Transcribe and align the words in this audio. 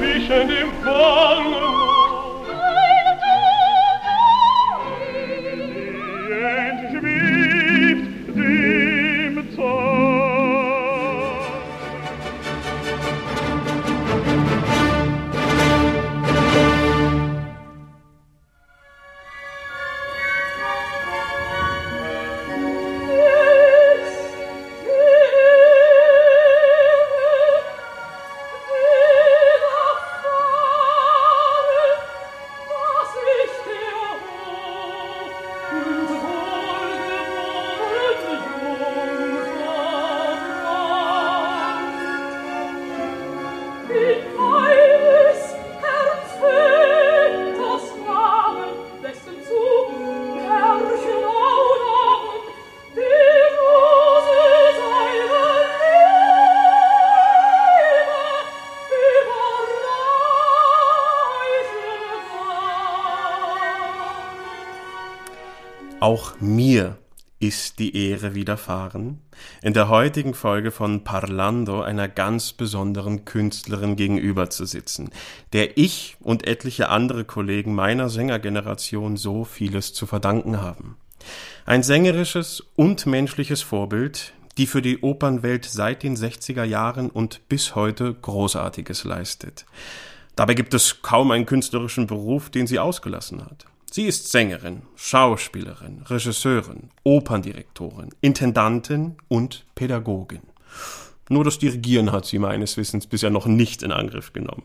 verwischen 0.00 0.48
im 0.48 0.84
Wahn 0.84 1.59
Auch 66.10 66.40
mir 66.40 66.98
ist 67.38 67.78
die 67.78 67.94
Ehre 67.94 68.34
widerfahren, 68.34 69.20
in 69.62 69.74
der 69.74 69.88
heutigen 69.88 70.34
Folge 70.34 70.72
von 70.72 71.04
Parlando 71.04 71.82
einer 71.82 72.08
ganz 72.08 72.52
besonderen 72.52 73.24
Künstlerin 73.24 73.94
gegenüber 73.94 74.50
zu 74.50 74.64
sitzen, 74.64 75.10
der 75.52 75.78
ich 75.78 76.16
und 76.18 76.48
etliche 76.48 76.88
andere 76.88 77.24
Kollegen 77.24 77.76
meiner 77.76 78.08
Sängergeneration 78.08 79.16
so 79.16 79.44
vieles 79.44 79.92
zu 79.92 80.04
verdanken 80.04 80.60
haben. 80.60 80.96
Ein 81.64 81.84
sängerisches 81.84 82.64
und 82.74 83.06
menschliches 83.06 83.62
Vorbild, 83.62 84.32
die 84.58 84.66
für 84.66 84.82
die 84.82 85.02
Opernwelt 85.02 85.64
seit 85.64 86.02
den 86.02 86.16
60er 86.16 86.64
Jahren 86.64 87.08
und 87.08 87.48
bis 87.48 87.76
heute 87.76 88.14
Großartiges 88.14 89.04
leistet. 89.04 89.64
Dabei 90.34 90.54
gibt 90.54 90.74
es 90.74 91.02
kaum 91.02 91.30
einen 91.30 91.46
künstlerischen 91.46 92.08
Beruf, 92.08 92.50
den 92.50 92.66
sie 92.66 92.80
ausgelassen 92.80 93.44
hat. 93.44 93.69
Sie 93.92 94.04
ist 94.04 94.30
Sängerin, 94.30 94.82
Schauspielerin, 94.94 96.04
Regisseurin, 96.06 96.90
Operndirektorin, 97.02 98.10
Intendantin 98.20 99.16
und 99.26 99.66
Pädagogin. 99.74 100.42
Nur 101.28 101.42
das 101.42 101.58
Dirigieren 101.58 102.12
hat 102.12 102.24
sie 102.24 102.38
meines 102.38 102.76
Wissens 102.76 103.08
bisher 103.08 103.30
noch 103.30 103.46
nicht 103.46 103.82
in 103.82 103.90
Angriff 103.90 104.32
genommen. 104.32 104.62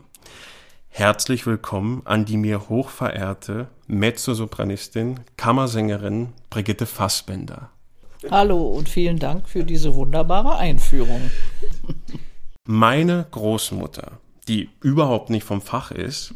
Herzlich 0.86 1.44
willkommen 1.44 2.02
an 2.04 2.24
die 2.24 2.36
mir 2.36 2.68
hochverehrte 2.68 3.66
Mezzosopranistin, 3.88 5.18
Kammersängerin 5.36 6.28
Brigitte 6.48 6.86
Fassbender. 6.86 7.70
Hallo 8.30 8.68
und 8.68 8.88
vielen 8.88 9.18
Dank 9.18 9.48
für 9.48 9.64
diese 9.64 9.96
wunderbare 9.96 10.56
Einführung. 10.56 11.32
Meine 12.64 13.26
Großmutter, 13.32 14.20
die 14.46 14.70
überhaupt 14.82 15.30
nicht 15.30 15.42
vom 15.42 15.60
Fach 15.60 15.90
ist, 15.90 16.32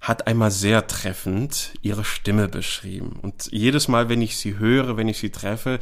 hat 0.00 0.26
einmal 0.26 0.50
sehr 0.50 0.86
treffend 0.86 1.72
ihre 1.82 2.04
Stimme 2.04 2.48
beschrieben. 2.48 3.18
Und 3.20 3.48
jedes 3.52 3.88
Mal, 3.88 4.08
wenn 4.08 4.22
ich 4.22 4.36
sie 4.36 4.58
höre, 4.58 4.96
wenn 4.96 5.08
ich 5.08 5.18
sie 5.18 5.30
treffe, 5.30 5.78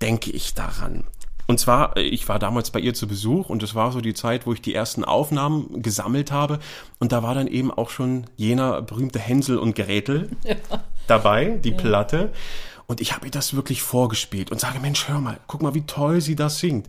denke 0.00 0.30
ich 0.30 0.54
daran. 0.54 1.04
Und 1.46 1.58
zwar, 1.58 1.96
ich 1.96 2.28
war 2.28 2.38
damals 2.38 2.70
bei 2.70 2.80
ihr 2.80 2.94
zu 2.94 3.06
Besuch 3.08 3.48
und 3.48 3.62
es 3.62 3.74
war 3.74 3.92
so 3.92 4.00
die 4.00 4.14
Zeit, 4.14 4.46
wo 4.46 4.52
ich 4.52 4.62
die 4.62 4.74
ersten 4.74 5.04
Aufnahmen 5.04 5.82
gesammelt 5.82 6.30
habe. 6.30 6.60
Und 6.98 7.12
da 7.12 7.22
war 7.22 7.34
dann 7.34 7.46
eben 7.46 7.70
auch 7.70 7.90
schon 7.90 8.26
jener 8.36 8.80
berühmte 8.82 9.18
Hänsel 9.18 9.58
und 9.58 9.74
Gretel 9.74 10.30
ja. 10.44 10.56
dabei, 11.06 11.58
die 11.62 11.70
ja. 11.70 11.76
Platte. 11.76 12.32
Und 12.86 13.00
ich 13.00 13.14
habe 13.14 13.26
ihr 13.26 13.30
das 13.30 13.54
wirklich 13.54 13.82
vorgespielt 13.82 14.50
und 14.50 14.60
sage, 14.60 14.80
Mensch, 14.80 15.08
hör 15.08 15.20
mal, 15.20 15.40
guck 15.46 15.62
mal, 15.62 15.74
wie 15.74 15.86
toll 15.86 16.20
sie 16.20 16.36
das 16.36 16.58
singt. 16.58 16.88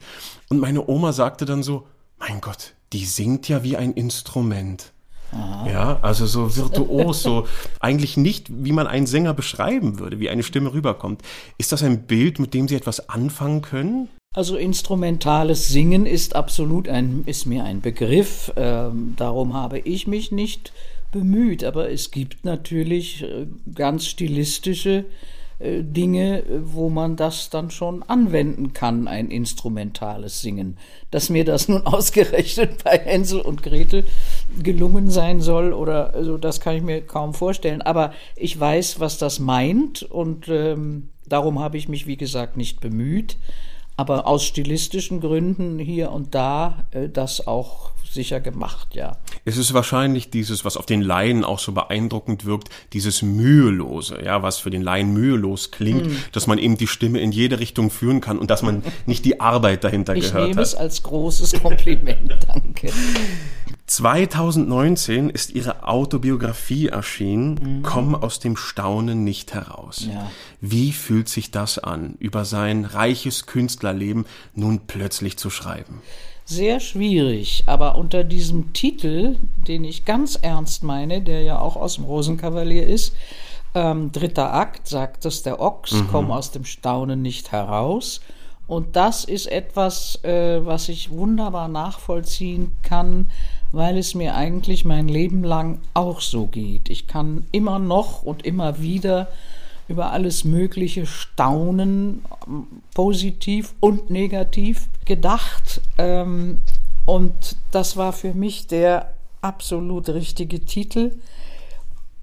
Und 0.49 0.59
meine 0.59 0.87
Oma 0.87 1.13
sagte 1.13 1.45
dann 1.45 1.63
so, 1.63 1.87
mein 2.19 2.41
Gott, 2.41 2.73
die 2.93 3.05
singt 3.05 3.49
ja 3.49 3.63
wie 3.63 3.75
ein 3.75 3.93
Instrument. 3.93 4.92
Aha. 5.33 5.69
Ja, 5.69 5.99
also 6.01 6.25
so 6.25 6.55
virtuos, 6.55 7.23
so 7.23 7.47
eigentlich 7.79 8.17
nicht, 8.17 8.47
wie 8.49 8.71
man 8.71 8.87
einen 8.87 9.07
Sänger 9.07 9.33
beschreiben 9.33 9.99
würde, 9.99 10.19
wie 10.19 10.29
eine 10.29 10.43
Stimme 10.43 10.73
rüberkommt. 10.73 11.21
Ist 11.57 11.71
das 11.71 11.83
ein 11.83 12.03
Bild, 12.03 12.39
mit 12.39 12.53
dem 12.53 12.67
Sie 12.67 12.75
etwas 12.75 13.09
anfangen 13.09 13.61
können? 13.61 14.09
Also 14.35 14.57
instrumentales 14.57 15.67
Singen 15.67 16.07
ist 16.07 16.35
absolut 16.35 16.89
ein, 16.89 17.23
ist 17.25 17.45
mir 17.45 17.63
ein 17.63 17.81
Begriff. 17.81 18.51
Ähm, 18.55 19.13
darum 19.15 19.53
habe 19.53 19.79
ich 19.79 20.07
mich 20.07 20.31
nicht 20.31 20.73
bemüht. 21.11 21.63
Aber 21.63 21.89
es 21.91 22.11
gibt 22.11 22.43
natürlich 22.43 23.23
äh, 23.23 23.45
ganz 23.73 24.07
stilistische 24.07 25.05
äh, 25.59 25.83
Dinge, 25.83 26.43
wo 26.63 26.89
man 26.89 27.15
das 27.15 27.49
dann 27.49 27.71
schon 27.71 28.03
anwenden 28.03 28.73
kann, 28.73 29.07
ein 29.07 29.29
instrumentales 29.29 30.41
Singen. 30.41 30.77
Dass 31.11 31.29
mir 31.29 31.45
das 31.45 31.67
nun 31.69 31.85
ausgerechnet 31.85 32.83
bei 32.83 32.97
Hänsel 32.97 33.39
und 33.39 33.63
Gretel 33.63 34.03
gelungen 34.61 35.09
sein 35.09 35.41
soll 35.41 35.73
oder 35.73 36.13
also 36.13 36.37
das 36.37 36.59
kann 36.59 36.75
ich 36.75 36.83
mir 36.83 37.01
kaum 37.01 37.33
vorstellen. 37.33 37.81
Aber 37.81 38.13
ich 38.35 38.59
weiß, 38.59 38.99
was 38.99 39.17
das 39.17 39.39
meint 39.39 40.03
und 40.03 40.47
ähm, 40.49 41.09
darum 41.27 41.59
habe 41.59 41.77
ich 41.77 41.89
mich, 41.89 42.07
wie 42.07 42.17
gesagt, 42.17 42.57
nicht 42.57 42.81
bemüht. 42.81 43.37
Aber 43.95 44.27
aus 44.27 44.43
stilistischen 44.43 45.21
Gründen 45.21 45.77
hier 45.77 46.11
und 46.11 46.33
da 46.33 46.85
äh, 46.91 47.09
das 47.09 47.45
auch 47.45 47.91
sicher 48.09 48.39
gemacht, 48.39 48.95
ja. 48.95 49.17
Es 49.45 49.57
ist 49.57 49.73
wahrscheinlich 49.73 50.29
dieses, 50.29 50.63
was 50.63 50.77
auf 50.77 50.85
den 50.85 51.01
Laien 51.01 51.43
auch 51.43 51.59
so 51.59 51.73
beeindruckend 51.73 52.45
wirkt, 52.45 52.69
dieses 52.93 53.21
Mühelose, 53.21 54.23
ja, 54.23 54.41
was 54.41 54.57
für 54.57 54.69
den 54.69 54.81
Laien 54.81 55.13
mühelos 55.13 55.71
klingt, 55.71 56.07
mm. 56.07 56.15
dass 56.31 56.47
man 56.47 56.57
eben 56.57 56.77
die 56.77 56.87
Stimme 56.87 57.19
in 57.19 57.31
jede 57.31 57.59
Richtung 57.59 57.89
führen 57.89 58.21
kann 58.21 58.39
und 58.39 58.49
dass 58.49 58.61
man 58.61 58.83
nicht 59.05 59.25
die 59.25 59.41
Arbeit 59.41 59.83
dahinter 59.83 60.15
ich 60.15 60.27
gehört 60.27 60.35
hat. 60.35 60.41
Ich 60.43 60.55
nehme 60.55 60.61
es 60.61 60.75
als 60.75 61.03
großes 61.03 61.61
Kompliment, 61.61 62.37
danke. 62.47 62.91
2019 63.85 65.29
ist 65.29 65.51
ihre 65.51 65.87
Autobiografie 65.87 66.87
erschienen, 66.87 67.79
mhm. 67.79 67.83
Komm 67.83 68.15
aus 68.15 68.39
dem 68.39 68.55
Staunen 68.55 69.23
nicht 69.23 69.53
heraus. 69.53 70.07
Ja. 70.11 70.31
Wie 70.61 70.93
fühlt 70.93 71.27
sich 71.27 71.51
das 71.51 71.79
an, 71.79 72.15
über 72.19 72.45
sein 72.45 72.85
reiches 72.85 73.45
Künstlerleben 73.45 74.25
nun 74.55 74.81
plötzlich 74.87 75.37
zu 75.37 75.49
schreiben? 75.49 76.01
Sehr 76.45 76.79
schwierig. 76.79 77.63
Aber 77.65 77.95
unter 77.95 78.23
diesem 78.23 78.73
Titel, 78.73 79.37
den 79.67 79.83
ich 79.83 80.05
ganz 80.05 80.35
ernst 80.35 80.83
meine, 80.83 81.21
der 81.21 81.43
ja 81.43 81.59
auch 81.59 81.75
aus 81.75 81.95
dem 81.95 82.05
Rosenkavalier 82.05 82.85
ist, 82.87 83.15
ähm, 83.75 84.11
dritter 84.11 84.53
Akt, 84.53 84.87
sagt 84.87 85.25
es 85.25 85.43
der 85.43 85.59
Ochs, 85.59 85.93
mhm. 85.93 86.07
komm 86.11 86.31
aus 86.31 86.51
dem 86.51 86.65
Staunen 86.65 87.21
nicht 87.21 87.51
heraus. 87.51 88.21
Und 88.67 88.95
das 88.95 89.25
ist 89.25 89.47
etwas, 89.47 90.23
äh, 90.23 90.65
was 90.65 90.89
ich 90.89 91.09
wunderbar 91.09 91.67
nachvollziehen 91.67 92.71
kann, 92.81 93.27
weil 93.71 93.97
es 93.97 94.13
mir 94.13 94.35
eigentlich 94.35 94.85
mein 94.85 95.07
Leben 95.07 95.43
lang 95.43 95.79
auch 95.93 96.21
so 96.21 96.45
geht. 96.45 96.89
Ich 96.89 97.07
kann 97.07 97.45
immer 97.51 97.79
noch 97.79 98.23
und 98.23 98.45
immer 98.45 98.79
wieder 98.79 99.27
über 99.87 100.11
alles 100.11 100.43
Mögliche 100.43 101.05
staunen, 101.05 102.23
positiv 102.93 103.73
und 103.79 104.09
negativ 104.09 104.87
gedacht. 105.05 105.81
Ähm, 105.97 106.61
und 107.05 107.57
das 107.71 107.97
war 107.97 108.13
für 108.13 108.33
mich 108.33 108.67
der 108.67 109.13
absolut 109.41 110.09
richtige 110.09 110.61
Titel. 110.61 111.11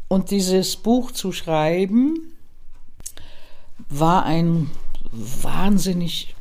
Und 0.09 0.31
dieses 0.31 0.77
Buch 0.77 1.13
zu 1.13 1.33
schreiben 1.33 2.33
war 3.89 4.25
ein 4.25 4.71
wahnsinnig 5.13 6.35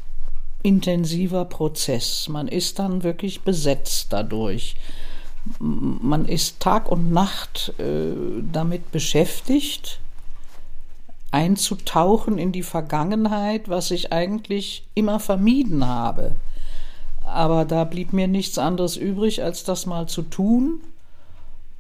intensiver 0.63 1.45
Prozess. 1.45 2.27
Man 2.29 2.47
ist 2.47 2.79
dann 2.79 3.03
wirklich 3.03 3.41
besetzt 3.41 4.07
dadurch. 4.11 4.75
Man 5.59 6.25
ist 6.25 6.59
Tag 6.59 6.91
und 6.91 7.11
Nacht 7.11 7.73
äh, 7.79 8.13
damit 8.51 8.91
beschäftigt 8.91 9.99
einzutauchen 11.31 12.37
in 12.37 12.51
die 12.51 12.63
Vergangenheit, 12.63 13.69
was 13.69 13.91
ich 13.91 14.11
eigentlich 14.11 14.87
immer 14.95 15.19
vermieden 15.19 15.87
habe. 15.87 16.35
Aber 17.23 17.65
da 17.65 17.83
blieb 17.83 18.13
mir 18.13 18.27
nichts 18.27 18.57
anderes 18.57 18.97
übrig, 18.97 19.43
als 19.43 19.63
das 19.63 19.85
mal 19.85 20.07
zu 20.07 20.23
tun. 20.23 20.81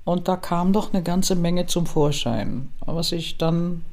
Und 0.05 0.27
da 0.27 0.35
kam 0.35 0.73
doch 0.73 0.93
eine 0.93 1.03
ganze 1.03 1.35
Menge 1.35 1.65
zum 1.65 1.85
Vorschein, 1.85 2.69
was 2.85 3.11
ich 3.11 3.37
dann 3.37 3.83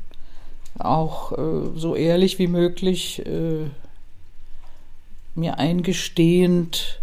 auch 0.78 1.32
äh, 1.32 1.70
so 1.74 1.94
ehrlich 1.94 2.38
wie 2.38 2.46
möglich 2.46 3.24
äh, 3.26 3.70
mir 5.34 5.58
eingestehend, 5.58 7.00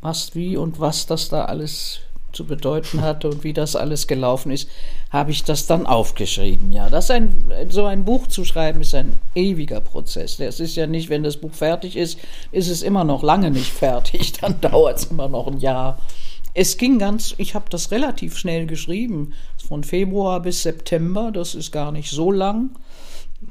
was, 0.00 0.34
wie 0.34 0.56
und 0.56 0.80
was 0.80 1.06
das 1.06 1.28
da 1.28 1.44
alles 1.46 2.00
zu 2.32 2.44
bedeuten 2.46 3.02
hatte 3.02 3.28
und 3.28 3.44
wie 3.44 3.52
das 3.52 3.76
alles 3.76 4.06
gelaufen 4.06 4.50
ist, 4.50 4.68
habe 5.10 5.32
ich 5.32 5.42
das 5.42 5.66
dann 5.66 5.86
aufgeschrieben. 5.86 6.72
Ja, 6.72 6.88
das 6.88 7.10
ein, 7.10 7.52
so 7.68 7.84
ein 7.84 8.04
Buch 8.04 8.28
zu 8.28 8.44
schreiben 8.44 8.80
ist 8.80 8.94
ein 8.94 9.18
ewiger 9.34 9.80
Prozess. 9.80 10.38
Es 10.38 10.60
ist 10.60 10.76
ja 10.76 10.86
nicht, 10.86 11.08
wenn 11.08 11.24
das 11.24 11.36
Buch 11.36 11.52
fertig 11.52 11.96
ist, 11.96 12.18
ist 12.52 12.68
es 12.68 12.82
immer 12.82 13.04
noch 13.04 13.22
lange 13.22 13.50
nicht 13.50 13.72
fertig. 13.72 14.32
Dann 14.40 14.60
dauert 14.60 14.98
es 14.98 15.04
immer 15.06 15.28
noch 15.28 15.48
ein 15.48 15.58
Jahr. 15.58 15.98
Es 16.54 16.76
ging 16.76 16.98
ganz, 16.98 17.34
ich 17.38 17.54
habe 17.54 17.66
das 17.70 17.90
relativ 17.90 18.36
schnell 18.36 18.66
geschrieben, 18.66 19.34
von 19.68 19.84
Februar 19.84 20.40
bis 20.40 20.62
September, 20.62 21.30
das 21.32 21.54
ist 21.54 21.70
gar 21.70 21.92
nicht 21.92 22.10
so 22.10 22.32
lang. 22.32 22.70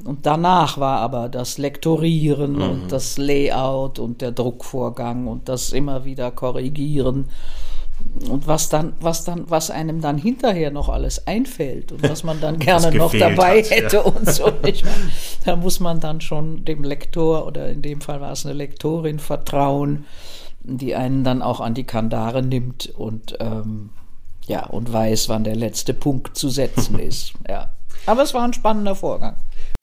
Und 0.04 0.26
danach 0.26 0.78
war 0.78 1.00
aber 1.00 1.30
das 1.30 1.58
Lektorieren 1.58 2.54
mhm. 2.54 2.62
und 2.62 2.92
das 2.92 3.18
Layout 3.18 4.00
und 4.00 4.22
der 4.22 4.32
Druckvorgang 4.32 5.28
und 5.28 5.50
das 5.50 5.72
immer 5.72 6.06
wieder 6.06 6.30
korrigieren 6.32 7.30
und 8.30 8.48
was 8.48 8.70
dann, 8.70 8.94
was 9.00 9.24
dann, 9.24 9.50
was 9.50 9.72
einem 9.72 10.02
dann 10.02 10.18
hinterher 10.18 10.72
noch 10.72 10.90
alles 10.90 11.28
einfällt 11.28 11.92
und 11.92 12.08
was 12.10 12.24
man 12.24 12.42
dann 12.42 12.60
gerne 12.60 12.92
noch 12.92 13.14
dabei 13.14 13.62
hat, 13.62 13.70
hätte 13.72 13.98
ja. 13.98 14.02
und 14.02 14.30
so. 14.30 14.52
Nicht 14.64 14.86
Da 15.46 15.56
muss 15.56 15.80
man 15.80 16.00
dann 16.00 16.22
schon 16.22 16.66
dem 16.66 16.84
Lektor 16.84 17.46
oder 17.46 17.70
in 17.70 17.82
dem 17.82 18.02
Fall 18.02 18.22
war 18.22 18.32
es 18.32 18.46
eine 18.46 18.56
Lektorin 18.56 19.20
vertrauen, 19.20 20.06
die 20.62 20.96
einen 20.96 21.24
dann 21.24 21.42
auch 21.42 21.60
an 21.62 21.74
die 21.74 21.86
Kandare 21.86 22.44
nimmt 22.44 22.88
und 22.98 23.38
ähm, 23.40 23.92
ja 24.46 24.66
und 24.66 24.92
weiß, 24.92 25.30
wann 25.30 25.44
der 25.44 25.56
letzte 25.56 25.94
Punkt 25.94 26.38
zu 26.38 26.50
setzen 26.50 27.00
ist. 27.00 27.34
Ja. 27.48 27.70
Aber 28.06 28.24
es 28.24 28.34
war 28.34 28.44
ein 28.44 28.54
spannender 28.54 28.96
Vorgang. 28.96 29.36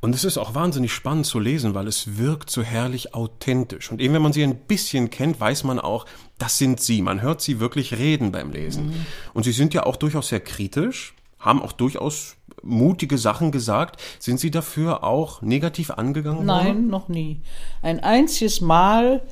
Und 0.03 0.15
es 0.15 0.25
ist 0.25 0.38
auch 0.38 0.55
wahnsinnig 0.55 0.93
spannend 0.93 1.27
zu 1.27 1.38
lesen, 1.38 1.75
weil 1.75 1.87
es 1.87 2.19
wirkt 2.19 2.50
so 2.50 2.62
herrlich 2.62 3.15
authentisch. 3.15 3.91
Und 3.91 4.00
eben 4.00 4.15
wenn 4.15 4.23
man 4.23 4.33
sie 4.33 4.43
ein 4.43 4.56
bisschen 4.56 5.11
kennt, 5.11 5.41
weiß 5.41 5.65
man 5.65 5.79
auch, 5.79 6.06
das 6.38 6.59
sind 6.59 6.81
sie. 6.81 7.00
Man 7.03 7.23
hört 7.23 7.41
sie 7.41 7.61
wirklich 7.61 7.94
reden 7.94 8.31
beim 8.31 8.50
Lesen. 8.50 8.88
Mhm. 8.88 9.06
Und 9.33 9.44
sie 9.44 9.53
sind 9.53 9.73
ja 9.75 9.85
auch 9.85 9.97
durchaus 9.97 10.29
sehr 10.29 10.41
kritisch, 10.41 11.15
haben 11.38 11.62
auch 11.62 11.73
durchaus 11.73 12.37
mutige 12.62 13.19
Sachen 13.19 13.53
gesagt. 13.53 14.00
Sind 14.19 14.41
Sie 14.41 14.50
dafür 14.50 15.05
auch 15.05 15.43
negativ 15.43 15.91
angegangen 15.91 16.38
worden? 16.38 16.47
Nein, 16.47 16.87
noch 16.88 17.09
nie. 17.09 17.41
Ein 17.83 18.00
einziges 18.00 18.61
Mal 18.61 19.23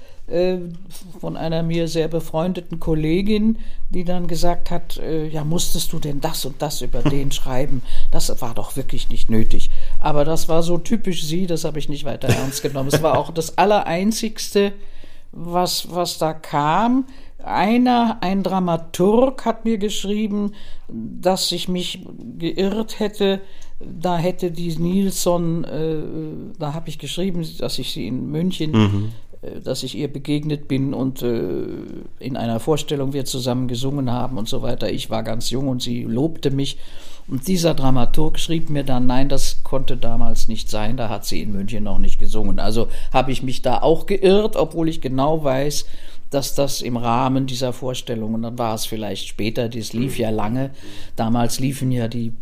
von 1.21 1.37
einer 1.37 1.63
mir 1.63 1.87
sehr 1.87 2.09
befreundeten 2.09 2.81
Kollegin, 2.81 3.59
die 3.91 4.05
dann 4.05 4.27
gesagt 4.27 4.71
hat, 4.71 4.97
äh, 4.97 5.29
ja, 5.29 5.45
musstest 5.45 5.93
du 5.93 5.99
denn 5.99 6.21
das 6.21 6.47
und 6.47 6.63
das 6.63 6.81
über 6.81 7.03
den 7.03 7.31
schreiben? 7.33 7.83
Das 8.11 8.41
war 8.41 8.55
doch 8.55 8.75
wirklich 8.77 9.11
nicht 9.11 9.29
nötig. 9.29 9.69
Aber 10.01 10.25
das 10.25 10.49
war 10.49 10.63
so 10.63 10.79
typisch 10.79 11.25
sie, 11.25 11.47
das 11.47 11.65
habe 11.65 11.79
ich 11.79 11.91
nicht 11.91 12.05
weiter 12.05 12.29
ernst 12.29 12.63
genommen. 12.63 12.89
Es 12.91 13.03
war 13.03 13.19
auch 13.19 13.31
das 13.33 13.59
Allereinzigste, 13.59 14.73
was, 15.33 15.91
was 15.91 16.17
da 16.17 16.33
kam. 16.33 17.07
Einer, 17.45 18.19
ein 18.23 18.43
Dramaturg 18.43 19.45
hat 19.45 19.67
mir 19.67 19.77
geschrieben, 19.77 20.53
dass 20.89 21.53
ich 21.53 21.69
mich 21.69 22.07
geirrt 22.39 22.99
hätte. 22.99 23.43
Da 23.79 24.17
hätte 24.17 24.51
die 24.51 24.75
Nilsson, 24.75 25.65
äh, 25.65 25.99
da 26.59 26.73
habe 26.73 26.89
ich 26.89 26.99
geschrieben, 26.99 27.47
dass 27.59 27.79
ich 27.79 27.93
sie 27.93 28.07
in 28.07 28.31
München 28.31 28.71
mhm. 28.71 29.13
Äh, 29.45 29.61
dass 29.61 29.83
ich 29.83 29.97
ihr 29.97 30.13
begegnet 30.13 30.69
bin 30.69 30.95
und 30.95 31.23
äh, 31.23 31.67
in 32.19 32.37
einer 32.37 32.61
Vorstellung 32.61 33.13
wir 33.13 33.25
zusammen 33.25 33.69
gesungen 33.69 34.11
haben 34.11 34.39
und 34.39 34.49
so 34.49 34.63
weiter. 34.63 34.91
Ich 34.91 35.11
war 35.11 35.23
ganz 35.23 35.51
jung 35.51 35.69
und 35.69 35.83
sie 35.83 36.03
lobte 36.03 36.51
mich. 36.51 36.79
Und 37.27 37.49
dieser 37.49 37.73
Dramaturg 37.73 38.39
schrieb 38.39 38.69
mir 38.69 38.85
dann, 38.85 39.07
nein, 39.07 39.31
das 39.31 39.65
konnte 39.65 39.97
damals 39.97 40.47
nicht 40.47 40.69
sein, 40.69 40.99
da 40.99 41.09
hat 41.09 41.25
sie 41.25 41.41
in 41.41 41.53
München 41.53 41.85
noch 41.85 41.99
nicht 41.99 42.19
gesungen. 42.19 42.59
Also 42.59 42.89
habe 43.15 43.33
ich 43.33 43.43
mich 43.43 43.63
da 43.63 43.81
auch 43.81 44.05
geirrt, 44.05 44.57
obwohl 44.57 44.91
ich 44.91 45.01
genau 45.01 45.43
weiß, 45.43 45.87
dass 46.29 46.55
das 46.55 46.83
im 46.83 46.99
Rahmen 46.99 47.47
dieser 47.47 47.73
Vorstellung, 47.73 48.35
und 48.35 48.43
dann 48.43 48.59
war 48.59 48.75
es 48.75 48.85
vielleicht 48.85 49.27
später, 49.27 49.71
das 49.71 49.95
lief 49.95 50.19
ja 50.19 50.29
lange, 50.29 50.71
damals 51.17 51.61
liefen 51.61 51.91
ja 51.93 52.09
die 52.09 52.35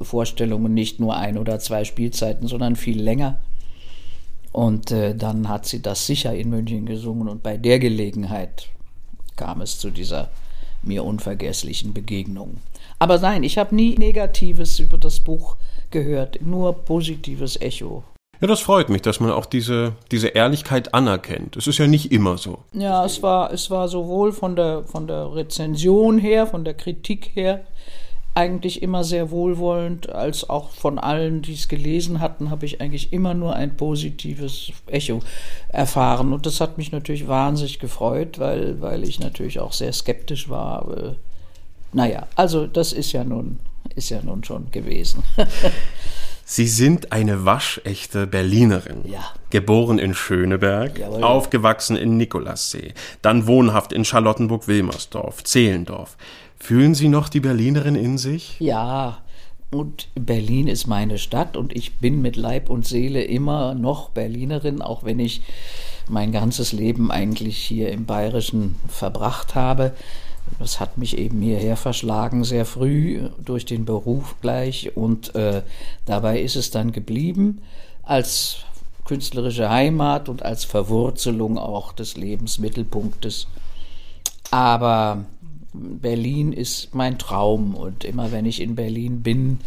Vorstellungen 0.00 0.74
nicht 0.74 1.00
nur 1.00 1.16
ein 1.16 1.36
oder 1.36 1.58
zwei 1.58 1.82
Spielzeiten, 1.84 2.46
sondern 2.46 2.76
viel 2.76 3.02
länger. 3.02 3.40
Und 4.52 4.90
äh, 4.90 5.14
dann 5.14 5.48
hat 5.48 5.66
sie 5.66 5.80
das 5.80 6.06
sicher 6.06 6.34
in 6.34 6.50
München 6.50 6.86
gesungen 6.86 7.28
und 7.28 7.42
bei 7.42 7.56
der 7.56 7.78
Gelegenheit 7.78 8.68
kam 9.36 9.60
es 9.60 9.78
zu 9.78 9.90
dieser 9.90 10.28
mir 10.82 11.04
unvergesslichen 11.04 11.92
Begegnung. 11.92 12.58
Aber 12.98 13.18
nein, 13.18 13.42
ich 13.44 13.58
habe 13.58 13.74
nie 13.74 13.96
Negatives 13.96 14.78
über 14.78 14.98
das 14.98 15.20
Buch 15.20 15.56
gehört, 15.90 16.42
nur 16.42 16.72
positives 16.72 17.60
Echo. 17.60 18.04
Ja, 18.40 18.46
das 18.46 18.60
freut 18.60 18.88
mich, 18.88 19.02
dass 19.02 19.20
man 19.20 19.32
auch 19.32 19.44
diese, 19.44 19.92
diese 20.10 20.28
Ehrlichkeit 20.28 20.94
anerkennt. 20.94 21.56
Es 21.56 21.66
ist 21.66 21.78
ja 21.78 21.86
nicht 21.86 22.10
immer 22.10 22.38
so. 22.38 22.58
Ja, 22.72 23.04
es 23.04 23.22
war, 23.22 23.52
es 23.52 23.70
war 23.70 23.88
sowohl 23.88 24.32
von 24.32 24.56
der, 24.56 24.84
von 24.84 25.06
der 25.06 25.34
Rezension 25.34 26.18
her, 26.18 26.46
von 26.46 26.64
der 26.64 26.72
Kritik 26.72 27.32
her, 27.34 27.64
eigentlich 28.34 28.82
immer 28.82 29.04
sehr 29.04 29.30
wohlwollend, 29.30 30.10
als 30.10 30.48
auch 30.48 30.70
von 30.70 30.98
allen, 30.98 31.42
die 31.42 31.54
es 31.54 31.68
gelesen 31.68 32.20
hatten, 32.20 32.50
habe 32.50 32.64
ich 32.66 32.80
eigentlich 32.80 33.12
immer 33.12 33.34
nur 33.34 33.54
ein 33.54 33.76
positives 33.76 34.72
Echo 34.86 35.20
erfahren. 35.68 36.32
Und 36.32 36.46
das 36.46 36.60
hat 36.60 36.78
mich 36.78 36.92
natürlich 36.92 37.28
wahnsinnig 37.28 37.78
gefreut, 37.78 38.38
weil, 38.38 38.80
weil 38.80 39.04
ich 39.04 39.20
natürlich 39.20 39.58
auch 39.58 39.72
sehr 39.72 39.92
skeptisch 39.92 40.48
war. 40.48 41.16
Naja, 41.92 42.28
also 42.36 42.66
das 42.66 42.92
ist 42.92 43.12
ja 43.12 43.24
nun, 43.24 43.58
ist 43.96 44.10
ja 44.10 44.22
nun 44.22 44.44
schon 44.44 44.70
gewesen. 44.70 45.22
Sie 46.44 46.66
sind 46.66 47.12
eine 47.12 47.44
waschechte 47.44 48.26
Berlinerin. 48.26 49.02
Ja. 49.04 49.24
Geboren 49.50 50.00
in 50.00 50.14
Schöneberg, 50.14 50.98
Jawohl. 50.98 51.22
aufgewachsen 51.22 51.96
in 51.96 52.16
Nikolassee, 52.16 52.92
dann 53.22 53.46
wohnhaft 53.46 53.92
in 53.92 54.04
Charlottenburg-Wilmersdorf, 54.04 55.44
Zehlendorf. 55.44 56.16
Fühlen 56.60 56.94
Sie 56.94 57.08
noch 57.08 57.28
die 57.30 57.40
Berlinerin 57.40 57.96
in 57.96 58.18
sich? 58.18 58.56
Ja, 58.60 59.18
und 59.70 60.08
Berlin 60.14 60.68
ist 60.68 60.86
meine 60.86 61.18
Stadt 61.18 61.56
und 61.56 61.74
ich 61.74 61.98
bin 61.98 62.20
mit 62.20 62.36
Leib 62.36 62.68
und 62.68 62.86
Seele 62.86 63.24
immer 63.24 63.74
noch 63.74 64.10
Berlinerin, 64.10 64.82
auch 64.82 65.02
wenn 65.02 65.18
ich 65.18 65.42
mein 66.08 66.32
ganzes 66.32 66.72
Leben 66.72 67.10
eigentlich 67.10 67.56
hier 67.56 67.90
im 67.90 68.04
Bayerischen 68.04 68.76
verbracht 68.88 69.54
habe. 69.54 69.92
Das 70.58 70.80
hat 70.80 70.98
mich 70.98 71.16
eben 71.16 71.40
hierher 71.40 71.76
verschlagen, 71.76 72.44
sehr 72.44 72.66
früh 72.66 73.28
durch 73.44 73.64
den 73.64 73.84
Beruf 73.84 74.34
gleich 74.42 74.96
und 74.96 75.34
äh, 75.34 75.62
dabei 76.04 76.40
ist 76.40 76.56
es 76.56 76.70
dann 76.70 76.92
geblieben 76.92 77.62
als 78.02 78.58
künstlerische 79.06 79.70
Heimat 79.70 80.28
und 80.28 80.42
als 80.42 80.64
Verwurzelung 80.64 81.58
auch 81.58 81.92
des 81.92 82.16
Lebensmittelpunktes. 82.16 83.46
Aber 84.50 85.24
Berlin 85.72 86.52
ist 86.52 86.94
mein 86.94 87.18
Traum 87.18 87.74
und 87.74 88.04
immer 88.04 88.32
wenn 88.32 88.46
ich 88.46 88.60
in 88.60 88.74
Berlin 88.74 89.22
bin, 89.22 89.58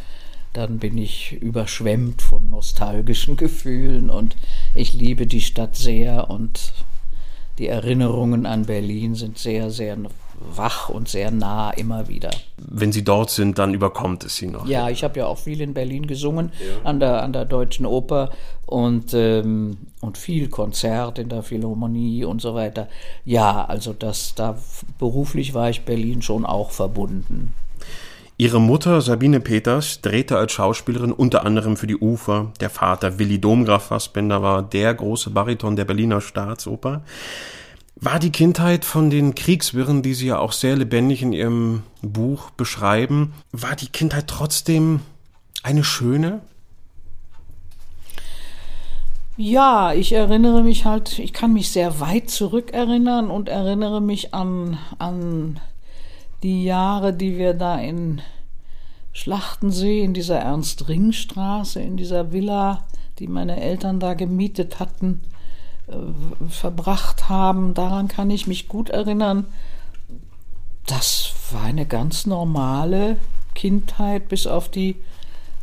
dann 0.53 0.77
bin 0.77 0.97
ich 0.97 1.33
überschwemmt 1.41 2.21
von 2.21 2.49
nostalgischen 2.49 3.37
Gefühlen 3.37 4.09
und 4.09 4.35
ich 4.75 4.93
liebe 4.93 5.25
die 5.25 5.41
Stadt 5.41 5.75
sehr 5.75 6.29
und 6.29 6.73
die 7.57 7.67
Erinnerungen 7.67 8.45
an 8.45 8.65
Berlin 8.65 9.15
sind 9.15 9.37
sehr, 9.37 9.71
sehr 9.71 9.97
wach 10.55 10.89
und 10.89 11.07
sehr 11.07 11.31
nah 11.31 11.71
immer 11.71 12.07
wieder. 12.07 12.31
Wenn 12.57 12.91
Sie 12.91 13.03
dort 13.03 13.29
sind, 13.29 13.59
dann 13.59 13.73
überkommt 13.73 14.23
es 14.23 14.35
Sie 14.35 14.47
noch. 14.47 14.67
Ja, 14.67 14.89
ich 14.89 15.03
habe 15.03 15.19
ja 15.19 15.25
auch 15.25 15.37
viel 15.37 15.61
in 15.61 15.73
Berlin 15.73 16.07
gesungen, 16.07 16.51
ja. 16.59 16.89
an, 16.89 16.99
der, 16.99 17.23
an 17.23 17.33
der 17.33 17.45
Deutschen 17.45 17.85
Oper 17.85 18.31
und, 18.65 19.13
ähm, 19.13 19.77
und 20.01 20.17
viel 20.17 20.49
Konzert 20.49 21.19
in 21.19 21.29
der 21.29 21.43
Philharmonie 21.43 22.25
und 22.25 22.41
so 22.41 22.55
weiter. 22.55 22.87
Ja, 23.25 23.65
also 23.65 23.93
das, 23.93 24.35
da 24.35 24.57
beruflich 24.99 25.53
war 25.53 25.69
ich 25.69 25.85
Berlin 25.85 26.21
schon 26.21 26.45
auch 26.45 26.71
verbunden. 26.71 27.53
Ihre 28.37 28.59
Mutter 28.59 28.99
Sabine 29.01 29.39
Peters 29.39 30.01
drehte 30.01 30.37
als 30.37 30.53
Schauspielerin 30.53 31.11
unter 31.11 31.45
anderem 31.45 31.77
für 31.77 31.85
die 31.85 31.97
Ufer. 31.97 32.51
Der 32.59 32.71
Vater 32.71 33.19
Willi 33.19 33.39
Domgraf 33.39 33.85
Fassbender 33.85 34.41
war 34.41 34.63
der 34.63 34.93
große 34.93 35.29
Bariton 35.29 35.75
der 35.75 35.85
Berliner 35.85 36.19
Staatsoper. 36.19 37.03
War 37.95 38.19
die 38.19 38.31
Kindheit 38.31 38.85
von 38.85 39.09
den 39.09 39.35
Kriegswirren, 39.35 40.01
die 40.01 40.13
Sie 40.13 40.27
ja 40.27 40.39
auch 40.39 40.51
sehr 40.51 40.75
lebendig 40.75 41.21
in 41.21 41.31
Ihrem 41.31 41.83
Buch 42.01 42.49
beschreiben, 42.51 43.33
war 43.51 43.75
die 43.75 43.87
Kindheit 43.87 44.27
trotzdem 44.27 45.01
eine 45.61 45.83
schöne? 45.83 46.41
Ja, 49.37 49.93
ich 49.93 50.13
erinnere 50.13 50.61
mich 50.63 50.85
halt, 50.85 51.17
ich 51.17 51.33
kann 51.33 51.53
mich 51.53 51.71
sehr 51.71 51.99
weit 51.99 52.29
zurückerinnern 52.29 53.31
und 53.31 53.49
erinnere 53.49 53.99
mich 53.99 54.33
an, 54.33 54.77
an 54.99 55.59
die 56.43 56.65
Jahre, 56.65 57.13
die 57.13 57.37
wir 57.37 57.53
da 57.55 57.79
in 57.79 58.21
Schlachtensee, 59.11 60.03
in 60.03 60.13
dieser 60.13 60.37
Ernst-Ring-Straße, 60.39 61.81
in 61.81 61.97
dieser 61.97 62.31
Villa, 62.31 62.85
die 63.17 63.27
meine 63.27 63.59
Eltern 63.59 63.99
da 63.99 64.13
gemietet 64.13 64.79
hatten, 64.79 65.21
verbracht 66.49 67.29
haben. 67.29 67.73
Daran 67.73 68.07
kann 68.07 68.29
ich 68.29 68.47
mich 68.47 68.67
gut 68.67 68.89
erinnern. 68.89 69.45
Das 70.85 71.33
war 71.51 71.63
eine 71.63 71.85
ganz 71.85 72.25
normale 72.25 73.17
Kindheit, 73.55 74.27
bis 74.29 74.47
auf 74.47 74.69
die 74.69 74.95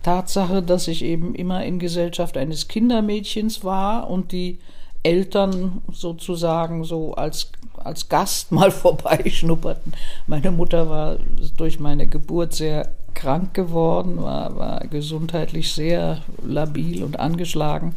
Tatsache, 0.03 0.63
dass 0.63 0.89
ich 0.89 1.05
eben 1.05 1.35
immer 1.35 1.65
in 1.65 1.79
Gesellschaft 1.79 2.37
eines 2.37 2.69
Kindermädchens 2.69 3.65
war 3.65 4.09
und 4.09 4.33
die 4.33 4.59
Eltern 5.03 5.83
sozusagen 5.91 6.85
so 6.85 7.15
als 7.15 7.53
als 7.83 8.09
Gast 8.09 8.53
mal 8.53 8.71
vorbeischnupperten. 8.71 9.95
Meine 10.27 10.51
Mutter 10.51 10.89
war 10.89 11.17
durch 11.57 11.81
meine 11.81 12.07
Geburt 12.07 12.55
sehr 12.55 12.91
krank 13.15 13.55
geworden, 13.55 14.23
war, 14.23 14.57
war 14.57 14.81
gesundheitlich 14.87 15.73
sehr 15.73 16.19
labil 16.43 17.03
und 17.03 17.19
angeschlagen. 17.19 17.95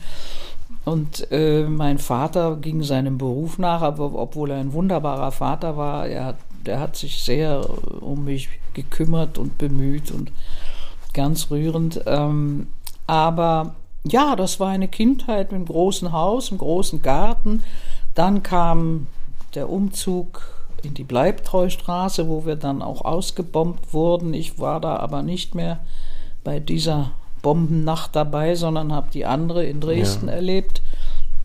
Und 0.86 1.32
äh, 1.32 1.64
mein 1.64 1.98
Vater 1.98 2.58
ging 2.58 2.84
seinem 2.84 3.18
Beruf 3.18 3.58
nach, 3.58 3.82
aber 3.82 4.14
obwohl 4.16 4.52
er 4.52 4.58
ein 4.58 4.74
wunderbarer 4.74 5.32
Vater 5.32 5.78
war, 5.78 6.08
er 6.08 6.26
hat, 6.26 6.38
der 6.66 6.80
hat 6.80 6.96
sich 6.98 7.24
sehr 7.24 7.66
um 8.02 8.26
mich 8.26 8.50
gekümmert 8.74 9.38
und 9.38 9.58
bemüht 9.58 10.12
und 10.12 10.32
ganz 11.14 11.52
rührend. 11.52 12.02
Ähm, 12.06 12.68
aber 13.08 13.76
ja, 14.04 14.36
das 14.36 14.60
war 14.60 14.70
eine 14.70 14.90
Kindheit 14.90 15.52
mit 15.52 15.58
einem 15.58 15.68
großen 15.68 16.12
Haus, 16.12 16.52
einem 16.52 16.58
großen 16.58 17.02
Garten. 17.02 17.64
Dann 18.14 18.44
kam 18.44 19.08
der 19.56 19.70
Umzug 19.70 20.42
in 20.84 20.94
die 20.94 21.06
Bleibtreustraße, 21.06 22.28
wo 22.28 22.46
wir 22.46 22.58
dann 22.58 22.82
auch 22.82 23.06
ausgebombt 23.06 23.94
wurden. 23.94 24.34
Ich 24.34 24.60
war 24.60 24.82
da 24.82 24.98
aber 24.98 25.24
nicht 25.24 25.56
mehr 25.56 25.80
bei 26.44 26.60
dieser 26.60 27.12
Bombennacht 27.44 28.16
dabei, 28.16 28.56
sondern 28.56 28.92
habe 28.92 29.12
die 29.14 29.26
andere 29.26 29.64
in 29.66 29.80
Dresden 29.80 30.28
ja. 30.28 30.34
erlebt, 30.34 30.82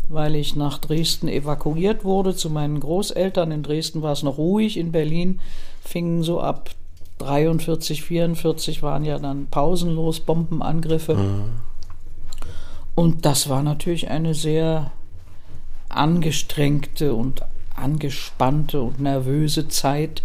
weil 0.09 0.35
ich 0.37 0.57
nach 0.57 0.79
Dresden 0.79 1.29
evakuiert 1.29 2.05
wurde 2.05 2.35
zu 2.35 2.49
meinen 2.49 2.81
Großeltern. 2.81 3.53
In 3.53 3.63
Dresden 3.63 4.01
war 4.01 4.13
es 4.13 4.23
noch 4.23 4.39
ruhig, 4.39 4.79
in 4.79 4.93
Berlin 4.93 5.41
fingen 5.83 6.23
so 6.23 6.41
ab 6.41 6.71
43, 7.19 8.05
44 8.05 8.83
waren 8.83 9.05
ja 9.05 9.19
dann 9.19 9.49
pausenlos 9.51 10.21
Bombenangriffe. 10.21 11.15
Mhm. 11.15 11.45
Und 12.95 13.27
das 13.27 13.49
war 13.49 13.63
natürlich 13.63 14.09
eine 14.09 14.35
sehr 14.35 14.93
angestrengte 15.89 17.15
und 17.15 17.43
angespannte 17.75 18.83
und 18.83 19.01
nervöse 19.01 19.69
Zeit. 19.69 20.23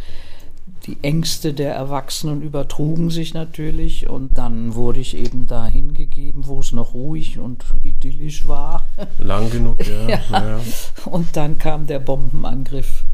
Die 0.85 0.97
Ängste 1.01 1.53
der 1.53 1.73
Erwachsenen 1.73 2.41
übertrugen 2.41 3.09
sich 3.09 3.33
natürlich 3.33 4.09
und 4.09 4.37
dann 4.37 4.75
wurde 4.75 4.99
ich 4.99 5.15
eben 5.15 5.47
dahin 5.47 5.93
gegeben, 5.93 6.41
wo 6.45 6.59
es 6.59 6.73
noch 6.73 6.93
ruhig 6.93 7.39
und 7.39 7.63
idyllisch 7.83 8.49
war. 8.49 8.85
Lang 9.19 9.49
genug, 9.49 9.85
ja. 9.87 10.09
ja. 10.09 10.19
ja. 10.31 10.59
Und 11.05 11.37
dann 11.37 11.57
kam 11.57 11.87
der 11.87 11.99
Bombenangriff 11.99 13.05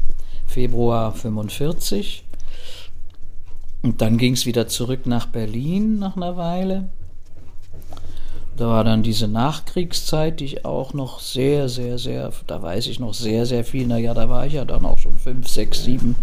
Februar 0.46 1.12
45 1.12 2.24
und 3.82 4.00
dann 4.00 4.18
ging 4.18 4.34
es 4.34 4.46
wieder 4.46 4.66
zurück 4.66 5.06
nach 5.06 5.26
Berlin 5.26 6.00
nach 6.00 6.16
einer 6.16 6.36
Weile. 6.36 6.88
Da 8.56 8.66
war 8.66 8.82
dann 8.82 9.04
diese 9.04 9.28
Nachkriegszeit, 9.28 10.40
die 10.40 10.44
ich 10.44 10.64
auch 10.64 10.92
noch 10.92 11.20
sehr, 11.20 11.68
sehr, 11.68 11.98
sehr, 11.98 12.32
da 12.48 12.60
weiß 12.60 12.88
ich 12.88 12.98
noch 12.98 13.14
sehr, 13.14 13.46
sehr 13.46 13.64
viel. 13.64 13.86
Naja, 13.86 14.12
da 14.12 14.28
war 14.28 14.44
ich 14.44 14.54
ja 14.54 14.64
dann 14.64 14.84
auch 14.84 14.98
schon 14.98 15.16
fünf, 15.16 15.48
sechs, 15.48 15.84
sieben 15.84 16.16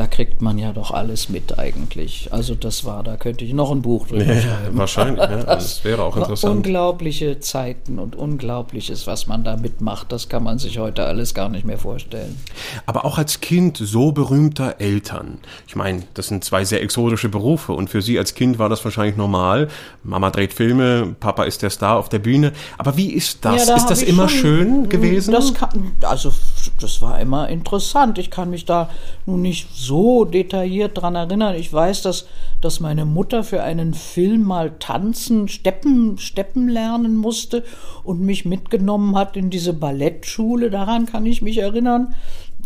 da 0.00 0.06
kriegt 0.06 0.40
man 0.40 0.56
ja 0.56 0.72
doch 0.72 0.92
alles 0.92 1.28
mit 1.28 1.58
eigentlich. 1.58 2.32
Also 2.32 2.54
das 2.54 2.86
war, 2.86 3.02
da 3.02 3.18
könnte 3.18 3.44
ich 3.44 3.52
noch 3.52 3.70
ein 3.70 3.82
Buch 3.82 4.08
drüber 4.08 4.24
ja, 4.24 4.40
schreiben. 4.40 4.78
Wahrscheinlich, 4.78 5.20
ja, 5.20 5.42
das 5.44 5.84
wäre 5.84 6.02
auch 6.04 6.16
interessant. 6.16 6.56
Unglaubliche 6.56 7.38
Zeiten 7.40 7.98
und 7.98 8.16
Unglaubliches, 8.16 9.06
was 9.06 9.26
man 9.26 9.44
da 9.44 9.58
mitmacht, 9.58 10.10
das 10.10 10.30
kann 10.30 10.42
man 10.42 10.58
sich 10.58 10.78
heute 10.78 11.04
alles 11.04 11.34
gar 11.34 11.50
nicht 11.50 11.66
mehr 11.66 11.76
vorstellen. 11.76 12.40
Aber 12.86 13.04
auch 13.04 13.18
als 13.18 13.42
Kind 13.42 13.76
so 13.76 14.10
berühmter 14.12 14.76
Eltern. 14.78 15.36
Ich 15.68 15.76
meine, 15.76 16.04
das 16.14 16.28
sind 16.28 16.44
zwei 16.44 16.64
sehr 16.64 16.82
exotische 16.82 17.28
Berufe 17.28 17.74
und 17.74 17.90
für 17.90 18.00
Sie 18.00 18.18
als 18.18 18.32
Kind 18.32 18.58
war 18.58 18.70
das 18.70 18.82
wahrscheinlich 18.82 19.18
normal. 19.18 19.68
Mama 20.02 20.30
dreht 20.30 20.54
Filme, 20.54 21.14
Papa 21.20 21.44
ist 21.44 21.60
der 21.60 21.68
Star 21.68 21.98
auf 21.98 22.08
der 22.08 22.20
Bühne. 22.20 22.52
Aber 22.78 22.96
wie 22.96 23.12
ist 23.12 23.44
das? 23.44 23.66
Ja, 23.66 23.74
da 23.74 23.76
ist 23.76 23.88
das 23.88 24.02
immer 24.02 24.30
schon, 24.30 24.40
schön 24.40 24.88
gewesen? 24.88 25.32
Das 25.32 25.52
kann, 25.52 25.92
also 26.00 26.32
das 26.80 27.02
war 27.02 27.20
immer 27.20 27.50
interessant. 27.50 28.16
Ich 28.16 28.30
kann 28.30 28.48
mich 28.48 28.64
da 28.64 28.88
nun 29.26 29.42
nicht 29.42 29.68
so 29.74 29.89
detailliert 30.24 30.96
daran 30.96 31.14
erinnern. 31.14 31.54
Ich 31.54 31.72
weiß, 31.72 32.02
dass, 32.02 32.26
dass 32.60 32.80
meine 32.80 33.04
Mutter 33.04 33.44
für 33.44 33.62
einen 33.62 33.94
Film 33.94 34.42
mal 34.44 34.72
tanzen, 34.78 35.48
Steppen, 35.48 36.18
Steppen 36.18 36.68
lernen 36.68 37.16
musste 37.16 37.64
und 38.04 38.20
mich 38.20 38.44
mitgenommen 38.44 39.16
hat 39.16 39.36
in 39.36 39.50
diese 39.50 39.72
Ballettschule. 39.72 40.70
Daran 40.70 41.06
kann 41.06 41.26
ich 41.26 41.42
mich 41.42 41.58
erinnern, 41.58 42.14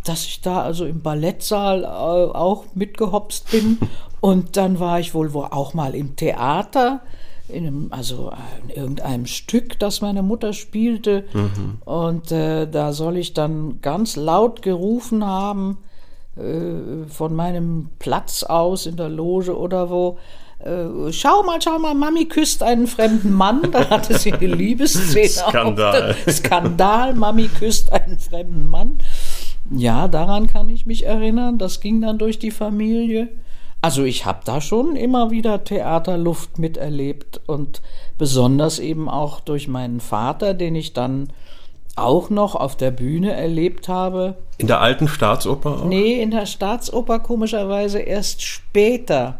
dass 0.04 0.26
ich 0.26 0.40
da 0.40 0.62
also 0.62 0.84
im 0.84 1.02
Ballettsaal 1.02 1.82
äh, 1.82 1.86
auch 1.86 2.64
mitgehopst 2.74 3.50
bin. 3.50 3.78
Und 4.20 4.56
dann 4.56 4.78
war 4.78 5.00
ich 5.00 5.14
wohl, 5.14 5.32
wohl 5.32 5.48
auch 5.50 5.74
mal 5.74 5.94
im 5.94 6.16
Theater 6.16 7.00
in 7.48 7.66
einem, 7.66 7.88
also 7.90 8.32
in 8.62 8.70
irgendeinem 8.70 9.26
Stück, 9.26 9.78
das 9.78 10.00
meine 10.00 10.22
Mutter 10.22 10.52
spielte. 10.52 11.24
Mhm. 11.32 11.78
Und 11.84 12.32
äh, 12.32 12.66
da 12.66 12.92
soll 12.92 13.16
ich 13.16 13.34
dann 13.34 13.80
ganz 13.82 14.16
laut 14.16 14.62
gerufen 14.62 15.24
haben, 15.26 15.78
äh, 16.36 17.08
von 17.08 17.34
meinem 17.34 17.90
Platz 17.98 18.42
aus 18.42 18.86
in 18.86 18.96
der 18.96 19.08
Loge 19.08 19.56
oder 19.56 19.90
wo. 19.90 20.18
Äh, 20.58 21.12
schau 21.12 21.42
mal, 21.42 21.60
schau 21.62 21.78
mal, 21.78 21.94
Mami 21.94 22.26
küsst 22.26 22.62
einen 22.62 22.86
fremden 22.86 23.32
Mann. 23.32 23.70
Da 23.70 23.90
hatte 23.90 24.18
sie 24.18 24.32
eine 24.32 24.46
Liebesszene. 24.54 25.28
Skandal. 25.28 26.16
Skandal, 26.28 27.14
Mami 27.14 27.48
küsst 27.48 27.92
einen 27.92 28.18
fremden 28.18 28.68
Mann. 28.68 28.98
Ja, 29.70 30.08
daran 30.08 30.46
kann 30.46 30.68
ich 30.68 30.86
mich 30.86 31.06
erinnern. 31.06 31.58
Das 31.58 31.80
ging 31.80 32.00
dann 32.00 32.18
durch 32.18 32.38
die 32.38 32.50
Familie. 32.50 33.28
Also 33.80 34.02
ich 34.04 34.24
habe 34.24 34.40
da 34.44 34.60
schon 34.62 34.96
immer 34.96 35.30
wieder 35.30 35.62
Theaterluft 35.62 36.58
miterlebt 36.58 37.42
und 37.46 37.82
besonders 38.16 38.78
eben 38.78 39.10
auch 39.10 39.40
durch 39.40 39.68
meinen 39.68 40.00
Vater, 40.00 40.54
den 40.54 40.74
ich 40.74 40.94
dann 40.94 41.28
auch 41.96 42.30
noch 42.30 42.54
auf 42.54 42.76
der 42.76 42.90
Bühne 42.90 43.32
erlebt 43.32 43.88
habe. 43.88 44.36
In 44.58 44.66
der 44.66 44.80
alten 44.80 45.08
Staatsoper 45.08 45.82
auch? 45.82 45.84
Nee, 45.84 46.20
in 46.20 46.30
der 46.30 46.46
Staatsoper 46.46 47.20
komischerweise 47.20 48.00
erst 48.00 48.42
später. 48.42 49.38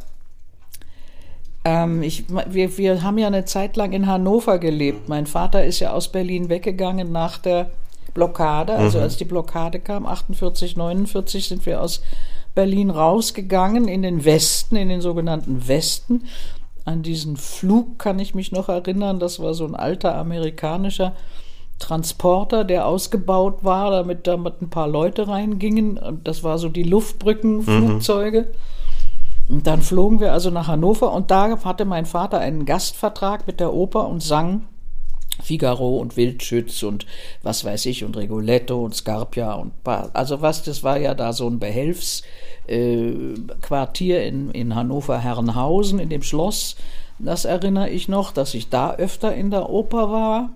Ähm, 1.65 2.03
ich, 2.03 2.25
wir, 2.29 2.77
wir 2.77 3.03
haben 3.03 3.19
ja 3.19 3.27
eine 3.27 3.45
Zeit 3.45 3.77
lang 3.77 3.93
in 3.93 4.07
Hannover 4.07 4.59
gelebt. 4.59 5.09
Mein 5.09 5.27
Vater 5.27 5.65
ist 5.65 5.81
ja 5.81 5.93
aus 5.93 6.09
Berlin 6.09 6.49
weggegangen 6.49 7.11
nach 7.11 7.39
der 7.39 7.71
Blockade. 8.13 8.75
Also 8.75 8.99
mhm. 8.99 9.05
als 9.05 9.17
die 9.17 9.25
Blockade 9.25 9.81
kam, 9.81 10.07
48, 10.07 10.77
49, 10.77 11.49
sind 11.49 11.67
wir 11.67 11.81
aus 11.81 12.03
Berlin 12.55 12.91
rausgegangen 12.91 13.89
in 13.89 14.03
den 14.03 14.25
Westen, 14.25 14.77
in 14.77 14.89
den 14.89 15.01
sogenannten 15.01 15.67
Westen. 15.67 16.25
An 16.85 17.03
diesen 17.03 17.37
Flug 17.37 17.99
kann 17.99 18.19
ich 18.19 18.35
mich 18.35 18.53
noch 18.53 18.69
erinnern. 18.69 19.19
Das 19.19 19.41
war 19.41 19.55
so 19.55 19.65
ein 19.65 19.75
alter 19.75 20.15
amerikanischer 20.15 21.15
Transporter, 21.79 22.65
der 22.65 22.87
ausgebaut 22.87 23.59
war, 23.63 23.91
damit 23.91 24.27
damit 24.27 24.63
ein 24.63 24.71
paar 24.71 24.89
Leute 24.89 25.29
reingingen. 25.29 25.99
Und 25.99 26.27
das 26.27 26.45
war 26.45 26.59
so 26.59 26.69
die 26.69 26.83
Luftbrückenflugzeuge. 26.83 28.43
Mhm. 28.43 28.47
Und 29.47 29.67
dann 29.67 29.83
flogen 29.83 30.21
wir 30.21 30.33
also 30.33 30.51
nach 30.51 30.69
Hannover 30.69 31.13
und 31.13 31.31
da 31.31 31.63
hatte 31.65 31.85
mein 31.85 32.07
Vater 32.07 32.39
einen 32.39 32.65
Gastvertrag 32.65 33.47
mit 33.47 33.61
der 33.61 33.75
Oper 33.75 34.09
und 34.09 34.23
sang 34.23 34.63
Figaro 35.43 35.99
und 35.99 36.17
Wildschütz 36.17 36.83
und 36.83 37.05
was 37.43 37.63
weiß 37.65 37.87
ich 37.87 38.05
und 38.05 38.17
Rigoletto 38.17 38.83
und 38.83 38.95
Scarpia 38.95 39.55
und 39.55 39.73
also 39.85 40.41
was, 40.41 40.63
das 40.63 40.85
war 40.85 40.99
ja 40.99 41.15
da 41.15 41.33
so 41.33 41.49
ein 41.49 41.59
Behelfsquartier 41.59 44.21
äh, 44.21 44.29
in, 44.29 44.51
in 44.53 44.75
Hannover 44.75 45.19
Herrenhausen 45.19 45.99
in 45.99 46.09
dem 46.09 46.23
Schloss. 46.23 46.77
Das 47.19 47.45
erinnere 47.45 47.91
ich 47.91 48.09
noch, 48.09 48.33
dass 48.33 48.55
ich 48.55 48.71
da 48.71 48.95
öfter 48.95 49.35
in 49.35 49.51
der 49.51 49.69
Oper 49.69 50.11
war. 50.11 50.51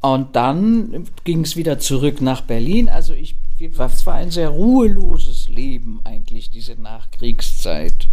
Und 0.00 0.36
dann 0.36 1.06
ging 1.24 1.42
es 1.42 1.56
wieder 1.56 1.78
zurück 1.78 2.20
nach 2.20 2.42
Berlin. 2.42 2.88
Also 2.88 3.14
ich, 3.14 3.34
es 3.58 4.06
war 4.06 4.14
ein 4.14 4.30
sehr 4.30 4.50
ruheloses 4.50 5.48
Leben 5.48 6.00
eigentlich, 6.04 6.50
diese 6.50 6.80
Nachkriegszeit. 6.80 8.08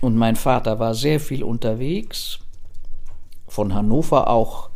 Und 0.00 0.16
mein 0.16 0.36
Vater 0.36 0.78
war 0.78 0.94
sehr 0.94 1.20
viel 1.20 1.42
unterwegs. 1.42 2.38
Von 3.46 3.74
Hannover 3.74 4.28
auch 4.28 4.70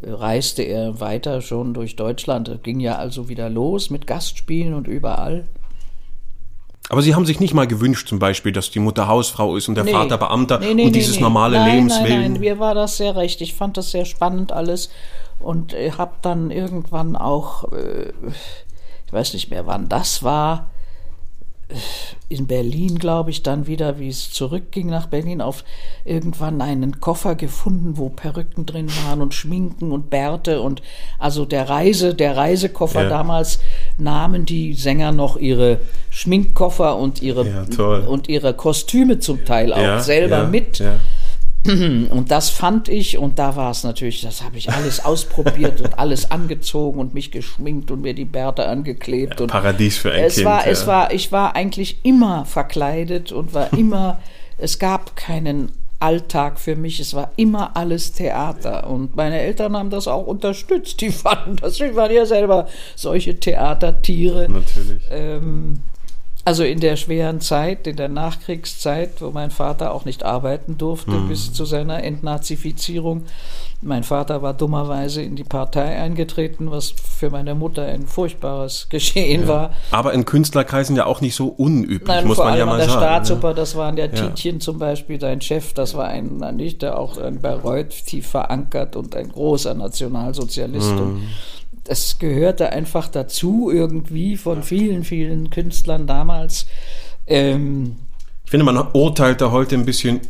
äh, 0.00 0.10
reiste 0.10 0.62
er 0.62 1.00
weiter 1.00 1.42
schon 1.42 1.74
durch 1.74 1.96
Deutschland. 1.96 2.48
Es 2.48 2.62
ging 2.62 2.80
ja 2.80 2.96
also 2.96 3.28
wieder 3.28 3.50
los 3.50 3.90
mit 3.90 4.06
Gastspielen 4.06 4.74
und 4.74 4.86
überall. 4.86 5.44
Aber 6.90 7.00
Sie 7.00 7.14
haben 7.14 7.24
sich 7.24 7.40
nicht 7.40 7.54
mal 7.54 7.66
gewünscht, 7.66 8.08
zum 8.08 8.18
Beispiel, 8.18 8.52
dass 8.52 8.70
die 8.70 8.78
Mutter 8.78 9.08
Hausfrau 9.08 9.56
ist 9.56 9.68
und 9.68 9.74
der 9.74 9.84
nee. 9.84 9.92
Vater 9.92 10.18
Beamter 10.18 10.58
nee, 10.58 10.74
nee, 10.74 10.86
und 10.86 10.94
dieses 10.94 11.18
normale 11.18 11.56
nein, 11.56 11.76
Lebenswillen. 11.76 12.20
Nein, 12.20 12.32
nein, 12.32 12.40
mir 12.40 12.58
war 12.58 12.74
das 12.74 12.98
sehr 12.98 13.16
recht. 13.16 13.40
Ich 13.40 13.54
fand 13.54 13.78
das 13.78 13.90
sehr 13.90 14.04
spannend 14.04 14.52
alles 14.52 14.90
und 15.44 15.74
habe 15.74 16.14
dann 16.22 16.50
irgendwann 16.50 17.16
auch, 17.16 17.72
äh, 17.72 18.12
ich 19.06 19.12
weiß 19.12 19.34
nicht 19.34 19.50
mehr, 19.50 19.66
wann 19.66 19.88
das 19.88 20.22
war, 20.22 20.70
in 22.28 22.46
Berlin, 22.46 22.98
glaube 22.98 23.30
ich, 23.30 23.42
dann 23.42 23.66
wieder, 23.66 23.98
wie 23.98 24.08
es 24.08 24.30
zurückging 24.30 24.88
nach 24.88 25.06
Berlin, 25.06 25.40
auf 25.40 25.64
irgendwann 26.04 26.60
einen 26.60 27.00
Koffer 27.00 27.34
gefunden, 27.34 27.96
wo 27.96 28.08
Perücken 28.10 28.66
drin 28.66 28.88
waren 29.04 29.22
und 29.22 29.34
Schminken 29.34 29.92
und 29.92 30.10
Bärte 30.10 30.60
und 30.60 30.82
also 31.18 31.44
der 31.44 31.68
Reise, 31.68 32.14
der 32.14 32.36
Reisekoffer 32.36 33.04
ja. 33.04 33.08
damals 33.08 33.60
nahmen 33.98 34.44
die 34.44 34.74
Sänger 34.74 35.12
noch 35.12 35.36
ihre 35.36 35.80
Schminkkoffer 36.10 36.96
und 36.96 37.22
ihre 37.22 37.46
ja, 37.46 37.94
und 38.06 38.28
ihre 38.28 38.54
Kostüme 38.54 39.18
zum 39.18 39.44
Teil 39.44 39.72
auch 39.72 39.78
ja, 39.78 40.00
selber 40.00 40.46
mit. 40.46 40.82
Und 42.10 42.30
das 42.30 42.50
fand 42.50 42.88
ich, 42.88 43.16
und 43.16 43.38
da 43.38 43.56
war 43.56 43.70
es 43.70 43.84
natürlich, 43.84 44.20
das 44.20 44.42
habe 44.42 44.58
ich 44.58 44.70
alles 44.70 45.02
ausprobiert 45.02 45.80
und 45.80 45.98
alles 45.98 46.30
angezogen 46.30 47.00
und 47.00 47.14
mich 47.14 47.30
geschminkt 47.30 47.90
und 47.90 48.02
mir 48.02 48.12
die 48.12 48.26
Bärte 48.26 48.68
angeklebt. 48.68 49.40
Und 49.40 49.50
Paradies 49.50 49.96
für 49.96 50.12
ein 50.12 50.24
es 50.24 50.34
Kind. 50.34 50.46
War, 50.46 50.66
ja. 50.66 50.70
Es 50.70 50.86
war, 50.86 51.12
ich 51.12 51.32
war 51.32 51.56
eigentlich 51.56 52.04
immer 52.04 52.44
verkleidet 52.44 53.32
und 53.32 53.54
war 53.54 53.72
immer, 53.78 54.20
es 54.58 54.78
gab 54.78 55.16
keinen 55.16 55.72
Alltag 56.00 56.60
für 56.60 56.76
mich, 56.76 57.00
es 57.00 57.14
war 57.14 57.30
immer 57.36 57.74
alles 57.78 58.12
Theater. 58.12 58.90
Und 58.90 59.16
meine 59.16 59.40
Eltern 59.40 59.74
haben 59.74 59.88
das 59.88 60.06
auch 60.06 60.26
unterstützt. 60.26 61.00
Die 61.00 61.10
fanden 61.10 61.56
das, 61.56 61.76
die 61.76 61.96
waren 61.96 62.12
ja 62.12 62.26
selber 62.26 62.68
solche 62.94 63.40
Theatertiere. 63.40 64.50
Natürlich. 64.50 65.02
Ähm, 65.10 65.80
also 66.44 66.62
in 66.62 66.80
der 66.80 66.96
schweren 66.96 67.40
Zeit, 67.40 67.86
in 67.86 67.96
der 67.96 68.08
Nachkriegszeit, 68.08 69.22
wo 69.22 69.30
mein 69.30 69.50
Vater 69.50 69.94
auch 69.94 70.04
nicht 70.04 70.24
arbeiten 70.24 70.76
durfte 70.76 71.12
bis 71.28 71.52
zu 71.52 71.64
seiner 71.64 72.04
Entnazifizierung. 72.04 73.24
Mein 73.80 74.02
Vater 74.02 74.40
war 74.40 74.54
dummerweise 74.54 75.20
in 75.22 75.36
die 75.36 75.44
Partei 75.44 75.96
eingetreten, 75.96 76.70
was 76.70 76.90
für 76.90 77.28
meine 77.30 77.54
Mutter 77.54 77.84
ein 77.84 78.06
furchtbares 78.06 78.88
Geschehen 78.90 79.46
war. 79.46 79.72
Aber 79.90 80.12
in 80.14 80.24
Künstlerkreisen 80.24 80.96
ja 80.96 81.04
auch 81.06 81.20
nicht 81.20 81.34
so 81.34 81.48
unüblich, 81.48 82.08
Nein, 82.08 82.26
muss 82.26 82.36
vor 82.36 82.46
man 82.46 82.54
allem 82.54 82.60
ja 82.60 82.66
mal 82.66 82.72
an 82.72 82.78
der 82.78 82.88
sagen. 82.88 83.00
ne? 83.00 83.06
Staatsoper, 83.06 83.54
das 83.54 83.76
waren 83.76 83.96
der 83.96 84.12
Tietjen 84.12 84.60
zum 84.60 84.78
Beispiel, 84.78 85.20
sein 85.20 85.40
Chef, 85.40 85.74
das 85.74 85.94
war 85.94 86.08
ein, 86.08 86.38
nicht, 86.56 86.82
der 86.82 86.98
auch 86.98 87.18
ein 87.18 87.40
Bayreuth 87.40 88.06
tief 88.06 88.26
verankert 88.26 88.96
und 88.96 89.14
ein 89.16 89.28
großer 89.28 89.74
Nationalsozialist. 89.74 90.92
Mhm. 90.92 90.98
Und 90.98 91.22
das 91.84 92.18
gehörte 92.18 92.70
einfach 92.70 93.08
dazu, 93.08 93.70
irgendwie 93.72 94.36
von 94.36 94.62
vielen, 94.62 95.04
vielen 95.04 95.50
Künstlern 95.50 96.06
damals. 96.06 96.66
Ähm, 97.26 97.96
Ich 98.44 98.50
finde, 98.50 98.64
man 98.64 98.76
urteilt 98.92 99.40
da 99.40 99.50
heute 99.50 99.74
ein 99.76 99.84
bisschen 99.84 100.20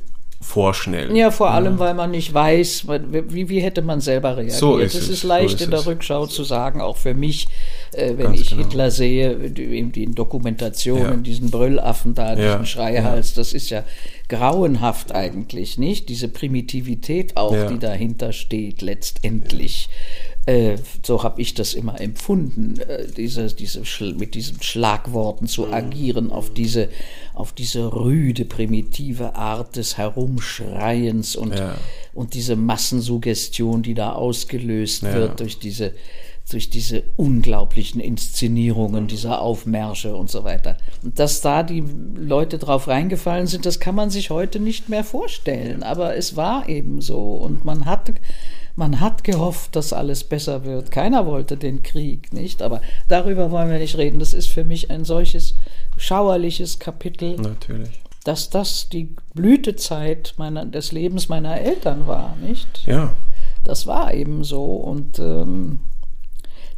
vorschnell. 0.41 1.17
ja, 1.17 1.31
vor 1.31 1.51
allem, 1.53 1.79
weil 1.79 1.95
man 1.95 2.11
nicht 2.11 2.35
weiß, 2.35 2.87
wie, 3.11 3.49
wie 3.49 3.61
hätte 3.61 3.81
man 3.81 4.01
selber 4.03 4.37
reagiert. 4.37 4.59
So 4.59 4.77
ist 4.77 4.95
es 4.95 5.05
es, 5.05 5.09
ist 5.09 5.21
so 5.23 5.29
leicht 5.29 5.55
ist 5.55 5.63
in 5.63 5.71
der. 5.71 5.87
Rückschau 5.87 6.27
zu 6.27 6.45
sagen, 6.45 6.83
auch 6.83 6.99
für 6.99 7.15
mich, 7.15 7.49
äh, 7.93 8.09
wenn 8.19 8.27
Ganz 8.27 8.41
ich 8.41 8.51
genau. 8.51 8.63
Hitler 8.63 8.91
sehe, 8.91 9.37
die, 9.51 9.79
in 9.79 9.91
den 9.93 10.15
Dokumentationen, 10.15 11.05
Ja. 11.13 11.17
diesen 11.17 11.51
Brüllaffen 11.51 12.15
da, 12.15 12.35
Ja, 12.37 12.53
diesen 12.53 12.67
Schreihals, 12.67 13.33
das 13.33 13.55
ist 13.55 13.71
ja 13.71 13.85
grauenhaft 14.29 15.13
eigentlich, 15.15 15.79
nicht? 15.79 16.09
Diese 16.09 16.29
Primitivität 16.29 17.37
auch, 17.37 17.55
Ja. 17.55 17.69
die 17.71 17.79
dahinter 17.79 18.33
steht, 18.33 18.81
letztendlich. 18.83 19.89
Äh, 20.47 20.77
so 21.03 21.23
habe 21.23 21.41
ich 21.41 21.55
das 21.55 21.73
immer 21.73 21.99
empfunden, 22.01 22.79
äh, 22.81 23.07
diese, 23.17 23.47
diese 23.47 23.83
mit 24.17 24.35
diesen 24.35 24.63
Schlagworten 24.63 25.47
zu 25.47 25.73
agieren, 25.73 26.31
auf 26.31 26.53
diese, 26.53 26.89
auf 27.33 27.53
diese 27.53 27.93
rüde, 27.95 28.45
primitive 28.45 29.37
Art 29.37 29.77
des 29.77 29.97
Herumschreiens 29.97 31.37
und, 31.37 31.55
Ja. 31.59 31.77
und 32.13 32.35
diese 32.35 32.57
Massensuggestion, 32.57 33.83
die 33.83 33.95
da 33.95 34.13
ausgelöst 34.13 35.03
Ja. 35.03 35.15
wird 35.15 35.41
durch 35.41 35.59
diese, 35.59 35.93
durch 36.51 36.69
diese 36.69 37.05
unglaublichen 37.17 38.01
Inszenierungen 38.01 39.07
dieser 39.07 39.41
Aufmärsche 39.41 40.15
und 40.15 40.31
so 40.31 40.45
weiter. 40.45 40.77
Und 41.03 41.19
dass 41.19 41.41
da 41.41 41.63
die 41.63 41.83
Leute 42.17 42.59
drauf 42.59 42.87
reingefallen 42.87 43.47
sind, 43.47 43.65
das 43.65 43.81
kann 43.81 43.95
man 43.95 44.11
sich 44.11 44.31
heute 44.31 44.61
nicht 44.61 44.89
mehr 44.89 45.05
vorstellen. 45.05 45.83
Aber 45.83 46.17
es 46.17 46.37
war 46.37 46.69
eben 46.69 47.01
so. 47.01 47.33
Und 47.35 47.65
man 47.65 47.87
hat, 47.87 48.13
man 48.77 49.01
hat 49.01 49.25
gehofft, 49.25 49.75
dass 49.75 49.95
alles 49.95 50.25
besser 50.25 50.65
wird. 50.65 50.91
Keiner 50.91 51.25
wollte 51.25 51.57
den 51.57 51.83
Krieg, 51.83 52.33
nicht? 52.35 52.61
Aber 52.61 52.83
darüber 53.09 53.51
wollen 53.51 53.71
wir 53.71 53.79
nicht 53.79 53.97
reden. 53.97 54.19
Das 54.19 54.35
ist 54.35 54.49
für 54.49 54.65
mich 54.65 54.91
ein 54.91 55.05
solches 55.05 55.55
schauerliches 55.97 56.79
Kapitel 56.79 57.37
Natürlich. 57.37 58.01
dass 58.25 58.51
das 58.51 58.91
die 58.91 59.15
Blütezeit 59.33 60.35
meiner, 60.37 60.67
des 60.67 60.93
Lebens 60.93 61.31
meiner 61.31 61.59
Eltern 61.59 62.07
war, 62.07 62.37
nicht? 62.37 62.87
Ja. 62.87 63.15
Das 63.65 63.87
war 63.87 64.13
eben 64.13 64.45
so. 64.45 64.63
Und 64.63 65.19
ähm, 65.19 65.81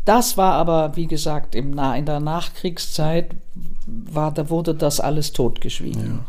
das 0.07 0.37
war 0.39 0.55
aber, 0.55 0.97
wie 0.97 1.07
gesagt, 1.07 1.55
im, 1.55 1.73
Na- 1.73 1.95
in 1.97 2.07
der 2.07 2.21
Nachkriegszeit 2.21 3.37
war, 3.87 4.33
da 4.33 4.49
wurde 4.49 4.75
das 4.75 4.99
alles 5.01 5.33
totgeschwiegen. 5.33 6.21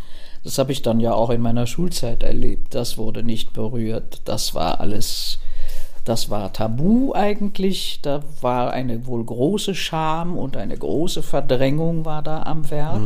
Das 0.44 0.58
habe 0.58 0.72
ich 0.72 0.82
dann 0.82 1.00
ja 1.00 1.14
auch 1.14 1.30
in 1.30 1.42
meiner 1.42 1.66
Schulzeit 1.68 2.24
erlebt. 2.24 2.76
Das 2.76 2.98
wurde 2.98 3.24
nicht 3.24 3.54
berührt. 3.54 4.22
Das 4.26 4.54
war 4.56 4.80
alles, 4.80 5.40
das 6.06 6.30
war 6.30 6.54
tabu 6.54 7.14
eigentlich. 7.14 8.00
Da 8.02 8.22
war 8.42 8.72
eine 8.72 9.06
wohl 9.08 9.24
große 9.26 9.76
Scham 9.76 10.38
und 10.38 10.56
eine 10.56 10.78
große 10.78 11.22
Verdrängung 11.24 12.06
war 12.06 12.22
da 12.22 12.44
am 12.44 12.70
Werk. 12.70 13.02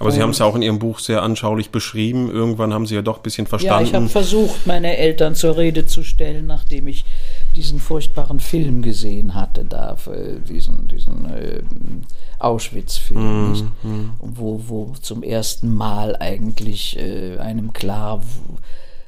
Aber 0.00 0.10
Sie 0.10 0.20
haben 0.20 0.30
es 0.30 0.38
ja 0.38 0.46
auch 0.46 0.56
in 0.56 0.62
Ihrem 0.62 0.78
Buch 0.78 0.98
sehr 0.98 1.22
anschaulich 1.22 1.70
beschrieben. 1.70 2.30
Irgendwann 2.30 2.74
haben 2.74 2.86
Sie 2.86 2.94
ja 2.94 3.02
doch 3.02 3.18
ein 3.18 3.22
bisschen 3.22 3.46
verstanden. 3.46 3.84
Ja, 3.84 3.88
ich 3.88 3.94
habe 3.94 4.08
versucht, 4.08 4.66
meine 4.66 4.96
Eltern 4.96 5.34
zur 5.34 5.56
Rede 5.56 5.86
zu 5.86 6.02
stellen, 6.02 6.46
nachdem 6.46 6.88
ich 6.88 7.04
diesen 7.54 7.78
furchtbaren 7.78 8.40
Film 8.40 8.82
gesehen 8.82 9.34
hatte, 9.34 9.64
da 9.64 9.96
äh, 10.06 10.40
diesen, 10.40 10.88
diesen 10.88 11.26
äh, 11.26 11.62
Auschwitz-Film, 12.40 13.52
nicht? 13.52 13.64
wo, 14.18 14.60
wo 14.66 14.92
zum 15.00 15.22
ersten 15.22 15.72
Mal 15.72 16.16
eigentlich 16.16 16.98
äh, 16.98 17.38
einem 17.38 17.72
klar, 17.72 18.22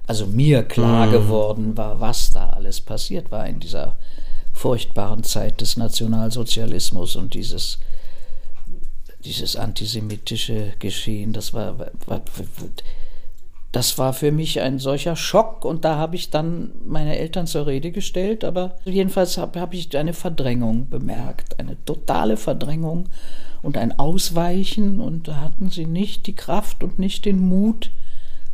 also 0.06 0.26
mir 0.26 0.62
klar 0.62 1.08
geworden 1.08 1.76
war, 1.76 2.00
was 2.00 2.30
da 2.30 2.50
alles 2.50 2.80
passiert 2.80 3.32
war 3.32 3.46
in 3.46 3.58
dieser 3.58 3.96
furchtbaren 4.52 5.24
Zeit 5.24 5.60
des 5.60 5.76
Nationalsozialismus 5.76 7.16
und 7.16 7.34
dieses 7.34 7.78
dieses 9.26 9.56
antisemitische 9.56 10.72
Geschehen, 10.78 11.32
das 11.32 11.52
war, 11.52 11.78
war, 11.78 12.22
das 13.72 13.98
war 13.98 14.12
für 14.12 14.32
mich 14.32 14.60
ein 14.60 14.78
solcher 14.78 15.16
Schock 15.16 15.64
und 15.64 15.84
da 15.84 15.96
habe 15.96 16.16
ich 16.16 16.30
dann 16.30 16.70
meine 16.86 17.18
Eltern 17.18 17.46
zur 17.46 17.66
Rede 17.66 17.90
gestellt, 17.90 18.44
aber 18.44 18.76
jedenfalls 18.84 19.36
habe 19.36 19.60
hab 19.60 19.74
ich 19.74 19.94
eine 19.96 20.14
Verdrängung 20.14 20.88
bemerkt, 20.88 21.58
eine 21.58 21.76
totale 21.84 22.36
Verdrängung 22.36 23.08
und 23.62 23.76
ein 23.76 23.98
Ausweichen 23.98 25.00
und 25.00 25.28
da 25.28 25.40
hatten 25.40 25.70
sie 25.70 25.86
nicht 25.86 26.26
die 26.26 26.36
Kraft 26.36 26.82
und 26.82 26.98
nicht 26.98 27.24
den 27.24 27.38
Mut, 27.38 27.90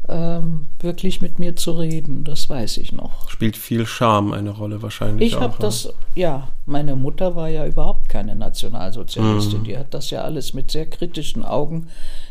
ähm, 0.08 0.66
wirklich 0.80 1.20
mit 1.20 1.38
mir 1.38 1.54
zu 1.54 1.72
reden, 1.72 2.24
das 2.24 2.50
weiß 2.50 2.78
ich 2.78 2.92
noch. 2.92 3.30
Spielt 3.30 3.56
viel 3.56 3.86
Scham 3.86 4.32
eine 4.32 4.50
Rolle 4.50 4.82
wahrscheinlich. 4.82 5.32
Ich 5.32 5.40
habe 5.40 5.54
das, 5.60 5.92
ja, 6.16 6.48
meine 6.66 6.96
Mutter 6.96 7.36
war 7.36 7.48
ja 7.48 7.66
überhaupt 7.66 8.08
keine 8.08 8.34
Nationalsozialistin. 8.34 9.62
Die 9.64 9.78
hat 9.78 9.94
das 9.94 10.10
ja 10.10 10.22
alles 10.22 10.54
mit 10.54 10.72
sehr 10.72 10.86
kritischen 10.86 11.44
Augen 11.44 11.86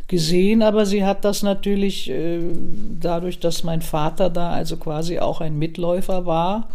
gesehen, 0.07 0.61
aber 0.61 0.85
sie 0.85 1.05
hat 1.05 1.23
das 1.23 1.43
natürlich 1.43 2.09
äh, 2.09 2.41
dadurch, 2.99 3.39
dass 3.39 3.63
mein 3.63 3.81
Vater 3.81 4.29
da 4.29 4.51
also 4.51 4.75
quasi 4.75 5.19
auch 5.19 5.39
ein 5.39 5.57
Mitläufer 5.57 6.25
war, 6.25 6.67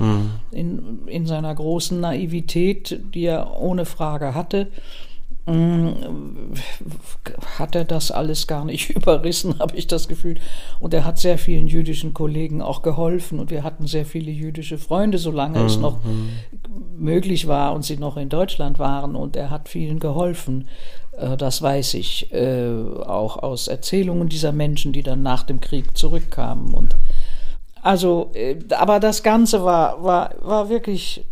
in, 0.50 1.00
in 1.06 1.26
seiner 1.26 1.54
großen 1.54 2.00
Naivität, 2.00 2.98
die 3.14 3.24
er 3.24 3.61
ohne 3.61 3.85
Frage 3.85 4.35
hatte, 4.35 4.68
hat 7.59 7.76
er 7.76 7.85
das 7.85 8.11
alles 8.11 8.48
gar 8.48 8.64
nicht 8.64 8.90
überrissen, 8.96 9.59
habe 9.61 9.76
ich 9.76 9.87
das 9.87 10.09
Gefühl. 10.09 10.38
Und 10.80 10.92
er 10.92 11.04
hat 11.04 11.18
sehr 11.18 11.38
vielen 11.38 11.68
jüdischen 11.68 12.14
Kollegen 12.14 12.62
auch 12.62 12.82
geholfen 12.82 13.38
und 13.38 13.50
wir 13.50 13.62
hatten 13.62 13.87
sehr 13.87 14.06
viele 14.06 14.32
jüdische 14.32 14.76
Freunde, 14.76 15.18
solange 15.18 15.64
es 15.64 15.76
noch 15.76 16.00
möglich 16.98 17.46
war 17.46 17.74
und 17.74 17.85
sie 17.85 17.96
noch 17.96 18.16
in 18.16 18.28
Deutschland 18.28 18.78
waren. 18.80 19.14
Und 19.14 19.37
er 19.37 19.50
hat 19.50 19.68
vielen 19.68 20.00
geholfen. 20.00 20.66
Äh, 21.12 21.37
Das 21.37 21.62
weiß 21.62 21.94
ich 21.94 22.32
äh, 22.32 22.68
auch 23.06 23.37
aus 23.37 23.68
Erzählungen 23.68 24.28
dieser 24.28 24.52
Menschen, 24.52 24.92
die 24.92 25.02
dann 25.02 25.22
nach 25.22 25.44
dem 25.44 25.61
Krieg 25.61 25.96
zurückkamen. 25.96 26.74
Und 26.74 26.96
also, 27.82 28.30
äh, 28.35 28.56
aber 28.70 28.98
das 28.98 29.22
Ganze 29.22 29.62
war, 29.64 30.02
war, 30.02 30.35
war 30.40 30.68
wirklich 30.68 31.24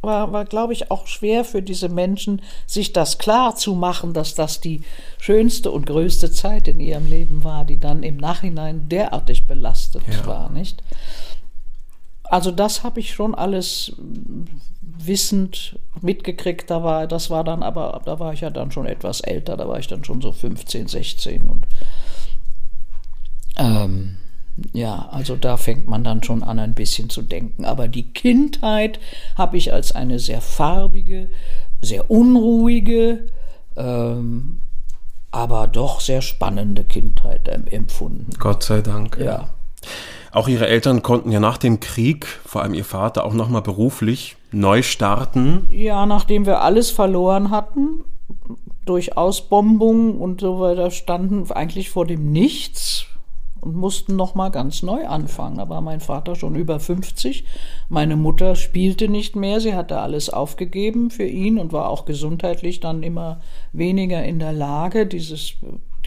war, 0.00 0.32
war 0.32 0.44
glaube 0.44 0.72
ich, 0.72 0.90
auch 0.90 1.06
schwer 1.06 1.44
für 1.44 1.62
diese 1.62 1.88
Menschen, 1.88 2.40
sich 2.66 2.92
das 2.92 3.18
klar 3.18 3.56
zu 3.56 3.74
machen, 3.74 4.12
dass 4.12 4.34
das 4.34 4.60
die 4.60 4.82
schönste 5.18 5.70
und 5.70 5.86
größte 5.86 6.30
Zeit 6.30 6.68
in 6.68 6.80
ihrem 6.80 7.06
Leben 7.06 7.42
war, 7.44 7.64
die 7.64 7.78
dann 7.78 8.02
im 8.02 8.16
Nachhinein 8.16 8.88
derartig 8.88 9.46
belastet 9.46 10.02
Ja. 10.08 10.26
war, 10.26 10.50
nicht? 10.50 10.82
Also 12.24 12.50
das 12.50 12.84
habe 12.84 13.00
ich 13.00 13.14
schon 13.14 13.34
alles 13.34 13.94
wissend 14.82 15.78
mitgekriegt, 16.02 16.70
da 16.70 16.82
war, 16.84 17.06
das 17.06 17.30
war 17.30 17.42
dann 17.42 17.62
aber, 17.62 18.02
da 18.04 18.18
war 18.20 18.32
ich 18.34 18.42
ja 18.42 18.50
dann 18.50 18.70
schon 18.70 18.86
etwas 18.86 19.20
älter, 19.20 19.56
da 19.56 19.66
war 19.66 19.78
ich 19.78 19.86
dann 19.86 20.04
schon 20.04 20.20
so 20.20 20.32
15, 20.32 20.88
16 20.88 21.42
und 21.48 21.66
ähm, 23.56 24.18
ja, 24.72 25.08
also 25.10 25.36
da 25.36 25.56
fängt 25.56 25.88
man 25.88 26.04
dann 26.04 26.22
schon 26.22 26.42
an, 26.42 26.58
ein 26.58 26.74
bisschen 26.74 27.10
zu 27.10 27.22
denken. 27.22 27.64
Aber 27.64 27.88
die 27.88 28.12
Kindheit 28.12 28.98
habe 29.36 29.56
ich 29.56 29.72
als 29.72 29.92
eine 29.92 30.18
sehr 30.18 30.40
farbige, 30.40 31.28
sehr 31.80 32.10
unruhige, 32.10 33.26
ähm, 33.76 34.60
aber 35.30 35.66
doch 35.66 36.00
sehr 36.00 36.22
spannende 36.22 36.84
Kindheit 36.84 37.48
ähm, 37.48 37.66
empfunden. 37.66 38.30
Gott 38.38 38.62
sei 38.62 38.80
Dank. 38.80 39.18
Ja. 39.18 39.50
Auch 40.32 40.48
Ihre 40.48 40.68
Eltern 40.68 41.02
konnten 41.02 41.32
ja 41.32 41.40
nach 41.40 41.58
dem 41.58 41.80
Krieg, 41.80 42.26
vor 42.26 42.62
allem 42.62 42.74
Ihr 42.74 42.84
Vater, 42.84 43.24
auch 43.24 43.34
nochmal 43.34 43.62
beruflich 43.62 44.36
neu 44.52 44.82
starten. 44.82 45.66
Ja, 45.70 46.06
nachdem 46.06 46.46
wir 46.46 46.60
alles 46.62 46.90
verloren 46.90 47.50
hatten, 47.50 48.04
durch 48.84 49.16
Ausbombung 49.16 50.18
und 50.18 50.40
so 50.40 50.60
weiter, 50.60 50.90
standen 50.90 51.50
eigentlich 51.50 51.90
vor 51.90 52.06
dem 52.06 52.32
Nichts. 52.32 53.07
Und 53.60 53.76
mussten 53.76 54.16
noch 54.16 54.34
mal 54.34 54.50
ganz 54.50 54.82
neu 54.82 55.06
anfangen. 55.06 55.58
Da 55.58 55.68
war 55.68 55.80
mein 55.80 56.00
Vater 56.00 56.36
schon 56.36 56.54
über 56.54 56.80
50. 56.80 57.44
Meine 57.88 58.16
Mutter 58.16 58.56
spielte 58.56 59.08
nicht 59.08 59.36
mehr. 59.36 59.60
Sie 59.60 59.74
hatte 59.74 60.00
alles 60.00 60.30
aufgegeben 60.30 61.10
für 61.10 61.26
ihn 61.26 61.58
und 61.58 61.72
war 61.72 61.88
auch 61.88 62.04
gesundheitlich 62.04 62.80
dann 62.80 63.02
immer 63.02 63.40
weniger 63.72 64.24
in 64.24 64.38
der 64.38 64.52
Lage, 64.52 65.06
dieses 65.06 65.54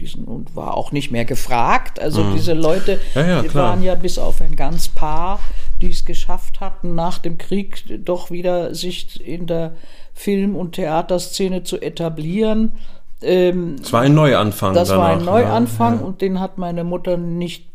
diesen 0.00 0.24
und 0.24 0.56
war 0.56 0.76
auch 0.76 0.90
nicht 0.90 1.10
mehr 1.10 1.24
gefragt. 1.24 2.00
Also 2.00 2.32
diese 2.32 2.54
Leute, 2.54 2.96
Mhm. 3.14 3.20
Ja, 3.20 3.26
ja, 3.26 3.42
die 3.42 3.54
waren 3.54 3.82
ja 3.82 3.94
bis 3.94 4.18
auf 4.18 4.40
ein 4.40 4.56
ganz 4.56 4.88
paar, 4.88 5.38
die 5.80 5.90
es 5.90 6.04
geschafft 6.04 6.60
hatten, 6.60 6.94
nach 6.94 7.18
dem 7.18 7.38
Krieg 7.38 7.84
doch 8.04 8.30
wieder 8.30 8.74
sich 8.74 9.24
in 9.26 9.46
der 9.46 9.74
Film- 10.14 10.56
und 10.56 10.72
Theaterszene 10.72 11.62
zu 11.62 11.80
etablieren. 11.80 12.72
Ähm, 13.22 13.76
Es 13.82 13.92
war 13.92 14.02
ein 14.02 14.14
Neuanfang. 14.14 14.74
das 14.74 14.90
war 14.90 15.06
ein 15.08 15.20
danach, 15.20 15.32
Neuanfang 15.40 16.00
Ja. 16.00 16.04
und 16.06 16.20
den 16.20 16.40
hat 16.40 16.58
meine 16.58 16.84
Mutter 16.84 17.16
nicht 17.16 17.68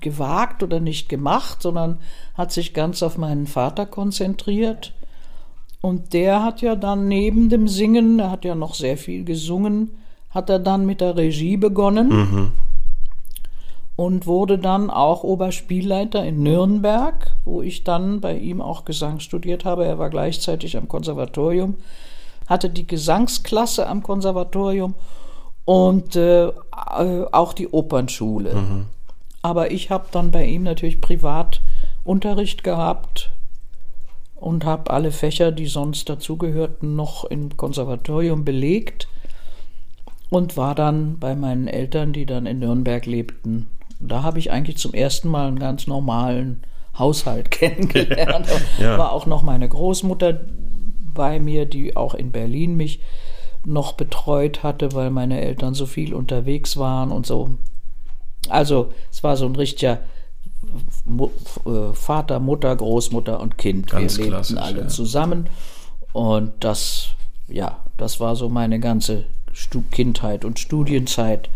gewagt 0.00 0.62
oder 0.62 0.80
nicht 0.80 1.08
gemacht, 1.08 1.62
sondern 1.62 1.98
hat 2.34 2.52
sich 2.52 2.74
ganz 2.74 3.02
auf 3.02 3.18
meinen 3.18 3.46
Vater 3.46 3.86
konzentriert. 3.86 4.92
Und 5.80 6.12
der 6.12 6.42
hat 6.44 6.60
ja 6.60 6.76
dann 6.76 7.08
neben 7.08 7.48
dem 7.48 7.68
Singen, 7.68 8.18
er 8.18 8.30
hat 8.30 8.44
ja 8.44 8.54
noch 8.54 8.74
sehr 8.74 8.96
viel 8.96 9.24
gesungen, 9.24 9.90
hat 10.30 10.48
er 10.50 10.58
dann 10.58 10.86
mit 10.86 11.00
der 11.00 11.16
Regie 11.16 11.56
begonnen 11.56 12.52
und 13.96 14.26
wurde 14.26 14.58
dann 14.58 14.90
auch 14.90 15.22
Oberspielleiter 15.24 16.24
in 16.24 16.42
Nürnberg, 16.42 17.34
wo 17.44 17.62
ich 17.62 17.84
dann 17.84 18.20
bei 18.20 18.36
ihm 18.38 18.60
auch 18.60 18.84
Gesang 18.84 19.20
studiert 19.20 19.64
habe. 19.64 19.84
Er 19.84 19.98
war 19.98 20.08
gleichzeitig 20.10 20.76
am 20.76 20.88
Konservatorium, 20.88 21.74
hatte 22.46 22.70
die 22.70 22.86
Gesangsklasse 22.86 23.86
am 23.86 24.02
Konservatorium 24.02 24.94
und 25.64 26.16
äh, 26.16 26.46
äh, 26.48 26.52
auch 27.32 27.52
die 27.52 27.68
Opernschule. 27.68 28.50
Aber 29.42 29.70
ich 29.70 29.90
habe 29.90 30.06
dann 30.12 30.30
bei 30.30 30.44
ihm 30.46 30.62
natürlich 30.62 31.00
privat 31.00 31.60
Unterricht 32.04 32.64
gehabt 32.64 33.30
und 34.36 34.64
habe 34.64 34.90
alle 34.90 35.12
Fächer, 35.12 35.52
die 35.52 35.66
sonst 35.66 36.08
dazugehörten, 36.08 36.96
noch 36.96 37.24
im 37.24 37.56
Konservatorium 37.56 38.44
belegt 38.44 39.08
und 40.30 40.56
war 40.56 40.74
dann 40.74 41.18
bei 41.18 41.34
meinen 41.34 41.68
Eltern, 41.68 42.12
die 42.12 42.26
dann 42.26 42.46
in 42.46 42.58
Nürnberg 42.58 43.04
lebten. 43.06 43.68
Da 44.00 44.22
habe 44.22 44.38
ich 44.38 44.50
eigentlich 44.50 44.78
zum 44.78 44.94
ersten 44.94 45.28
Mal 45.28 45.46
einen 45.46 45.58
ganz 45.58 45.86
normalen 45.86 46.62
Haushalt 46.98 47.50
kennengelernt. 47.52 48.48
Ja. 48.78 48.98
War 48.98 49.12
auch 49.12 49.26
noch 49.26 49.42
meine 49.42 49.68
Großmutter 49.68 50.40
bei 51.14 51.40
mir, 51.40 51.66
die 51.66 51.96
auch 51.96 52.14
in 52.14 52.32
Berlin 52.32 52.76
mich 52.76 53.00
noch 53.64 53.92
betreut 53.92 54.62
hatte, 54.62 54.92
weil 54.92 55.10
meine 55.10 55.40
Eltern 55.40 55.74
so 55.74 55.86
viel 55.86 56.14
unterwegs 56.14 56.76
waren 56.76 57.12
und 57.12 57.26
so. 57.26 57.50
Also 58.48 58.92
es 59.10 59.22
war 59.22 59.36
so 59.36 59.46
ein 59.46 59.54
richtiger 59.54 60.00
äh, 61.64 61.92
Vater, 61.92 62.40
Mutter, 62.40 62.74
Großmutter 62.74 63.40
und 63.40 63.58
Kind. 63.58 63.90
Ganz 63.90 64.18
Wir 64.18 64.30
lebten 64.30 64.58
alle 64.58 64.82
ja. 64.82 64.88
zusammen 64.88 65.48
und 66.12 66.52
das, 66.60 67.08
ja, 67.48 67.78
das 67.96 68.20
war 68.20 68.36
so 68.36 68.48
meine 68.48 68.80
ganze 68.80 69.24
Kindheit 69.90 70.44
und 70.44 70.58
Studienzeit. 70.58 71.50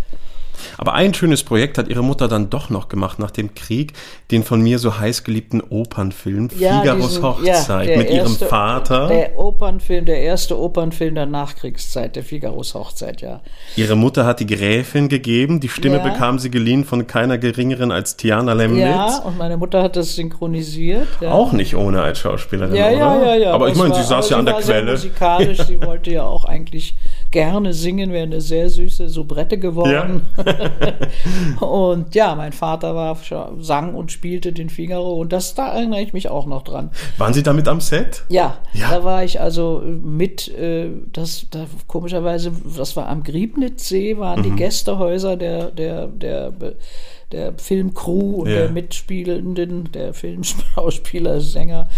Aber 0.78 0.94
ein 0.94 1.14
schönes 1.14 1.42
Projekt 1.42 1.78
hat 1.78 1.88
ihre 1.88 2.02
Mutter 2.02 2.28
dann 2.28 2.50
doch 2.50 2.70
noch 2.70 2.88
gemacht 2.88 3.18
nach 3.18 3.30
dem 3.30 3.54
Krieg, 3.54 3.92
den 4.30 4.42
von 4.44 4.60
mir 4.60 4.78
so 4.78 4.98
heiß 4.98 5.24
geliebten 5.24 5.60
Opernfilm 5.60 6.50
Figaros 6.50 7.08
diesen- 7.08 7.22
Hochzeit 7.22 7.88
der 7.88 7.98
mit 7.98 8.10
ihrem 8.10 8.26
erste- 8.26 8.46
Vater. 8.46 9.08
Der 9.08 9.38
Opernfilm, 9.38 10.04
der 10.04 10.20
erste 10.20 10.58
Opernfilm 10.58 11.14
der 11.14 11.26
Nachkriegszeit, 11.26 12.16
der 12.16 12.22
Figaros 12.24 12.74
Hochzeit, 12.74 13.20
ja. 13.22 13.40
Ihre 13.76 13.96
Mutter 13.96 14.24
hat 14.26 14.40
die 14.40 14.46
Gräfin 14.46 15.08
gegeben, 15.08 15.60
die 15.60 15.68
Stimme 15.68 15.96
Ja. 15.98 16.02
bekam 16.02 16.38
sie 16.38 16.50
geliehen 16.50 16.84
von 16.84 17.06
keiner 17.06 17.38
geringeren 17.38 17.90
als 17.92 18.16
Tiana 18.16 18.52
Lemnitz. 18.52 18.80
Ja, 18.84 19.18
und 19.24 19.38
meine 19.38 19.56
Mutter 19.56 19.82
hat 19.82 19.96
das 19.96 20.14
synchronisiert. 20.16 21.08
Ja. 21.20 21.32
Auch 21.32 21.52
nicht 21.52 21.74
ohne 21.76 22.02
als 22.02 22.18
Schauspielerin, 22.18 22.74
Ja, 22.74 22.88
oder? 22.88 22.96
ja, 22.96 23.24
ja, 23.24 23.34
ja. 23.36 23.52
Aber 23.52 23.68
ich 23.68 23.74
meine, 23.76 23.94
sie 23.94 24.02
saß 24.02 24.30
ja 24.30 24.38
an 24.38 24.46
der 24.46 24.54
Quelle. 24.54 24.92
musikalisch, 24.92 25.58
sie 25.66 25.80
wollte 25.82 26.10
ja 26.12 26.24
auch 26.24 26.44
eigentlich 26.44 26.96
gerne 27.36 27.74
singen, 27.74 28.12
wäre 28.12 28.22
eine 28.24 28.40
sehr 28.40 28.70
süße 28.70 29.10
Soubrette 29.10 29.58
geworden. 29.58 30.22
und 31.60 32.14
ja, 32.14 32.34
mein 32.34 32.52
Vater 32.52 32.94
war 32.94 33.14
sang 33.58 33.94
und 33.94 34.10
spielte 34.10 34.54
den 34.54 34.70
Figaro 34.70 35.16
und 35.16 35.34
das 35.34 35.54
da 35.54 35.74
erinnere 35.74 36.00
ich 36.00 36.14
mich 36.14 36.30
auch 36.30 36.46
noch 36.46 36.62
dran. 36.62 36.90
Waren 37.18 37.34
Sie 37.34 37.42
damit 37.42 37.68
am 37.68 37.82
Set? 37.82 38.24
Ja, 38.30 38.56
Ja. 38.72 38.90
da 38.90 39.04
war 39.04 39.22
ich 39.22 39.38
also 39.38 39.82
mit, 39.84 40.48
äh, 40.48 40.88
das, 41.12 41.46
da, 41.50 41.66
komischerweise, 41.86 42.52
das 42.74 42.96
war 42.96 43.06
am 43.08 43.22
Griebnitzsee, 43.22 44.16
waren 44.16 44.40
Mhm. 44.40 44.44
die 44.44 44.50
Gästehäuser 44.52 45.36
der, 45.36 45.70
der, 45.72 46.06
der, 46.06 46.50
der 46.52 46.72
Filmcrew 47.56 48.42
und 48.42 48.48
Ja. 48.48 48.54
der 48.56 48.70
Mitspielenden, 48.70 49.90
der 49.92 50.14
Filmschauspieler, 50.14 51.40
Sänger. 51.40 51.88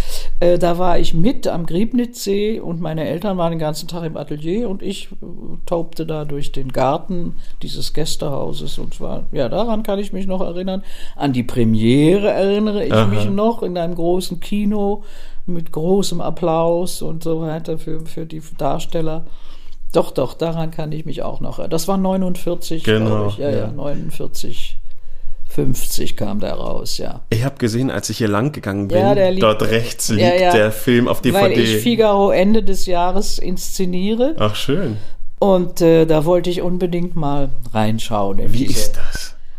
Äh, 0.40 0.58
da 0.58 0.78
war 0.78 0.98
ich 0.98 1.12
mit 1.14 1.46
am 1.46 1.66
Griebnitzsee 1.66 2.60
und 2.60 2.80
meine 2.80 3.06
Eltern 3.06 3.36
waren 3.36 3.50
den 3.50 3.58
ganzen 3.58 3.88
Tag 3.88 4.04
im 4.04 4.16
Atelier 4.16 4.68
und 4.70 4.82
ich 4.82 5.08
äh, 5.12 5.16
taubte 5.66 6.06
da 6.06 6.24
durch 6.24 6.52
den 6.52 6.72
Garten 6.72 7.36
dieses 7.62 7.92
Gästehauses 7.92 8.78
und 8.78 8.94
zwar, 8.94 9.26
ja, 9.32 9.48
daran 9.48 9.82
kann 9.82 9.98
ich 9.98 10.12
mich 10.12 10.26
noch 10.26 10.40
erinnern. 10.40 10.82
An 11.16 11.32
die 11.32 11.42
Premiere 11.42 12.30
erinnere 12.30 12.84
ich 12.86 12.92
Aha. 12.92 13.06
mich 13.06 13.28
noch 13.28 13.62
in 13.62 13.76
einem 13.76 13.94
großen 13.94 14.40
Kino 14.40 15.02
mit 15.46 15.72
großem 15.72 16.20
Applaus 16.20 17.02
und 17.02 17.22
so 17.22 17.40
weiter 17.40 17.78
für, 17.78 18.00
für 18.06 18.26
die 18.26 18.42
Darsteller. 18.56 19.26
Doch, 19.92 20.10
doch, 20.10 20.34
daran 20.34 20.70
kann 20.70 20.92
ich 20.92 21.06
mich 21.06 21.22
auch 21.22 21.40
noch 21.40 21.58
erinnern. 21.58 21.70
Das 21.70 21.88
war 21.88 21.96
49, 21.96 22.84
Genau, 22.84 23.06
glaube 23.06 23.26
ich. 23.30 23.38
Ja, 23.38 23.50
ja, 23.50 23.56
ja. 23.58 23.70
49, 23.72 24.78
50 25.58 26.16
kam 26.16 26.38
der 26.38 26.52
raus, 26.54 26.98
ja. 26.98 27.22
Ich 27.30 27.44
habe 27.44 27.56
gesehen, 27.58 27.90
als 27.90 28.08
ich 28.10 28.18
hier 28.18 28.28
lang 28.28 28.52
gegangen 28.52 28.86
bin, 28.86 28.98
Ja, 28.98 29.14
dort 29.32 29.62
rechts 29.62 30.08
liegt 30.08 30.22
Ja, 30.22 30.34
ja. 30.34 30.52
der 30.52 30.70
Film 30.70 31.08
auf 31.08 31.20
DVD. 31.20 31.42
Weil 31.46 31.58
ich 31.58 31.76
Figaro 31.78 32.30
Ende 32.30 32.62
des 32.62 32.86
Jahres 32.86 33.38
inszeniere 33.40 34.36
Ach, 34.38 34.54
schön. 34.54 34.98
und 35.40 35.80
äh, 35.80 36.04
da 36.06 36.24
wollte 36.24 36.48
ich 36.48 36.62
unbedingt 36.62 37.16
mal 37.16 37.48
reinschauen. 37.74 38.38
in 38.38 38.52
Wie 38.52 38.58
diese- 38.66 38.78
ist 38.78 38.96
das, 38.96 39.07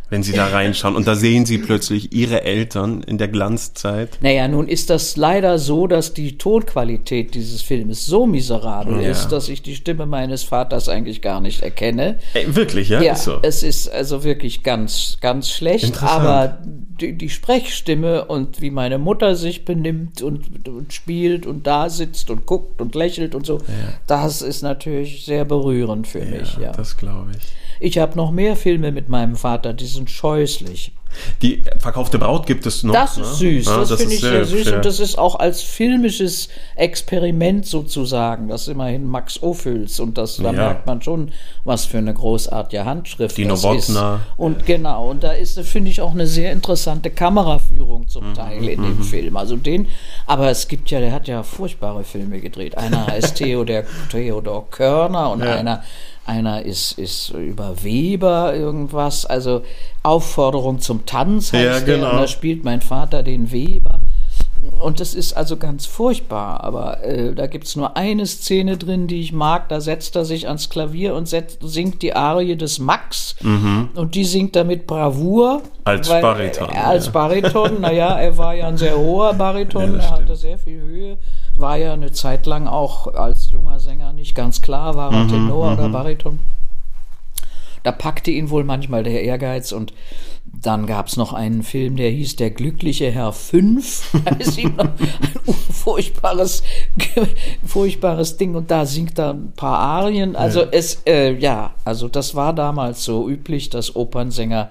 wenn 0.10 0.24
Sie 0.24 0.34
da 0.34 0.48
reinschauen 0.48 0.96
und 0.96 1.08
da 1.08 1.16
sehen 1.16 1.46
Sie 1.46 1.58
plötzlich 1.58 2.14
Ihre 2.14 2.44
Eltern 2.44 3.04
in 3.04 3.18
der 3.18 3.28
Glanzzeit? 3.28 4.18
Naja, 4.22 4.48
nun 4.48 4.68
ist 4.68 4.90
das 4.90 5.18
leider 5.18 5.60
so, 5.60 5.88
dass 5.88 6.14
die 6.14 6.38
Tonqualität 6.38 7.34
dieses 7.36 7.62
Filmes 7.62 8.06
so 8.06 8.26
miserabel 8.26 9.02
Ja. 9.02 9.10
ist, 9.12 9.28
dass 9.30 9.50
ich 9.50 9.62
die 9.62 9.76
Stimme 9.76 10.06
meines 10.06 10.44
Vaters 10.44 10.90
eigentlich 10.90 11.22
gar 11.22 11.42
nicht 11.42 11.62
erkenne. 11.62 12.20
Ey, 12.34 12.56
wirklich, 12.56 12.90
ja? 12.90 13.02
Ja, 13.02 13.14
Ist 13.14 13.24
so. 13.26 13.40
es 13.42 13.64
ist 13.64 13.88
also 13.90 14.24
wirklich 14.24 14.64
ganz, 14.64 15.18
ganz 15.22 15.50
schlecht, 15.52 16.02
aber 16.04 16.60
die, 17.00 17.18
die 17.18 17.30
Sprechstimme 17.30 18.26
und 18.26 18.62
wie 18.62 18.72
meine 18.72 18.98
Mutter 18.98 19.36
sich 19.36 19.64
benimmt 19.66 20.22
und, 20.22 20.68
und 20.68 20.92
spielt 20.94 21.46
und 21.46 21.68
da 21.68 21.90
sitzt 21.90 22.30
und 22.30 22.46
guckt 22.46 22.82
und 22.82 22.96
lächelt 22.96 23.36
und 23.36 23.46
so, 23.46 23.60
das 24.08 24.42
ist 24.42 24.62
natürlich 24.64 25.26
sehr 25.26 25.46
berührend 25.46 26.08
für 26.08 26.22
mich. 26.26 26.58
Ja. 26.58 26.72
Das 26.72 26.98
glaube 26.98 27.32
ich. 27.38 27.44
Ich 27.80 27.98
habe 27.98 28.16
noch 28.18 28.32
mehr 28.32 28.56
Filme 28.56 28.92
mit 28.92 29.10
meinem 29.10 29.36
Vater, 29.36 29.74
die 29.74 29.86
sind 29.88 30.10
scheußlich. 30.10 30.92
Die 31.42 31.64
verkaufte 31.80 32.20
Braut 32.20 32.46
gibt 32.46 32.68
es 32.68 32.84
noch. 32.84 32.94
Das 32.94 33.18
ne? 33.18 33.24
ist 33.24 33.38
süß, 33.40 33.66
Ja, 33.66 33.78
das, 33.80 33.90
finde 33.94 34.04
ist 34.04 34.14
ich 34.14 34.20
sehr 34.30 34.46
süß 34.46 34.68
ja. 34.68 34.76
und 34.76 34.86
das 34.86 35.00
ist 35.00 35.18
auch 35.18 35.40
als 35.40 35.64
filmisches 35.64 36.50
Experiment 36.76 37.66
sozusagen, 37.66 38.48
das 38.48 38.62
ist 38.64 38.68
immerhin 38.68 39.08
Max 39.08 39.42
Ophüls 39.42 40.00
und 40.00 40.20
das, 40.20 40.38
da 40.38 40.44
Ja. 40.44 40.52
merkt 40.52 40.86
man 40.86 41.02
schon, 41.02 41.32
was 41.64 41.86
für 41.86 41.98
eine 41.98 42.14
großartige 42.14 42.86
Handschrift 42.86 43.38
Die 43.38 43.46
das 43.48 43.64
Nowotna. 43.64 44.16
ist. 44.18 44.22
Und 44.38 44.66
genau, 44.68 45.10
und 45.10 45.24
da 45.24 45.32
ist, 45.32 45.60
finde 45.62 45.90
ich, 45.90 46.00
auch 46.02 46.12
eine 46.12 46.28
sehr 46.28 46.52
interessante 46.52 47.10
Kameraführung 47.10 48.08
zum 48.08 48.30
Mhm, 48.30 48.34
Teil 48.36 48.68
in 48.70 48.84
dem 48.84 49.02
Film. 49.02 49.36
Also 49.36 49.56
den, 49.56 49.88
aber 50.28 50.50
es 50.52 50.68
gibt 50.68 50.92
ja, 50.92 51.00
der 51.00 51.12
hat 51.12 51.28
ja 51.28 51.42
furchtbare 51.42 52.04
Filme 52.04 52.40
gedreht. 52.40 52.78
Einer 52.78 53.08
heißt 53.08 53.36
Theodor, 53.38 53.84
Theodor 54.12 54.70
Körner 54.70 55.32
und 55.32 55.40
Ja. 55.44 55.56
einer 55.56 55.84
einer 56.30 56.64
ist, 56.64 56.94
ist 56.98 57.32
über 57.32 57.84
Weber 57.84 58.56
irgendwas, 58.56 59.26
also 59.26 59.64
Aufforderung 60.04 60.80
zum 60.80 61.06
Tanz 61.06 61.52
heißt 61.52 61.64
Ja, 61.64 61.80
der, 61.80 61.96
genau. 61.98 62.12
und 62.12 62.18
da 62.18 62.28
spielt 62.28 62.64
mein 62.64 62.82
Vater 62.82 63.24
den 63.24 63.52
Weber. 63.52 63.96
Und 64.80 65.00
das 65.00 65.14
ist 65.14 65.34
also 65.34 65.58
ganz 65.58 65.86
furchtbar, 65.86 66.64
aber 66.64 67.04
äh, 67.04 67.34
da 67.34 67.48
gibt's 67.48 67.76
nur 67.76 67.96
eine 67.98 68.26
Szene 68.26 68.78
drin, 68.78 69.08
die 69.08 69.22
ich 69.22 69.32
mag. 69.34 69.70
Da 69.70 69.82
setzt 69.82 70.16
er 70.16 70.26
sich 70.26 70.48
ans 70.48 70.70
Klavier 70.70 71.16
und 71.16 71.28
setzt, 71.28 71.60
singt 71.64 72.02
die 72.02 72.14
Arie 72.14 72.56
des 72.56 72.78
Max. 72.80 73.36
Und 73.42 74.16
die 74.16 74.26
singt 74.26 74.56
er 74.56 74.66
mit 74.66 74.86
Bravour. 74.86 75.58
Mhm. 75.60 75.62
Als 75.86 76.10
weil, 76.10 76.22
Bariton, 76.22 76.70
Äh, 76.70 76.78
als 76.78 77.06
ja. 77.08 77.12
Bariton, 77.12 77.82
naja, 77.82 78.20
er 78.20 78.38
war 78.38 78.54
ja 78.54 78.68
ein 78.68 78.78
sehr 78.78 78.98
hoher 78.98 79.34
Bariton, 79.34 79.96
Ja, 79.96 80.00
er 80.02 80.12
hatte 80.12 80.36
sehr 80.36 80.58
viel 80.58 80.80
Höhe. 80.80 81.18
War 81.60 81.78
ja 81.78 81.94
eine 81.94 82.12
Zeit 82.12 82.46
lang 82.46 82.68
auch 82.68 83.08
als 83.14 83.50
junger 83.52 83.80
Sänger 83.80 84.14
nicht 84.14 84.36
ganz 84.36 84.62
klar, 84.62 84.96
war 84.96 85.12
Mhm, 85.12 85.18
er 85.18 85.28
Tenor 85.28 85.74
oder 85.74 85.90
Bariton. 85.90 86.40
Da 87.84 87.92
packte 87.92 88.32
ihn 88.32 88.50
wohl 88.50 88.64
manchmal 88.64 89.04
der 89.04 89.24
Ehrgeiz 89.24 89.72
und 89.72 89.94
dann 90.46 90.88
gab's 90.88 91.16
noch 91.16 91.34
einen 91.34 91.64
Film, 91.64 91.96
der 91.96 92.10
hieß 92.10 92.36
Der 92.36 92.52
glückliche 92.52 93.12
Herr 93.12 93.32
5. 93.32 94.20
Da 94.26 94.36
ist 94.36 94.58
ihm 94.58 94.76
noch 94.76 94.86
ein 94.86 95.54
furchtbares, 95.72 96.64
furchtbares 97.66 98.38
Ding 98.38 98.56
und 98.56 98.70
da 98.72 98.86
singt 98.86 99.18
er 99.20 99.34
ein 99.34 99.54
paar 99.54 99.78
Arien. 99.78 100.36
Also 100.36 100.62
es, 100.72 101.04
äh, 101.06 101.34
ja, 101.34 101.74
also 101.86 102.08
das 102.08 102.36
war 102.36 102.54
damals 102.54 103.04
so 103.04 103.30
üblich, 103.30 103.70
dass 103.70 103.96
Opernsänger 103.96 104.70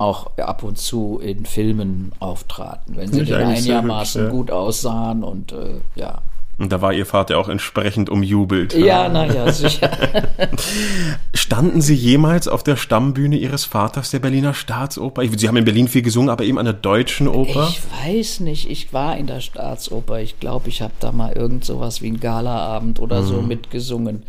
auch 0.00 0.38
ab 0.38 0.62
und 0.62 0.78
zu 0.78 1.20
in 1.22 1.44
Filmen 1.44 2.12
auftraten, 2.20 2.96
wenn 2.96 3.12
sie 3.12 3.24
denn 3.24 3.42
einigermaßen 3.42 4.24
ja. 4.24 4.30
gut 4.30 4.50
aussahen 4.50 5.22
und 5.22 5.52
äh, 5.52 5.80
ja. 5.94 6.22
Und 6.56 6.72
da 6.72 6.82
war 6.82 6.92
Ihr 6.92 7.06
Vater 7.06 7.38
auch 7.38 7.48
entsprechend 7.48 8.10
umjubelt. 8.10 8.74
Ja, 8.74 9.08
naja, 9.08 9.50
sicher. 9.50 9.90
Standen 11.34 11.80
Sie 11.80 11.94
jemals 11.94 12.48
auf 12.48 12.62
der 12.62 12.76
Stammbühne 12.76 13.36
Ihres 13.36 13.64
Vaters 13.64 14.10
der 14.10 14.18
Berliner 14.18 14.52
Staatsoper? 14.52 15.22
Sie 15.36 15.48
haben 15.48 15.56
in 15.56 15.64
Berlin 15.64 15.88
viel 15.88 16.02
gesungen, 16.02 16.28
aber 16.28 16.44
eben 16.44 16.58
an 16.58 16.66
der 16.66 16.74
Deutschen 16.74 17.28
Oper? 17.28 17.68
Ich 17.70 17.80
weiß 18.04 18.40
nicht, 18.40 18.70
ich 18.70 18.92
war 18.92 19.16
in 19.16 19.26
der 19.26 19.40
Staatsoper. 19.40 20.20
Ich 20.20 20.38
glaube, 20.38 20.68
ich 20.68 20.82
habe 20.82 20.92
da 21.00 21.12
mal 21.12 21.32
irgend 21.32 21.64
sowas 21.64 22.02
wie 22.02 22.08
einen 22.08 22.20
Galaabend 22.20 23.00
oder 23.00 23.22
Mhm. 23.22 23.26
so 23.26 23.42
mitgesungen. 23.42 24.22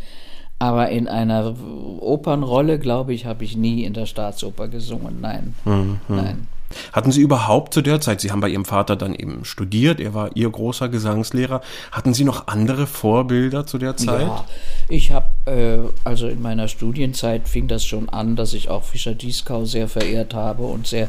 Aber 0.62 0.90
in 0.90 1.08
einer 1.08 1.56
Opernrolle, 1.98 2.78
glaube 2.78 3.12
ich, 3.14 3.26
habe 3.26 3.42
ich 3.42 3.56
nie 3.56 3.82
in 3.82 3.94
der 3.94 4.06
Staatsoper 4.06 4.68
gesungen. 4.68 5.20
Nein, 5.20 5.54
Mhm. 5.64 5.98
nein. 6.06 6.46
Hatten 6.92 7.10
Sie 7.10 7.20
überhaupt 7.20 7.74
zu 7.74 7.82
der 7.82 8.00
Zeit, 8.00 8.20
Sie 8.20 8.30
haben 8.30 8.40
bei 8.40 8.48
Ihrem 8.48 8.64
Vater 8.64 8.94
dann 8.94 9.12
eben 9.14 9.44
studiert, 9.44 9.98
er 9.98 10.14
war 10.14 10.30
Ihr 10.36 10.48
großer 10.48 10.88
Gesangslehrer, 10.88 11.60
hatten 11.90 12.14
Sie 12.14 12.22
noch 12.24 12.46
andere 12.46 12.86
Vorbilder 12.86 13.66
zu 13.66 13.76
der 13.78 13.96
Zeit? 13.96 14.22
Ja, 14.22 14.44
ich 14.88 15.10
habe, 15.10 15.26
äh, 15.46 15.78
also 16.04 16.28
in 16.28 16.40
meiner 16.40 16.68
Studienzeit 16.68 17.48
fing 17.48 17.66
das 17.66 17.84
schon 17.84 18.08
an, 18.08 18.36
dass 18.36 18.54
ich 18.54 18.70
auch 18.70 18.84
Fischer 18.84 19.14
Dieskau 19.14 19.64
sehr 19.64 19.88
verehrt 19.88 20.32
habe 20.32 20.62
und 20.62 20.86
sehr 20.86 21.08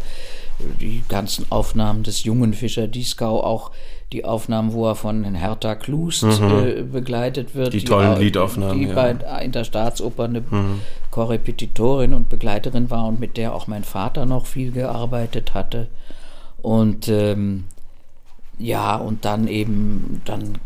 die 0.82 1.04
ganzen 1.08 1.46
Aufnahmen 1.50 2.04
des 2.04 2.24
jungen 2.24 2.54
Fischer 2.54 2.88
Dieskau, 2.88 3.42
auch 3.44 3.72
die 4.14 4.24
Aufnahmen, 4.24 4.72
wo 4.74 4.88
er 4.88 4.96
von 4.96 5.24
Hertha 5.36 5.76
Klust 5.76 6.24
äh, 6.24 6.84
begleitet 6.84 7.56
wird. 7.56 7.74
Mhm. 7.74 7.78
Die 7.80 7.84
tollen 7.84 8.14
au- 8.14 8.20
Liedaufnahmen, 8.20 8.80
Die 8.80 8.86
ja. 8.86 8.94
bei, 8.94 9.12
in 9.44 9.52
der 9.52 9.64
Staatsoper 9.64 10.26
eine 10.26 10.44
Korrepetitorin 11.12 12.14
und 12.14 12.30
Begleiterin 12.30 12.90
war 12.90 13.06
und 13.08 13.20
mit 13.20 13.38
der 13.38 13.54
auch 13.54 13.68
mein 13.68 13.84
Vater 13.84 14.26
noch 14.26 14.46
viel 14.46 14.72
gearbeitet 14.72 15.54
hatte. 15.54 15.88
Und 16.62 17.08
ähm, 17.10 17.66
ja, 18.58 18.96
und 18.96 19.26
dann 19.26 19.48
eben, 19.48 20.22
dann 20.26 20.58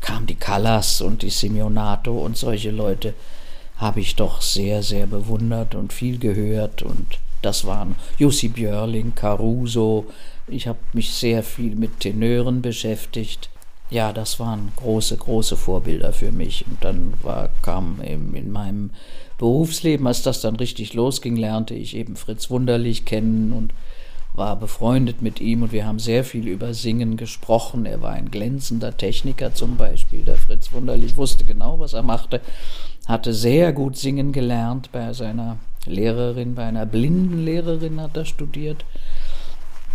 kam 0.00 0.26
die 0.26 0.34
Callas 0.36 1.00
und 1.00 1.22
die 1.22 1.30
Simeonato 1.30 2.12
und 2.12 2.36
solche 2.36 2.70
Leute 2.70 3.14
habe 3.76 4.00
ich 4.00 4.16
doch 4.16 4.42
sehr, 4.42 4.82
sehr 4.82 5.06
bewundert 5.06 5.74
und 5.74 5.92
viel 5.92 6.18
gehört. 6.18 6.82
Und 6.82 7.18
das 7.42 7.64
waren 7.64 7.96
Jussi 8.18 8.48
Björling, 8.48 9.14
Caruso. 9.14 10.06
Ich 10.52 10.66
habe 10.66 10.78
mich 10.92 11.12
sehr 11.12 11.42
viel 11.42 11.76
mit 11.76 12.00
Tenören 12.00 12.62
beschäftigt. 12.62 13.50
Ja, 13.90 14.12
das 14.12 14.38
waren 14.38 14.72
große, 14.76 15.16
große 15.16 15.56
Vorbilder 15.56 16.12
für 16.12 16.30
mich. 16.30 16.64
Und 16.66 16.84
dann 16.84 17.14
war, 17.22 17.50
kam 17.62 18.00
eben 18.04 18.34
in 18.34 18.52
meinem 18.52 18.90
Berufsleben, 19.38 20.06
als 20.06 20.22
das 20.22 20.40
dann 20.40 20.56
richtig 20.56 20.94
losging, 20.94 21.36
lernte 21.36 21.74
ich 21.74 21.96
eben 21.96 22.16
Fritz 22.16 22.50
Wunderlich 22.50 23.04
kennen 23.04 23.52
und 23.52 23.72
war 24.34 24.56
befreundet 24.56 25.22
mit 25.22 25.40
ihm 25.40 25.62
und 25.64 25.72
wir 25.72 25.86
haben 25.86 25.98
sehr 25.98 26.24
viel 26.24 26.46
über 26.46 26.72
Singen 26.72 27.16
gesprochen. 27.16 27.84
Er 27.84 28.00
war 28.00 28.12
ein 28.12 28.30
glänzender 28.30 28.96
Techniker 28.96 29.54
zum 29.54 29.76
Beispiel. 29.76 30.22
Der 30.22 30.36
Fritz 30.36 30.72
Wunderlich 30.72 31.16
wusste 31.16 31.44
genau, 31.44 31.80
was 31.80 31.94
er 31.94 32.02
machte, 32.02 32.40
hatte 33.06 33.34
sehr 33.34 33.72
gut 33.72 33.96
singen 33.96 34.32
gelernt 34.32 34.92
bei 34.92 35.12
seiner 35.12 35.58
Lehrerin, 35.86 36.54
bei 36.54 36.64
einer 36.64 36.86
blinden 36.86 37.44
Lehrerin 37.44 38.00
hat 38.00 38.16
er 38.16 38.24
studiert. 38.24 38.84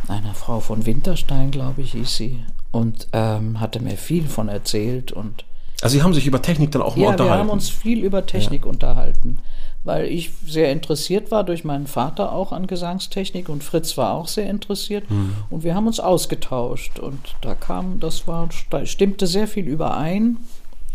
Einer 0.07 0.33
Frau 0.33 0.59
von 0.59 0.85
Winterstein, 0.85 1.51
glaube 1.51 1.81
ich, 1.81 1.93
hieß 1.93 2.15
sie. 2.15 2.39
Und 2.71 3.07
ähm, 3.13 3.59
hatte 3.59 3.79
mir 3.81 3.97
viel 3.97 4.27
von 4.27 4.49
erzählt 4.49 5.11
und 5.11 5.45
Also 5.81 5.97
Sie 5.97 6.03
haben 6.03 6.13
sich 6.13 6.27
über 6.27 6.41
Technik 6.41 6.71
dann 6.71 6.81
auch 6.81 6.95
mal 6.95 7.03
ja, 7.03 7.17
wir 7.17 7.29
haben 7.29 7.49
uns 7.49 7.69
viel 7.69 8.03
über 8.03 8.25
Technik 8.25 8.65
unterhalten, 8.65 9.39
weil 9.85 10.05
ich 10.07 10.31
sehr 10.45 10.71
interessiert 10.71 11.31
war 11.31 11.43
durch 11.43 11.63
meinen 11.63 11.87
Vater 11.87 12.33
auch 12.33 12.51
an 12.51 12.67
Gesangstechnik 12.67 13.47
und 13.49 13.63
Fritz 13.63 13.97
war 13.97 14.13
auch 14.13 14.27
sehr 14.27 14.49
interessiert 14.49 15.09
Hm. 15.09 15.35
und 15.49 15.63
wir 15.63 15.73
haben 15.73 15.87
uns 15.87 15.99
ausgetauscht 16.01 16.99
und 16.99 17.19
da 17.41 17.55
kam, 17.55 17.99
das 18.01 18.27
war, 18.27 18.49
da 18.69 18.85
stimmte 18.85 19.27
sehr 19.27 19.47
viel 19.47 19.65
überein, 19.67 20.37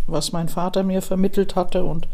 was 0.06 0.32
mein 0.32 0.48
Vater 0.48 0.82
mir 0.82 1.00
vermittelt 1.02 1.56
hatte 1.56 1.84
und 1.84 2.08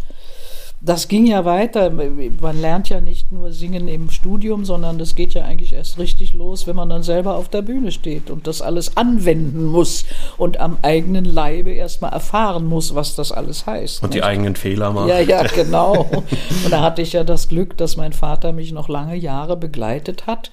das 0.80 1.08
ging 1.08 1.26
ja 1.26 1.44
weiter. 1.44 1.90
Man 1.90 2.60
lernt 2.60 2.90
ja 2.90 3.00
nicht 3.00 3.32
nur 3.32 3.50
singen 3.50 3.88
im 3.88 4.10
Studium, 4.10 4.64
sondern 4.64 4.98
das 4.98 5.14
geht 5.14 5.32
ja 5.32 5.44
eigentlich 5.44 5.72
erst 5.72 5.98
richtig 5.98 6.34
los, 6.34 6.66
wenn 6.66 6.76
man 6.76 6.90
dann 6.90 7.02
selber 7.02 7.36
auf 7.36 7.48
der 7.48 7.62
Bühne 7.62 7.90
steht 7.92 8.30
und 8.30 8.46
das 8.46 8.60
alles 8.60 8.96
anwenden 8.96 9.64
muss 9.64 10.04
und 10.36 10.60
am 10.60 10.76
eigenen 10.82 11.24
Leibe 11.24 11.70
erstmal 11.70 12.12
erfahren 12.12 12.66
muss, 12.66 12.94
was 12.94 13.14
das 13.14 13.32
alles 13.32 13.66
heißt. 13.66 14.02
Und 14.02 14.12
die 14.12 14.18
nicht? 14.18 14.26
eigenen 14.26 14.54
Fehler 14.54 14.92
machen. 14.92 15.08
Ja, 15.08 15.18
ja, 15.18 15.42
genau. 15.54 16.06
Und 16.12 16.70
da 16.70 16.82
hatte 16.82 17.00
ich 17.00 17.14
ja 17.14 17.24
das 17.24 17.48
Glück, 17.48 17.76
dass 17.78 17.96
mein 17.96 18.12
Vater 18.12 18.52
mich 18.52 18.72
noch 18.72 18.88
lange 18.88 19.16
Jahre 19.16 19.56
begleitet 19.56 20.26
hat, 20.26 20.50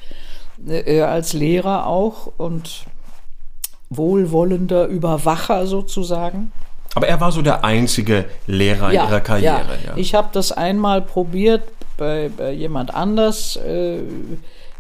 äh, 0.66 1.02
als 1.02 1.34
Lehrer 1.34 1.86
auch 1.86 2.32
und 2.38 2.86
wohlwollender 3.90 4.88
Überwacher 4.88 5.68
sozusagen. 5.68 6.52
Aber 6.96 7.08
er 7.08 7.20
war 7.20 7.32
so 7.32 7.42
der 7.42 7.64
einzige 7.64 8.26
Lehrer 8.48 8.90
in 8.90 8.96
Ihrer 8.96 9.20
Karriere. 9.22 9.78
Ja. 9.86 9.94
Ich 9.96 10.14
habe 10.14 10.30
das 10.32 10.52
einmal 10.52 11.02
probiert 11.02 11.64
bei, 11.98 12.30
bei 12.36 12.52
jemand 12.52 12.94
anders, 12.94 13.56
äh, 13.56 14.00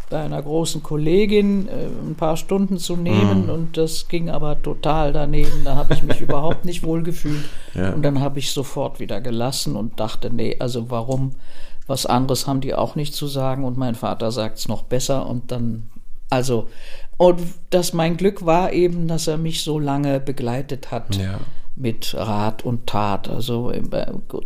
bei 0.09 0.21
einer 0.21 0.41
großen 0.43 0.83
Kollegin, 0.83 1.67
äh, 1.67 1.71
ein 2.07 2.15
paar 2.15 2.37
Stunden 2.37 2.77
zu 2.77 2.95
Hm. 2.95 3.03
nehmen 3.03 3.49
und 3.49 3.77
das 3.77 4.07
ging 4.09 4.29
aber 4.29 4.61
total 4.61 5.11
daneben. 5.11 5.63
Da 5.63 5.75
habe 5.75 5.95
ich 5.95 6.03
mich 6.03 6.21
überhaupt 6.27 6.65
nicht 6.65 6.83
wohl 6.83 7.01
gefühlt. 7.01 7.43
Ja. 7.73 7.91
Und 7.93 8.03
dann 8.03 8.19
habe 8.19 8.37
ich 8.39 8.51
sofort 8.51 8.99
wieder 8.99 9.19
gelassen 9.21 9.75
und 9.75 9.99
dachte, 9.99 10.29
nee, 10.31 10.55
also 10.59 10.91
warum? 10.91 11.31
Was 11.87 12.05
anderes 12.05 12.47
haben 12.47 12.61
die 12.61 12.75
auch 12.75 12.95
nicht 12.95 13.13
zu 13.13 13.27
sagen 13.27 13.65
und 13.65 13.77
mein 13.77 13.95
Vater 13.95 14.31
sagt 14.31 14.57
es 14.59 14.67
noch 14.67 14.83
besser 14.83 15.27
und 15.27 15.51
dann, 15.51 15.89
also, 16.29 16.69
und 17.17 17.41
das 17.71 17.91
mein 17.93 18.15
Glück 18.15 18.45
war 18.45 18.71
eben, 18.71 19.07
dass 19.07 19.27
er 19.27 19.37
mich 19.37 19.63
so 19.63 19.79
lange 19.79 20.19
begleitet 20.19 20.91
hat 20.91 21.15
Ja. 21.15 21.39
Mit 21.75 22.13
Rat 22.15 22.63
und 22.63 22.87
Tat, 22.87 23.29
also 23.29 23.71
äh, 23.71 23.81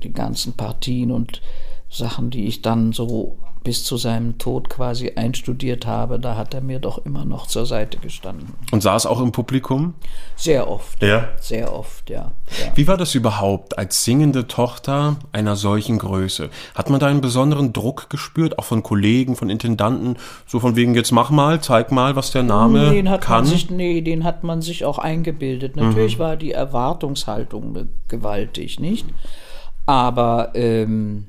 die 0.04 0.14
ganzen 0.14 0.54
Partien 0.54 1.12
und 1.12 1.42
Sachen, 1.90 2.30
die 2.30 2.48
ich 2.48 2.62
dann 2.62 2.92
so 2.92 3.38
bis 3.68 3.84
zu 3.84 3.98
seinem 3.98 4.38
Tod 4.38 4.70
quasi 4.70 5.12
einstudiert 5.18 5.86
habe, 5.86 6.22
da 6.22 6.38
hat 6.38 6.54
er 6.54 6.62
mir 6.62 6.80
doch 6.80 7.06
immer 7.06 7.26
noch 7.26 7.48
zur 7.48 7.66
Seite 7.66 7.98
gestanden. 7.98 8.54
Und 8.72 8.82
saß 8.82 9.06
auch 9.06 9.20
im 9.20 9.34
Publikum? 9.34 9.94
Sehr 10.38 10.72
oft. 10.72 11.04
Ja. 11.04 11.28
Sehr 11.42 11.74
oft, 11.74 12.10
ja. 12.10 12.32
ja. 12.48 12.72
Wie 12.76 12.88
war 12.88 12.96
das 12.96 13.14
überhaupt 13.14 13.78
als 13.78 14.06
singende 14.06 14.48
Tochter 14.48 15.18
einer 15.34 15.58
solchen 15.58 15.98
Größe? 15.98 16.50
Hat 16.76 16.90
man 16.90 17.02
da 17.02 17.08
einen 17.08 17.20
besonderen 17.20 17.74
Druck 17.74 18.10
gespürt, 18.10 18.58
auch 18.58 18.64
von 18.64 18.84
Kollegen, 18.84 19.36
von 19.36 19.50
Intendanten, 19.50 20.16
so 20.46 20.62
von 20.62 20.78
wegen 20.78 20.96
jetzt 20.96 21.12
mach 21.12 21.30
mal, 21.30 21.60
zeig 21.60 21.92
mal, 21.92 22.16
was 22.16 22.32
der 22.32 22.44
Name 22.44 22.92
den 22.92 23.10
hat 23.10 23.20
kann? 23.20 23.44
Man 23.44 23.48
sich, 23.48 23.70
nee, 23.70 24.00
den 24.00 24.24
hat 24.24 24.46
man 24.46 24.62
sich 24.62 24.86
auch 24.86 24.98
eingebildet. 24.98 25.76
Natürlich 25.76 26.20
war 26.20 26.38
die 26.38 26.54
Erwartungshaltung 26.54 27.90
gewaltig, 28.08 28.80
nicht? 28.80 29.06
Aber 29.86 30.52
ähm, 30.54 31.26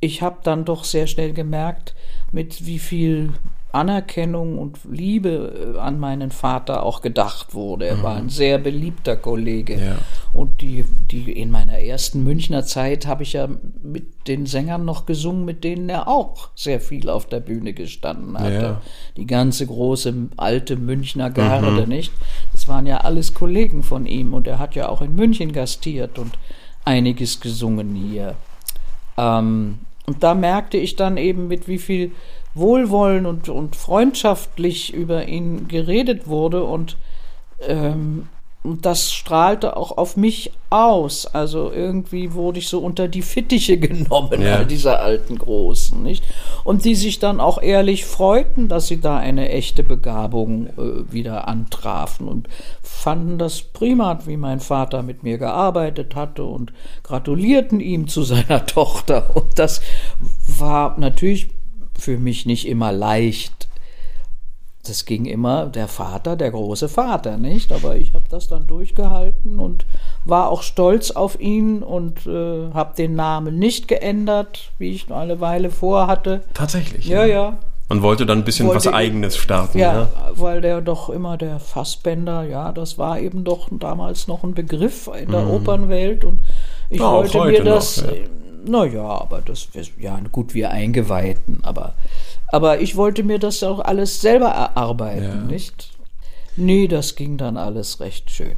ich 0.00 0.22
habe 0.22 0.38
dann 0.42 0.64
doch 0.64 0.84
sehr 0.84 1.06
schnell 1.06 1.32
gemerkt, 1.32 1.94
mit 2.32 2.66
wie 2.66 2.78
viel 2.78 3.32
Anerkennung 3.72 4.58
und 4.58 4.78
Liebe 4.90 5.74
äh, 5.76 5.78
an 5.78 6.00
meinen 6.00 6.30
Vater 6.30 6.82
auch 6.82 7.02
gedacht 7.02 7.54
wurde. 7.54 7.86
Er 7.86 8.02
war 8.02 8.16
ein 8.16 8.28
sehr 8.28 8.58
beliebter 8.58 9.16
Kollege. 9.16 9.74
Ja. 9.74 9.98
Und 10.32 10.60
die, 10.60 10.84
die 11.10 11.30
in 11.30 11.50
meiner 11.50 11.78
ersten 11.78 12.24
Münchner 12.24 12.64
Zeit 12.64 13.06
habe 13.06 13.22
ich 13.22 13.34
ja 13.34 13.48
mit 13.82 14.26
den 14.26 14.46
Sängern 14.46 14.84
noch 14.84 15.06
gesungen, 15.06 15.44
mit 15.44 15.62
denen 15.62 15.88
er 15.88 16.08
auch 16.08 16.48
sehr 16.56 16.80
viel 16.80 17.08
auf 17.08 17.26
der 17.26 17.40
Bühne 17.40 17.72
gestanden 17.72 18.38
hatte. 18.38 18.54
Ja. 18.54 18.80
Die 19.16 19.26
ganze 19.26 19.66
große 19.66 20.14
alte 20.36 20.76
Münchner 20.76 21.30
Garde, 21.30 21.86
nicht? 21.86 22.12
Das 22.52 22.66
waren 22.66 22.86
ja 22.86 22.98
alles 22.98 23.34
Kollegen 23.34 23.82
von 23.82 24.06
ihm 24.06 24.34
und 24.34 24.48
er 24.48 24.58
hat 24.58 24.74
ja 24.74 24.88
auch 24.88 25.00
in 25.00 25.14
München 25.14 25.52
gastiert 25.52 26.18
und 26.18 26.32
einiges 26.84 27.40
gesungen 27.40 27.94
hier. 27.94 28.34
Ähm, 29.16 29.78
und 30.10 30.24
da 30.24 30.34
merkte 30.34 30.76
ich 30.76 30.96
dann 30.96 31.16
eben, 31.16 31.46
mit 31.46 31.68
wie 31.68 31.78
viel 31.78 32.10
Wohlwollen 32.54 33.26
und, 33.26 33.48
und 33.48 33.76
freundschaftlich 33.76 34.92
über 34.92 35.28
ihn 35.28 35.68
geredet 35.68 36.26
wurde. 36.26 36.64
Und, 36.64 36.96
ähm, 37.60 38.26
und 38.62 38.84
das 38.84 39.10
strahlte 39.12 39.76
auch 39.76 39.96
auf 39.96 40.16
mich 40.18 40.52
aus. 40.68 41.26
Also 41.26 41.72
irgendwie 41.72 42.34
wurde 42.34 42.58
ich 42.58 42.68
so 42.68 42.80
unter 42.80 43.08
die 43.08 43.22
Fittiche 43.22 43.78
genommen, 43.78 44.42
Ja. 44.42 44.56
all 44.56 44.66
dieser 44.66 45.00
alten 45.00 45.38
Großen, 45.38 46.02
nicht? 46.02 46.22
Und 46.64 46.84
die 46.84 46.94
sich 46.94 47.18
dann 47.18 47.40
auch 47.40 47.60
ehrlich 47.62 48.04
freuten, 48.04 48.68
dass 48.68 48.86
sie 48.88 49.00
da 49.00 49.16
eine 49.16 49.48
echte 49.48 49.82
Begabung 49.82 50.66
äh, 50.66 51.12
wieder 51.12 51.48
antrafen 51.48 52.28
und 52.28 52.48
fanden 52.82 53.38
das 53.38 53.62
prima, 53.62 54.18
wie 54.26 54.36
mein 54.36 54.60
Vater 54.60 55.02
mit 55.02 55.22
mir 55.22 55.38
gearbeitet 55.38 56.14
hatte 56.14 56.44
und 56.44 56.72
gratulierten 57.02 57.80
ihm 57.80 58.08
zu 58.08 58.22
seiner 58.24 58.66
Tochter. 58.66 59.34
Und 59.34 59.58
das 59.58 59.80
war 60.58 60.98
natürlich 60.98 61.48
für 61.98 62.18
mich 62.18 62.46
nicht 62.46 62.66
immer 62.68 62.92
leicht. 62.92 63.59
Das 64.86 65.04
ging 65.04 65.26
immer 65.26 65.66
der 65.66 65.88
Vater, 65.88 66.36
der 66.36 66.50
große 66.50 66.88
Vater, 66.88 67.36
nicht? 67.36 67.70
Aber 67.70 67.96
ich 67.96 68.14
habe 68.14 68.24
das 68.30 68.48
dann 68.48 68.66
durchgehalten 68.66 69.58
und 69.58 69.84
war 70.24 70.48
auch 70.50 70.62
stolz 70.62 71.10
auf 71.10 71.38
ihn 71.38 71.82
und 71.82 72.26
äh, 72.26 72.70
habe 72.72 72.94
den 72.96 73.14
Namen 73.14 73.58
nicht 73.58 73.88
geändert, 73.88 74.72
wie 74.78 74.90
ich 74.92 75.08
noch 75.08 75.18
eine 75.18 75.38
Weile 75.40 75.70
vorhatte. 75.70 76.40
Tatsächlich. 76.54 77.06
Ja, 77.06 77.26
ja, 77.26 77.58
Man 77.90 78.00
wollte 78.02 78.24
dann 78.24 78.38
ein 78.38 78.44
bisschen 78.44 78.68
Wollte 78.68 78.86
was 78.86 78.94
Eigenes 78.94 79.36
starten. 79.36 79.78
Ja, 79.78 79.92
Ja. 79.92 80.08
weil 80.36 80.60
der 80.62 80.80
doch 80.80 81.10
immer 81.10 81.36
der 81.36 81.60
Fassbender, 81.60 82.44
ja, 82.44 82.72
das 82.72 82.96
war 82.96 83.20
eben 83.20 83.44
doch 83.44 83.68
damals 83.70 84.28
noch 84.28 84.44
ein 84.44 84.54
Begriff 84.54 85.10
in 85.20 85.30
der 85.30 85.46
Opernwelt 85.46 86.24
und 86.24 86.40
ich 86.88 86.98
Mhm. 87.00 87.04
Ja, 87.04 87.12
wollte 87.12 87.38
mir 87.44 87.58
noch, 87.64 87.74
das, 87.74 87.96
ja. 87.96 88.12
Naja, 88.64 89.02
aber 89.02 89.40
das, 89.42 89.68
ja, 89.98 90.18
gut, 90.32 90.54
wir 90.54 90.70
Eingeweihten, 90.70 91.60
aber, 91.62 91.94
aber 92.48 92.80
ich 92.80 92.96
wollte 92.96 93.22
mir 93.22 93.38
das 93.38 93.62
auch 93.62 93.80
alles 93.80 94.20
selber 94.20 94.48
erarbeiten, 94.48 95.22
Ja. 95.22 95.34
nicht? 95.36 95.90
Nee, 96.56 96.88
das 96.88 97.16
ging 97.16 97.36
dann 97.38 97.56
alles 97.56 98.00
recht 98.00 98.30
schön. 98.30 98.56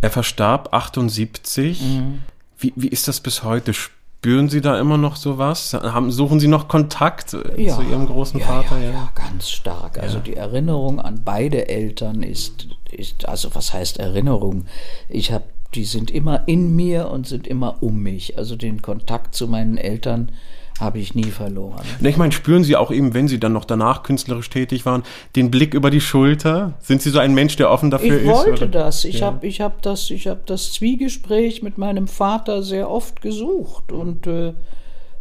Er 0.00 0.10
verstarb 0.10 0.72
78. 0.72 1.80
Mhm. 1.80 2.22
Wie, 2.58 2.72
wie 2.76 2.88
ist 2.88 3.08
das 3.08 3.20
bis 3.20 3.42
heute? 3.42 3.72
Spüren 3.74 4.48
Sie 4.48 4.60
da 4.60 4.78
immer 4.80 4.96
noch 4.98 5.16
sowas? 5.16 5.72
Haben, 5.74 6.10
suchen 6.10 6.40
Sie 6.40 6.48
noch 6.48 6.68
Kontakt 6.68 7.34
äh, 7.34 7.60
Ja. 7.62 7.76
zu 7.76 7.82
Ihrem 7.82 8.06
großen 8.06 8.40
ja, 8.40 8.46
Vater? 8.46 8.78
Ja, 8.78 8.90
ja, 8.90 9.08
ganz 9.14 9.50
stark. 9.50 9.98
Also 9.98 10.18
die 10.18 10.34
Erinnerung 10.34 11.00
an 11.00 11.22
beide 11.24 11.68
Eltern 11.68 12.22
ist, 12.22 12.66
ist 12.90 13.28
also 13.28 13.54
was 13.54 13.72
heißt 13.72 13.98
Erinnerung? 13.98 14.66
Ich 15.08 15.30
habe, 15.32 15.44
die 15.76 15.84
sind 15.84 16.10
immer 16.10 16.42
in 16.48 16.74
mir 16.74 17.10
und 17.10 17.26
sind 17.26 17.46
immer 17.46 17.82
um 17.82 18.02
mich. 18.02 18.36
Also 18.38 18.56
den 18.56 18.82
Kontakt 18.82 19.34
zu 19.34 19.46
meinen 19.46 19.76
Eltern 19.76 20.32
habe 20.80 20.98
ich 20.98 21.14
nie 21.14 21.30
verloren. 21.30 21.80
Ich 22.02 22.16
meine, 22.18 22.32
spüren 22.32 22.62
Sie 22.64 22.76
auch 22.76 22.90
eben, 22.90 23.14
wenn 23.14 23.28
Sie 23.28 23.38
dann 23.40 23.52
noch 23.52 23.64
danach 23.64 24.02
künstlerisch 24.02 24.50
tätig 24.50 24.84
waren, 24.84 25.04
den 25.34 25.50
Blick 25.50 25.72
über 25.74 25.90
die 25.90 26.00
Schulter? 26.02 26.74
Sind 26.80 27.00
Sie 27.00 27.10
so 27.10 27.18
ein 27.18 27.34
Mensch, 27.34 27.56
der 27.56 27.70
offen 27.70 27.90
dafür 27.90 28.16
Ich 28.16 28.22
ist? 28.24 28.28
wollte 28.28 28.64
oder? 28.64 28.66
das. 28.84 29.04
Ich 29.04 29.20
Ja. 29.20 29.26
habe 29.26 29.46
ich 29.46 29.60
hab 29.60 29.80
das, 29.82 30.10
ich 30.10 30.26
hab 30.26 30.44
das 30.46 30.72
Zwiegespräch 30.74 31.62
mit 31.62 31.78
meinem 31.78 32.08
Vater 32.08 32.62
sehr 32.62 32.90
oft 32.90 33.22
gesucht 33.22 33.90
und, 33.92 34.26
äh, 34.26 34.52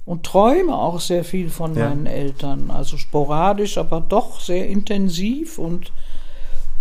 und 0.05 0.23
träume 0.23 0.73
auch 0.75 0.99
sehr 0.99 1.23
viel 1.23 1.49
von 1.49 1.73
Ja. 1.75 1.87
meinen 1.89 2.05
Eltern. 2.05 2.69
Also 2.69 2.97
sporadisch, 2.97 3.77
aber 3.77 4.01
doch 4.01 4.41
sehr 4.41 4.67
intensiv 4.67 5.57
und 5.57 5.91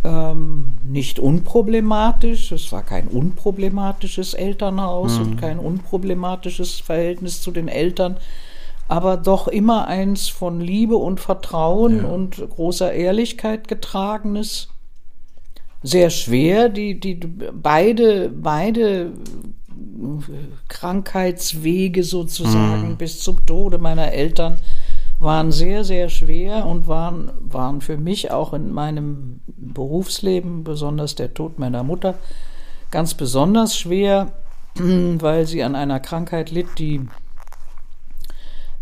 ähm, 0.04 0.74
nicht 0.84 1.18
unproblematisch. 1.18 2.52
Es 2.52 2.70
war 2.70 2.82
kein 2.82 3.08
unproblematisches 3.08 4.34
Elternhaus 4.34 5.18
und 5.18 5.36
kein 5.36 5.58
unproblematisches 5.58 6.80
Verhältnis 6.80 7.40
zu 7.40 7.50
den 7.50 7.68
Eltern, 7.68 8.18
aber 8.86 9.16
doch 9.16 9.48
immer 9.48 9.88
eins 9.88 10.28
von 10.28 10.60
Liebe 10.60 10.96
und 10.96 11.20
Vertrauen 11.20 12.04
und 12.04 12.36
großer 12.36 12.92
Ehrlichkeit 12.92 13.66
getragenes 13.66 14.68
sehr 15.82 16.10
schwer. 16.10 16.68
Die, 16.68 16.98
die 16.98 17.14
beide, 17.14 18.30
beide 18.30 19.12
Krankheitswege 20.68 22.02
sozusagen 22.02 22.96
bis 22.96 23.20
zum 23.20 23.46
Tode 23.46 23.78
meiner 23.78 24.12
Eltern 24.12 24.58
waren 25.18 25.52
sehr, 25.52 25.84
sehr 25.84 26.08
schwer 26.08 26.66
und 26.66 26.86
waren, 26.86 27.32
waren 27.40 27.80
für 27.80 27.96
mich 27.96 28.30
auch 28.30 28.52
in 28.52 28.72
meinem 28.72 29.40
Berufsleben, 29.46 30.64
besonders 30.64 31.14
der 31.14 31.34
Tod 31.34 31.58
meiner 31.58 31.82
Mutter, 31.82 32.14
ganz 32.90 33.14
besonders 33.14 33.76
schwer, 33.76 34.32
weil 34.74 35.46
sie 35.46 35.62
an 35.62 35.74
einer 35.74 36.00
Krankheit 36.00 36.50
litt, 36.50 36.78
die 36.78 37.06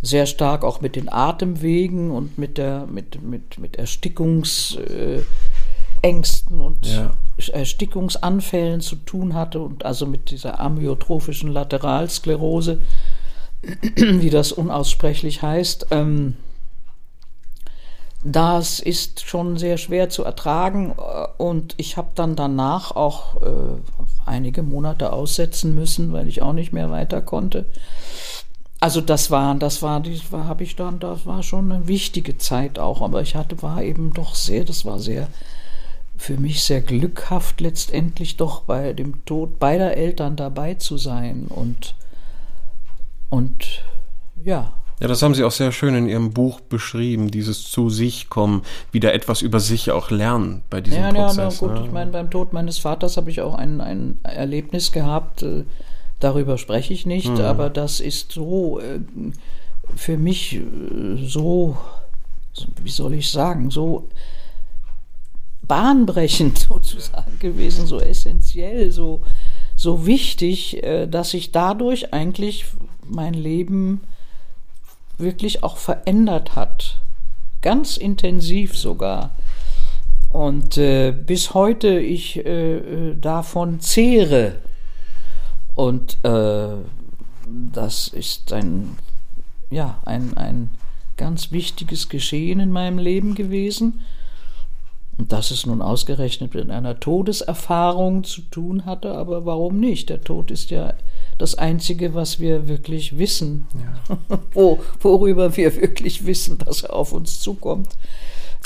sehr 0.03 0.27
stark 0.27 0.64
auch 0.64 0.81
mit 0.81 0.97
den 0.97 1.11
Atemwegen 1.11 2.11
und 2.11 2.37
mit 2.37 2.59
der 2.59 2.87
mit 2.87 3.23
mit 3.23 3.61
mit 3.61 3.77
Erstickungsängsten 3.77 6.61
und 6.61 6.87
Ja. 6.87 7.12
Erstickungsanfällen 7.53 8.81
zu 8.81 8.97
tun 8.97 9.35
hatte 9.35 9.61
und 9.61 9.85
also 9.85 10.07
mit 10.07 10.31
dieser 10.31 10.61
amyotrophischen 10.61 11.53
Lateralsklerose, 11.53 12.79
wie 13.96 14.31
das 14.31 14.53
unaussprechlich 14.53 15.42
heißt. 15.42 15.87
Ähm, 15.90 16.37
das 18.25 18.79
ist 18.79 19.27
schon 19.27 19.57
sehr 19.57 19.79
schwer 19.79 20.09
zu 20.09 20.22
ertragen 20.22 20.94
äh, 20.96 21.42
und 21.42 21.75
ich 21.77 21.96
habe 21.96 22.11
dann 22.14 22.37
danach 22.37 22.92
auch 22.92 23.42
äh, 23.42 23.81
einige 24.27 24.62
Monate 24.62 25.12
aussetzen 25.12 25.75
müssen, 25.75 26.12
weil 26.12 26.29
ich 26.29 26.42
auch 26.42 26.53
nicht 26.53 26.72
mehr 26.72 26.90
weiter 26.90 27.20
konnte. 27.20 27.66
Also 28.79 29.01
das 29.01 29.31
war, 29.31 29.55
das 29.57 29.83
war, 29.83 30.01
die 30.01 30.20
war, 30.31 30.46
habe 30.46 30.64
ich 30.64 30.77
dann, 30.77 30.98
das 30.98 31.27
war 31.27 31.42
schon 31.42 31.70
eine 31.70 31.88
wichtige 31.88 32.38
Zeit 32.38 32.79
auch, 32.79 33.01
aber 33.01 33.22
ich 33.22 33.37
hatte, 33.37 33.62
war 33.62 33.83
eben 33.83 34.12
doch 34.12 34.35
sehr, 34.35 34.64
das 34.64 34.85
war 34.85 34.98
sehr, 34.98 35.29
für 36.16 36.37
mich 36.37 36.62
sehr 36.62 36.81
glückhaft 36.81 37.61
letztendlich 37.61 38.37
doch 38.37 38.62
bei 38.62 38.92
dem 38.92 39.25
Tod 39.25 39.59
beider 39.59 39.96
Eltern 39.96 40.37
dabei 40.37 40.75
zu 40.75 40.96
sein 40.96 41.46
und, 41.48 41.94
und 43.33 43.83
ja, 44.45 44.73
Ja, 45.01 45.09
das 45.09 45.23
haben 45.23 45.35
Sie 45.35 45.42
auch 45.42 45.51
sehr 45.53 45.73
schön 45.73 45.95
in 45.97 46.07
Ihrem 46.09 46.33
Buch 46.33 46.61
beschrieben, 46.61 47.31
dieses 47.31 47.64
zu 47.71 47.90
sich 47.90 48.29
kommen, 48.29 48.62
wieder 48.92 49.12
etwas 49.14 49.42
über 49.42 49.59
sich 49.59 49.90
auch 49.90 50.11
lernen 50.11 50.62
bei 50.71 50.81
diesem 50.81 51.01
Ja, 51.01 51.07
ja, 51.07 51.12
na 51.12 51.27
Prozess. 51.27 51.59
gut, 51.59 51.73
ne? 51.75 51.83
ich 51.87 51.90
meine, 51.92 52.11
beim 52.12 52.31
Tod 52.31 52.53
meines 52.53 52.79
Vaters 52.79 53.16
habe 53.16 53.31
ich 53.31 53.40
auch 53.40 53.55
ein, 53.55 53.81
ein 53.81 54.21
Erlebnis 54.23 54.92
gehabt, 54.92 55.42
äh, 55.42 55.64
darüber 56.21 56.57
spreche 56.59 56.92
ich 56.95 57.05
nicht, 57.07 57.27
Hm. 57.38 57.40
aber 57.40 57.68
das 57.71 57.99
ist 58.01 58.31
so 58.33 58.79
äh, 58.79 59.01
für 59.97 60.16
mich 60.18 60.55
äh, 60.57 60.62
so, 61.27 61.77
wie 62.83 62.90
soll 62.90 63.14
ich 63.14 63.31
sagen, 63.31 63.71
so 63.71 64.09
bahnbrechend 65.66 66.59
sozusagen 66.68 67.38
gewesen, 67.38 67.87
so 67.87 67.99
essentiell, 68.01 68.90
so, 68.92 69.23
so 69.77 70.07
wichtig, 70.07 70.83
äh, 70.83 71.07
dass 71.07 71.31
sich 71.31 71.51
dadurch 71.53 72.12
eigentlich 72.12 72.66
mein 73.07 73.35
Leben 73.35 74.03
wirklich 75.19 75.62
auch 75.62 75.77
verändert 75.77 76.57
hat. 76.57 77.01
Ganz 77.61 77.97
intensiv 77.97 78.77
sogar. 78.77 79.31
Und 80.31 80.79
äh, 80.79 81.12
bis 81.12 81.55
heute 81.55 81.99
ich 81.99 82.45
äh, 82.45 82.77
äh, 83.11 83.17
davon 83.17 83.81
zehre. 83.81 84.57
Und 85.75 86.19
äh, 86.25 86.69
das 87.73 88.09
ist 88.09 88.53
ein, 88.53 88.97
ja, 89.71 89.99
ein, 90.05 90.37
ein 90.37 90.71
ganz 91.17 91.53
wichtiges 91.53 92.09
Geschehen 92.09 92.61
in 92.61 92.71
meinem 92.71 92.99
Leben 92.99 93.35
gewesen. 93.35 94.01
Und 95.19 95.33
dass 95.33 95.51
es 95.51 95.67
nun 95.67 95.83
ausgerechnet 95.83 96.55
mit 96.55 96.71
einer 96.71 96.99
Todeserfahrung 96.99 98.25
zu 98.25 98.41
tun 98.43 98.87
hatte, 98.87 99.12
aber 99.12 99.45
warum 99.45 99.79
nicht? 99.79 100.09
Der 100.09 100.23
Tod 100.23 100.51
ist 100.51 100.71
ja 100.71 100.95
das 101.42 101.57
Einzige, 101.57 102.14
was 102.14 102.38
wir 102.38 102.68
wirklich 102.68 103.18
wissen, 103.18 103.66
Wo, 104.55 104.78
worüber 105.00 105.57
wir 105.57 105.74
wirklich 105.76 106.24
wissen, 106.24 106.59
dass 106.59 106.85
er 106.85 106.94
auf 106.94 107.12
uns 107.12 107.40
zukommt. 107.40 107.88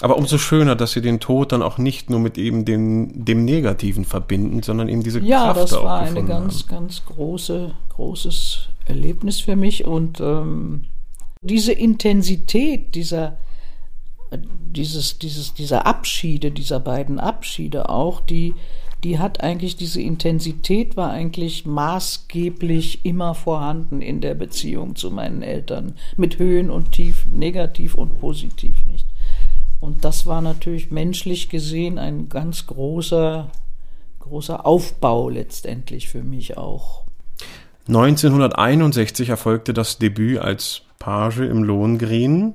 Aber 0.02 0.18
umso 0.18 0.36
schöner, 0.36 0.76
dass 0.76 0.92
Sie 0.92 1.00
den 1.00 1.20
Tod 1.20 1.52
dann 1.52 1.62
auch 1.62 1.78
nicht 1.78 2.10
nur 2.10 2.20
mit 2.20 2.36
eben 2.36 2.66
dem, 2.66 3.24
dem 3.24 3.46
Negativen 3.46 4.04
verbinden, 4.04 4.62
sondern 4.62 4.90
eben 4.90 5.02
diese 5.02 5.20
Ja, 5.20 5.44
Kraft 5.44 5.60
das 5.62 5.72
auch 5.72 5.84
war 5.84 6.00
eine 6.00 6.10
gefunden 6.10 6.28
ganz, 6.28 6.62
haben. 6.62 6.68
ganz 6.68 7.04
große, 7.06 7.74
großes 7.88 8.68
Erlebnis 8.84 9.40
für 9.40 9.56
mich 9.56 9.86
und 9.86 10.20
ähm, 10.20 10.84
diese 11.40 11.72
Intensität 11.72 12.94
dieser, 12.94 13.38
dieses, 14.30 15.18
dieses, 15.18 15.54
dieser 15.54 15.86
Abschiede, 15.86 16.50
dieser 16.50 16.78
beiden 16.78 17.18
Abschiede 17.18 17.88
auch, 17.88 18.20
die, 18.20 18.54
die 19.06 19.20
hat 19.20 19.40
eigentlich, 19.40 19.76
diese 19.76 20.00
Intensität 20.00 20.96
war 20.96 21.12
eigentlich 21.12 21.64
maßgeblich 21.64 23.04
immer 23.04 23.36
vorhanden 23.36 24.02
in 24.02 24.20
der 24.20 24.34
Beziehung 24.34 24.96
zu 24.96 25.12
meinen 25.12 25.42
Eltern, 25.42 25.94
mit 26.16 26.40
Höhen 26.40 26.70
und 26.70 26.90
Tiefen, 26.90 27.38
negativ 27.38 27.94
und 27.94 28.18
positiv, 28.18 28.84
nicht? 28.86 29.06
Und 29.78 30.04
das 30.04 30.26
war 30.26 30.40
natürlich 30.40 30.90
menschlich 30.90 31.48
gesehen 31.48 32.00
ein 32.00 32.28
ganz 32.28 32.66
großer, 32.66 33.48
großer 34.18 34.66
Aufbau 34.66 35.28
letztendlich 35.28 36.08
für 36.08 36.24
mich 36.24 36.56
auch. 36.56 37.04
1961 37.86 39.28
erfolgte 39.28 39.72
das 39.72 39.98
Debüt 39.98 40.38
als 40.38 40.82
Page 40.98 41.42
im 41.42 41.62
Lohengrin. 41.62 42.54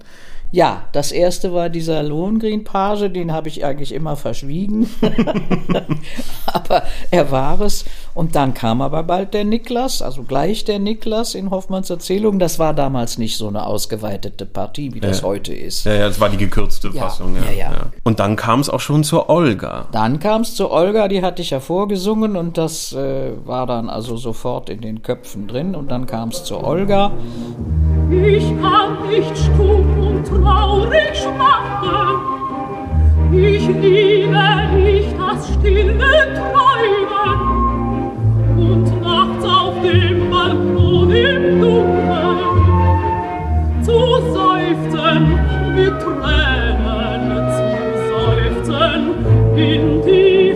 Ja, 0.53 0.83
das 0.91 1.11
erste 1.13 1.53
war 1.53 1.69
dieser 1.69 2.03
Lohengrin-Page, 2.03 3.09
den 3.13 3.31
habe 3.31 3.47
ich 3.47 3.63
eigentlich 3.63 3.93
immer 3.93 4.17
verschwiegen. 4.17 4.89
aber 6.45 6.83
er 7.09 7.31
war 7.31 7.62
es. 7.62 7.85
Und 8.13 8.35
dann 8.35 8.54
kam 8.54 8.81
aber 8.81 9.04
bald 9.04 9.33
der 9.33 9.45
Niklas, 9.45 10.02
also 10.02 10.23
gleich 10.23 10.65
der 10.65 10.79
Niklas 10.79 11.35
in 11.35 11.49
Hoffmanns 11.52 11.89
Erzählung. 11.89 12.39
Das 12.39 12.60
war 12.60 12.73
damals 12.73 13.17
nicht 13.17 13.37
so 13.37 13.47
eine 13.47 13.65
ausgeweitete 13.65 14.45
Partie, 14.45 14.93
wie 14.93 14.99
das 14.99 15.21
Ja. 15.21 15.27
heute 15.27 15.54
ist. 15.54 15.85
Ja, 15.85 15.93
ja, 15.93 16.08
das 16.08 16.19
war 16.19 16.27
die 16.27 16.35
gekürzte 16.37 16.89
Ja, 16.93 17.04
Fassung. 17.04 17.35
Ja, 17.37 17.49
ja, 17.52 17.71
ja. 17.71 17.85
Und 18.04 18.19
dann 18.19 18.35
kam 18.35 18.60
es 18.60 18.69
auch 18.69 18.81
schon 18.81 19.06
zur 19.06 19.29
Olga. 19.29 19.87
Dann 19.93 20.19
kam 20.19 20.41
es 20.41 20.56
zu 20.56 20.69
Olga, 20.69 21.08
die 21.08 21.21
hatte 21.21 21.41
ich 21.41 21.52
ja 21.52 21.62
vorgesungen 21.62 22.35
und 22.35 22.58
das 22.58 22.91
äh, 22.91 23.31
war 23.45 23.65
dann 23.65 23.89
also 23.89 24.17
sofort 24.17 24.69
in 24.69 24.81
den 24.81 25.02
Köpfen 25.02 25.47
drin. 25.47 25.75
Und 25.75 25.89
dann 25.89 26.06
kam 26.06 26.29
es 26.29 26.43
zu 26.43 26.62
Olga. 26.62 27.12
Ich 28.12 28.43
kann 28.62 29.08
nicht 29.10 29.37
stumm 29.37 29.99
und 30.08 30.40
Ich 33.33 33.67
liebe 33.67 34.44
nicht 34.75 35.15
das 35.17 35.54
stille 35.54 35.98
Träumen. 36.35 37.39
Und 38.58 39.02
nachts 39.02 39.46
auf 39.46 39.75
dem 39.81 40.29
Balkon 40.29 41.12
im 41.12 41.62
Dunkeln 41.62 42.37
zu 43.81 43.98
seufzen, 44.33 45.39
mit 45.75 46.00
Tränen 46.02 47.46
zu 47.56 47.65
seufzen, 48.12 49.02
in 49.56 50.02
tiefer 50.04 50.50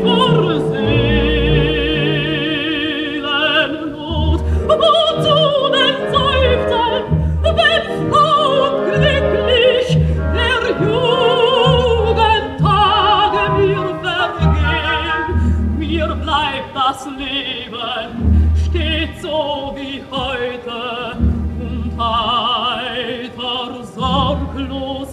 das 16.95 17.05
Leben 17.17 18.51
stets 18.55 19.21
so 19.21 19.73
wie 19.75 20.01
heute. 20.09 21.17
Und 21.59 21.91
heiter 21.97 23.83
sorglos 23.83 25.04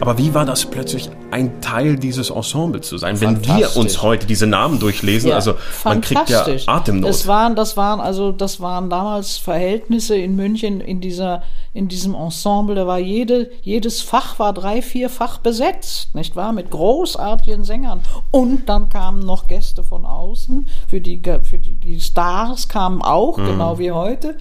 Aber 0.00 0.18
wie 0.18 0.34
war 0.34 0.44
das 0.44 0.66
plötzlich 0.66 1.10
ein 1.30 1.60
Teil 1.60 1.96
dieses 1.96 2.30
Ensembles 2.30 2.88
zu 2.88 2.98
sein, 2.98 3.20
wenn 3.20 3.44
wir 3.46 3.76
uns 3.76 4.02
heute 4.02 4.26
diese 4.26 4.46
Namen 4.46 4.78
durchlesen? 4.78 5.32
also 5.32 5.54
man 5.84 6.00
kriegt 6.00 6.28
ja. 6.28 6.46
Atemnot. 6.66 7.08
Das 7.08 7.26
waren, 7.26 7.56
das 7.56 7.76
waren 7.76 8.00
also, 8.00 8.32
das 8.32 8.60
waren 8.60 8.90
damals 8.90 9.36
Verhältnisse 9.36 10.16
in 10.16 10.36
München 10.36 10.80
in 10.80 11.00
dieser, 11.00 11.42
in 11.72 11.88
diesem 11.88 12.14
Ensemble. 12.14 12.74
Da 12.74 12.86
war 12.86 12.98
jede, 12.98 13.50
jedes 13.62 14.02
Fach 14.02 14.38
war 14.38 14.52
drei, 14.52 14.82
vierfach 14.82 15.38
besetzt, 15.38 16.14
nicht 16.14 16.36
wahr? 16.36 16.52
Mit 16.52 16.70
großartigen 16.70 17.64
Sängern. 17.64 18.00
Und 18.30 18.68
dann 18.68 18.88
kamen 18.88 19.20
noch 19.20 19.46
Gäste 19.46 19.82
von 19.82 20.04
außen. 20.04 20.66
Für 20.88 21.00
die, 21.00 21.20
für 21.42 21.58
die, 21.58 21.74
die 21.74 22.00
Stars 22.00 22.68
kamen 22.68 23.02
auch, 23.02 23.36
genau 23.36 23.78
wie 23.78 23.92
heute. 23.92 24.36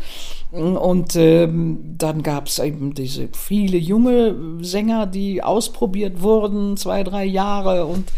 Und 0.55 1.15
ähm, 1.15 1.95
dann 1.97 2.23
gab 2.23 2.47
es 2.47 2.59
eben 2.59 2.93
diese 2.93 3.27
viele 3.33 3.77
junge 3.77 4.35
Sänger, 4.61 5.05
die 5.05 5.43
ausprobiert 5.43 6.21
wurden, 6.21 6.77
zwei, 6.77 7.03
drei 7.03 7.25
Jahre 7.25 7.85
und 7.85 8.11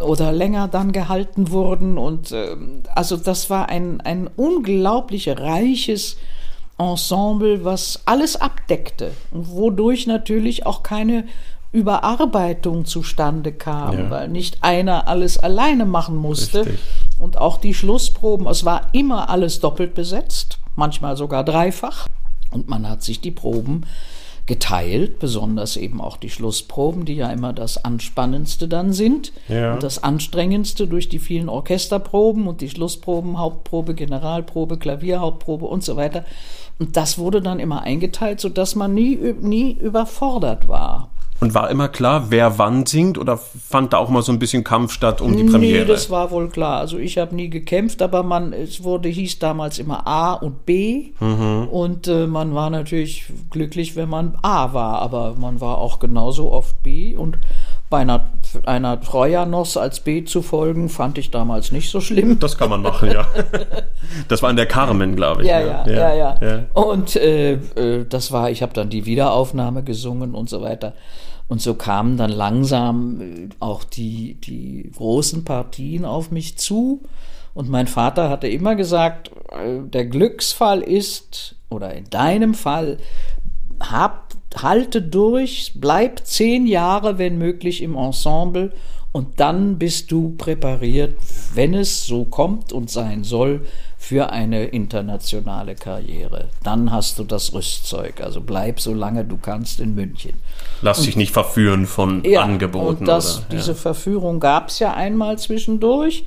oder 0.00 0.32
länger 0.32 0.68
dann 0.68 0.92
gehalten 0.92 1.50
wurden. 1.50 1.96
Und 1.98 2.32
ähm, 2.32 2.82
also 2.94 3.16
das 3.16 3.48
war 3.48 3.68
ein, 3.68 4.00
ein 4.00 4.28
unglaublich 4.36 5.28
reiches 5.28 6.16
Ensemble, 6.78 7.64
was 7.64 8.02
alles 8.04 8.36
abdeckte 8.36 9.12
wodurch 9.30 10.06
natürlich 10.06 10.64
auch 10.66 10.82
keine 10.82 11.24
Überarbeitung 11.72 12.84
zustande 12.86 13.52
kam, 13.52 13.98
Ja. 13.98 14.10
weil 14.10 14.28
nicht 14.28 14.58
einer 14.62 15.06
alles 15.08 15.38
alleine 15.38 15.84
machen 15.84 16.16
musste. 16.16 16.60
Richtig. 16.60 16.78
Und 17.18 17.36
auch 17.36 17.58
die 17.58 17.74
Schlussproben, 17.74 18.46
es 18.46 18.64
war 18.64 18.88
immer 18.92 19.28
alles 19.28 19.60
doppelt 19.60 19.94
besetzt, 19.94 20.58
manchmal 20.78 21.16
sogar 21.16 21.44
dreifach. 21.44 22.08
Und 22.50 22.68
man 22.68 22.88
hat 22.88 23.02
sich 23.02 23.20
die 23.20 23.30
Proben 23.30 23.84
geteilt, 24.48 25.18
besonders 25.18 25.76
eben 25.76 26.00
auch 26.00 26.16
die 26.16 26.30
Schlussproben, 26.30 27.04
die 27.04 27.14
ja 27.14 27.30
immer 27.30 27.52
das 27.52 27.84
Anspannendste 27.84 28.66
dann 28.66 28.94
sind. 28.94 29.32
Ja. 29.46 29.74
Und 29.74 29.82
das 29.82 30.02
Anstrengendste 30.02 30.86
durch 30.86 31.10
die 31.10 31.18
vielen 31.18 31.50
Orchesterproben 31.50 32.48
und 32.48 32.62
die 32.62 32.70
Schlussproben, 32.70 33.38
Hauptprobe, 33.38 33.94
Generalprobe, 33.94 34.78
Klavierhauptprobe 34.78 35.66
und 35.66 35.84
so 35.84 35.96
weiter. 35.96 36.24
Und 36.78 36.96
das 36.96 37.18
wurde 37.18 37.42
dann 37.42 37.60
immer 37.60 37.82
eingeteilt, 37.82 38.40
sodass 38.40 38.74
man 38.74 38.94
nie, 38.94 39.16
nie 39.16 39.72
überfordert 39.72 40.66
war. 40.66 41.10
Und 41.40 41.54
war 41.54 41.70
immer 41.70 41.88
klar, 41.88 42.30
wer 42.30 42.58
wann 42.58 42.84
singt 42.84 43.16
oder 43.16 43.36
fand 43.36 43.92
da 43.92 43.98
auch 43.98 44.08
mal 44.08 44.22
so 44.22 44.32
ein 44.32 44.40
bisschen 44.40 44.64
Kampf 44.64 44.92
statt 44.92 45.20
um 45.20 45.36
die 45.36 45.44
Premiere? 45.44 45.80
Nee, 45.80 45.84
das 45.84 46.10
war 46.10 46.32
wohl 46.32 46.48
klar. 46.48 46.80
Also 46.80 46.98
ich 46.98 47.16
habe 47.16 47.34
nie 47.34 47.48
gekämpft, 47.48 48.02
aber 48.02 48.24
man, 48.24 48.52
es 48.52 48.82
wurde, 48.82 49.08
hieß 49.08 49.38
damals 49.38 49.78
immer 49.78 50.04
A 50.04 50.32
und 50.32 50.66
B. 50.66 51.10
Mhm. 51.20 51.68
Und 51.70 52.08
äh, 52.08 52.26
man 52.26 52.54
war 52.54 52.70
natürlich 52.70 53.26
glücklich, 53.50 53.94
wenn 53.94 54.08
man 54.08 54.36
A 54.42 54.72
war, 54.72 55.00
aber 55.00 55.36
man 55.38 55.60
war 55.60 55.78
auch 55.78 56.00
genauso 56.00 56.50
oft 56.50 56.82
B. 56.82 57.14
Und 57.14 57.38
bei 57.88 57.98
einer, 57.98 58.26
einer 58.66 59.00
Treuernoss 59.00 59.76
als 59.76 60.00
B 60.00 60.24
zu 60.24 60.42
folgen, 60.42 60.88
fand 60.88 61.18
ich 61.18 61.30
damals 61.30 61.70
nicht 61.70 61.90
so 61.90 62.00
schlimm. 62.00 62.38
das 62.40 62.58
kann 62.58 62.68
man 62.68 62.82
machen, 62.82 63.12
ja. 63.12 63.26
Das 64.28 64.42
war 64.42 64.50
in 64.50 64.56
der 64.56 64.66
Carmen, 64.66 65.16
glaube 65.16 65.42
ich. 65.42 65.48
Ja, 65.48 65.60
ne? 65.60 65.92
ja, 65.92 66.14
ja, 66.14 66.14
ja. 66.14 66.38
ja. 66.40 66.64
Und 66.72 67.14
äh, 67.16 67.52
äh, 67.52 68.06
das 68.08 68.32
war, 68.32 68.50
ich 68.50 68.62
habe 68.62 68.72
dann 68.72 68.90
die 68.90 69.06
Wiederaufnahme 69.06 69.84
gesungen 69.84 70.34
und 70.34 70.50
so 70.50 70.62
weiter. 70.62 70.94
Und 71.48 71.62
so 71.62 71.74
kamen 71.74 72.16
dann 72.16 72.30
langsam 72.30 73.20
äh, 73.20 73.48
auch 73.58 73.84
die, 73.84 74.34
die 74.34 74.90
großen 74.94 75.44
Partien 75.44 76.04
auf 76.04 76.30
mich 76.30 76.58
zu. 76.58 77.02
Und 77.54 77.68
mein 77.70 77.86
Vater 77.86 78.28
hatte 78.28 78.48
immer 78.48 78.76
gesagt, 78.76 79.30
äh, 79.50 79.80
der 79.82 80.06
Glücksfall 80.06 80.82
ist, 80.82 81.56
oder 81.70 81.94
in 81.94 82.04
deinem 82.10 82.54
Fall, 82.54 82.98
hab, 83.80 84.34
halte 84.54 85.02
durch, 85.02 85.72
bleib 85.76 86.26
zehn 86.26 86.66
Jahre, 86.66 87.18
wenn 87.18 87.38
möglich, 87.38 87.82
im 87.82 87.96
Ensemble 87.96 88.72
und 89.12 89.40
dann 89.40 89.78
bist 89.78 90.12
du 90.12 90.34
präpariert, 90.36 91.16
wenn 91.54 91.74
es 91.74 92.06
so 92.06 92.24
kommt 92.24 92.72
und 92.72 92.90
sein 92.90 93.24
soll, 93.24 93.66
für 94.08 94.30
eine 94.30 94.64
internationale 94.64 95.74
Karriere. 95.74 96.48
Dann 96.62 96.90
hast 96.90 97.18
du 97.18 97.24
das 97.24 97.52
Rüstzeug. 97.52 98.22
Also 98.22 98.40
bleib 98.40 98.80
so 98.80 98.94
lange 98.94 99.22
du 99.26 99.36
kannst 99.36 99.80
in 99.80 99.94
München. 99.94 100.32
Lass 100.80 101.02
dich 101.02 101.14
nicht 101.14 101.30
verführen 101.30 101.84
von 101.84 102.22
Angeboten. 102.34 103.00
und 103.00 103.06
das, 103.06 103.40
oder, 103.40 103.46
diese 103.52 103.72
ja. 103.72 103.76
Verführung 103.76 104.40
gab 104.40 104.68
es 104.68 104.78
ja 104.78 104.94
einmal 104.94 105.36
zwischendurch. 105.38 106.24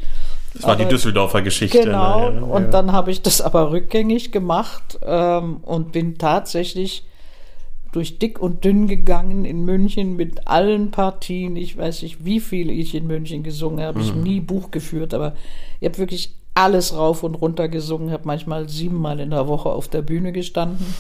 Das 0.54 0.62
war 0.62 0.76
die 0.76 0.84
aber- 0.84 0.92
Düsseldorfer 0.92 1.42
Geschichte. 1.42 1.80
Genau, 1.80 2.30
ne? 2.30 2.36
ja, 2.36 2.44
und 2.44 2.64
ja. 2.66 2.70
dann 2.70 2.92
habe 2.92 3.10
ich 3.10 3.24
das 3.24 3.42
aber 3.42 3.72
rückgängig 3.72 4.32
gemacht 4.32 5.00
ähm, 5.04 5.58
und 5.64 5.92
bin 5.92 6.20
tatsächlich 6.20 7.04
durch 7.94 8.20
dick 8.20 8.40
und 8.40 8.64
dünn 8.64 8.86
gegangen 8.86 9.44
in 9.44 9.66
München 9.66 10.16
mit 10.16 10.48
allen 10.48 10.92
Partien. 10.92 11.56
Ich 11.56 11.80
weiß 11.80 12.04
nicht, 12.04 12.24
wie 12.24 12.42
viele 12.42 12.74
ich 12.74 12.94
in 12.94 13.08
München 13.08 13.42
gesungen 13.42 13.84
habe. 13.84 13.98
Mhm. 13.98 14.06
Ich 14.06 14.12
habe 14.12 14.20
nie 14.20 14.40
Buch 14.40 14.70
geführt, 14.70 15.16
aber 15.16 15.34
ich 15.80 15.88
habe 15.88 15.98
wirklich 15.98 16.36
alles 16.54 16.96
rauf 16.96 17.24
und 17.24 17.36
runter 17.36 17.68
gesungen, 17.70 18.12
habe 18.12 18.24
manchmal 18.26 18.68
siebenmal 18.70 19.20
in 19.20 19.30
der 19.30 19.48
Woche 19.48 19.70
auf 19.70 19.88
der 19.88 20.02
Bühne 20.02 20.32
gestanden. 20.32 20.94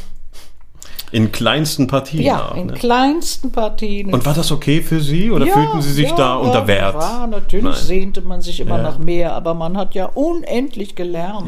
In 1.11 1.33
kleinsten 1.33 1.87
Partien. 1.87 2.21
Ja, 2.21 2.51
auch, 2.51 2.55
in 2.55 2.67
ne? 2.67 2.73
kleinsten 2.73 3.51
Partien. 3.51 4.13
Und 4.13 4.25
war 4.25 4.33
das 4.33 4.49
okay 4.49 4.81
für 4.81 5.01
Sie 5.01 5.29
oder 5.29 5.45
Ja, 5.45 5.53
fühlten 5.53 5.81
Sie 5.81 5.91
sich 5.91 6.09
ja, 6.09 6.15
da 6.15 6.23
ja, 6.23 6.35
unter 6.35 6.67
Wert? 6.67 6.95
Ja, 6.95 7.27
natürlich 7.27 7.65
Nein. 7.65 7.73
sehnte 7.73 8.21
man 8.21 8.41
sich 8.41 8.61
immer 8.61 8.77
Ja. 8.77 8.83
nach 8.83 8.97
mehr, 8.97 9.33
aber 9.33 9.53
man 9.53 9.75
hat 9.75 9.93
ja 9.93 10.05
unendlich 10.05 10.95
gelernt. 10.95 11.47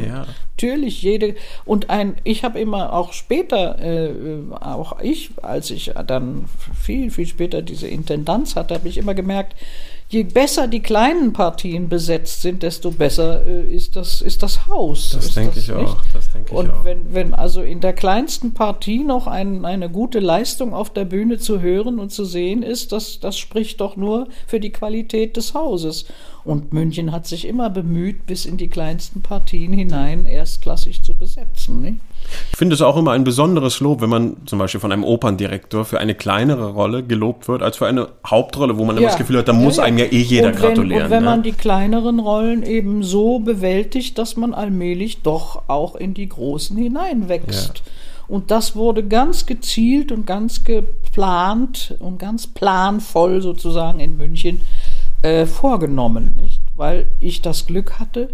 Natürlich 0.56 1.02
jede 1.02 1.36
und 1.64 1.90
ein 1.90 2.16
ich 2.26 2.44
habe 2.44 2.60
immer 2.60 2.94
auch 2.94 3.14
später 3.14 3.80
äh, 3.80 4.12
auch 4.60 5.00
ich 5.00 5.32
als 5.42 5.72
ich 5.72 5.94
dann 6.08 6.46
viel 6.80 7.10
viel 7.10 7.26
später 7.26 7.62
diese 7.62 7.88
Intendanz 7.88 8.56
hatte, 8.56 8.76
habe 8.76 8.88
ich 8.88 8.98
immer 8.98 9.14
gemerkt, 9.14 9.56
je 10.14 10.24
besser 10.24 10.68
die 10.68 10.82
kleinen 10.82 11.34
Partien 11.34 11.90
besetzt 11.90 12.44
sind, 12.44 12.62
desto 12.62 12.92
besser 12.92 13.46
äh, 13.46 13.74
ist 13.74 13.96
das 13.96 14.22
ist 14.22 14.44
das 14.44 14.68
Haus. 14.68 15.10
Das 15.10 15.26
ist 15.26 15.36
denke 15.36 15.60
ich 15.60 15.72
auch, 15.72 15.98
das 16.14 16.32
denke 16.32 16.52
ich 16.52 16.58
und 16.58 16.72
auch. 16.72 16.86
wenn 16.86 17.14
wenn 17.14 17.34
also 17.34 17.62
in 17.62 17.82
der 17.82 17.94
kleinsten 17.94 18.54
Partie 18.54 19.04
noch 19.04 19.26
ein, 19.26 19.66
eine 19.66 19.90
gute 19.90 20.20
Leistung 20.20 20.74
auf 20.74 20.92
der 20.92 21.06
Bühne 21.06 21.40
zu 21.40 21.62
hören 21.62 22.00
und 22.00 22.12
zu 22.12 22.26
sehen 22.26 22.62
ist, 22.62 22.92
das 22.92 23.20
das 23.20 23.38
spricht 23.38 23.82
doch 23.82 23.96
nur 23.96 24.28
für 24.46 24.60
die 24.60 24.72
Qualität 24.72 25.36
des 25.36 25.54
Hauses. 25.54 26.06
Und 26.46 26.74
München 26.74 27.14
hat 27.14 27.26
sich 27.26 27.48
immer 27.48 27.70
bemüht, 27.70 28.26
bis 28.26 28.46
in 28.46 28.58
die 28.58 28.68
kleinsten 28.68 29.22
Partien 29.22 29.72
hinein 29.72 30.26
erstklassig 30.26 31.02
zu 31.02 31.16
besetzen. 31.16 31.82
Nicht? 31.82 32.00
Ich 32.52 32.58
finde 32.58 32.76
es 32.76 32.82
auch 32.82 32.98
immer 32.98 33.12
ein 33.12 33.24
besonderes 33.24 33.80
Lob, 33.80 34.02
wenn 34.02 34.10
man 34.10 34.38
zum 34.46 34.60
Beispiel 34.60 34.80
von 34.80 34.92
einem 34.92 35.04
Operndirektor 35.04 35.86
für 35.86 36.00
eine 36.00 36.16
kleinere 36.16 36.72
Rolle 36.72 37.04
gelobt 37.04 37.48
wird, 37.48 37.64
als 37.64 37.78
für 37.78 37.88
eine 37.88 38.10
Hauptrolle, 38.26 38.78
wo 38.78 38.86
man 38.86 38.98
immer 38.98 39.08
das 39.08 39.18
Gefühl 39.18 39.40
hat, 39.40 39.48
da 39.48 39.54
muss 39.54 39.80
einem 39.80 39.98
ja 39.98 40.06
eh 40.06 40.22
jeder 40.22 40.48
und 40.48 40.54
wenn, 40.56 40.62
gratulieren. 40.62 41.04
Und 41.06 41.10
wenn 41.10 41.24
ne? 41.24 41.30
man 41.30 41.44
die 41.44 41.52
kleineren 41.52 42.20
Rollen 42.20 42.64
eben 42.64 43.04
so 43.04 43.40
bewältigt, 43.40 44.18
dass 44.18 44.38
man 44.38 44.54
allmählich 44.54 45.22
doch 45.22 45.64
auch 45.68 45.96
in 45.96 46.14
die 46.14 46.30
großen 46.30 46.78
hineinwächst. 46.78 47.84
Und 48.28 48.52
das 48.52 48.76
wurde 48.76 49.04
ganz 49.04 49.46
gezielt 49.46 50.12
und 50.12 50.26
ganz 50.26 50.64
geplant 50.64 51.96
und 52.00 52.20
ganz 52.20 52.48
planvoll 52.48 53.42
sozusagen 53.42 54.00
in 54.00 54.18
München 54.18 54.62
äh, 55.22 55.46
vorgenommen, 55.46 56.36
nicht? 56.42 56.62
Weil 56.76 57.08
ich 57.20 57.42
das 57.42 57.66
Glück 57.66 58.00
hatte, 58.00 58.30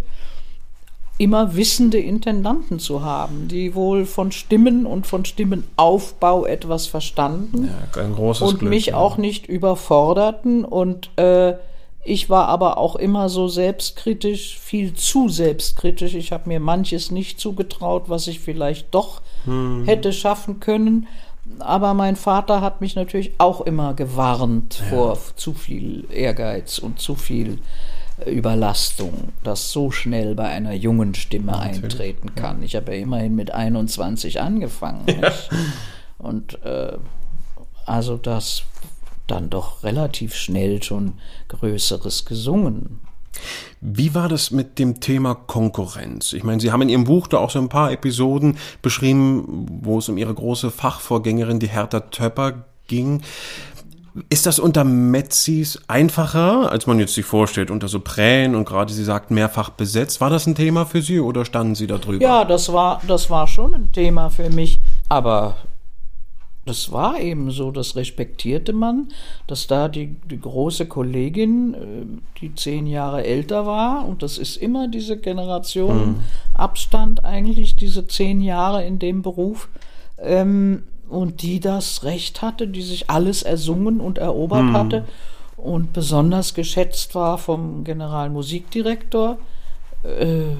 immer 1.20 1.55
wissende 1.55 1.99
Intendanten 1.99 2.80
zu 2.80 3.03
haben, 3.03 3.47
die 3.49 3.76
wohl 3.76 4.05
von 4.05 4.32
Stimmen 4.32 4.86
und 4.86 5.05
von 5.05 5.26
Stimmenaufbau 5.26 6.45
etwas 6.45 6.88
verstanden 6.88 7.65
ja, 7.65 8.01
ein 8.01 8.15
großes 8.15 8.47
und 8.53 8.59
Glück. 8.59 8.70
mich 8.70 8.86
ja. 8.88 8.95
auch 8.95 9.17
nicht 9.17 9.45
überforderten 9.45 10.63
und 10.65 11.11
äh, 11.17 11.53
ich 12.05 12.30
war 12.30 12.47
aber 12.47 12.78
auch 12.78 12.95
immer 12.95 13.28
so 13.28 13.49
selbstkritisch, 13.49 14.57
viel 14.57 14.93
zu 14.93 15.28
selbstkritisch. 15.28 16.15
Ich 16.15 16.32
habe 16.32 16.47
mir 16.47 16.61
manches 16.61 17.11
nicht 17.11 17.39
zugetraut, 17.39 18.05
was 18.07 18.28
ich 18.28 18.39
vielleicht 18.39 18.95
doch 18.95 19.22
Hm. 19.45 19.84
hätte 19.86 20.13
schaffen 20.13 20.59
können. 20.61 21.07
Aber 21.59 21.93
mein 21.93 22.15
Vater 22.15 22.61
hat 22.61 22.80
mich 22.80 22.95
natürlich 22.95 23.34
auch 23.38 23.61
immer 23.61 23.93
gewarnt 23.93 24.82
vor 24.89 25.17
zu 25.36 25.53
viel 25.53 26.05
Ehrgeiz 26.11 26.78
und 26.80 26.99
zu 26.99 27.15
viel 27.15 27.59
Überlastung, 28.26 29.30
das 29.43 29.72
so 29.72 29.91
schnell 29.91 30.36
bei 30.36 30.47
einer 30.47 30.74
jungen 30.74 31.15
Stimme 31.15 31.51
Natürlich. 31.51 31.84
eintreten 31.84 32.36
kann. 32.36 32.63
Ich 32.63 32.76
habe 32.76 32.95
ja 32.95 33.01
immerhin 33.01 33.36
mit 33.36 33.51
21 33.51 34.41
angefangen. 34.41 35.05
Ja. 35.07 35.32
Und 36.17 36.63
äh, 36.63 36.97
also 37.86 38.17
das 38.17 38.63
dann 39.28 39.49
doch 39.49 39.84
relativ 39.84 40.36
schnell 40.36 40.82
schon 40.84 41.13
Größeres 41.47 42.26
gesungen. 42.26 43.01
Wie 43.80 44.13
war 44.15 44.28
das 44.28 44.51
mit 44.51 44.80
dem 44.80 44.99
Thema 44.99 45.36
Konkurrenz? 45.36 46.34
Ich 46.34 46.43
meine, 46.43 46.59
Sie 46.59 46.72
haben 46.72 46.82
in 46.82 46.89
Ihrem 46.89 47.03
Buch 47.03 47.28
da 47.28 47.38
auch 47.38 47.51
so 47.51 47.59
ein 47.59 47.70
paar 47.70 47.91
Episoden 47.91 48.57
beschrieben, 48.82 49.67
wo 49.82 49.99
es 49.99 50.09
um 50.09 50.17
Ihre 50.17 50.34
große 50.34 50.72
Fachvorgängerin, 50.72 51.59
die 51.59 51.70
Hertha 51.70 52.01
Töpper, 52.01 52.65
ging. 52.88 53.22
Ist 54.30 54.45
das 54.45 54.60
unter 54.60 54.84
Metzis 54.84 55.80
einfacher, 55.88 56.72
als 56.72 56.88
man 56.88 56.99
jetzt 56.99 57.14
sich 57.14 57.26
vorstellt, 57.26 57.72
unter 57.72 57.88
Sopran 57.88 58.55
und 58.55 58.66
gerade 58.66 58.91
Sie 58.91 59.03
sagt 59.03 59.32
mehrfach 59.32 59.70
besetzt? 59.70 60.22
War 60.22 60.30
das 60.30 60.47
ein 60.47 60.55
Thema 60.55 60.86
für 60.86 61.01
Sie 61.01 61.20
oder 61.20 61.45
standen 61.45 61.76
Sie 61.76 61.88
da 61.88 61.97
drüber? 61.97 62.24
Ja, 62.24 62.45
das 62.45 62.72
war, 62.74 63.01
das 63.07 63.30
war 63.30 63.47
schon 63.47 63.74
ein 63.74 63.91
Thema 63.91 64.30
für 64.30 64.49
mich. 64.49 64.80
Aber 65.10 65.55
das 66.70 66.91
war 66.91 67.20
eben 67.20 67.49
so, 67.49 67.72
das 67.72 67.95
respektierte 67.95 68.74
man, 68.74 69.07
dass 69.47 69.66
da 69.66 69.88
die, 69.88 70.16
die 70.30 70.39
große 70.39 70.86
Kollegin, 70.86 71.74
äh, 71.74 72.39
die 72.41 72.53
zehn 72.53 72.86
Jahre 72.86 73.24
älter 73.24 73.66
war, 73.66 74.07
und 74.07 74.22
das 74.22 74.38
ist 74.38 74.57
immer 74.57 74.88
diese 74.88 75.18
Generation 75.18 75.97
mhm. 75.97 76.20
Abstand 76.53 77.26
eigentlich, 77.26 77.76
diese 77.76 78.07
zehn 78.07 78.39
Jahre 78.41 78.86
in 78.86 78.99
dem 78.99 79.24
Beruf, 79.24 79.70
ähm, 80.20 80.84
und 81.10 81.41
die 81.41 81.60
das 81.60 82.03
Recht 82.03 82.41
hatte, 82.41 82.68
die 82.68 82.82
sich 82.82 83.10
alles 83.10 83.43
ersungen 83.43 83.99
und 83.99 84.18
erobert 84.18 84.64
mhm. 84.64 84.74
hatte 84.74 85.05
und 85.57 85.93
besonders 85.93 86.53
geschätzt 86.53 87.16
war 87.16 87.38
vom 87.38 87.84
Generalmusikdirektor. 87.84 89.38
Äh, 90.03 90.53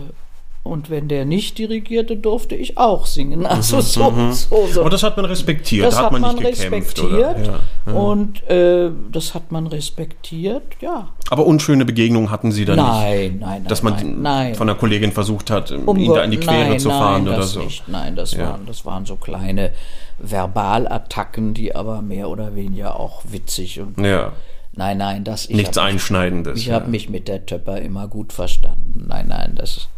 und 0.64 0.89
wenn 0.89 1.07
der 1.07 1.26
nicht 1.26 1.57
dirigierte, 1.57 2.18
durfte 2.18 2.55
ich 2.55 2.78
auch 2.78 3.05
singen. 3.05 3.45
Also 3.45 3.78
mhm, 3.78 3.82
so, 3.82 4.12
mhm. 4.12 4.32
so, 4.34 4.68
so. 4.72 4.82
Aber 4.82 4.89
das 4.89 5.03
hat 5.03 5.16
man 5.16 5.26
respektiert, 5.26 5.88
das 5.88 5.95
da 5.95 6.03
hat 6.03 6.12
man, 6.12 6.22
man 6.22 6.36
nicht 6.36 6.47
respektiert. 6.47 7.45
Ja, 7.45 7.60
ja. 7.88 7.93
Und 7.93 8.47
äh, 8.49 8.91
das 9.12 9.34
hat 9.34 9.51
man 9.51 9.68
respektiert, 9.68 10.64
ja. 10.82 11.10
Aber 11.30 11.45
unschöne 11.45 11.86
Begegnungen 11.86 12.30
hatten 12.30 12.51
Sie 12.51 12.66
da 12.66 12.76
nein, 12.76 13.22
nicht? 13.22 13.39
Nein, 13.39 13.39
nein, 13.39 13.66
Dass 13.68 13.84
man 13.84 13.93
nein, 13.93 14.22
nein. 14.22 14.55
von 14.55 14.70
einer 14.70 14.78
Kollegin 14.78 15.12
versucht 15.12 15.49
hat, 15.49 15.72
um 15.72 15.97
ihn 15.97 16.14
da 16.14 16.24
in 16.24 16.32
die 16.32 16.38
Quere 16.38 16.70
nein, 16.70 16.80
zu 16.80 16.89
fahren 16.89 17.24
nein, 17.24 17.34
oder 17.34 17.38
das 17.38 17.53
so? 17.53 17.62
Nicht. 17.62 17.88
Nein, 17.88 18.16
das, 18.16 18.34
ja. 18.34 18.49
waren, 18.49 18.66
das 18.66 18.86
waren 18.86 19.05
so 19.05 19.16
kleine 19.16 19.72
Verbalattacken, 20.20 21.53
die 21.53 21.74
aber 21.74 22.01
mehr 22.01 22.30
oder 22.30 22.55
weniger 22.55 22.99
auch 22.99 23.24
witzig 23.30 23.80
und. 23.80 23.97
Ja. 23.99 24.34
Nein, 24.74 24.97
nein, 24.97 25.24
das 25.24 25.49
ich 25.49 25.55
Nichts 25.55 25.78
Einschneidendes. 25.78 26.60
Ich 26.60 26.72
habe 26.72 26.89
mich 26.89 27.10
mit 27.10 27.28
der 27.28 27.45
Töpper 27.45 27.82
immer 27.82 28.07
gut 28.07 28.32
verstanden. 28.32 29.05
Nein, 29.07 29.28
nein, 29.28 29.53
das 29.55 29.89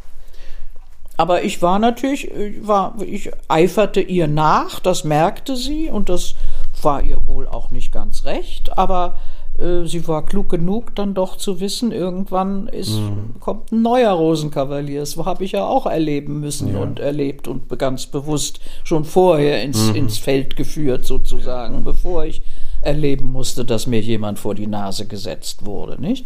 aber 1.22 1.44
ich 1.44 1.62
war 1.62 1.78
natürlich, 1.78 2.32
äh, 2.32 2.66
war, 2.66 2.96
ich 3.00 3.30
eiferte 3.48 4.02
ihr 4.02 4.28
nach, 4.28 4.80
das 4.80 5.04
merkte 5.04 5.56
sie 5.56 5.88
und 5.88 6.10
das 6.10 6.34
war 6.82 7.04
ihr 7.04 7.20
wohl 7.28 7.48
auch 7.48 7.70
nicht 7.70 7.92
ganz 7.92 8.26
recht, 8.26 8.76
aber 8.76 9.18
äh, 9.60 9.86
sie 9.86 10.08
war 10.08 10.26
klug 10.26 10.50
genug, 10.50 10.96
dann 10.96 11.14
doch 11.14 11.38
zu 11.38 11.60
wissen, 11.60 11.92
irgendwann 11.92 12.68
ist, 12.68 12.94
mhm. 12.98 13.36
kommt 13.40 13.72
ein 13.72 13.84
neuer 13.84 14.14
Rosenkavalier. 14.14 15.02
Das 15.02 15.16
habe 15.16 15.44
ich 15.44 15.52
ja 15.52 15.64
auch 15.64 15.86
erleben 15.86 16.40
müssen 16.40 16.74
ja. 16.74 16.80
und 16.80 17.00
erlebt 17.00 17.48
und 17.48 17.70
ganz 17.78 18.08
bewusst 18.08 18.60
schon 18.84 19.06
vorher 19.06 19.62
ins, 19.62 19.90
mhm. 19.90 19.96
ins 19.96 20.18
Feld 20.18 20.56
geführt, 20.56 21.06
sozusagen, 21.06 21.84
bevor 21.84 22.26
ich 22.26 22.42
erleben 22.82 23.32
musste, 23.32 23.64
dass 23.64 23.86
mir 23.86 24.02
jemand 24.02 24.40
vor 24.40 24.56
die 24.56 24.66
Nase 24.66 25.06
gesetzt 25.06 25.68
wurde, 25.68 26.02
nicht? 26.02 26.26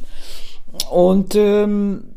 Und 0.89 1.35
ähm, 1.35 2.14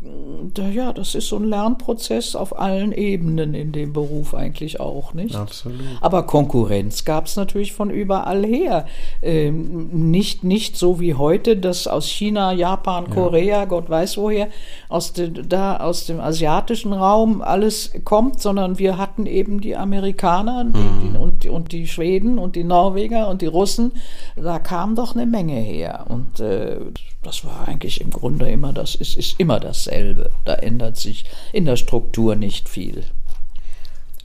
ja, 0.73 0.93
das 0.93 1.15
ist 1.15 1.29
so 1.29 1.37
ein 1.37 1.45
Lernprozess 1.45 2.35
auf 2.35 2.59
allen 2.59 2.93
Ebenen 2.93 3.55
in 3.55 3.73
dem 3.73 3.93
Beruf 3.93 4.35
eigentlich 4.35 4.81
auch, 4.81 5.15
nicht? 5.15 5.35
Absolut. 5.35 5.81
Aber 6.01 6.25
Konkurrenz 6.25 7.05
gab 7.05 7.27
es 7.27 7.37
natürlich 7.37 7.73
von 7.73 7.91
überall 7.91 8.45
her. 8.45 8.87
Ähm, 9.23 10.11
nicht, 10.11 10.45
nicht 10.45 10.77
so 10.77 11.01
wie 11.01 11.15
heute, 11.15 11.57
dass 11.57 11.87
aus 11.87 12.07
China, 12.07 12.53
Japan, 12.53 13.11
Korea, 13.11 13.61
ja. 13.61 13.65
Gott 13.65 13.89
weiß 13.89 14.17
woher, 14.19 14.49
aus, 14.89 15.13
de, 15.13 15.31
da 15.31 15.79
aus 15.79 16.07
dem 16.07 16.21
asiatischen 16.21 16.93
Raum 16.93 17.43
alles 17.43 17.93
kommt, 18.05 18.41
sondern 18.41 18.79
wir 18.79 18.99
hatten 18.99 19.27
eben 19.27 19.61
die 19.61 19.77
Amerikaner 19.77 20.65
die, 20.65 20.79
mhm. 20.79 21.13
die, 21.13 21.19
und, 21.19 21.47
und 21.47 21.73
die 21.73 21.87
Schweden 21.87 22.39
und 22.39 22.57
die 22.57 22.65
Norweger 22.65 23.29
und 23.29 23.43
die 23.43 23.47
Russen. 23.47 23.93
Da 24.37 24.59
kam 24.59 24.95
doch 24.95 25.15
eine 25.15 25.27
Menge 25.27 25.55
her. 25.55 26.07
Und 26.09 26.41
äh, 26.41 26.79
das 27.23 27.45
war 27.45 27.69
eigentlich 27.69 28.01
im 28.01 28.11
Grunde 28.11 28.51
immer 28.51 28.73
das, 28.73 28.95
es 28.95 29.17
ist 29.17 29.39
immer 29.39 29.61
dasselbe. 29.61 29.98
Da 30.45 30.55
ändert 30.55 30.97
sich 30.97 31.25
in 31.53 31.65
der 31.65 31.77
Struktur 31.77 32.35
nicht 32.35 32.69
viel. 32.69 33.05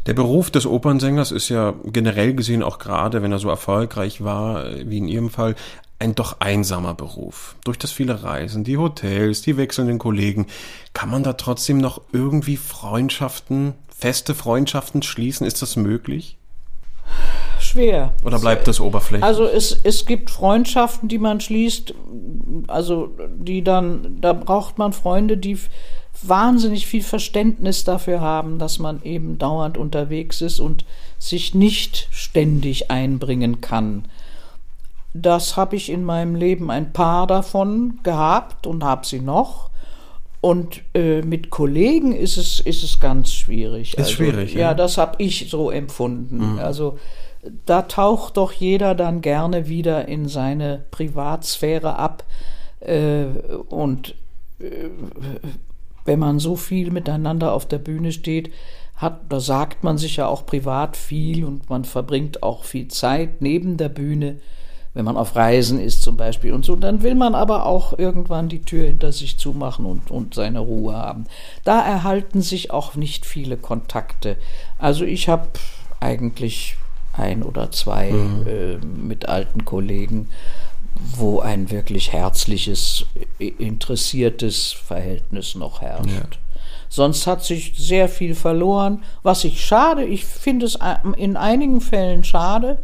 Der 0.06 0.14
Beruf 0.14 0.52
des 0.52 0.66
Opernsängers 0.66 1.32
ist 1.32 1.48
ja 1.48 1.74
generell 1.86 2.34
gesehen 2.34 2.62
auch 2.62 2.78
gerade, 2.78 3.22
wenn 3.22 3.32
er 3.32 3.40
so 3.40 3.50
erfolgreich 3.50 4.22
war 4.22 4.66
wie 4.86 4.98
in 4.98 5.08
Ihrem 5.08 5.30
Fall, 5.30 5.56
ein 6.00 6.16
doch 6.16 6.42
einsamer 6.42 6.94
Beruf. 6.94 7.56
Durch 7.64 7.78
das 7.78 7.92
viele 7.94 8.24
Reisen, 8.24 8.66
die 8.66 8.78
Hotels, 8.78 9.42
die 9.42 9.56
wechselnden 9.56 10.00
Kollegen, 10.00 10.48
kann 10.94 11.10
man 11.10 11.24
da 11.24 11.34
trotzdem 11.34 11.78
noch 11.78 12.02
irgendwie 12.12 12.58
Freundschaften, 12.58 13.74
feste 13.98 14.36
Freundschaften 14.36 15.02
schließen? 15.02 15.48
Ist 15.48 15.62
das 15.62 15.78
möglich? 15.78 16.38
Schwer. 17.74 18.14
Oder 18.24 18.40
bleibt 18.40 18.68
das 18.68 18.80
oberflächlich? 18.80 19.24
Also 19.24 19.46
es, 19.46 19.80
es 19.84 20.06
gibt 20.06 20.30
Freundschaften, 20.30 21.10
die 21.10 21.18
man 21.18 21.40
schließt, 21.40 21.94
also 22.68 23.10
die 23.36 23.64
dann, 23.64 24.18
da 24.22 24.34
braucht 24.34 24.78
man 24.78 24.94
Freunde, 24.94 25.38
die 25.38 25.58
wahnsinnig 26.22 26.88
viel 26.88 27.04
Verständnis 27.04 27.84
dafür 27.84 28.22
haben, 28.22 28.60
dass 28.60 28.80
man 28.80 29.02
eben 29.04 29.38
dauernd 29.38 29.78
unterwegs 29.78 30.42
ist 30.42 30.60
und 30.60 30.86
sich 31.18 31.56
nicht 31.56 32.08
ständig 32.12 32.92
einbringen 32.92 33.62
kann. 33.62 34.06
Das 35.14 35.58
habe 35.58 35.76
ich 35.76 35.90
in 35.90 36.04
meinem 36.04 36.36
Leben 36.36 36.72
ein 36.72 36.94
paar 36.94 37.28
davon 37.28 38.00
gehabt 38.04 38.66
und 38.68 38.84
habe 38.84 39.06
sie 39.06 39.20
noch. 39.20 39.70
Und 40.42 40.82
äh, 40.94 41.22
mit 41.22 41.52
Kollegen 41.52 42.14
ist 42.14 42.38
es, 42.38 42.60
ist 42.60 42.84
es 42.84 43.00
ganz 43.00 43.32
schwierig. 43.32 43.94
Ist 43.94 44.00
also, 44.00 44.12
schwierig. 44.12 44.54
Ja, 44.54 44.60
ja 44.60 44.74
das 44.74 44.98
habe 44.98 45.16
ich 45.20 45.50
so 45.50 45.72
empfunden. 45.72 46.54
Mhm. 46.54 46.60
Also 46.60 46.98
da 47.66 47.84
taucht 47.84 48.38
doch 48.38 48.52
jeder 48.52 48.96
dann 48.96 49.22
gerne 49.22 49.68
wieder 49.68 50.08
in 50.08 50.28
seine 50.28 50.86
Privatsphäre 50.92 51.98
ab. 51.98 52.24
Äh, 52.80 53.26
und 53.70 54.16
äh, 54.60 54.90
wenn 56.06 56.20
man 56.20 56.40
so 56.40 56.56
viel 56.56 56.92
miteinander 56.92 57.54
auf 57.54 57.66
der 57.66 57.78
Bühne 57.80 58.12
steht, 58.12 58.52
hat, 58.96 59.22
da 59.30 59.40
sagt 59.40 59.84
man 59.84 59.98
sich 59.98 60.18
ja 60.18 60.28
auch 60.28 60.46
privat 60.46 60.96
viel 60.98 61.46
und 61.46 61.70
man 61.70 61.86
verbringt 61.86 62.44
auch 62.44 62.64
viel 62.64 62.88
Zeit 62.90 63.42
neben 63.42 63.78
der 63.78 63.90
Bühne, 63.90 64.38
wenn 64.94 65.06
man 65.06 65.18
auf 65.18 65.36
Reisen 65.36 65.80
ist 65.80 66.04
zum 66.04 66.18
Beispiel 66.18 66.54
und 66.54 66.64
so. 66.64 66.76
Dann 66.76 67.02
will 67.02 67.16
man 67.16 67.36
aber 67.36 67.66
auch 67.66 67.98
irgendwann 67.98 68.50
die 68.50 68.62
Tür 68.62 68.86
hinter 68.86 69.12
sich 69.12 69.38
zumachen 69.38 69.86
und, 69.86 70.12
und 70.12 70.36
seine 70.36 70.60
Ruhe 70.60 70.96
haben. 70.96 71.26
Da 71.64 71.82
erhalten 71.82 72.42
sich 72.42 72.72
auch 72.72 72.96
nicht 72.96 73.26
viele 73.26 73.58
Kontakte. 73.58 74.38
Also 74.78 75.04
ich 75.06 75.28
habe 75.30 75.48
eigentlich 76.00 76.78
ein 77.14 77.44
oder 77.44 77.72
zwei 77.72 78.12
mhm. 78.12 78.48
äh, 78.48 78.78
mit 78.86 79.30
alten 79.30 79.66
Kollegen, 79.66 80.30
wo 81.16 81.40
ein 81.40 81.72
wirklich 81.72 82.12
herzliches, 82.12 83.06
interessiertes 83.40 84.74
Verhältnis 84.74 85.56
noch 85.56 85.82
herrscht. 85.82 86.10
Ja. 86.10 86.40
Sonst 86.90 87.26
hat 87.26 87.44
sich 87.44 87.74
sehr 87.76 88.08
viel 88.08 88.36
verloren, 88.36 89.02
was 89.24 89.44
ich 89.44 89.66
schade, 89.66 90.04
ich 90.04 90.26
finde 90.26 90.68
es 90.68 90.78
in 91.18 91.38
einigen 91.38 91.82
Fällen 91.82 92.24
schade. 92.24 92.78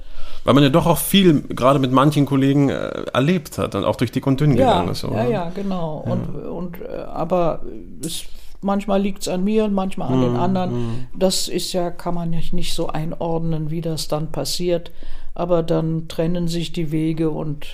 Weil 0.44 0.56
man 0.56 0.64
ja 0.64 0.70
doch 0.70 0.88
auch 0.88 0.98
viel, 0.98 1.42
gerade 1.44 1.78
mit 1.78 1.92
manchen 1.92 2.26
Kollegen, 2.26 2.70
äh, 2.70 3.04
erlebt 3.14 3.60
hat 3.60 3.76
und 3.76 3.84
auch 3.84 3.98
durch 3.98 4.12
dick 4.12 4.26
und 4.26 4.40
dünn 4.40 4.58
ja, 4.58 4.66
gegangen 4.66 4.90
ist. 4.90 5.04
Oder? 5.04 5.26
Ja, 5.26 5.30
ja, 5.30 5.52
genau. 5.54 6.04
Ja. 6.08 6.14
Und, 6.14 6.36
und, 6.36 6.82
äh, 6.82 7.04
aber 7.04 7.62
es 8.04 8.24
Manchmal 8.62 9.02
liegt 9.02 9.22
es 9.22 9.28
an 9.28 9.44
mir 9.44 9.66
und 9.66 9.74
manchmal 9.74 10.10
an 10.10 10.20
mm, 10.20 10.22
den 10.22 10.34
hm, 10.34 10.40
anderen. 10.40 10.72
Mm. 10.72 11.08
Das 11.18 11.48
ist 11.48 11.72
ja, 11.74 11.92
kann 11.92 12.16
man 12.16 12.34
ja 12.34 12.40
nicht 12.52 12.74
so 12.74 12.88
einordnen, 12.88 13.72
wie 13.72 13.82
das 13.82 14.08
dann 14.08 14.32
passiert. 14.32 14.92
Aber 15.34 15.64
dann 15.64 16.08
trennen 16.08 16.48
sich 16.48 16.74
die 16.74 16.92
Wege 16.92 17.30
und 17.30 17.68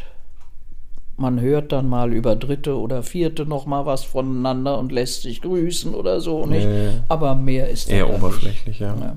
man 1.17 1.39
hört 1.39 1.71
dann 1.71 1.88
mal 1.88 2.13
über 2.13 2.36
Dritte 2.36 2.77
oder 2.77 3.01
Vierte 3.01 3.45
noch 3.45 3.65
mal 3.65 3.86
was 3.86 4.03
voneinander 4.03 4.77
und 4.77 4.91
lässt 4.91 5.21
sich 5.21 5.41
grüßen 5.41 5.95
oder 5.95 6.19
so, 6.19 6.45
nicht? 6.45 6.67
Nee. 6.67 6.89
Aber 7.07 7.36
mehr 7.36 7.69
ist 7.69 7.89
eher 7.89 8.13
oberflächlich, 8.13 8.79
ja. 8.79 8.95
ja. 8.95 9.15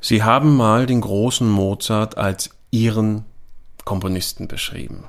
Sie 0.00 0.22
haben 0.22 0.56
mal 0.56 0.86
den 0.86 1.02
großen 1.02 1.48
Mozart 1.48 2.16
als 2.16 2.50
Ihren 2.70 3.24
Komponisten 3.84 4.48
beschrieben. 4.48 5.04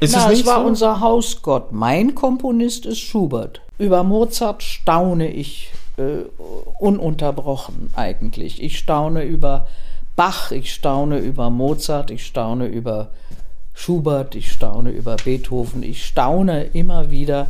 Ist 0.00 0.16
Na, 0.16 0.30
es, 0.32 0.40
es 0.40 0.46
war 0.46 0.62
so? 0.62 0.66
unser 0.66 1.00
Hausgott. 1.00 1.72
Mein 1.72 2.14
Komponist 2.14 2.86
ist 2.86 3.00
Schubert. 3.00 3.60
Über 3.78 4.02
Mozart 4.02 4.62
staune 4.62 5.30
ich 5.30 5.70
äh, 5.96 6.24
ununterbrochen 6.78 7.90
eigentlich. 7.94 8.62
Ich 8.62 8.78
staune 8.78 9.22
über 9.24 9.66
Bach, 10.16 10.50
ich 10.52 10.72
staune 10.74 11.18
über 11.18 11.50
Mozart, 11.50 12.10
ich 12.10 12.26
staune 12.26 12.66
über 12.66 13.08
Schubert, 13.74 14.34
ich 14.34 14.50
staune 14.52 14.90
über 14.90 15.16
Beethoven, 15.16 15.82
ich 15.82 16.04
staune 16.04 16.64
immer 16.64 17.10
wieder. 17.10 17.48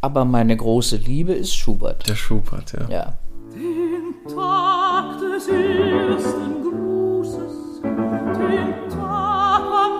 aber 0.00 0.24
meine 0.24 0.56
große 0.56 0.96
Liebe 0.96 1.32
ist 1.32 1.54
Schubert. 1.54 2.08
Der 2.08 2.14
Schubert, 2.14 2.72
ja. 2.72 2.88
Ja. 2.88 3.12
Den 3.54 4.34
Tag 4.34 5.18
des 5.20 5.46
ersten 5.48 6.62
Grußes, 6.62 6.79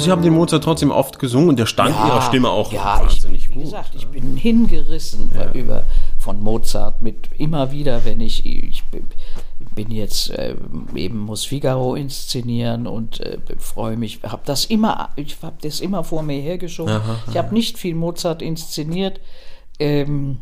Sie 0.00 0.10
haben 0.10 0.22
den 0.22 0.32
Mozart 0.34 0.64
trotzdem 0.64 0.90
oft 0.90 1.18
gesungen 1.18 1.50
und 1.50 1.58
der 1.58 1.66
Stand 1.66 1.90
Ihrer 1.90 2.22
Stimme 2.22 2.48
auch 2.48 2.72
ja, 2.72 3.00
wahnsinnig 3.02 3.42
ich, 3.44 3.50
wie 3.50 3.54
gut. 3.54 3.62
gesagt, 3.64 3.94
ich 3.94 4.06
bin 4.08 4.36
hingerissen 4.36 5.30
über 5.54 5.84
von 6.18 6.42
Mozart 6.42 7.02
mit 7.02 7.30
immer 7.38 7.70
wieder, 7.70 8.04
wenn 8.04 8.20
ich 8.20 8.44
ich 8.44 8.84
bin- 8.84 9.06
jetzt 9.90 10.30
äh, 10.30 10.56
eben 10.94 11.18
muss 11.20 11.46
Figaro 11.46 11.94
inszenieren 11.94 12.86
und 12.86 13.20
äh, 13.20 13.38
freue 13.58 13.96
mich, 13.96 14.20
habe 14.22 14.42
das 14.44 14.66
immer, 14.66 15.08
ich 15.16 15.36
habe 15.42 15.56
das 15.62 15.80
immer 15.80 16.04
vor 16.04 16.22
mir 16.22 16.40
hergeschoben. 16.40 17.00
ich 17.30 17.36
habe 17.38 17.54
nicht 17.54 17.78
viel 17.78 17.94
Mozart 17.94 18.42
inszeniert. 18.42 19.20
Ähm, 19.78 20.38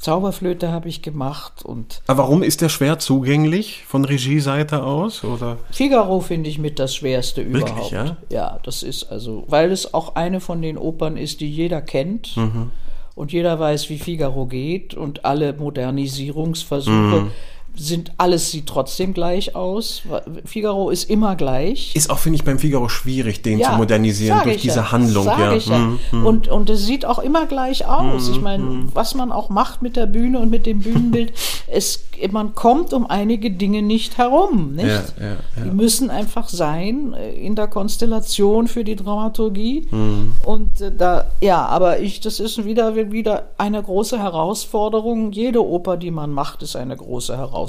Zauberflöte 0.00 0.70
habe 0.70 0.88
ich 0.88 1.02
gemacht 1.02 1.64
und 1.64 2.02
Aber 2.06 2.22
warum 2.22 2.42
ist 2.42 2.60
der 2.60 2.68
schwer 2.68 2.98
zugänglich 2.98 3.84
von 3.86 4.04
Regieseite 4.04 4.82
aus? 4.84 5.24
Oder? 5.24 5.58
Figaro 5.72 6.20
finde 6.20 6.48
ich 6.50 6.58
mit 6.58 6.78
das 6.78 6.94
Schwerste 6.94 7.44
Wirklich, 7.52 7.90
überhaupt. 7.92 7.92
ja? 7.92 8.16
ja, 8.30 8.60
das 8.62 8.82
ist 8.82 9.04
also, 9.10 9.44
weil 9.48 9.72
es 9.72 9.92
auch 9.94 10.14
eine 10.14 10.40
von 10.40 10.62
den 10.62 10.78
Opern 10.78 11.16
ist, 11.16 11.40
die 11.40 11.50
jeder 11.50 11.82
kennt 11.82 12.36
Mhm. 12.36 12.70
und 13.16 13.32
jeder 13.32 13.58
weiß, 13.58 13.90
wie 13.90 13.98
Figaro 13.98 14.46
geht 14.46 14.94
und 14.94 15.24
alle 15.24 15.52
Modernisierungsversuche 15.52 16.92
Mhm. 17.22 17.30
Sind, 17.78 18.12
alles 18.18 18.50
sieht 18.50 18.66
trotzdem 18.66 19.14
gleich 19.14 19.54
aus. 19.54 20.02
Figaro 20.44 20.90
ist 20.90 21.08
immer 21.08 21.36
gleich. 21.36 21.94
Ist 21.94 22.10
auch, 22.10 22.18
finde 22.18 22.36
ich, 22.36 22.44
beim 22.44 22.58
Figaro 22.58 22.88
schwierig, 22.88 23.42
den 23.42 23.62
zu 23.62 23.70
modernisieren 23.72 24.40
durch 24.44 24.60
diese 24.60 24.80
ja, 24.80 24.92
Handlung. 24.92 25.26
ja. 25.26 25.52
Ich 25.52 25.66
ja. 25.66 25.78
Mhm. 26.12 26.26
Und, 26.26 26.48
und 26.48 26.70
es 26.70 26.84
sieht 26.84 27.04
auch 27.04 27.18
immer 27.18 27.46
gleich 27.46 27.86
aus. 27.86 28.28
Ich 28.28 28.40
meine, 28.40 28.88
was 28.92 29.14
man 29.14 29.32
auch 29.32 29.48
macht 29.48 29.82
mit 29.82 29.96
der 29.96 30.06
Bühne 30.06 30.40
und 30.40 30.50
mit 30.50 30.66
dem 30.66 30.80
Bühnenbild, 30.80 31.32
es, 31.66 32.04
man 32.30 32.54
kommt 32.54 32.92
um 32.92 33.06
einige 33.06 33.50
Dinge 33.50 33.82
nicht 33.82 34.18
herum. 34.18 34.74
Nicht? 34.74 34.88
Ja, 34.88 34.94
ja, 34.94 35.30
ja. 35.56 35.64
Die 35.64 35.70
müssen 35.70 36.10
einfach 36.10 36.48
sein 36.48 37.14
äh, 37.14 37.34
in 37.34 37.54
der 37.54 37.68
Konstellation 37.68 38.68
für 38.68 38.84
die 38.84 38.96
Dramaturgie. 38.96 39.86
Mhm. 39.90 40.34
Und 40.44 40.80
äh, 40.80 40.92
da, 40.96 41.26
ja, 41.40 41.64
aber 41.66 42.00
ich, 42.00 42.20
das 42.20 42.40
ist 42.40 42.64
wieder, 42.64 42.96
wieder 43.12 43.50
eine 43.58 43.82
große 43.82 44.18
Herausforderung. 44.18 45.32
Jede 45.32 45.64
Oper, 45.64 45.96
die 45.96 46.10
man 46.10 46.32
macht, 46.32 46.62
ist 46.62 46.76
eine 46.76 46.96
große 46.96 47.36
Herausforderung. 47.36 47.67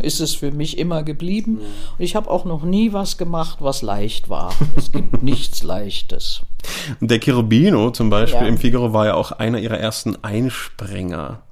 Ist 0.00 0.20
es 0.20 0.34
für 0.34 0.50
mich 0.52 0.78
immer 0.78 1.02
geblieben. 1.02 1.58
Und 1.98 2.04
ich 2.04 2.16
habe 2.16 2.30
auch 2.30 2.44
noch 2.44 2.62
nie 2.62 2.92
was 2.92 3.18
gemacht, 3.18 3.58
was 3.60 3.82
leicht 3.82 4.28
war. 4.30 4.52
Es 4.76 4.90
gibt 4.92 5.22
nichts 5.22 5.62
Leichtes. 5.62 6.42
Und 7.00 7.10
der 7.10 7.18
Cherubino 7.20 7.90
zum 7.90 8.10
Beispiel 8.10 8.42
Ja. 8.42 8.46
im 8.48 8.58
Figaro 8.58 8.92
war 8.92 9.06
ja 9.06 9.14
auch 9.14 9.32
einer 9.32 9.58
ihrer 9.58 9.78
ersten 9.78 10.16
Einspringer. 10.24 11.42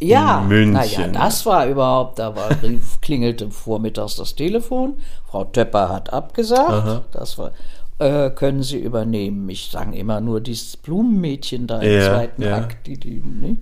Ja, 0.00 0.40
München. 0.40 0.72
naja, 0.72 1.08
das 1.08 1.46
war 1.46 1.66
überhaupt, 1.66 2.18
da 2.18 2.34
war, 2.34 2.48
klingelte 3.00 3.50
vormittags 3.50 4.16
das 4.16 4.34
Telefon, 4.34 4.98
Frau 5.30 5.44
Töpper 5.44 5.88
hat 5.88 6.12
abgesagt, 6.12 7.04
das 7.12 7.38
war, 7.38 7.52
äh, 7.98 8.30
können 8.30 8.62
Sie 8.62 8.78
übernehmen. 8.78 9.48
Ich 9.48 9.70
sang 9.70 9.92
immer 9.92 10.20
nur 10.20 10.40
dieses 10.40 10.76
Blumenmädchen 10.76 11.66
da 11.66 11.80
im 11.80 11.92
Ja, 11.92 12.10
zweiten 12.10 12.42
ja. 12.42 12.56
Akt, 12.56 12.86
die, 12.86 12.98
die, 12.98 13.22
ne? 13.22 13.56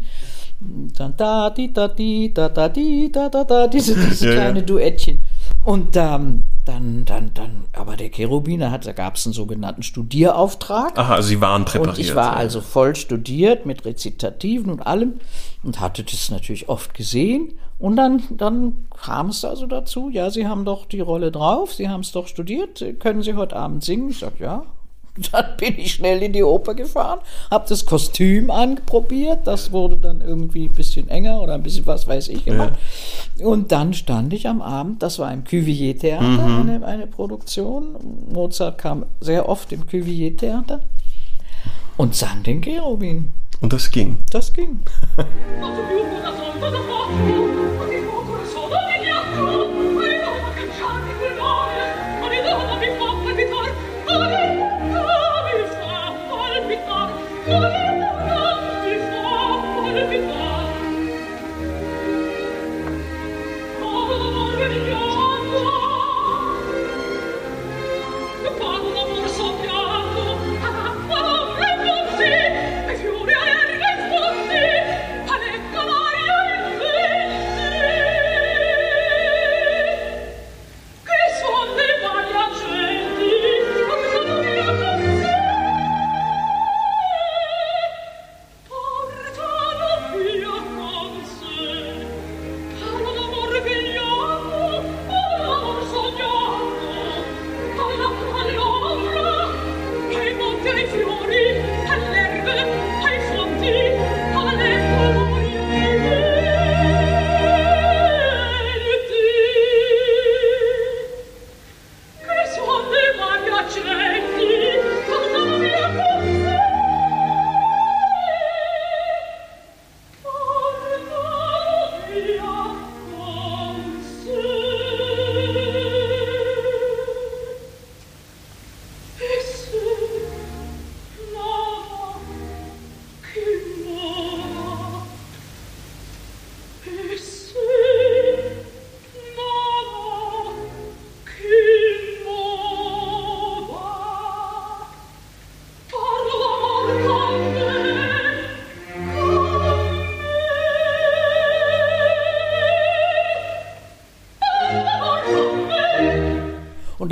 Dann 0.97 1.15
da, 1.17 1.51
di, 1.51 1.73
da, 1.73 1.89
di, 1.89 2.33
da, 2.33 2.49
da, 2.49 2.69
di, 2.69 3.11
da, 3.11 3.29
da, 3.29 3.45
da, 3.45 3.67
diese, 3.67 3.95
diese 4.09 4.29
Ja, 4.29 4.35
ja. 4.35 4.41
kleine 4.41 4.63
Duettchen. 4.63 5.25
Und 5.65 5.97
ähm, 5.97 6.45
dann, 6.65 7.05
dann, 7.05 7.33
dann, 7.35 7.65
aber 7.73 7.97
der 7.97 8.11
Cherubiner 8.11 8.71
hat, 8.71 8.87
da 8.87 8.93
gab 8.93 9.17
es 9.17 9.27
einen 9.27 9.33
sogenannten 9.33 9.83
Studierauftrag. 9.83 10.97
Aha, 10.97 11.15
also 11.17 11.29
sie 11.29 11.41
waren 11.41 11.65
präpariert. 11.65 11.99
Und 11.99 12.05
ich 12.05 12.15
war 12.15 12.33
ja. 12.33 12.39
also 12.39 12.61
voll 12.61 12.95
studiert 12.95 13.67
mit 13.67 13.85
Rezitativen 13.85 14.71
und 14.71 14.87
allem 14.87 15.15
und 15.63 15.81
hatte 15.81 16.05
das 16.05 16.31
natürlich 16.31 16.69
oft 16.69 16.95
gesehen. 16.95 17.53
Und 17.83 17.97
dann, 17.97 18.23
dann 18.31 18.87
kam 18.97 19.31
es 19.31 19.45
also 19.45 19.67
dazu, 19.67 20.09
ja, 20.09 20.31
Sie 20.31 20.47
haben 20.47 20.65
doch 20.65 20.87
die 20.87 21.01
Rolle 21.01 21.33
drauf, 21.33 21.75
Sie 21.75 21.89
haben 21.89 22.03
es 22.03 22.13
doch 22.13 22.29
studiert, 22.29 22.85
können 23.01 23.23
Sie 23.23 23.35
heute 23.35 23.57
Abend 23.57 23.83
singen? 23.83 24.11
Ich 24.11 24.21
sage, 24.21 24.37
ja. 24.39 24.63
Dann 25.33 25.45
bin 25.59 25.77
ich 25.79 25.95
schnell 25.95 26.23
in 26.23 26.33
die 26.33 26.45
Oper 26.45 26.75
gefahren, 26.75 27.19
habe 27.51 27.67
das 27.69 27.85
Kostüm 27.85 28.51
anprobiert, 28.53 29.41
das 29.45 29.73
wurde 29.73 29.97
dann 29.97 30.21
irgendwie 30.23 30.67
ein 30.69 30.75
bisschen 30.75 31.09
enger 31.09 31.43
oder 31.43 31.53
ein 31.55 31.63
bisschen 31.63 31.85
was 31.85 32.07
weiß 32.07 32.29
ich 32.29 32.45
gemacht. 32.47 32.73
Und 33.43 33.73
dann 33.73 33.93
stand 33.93 34.33
ich 34.33 34.47
am 34.49 34.63
Abend, 34.63 35.03
das 35.03 35.19
war 35.19 35.31
im 35.33 35.43
Cuvier-Theater, 35.45 36.23
Mhm. 36.23 36.71
eine, 36.71 36.87
eine 36.87 37.07
Produktion. 37.09 37.97
Mozart 38.33 38.79
kam 38.79 39.05
sehr 39.21 39.49
oft 39.49 39.71
im 39.73 39.87
Cuvier-Theater 39.87 40.81
und 41.99 42.15
sang 42.15 42.43
den 42.45 42.63
Cherubin. 42.63 43.33
Und 43.61 43.73
das 43.73 43.91
ging. 43.91 44.19
Das 44.31 44.53
ging. 44.53 44.81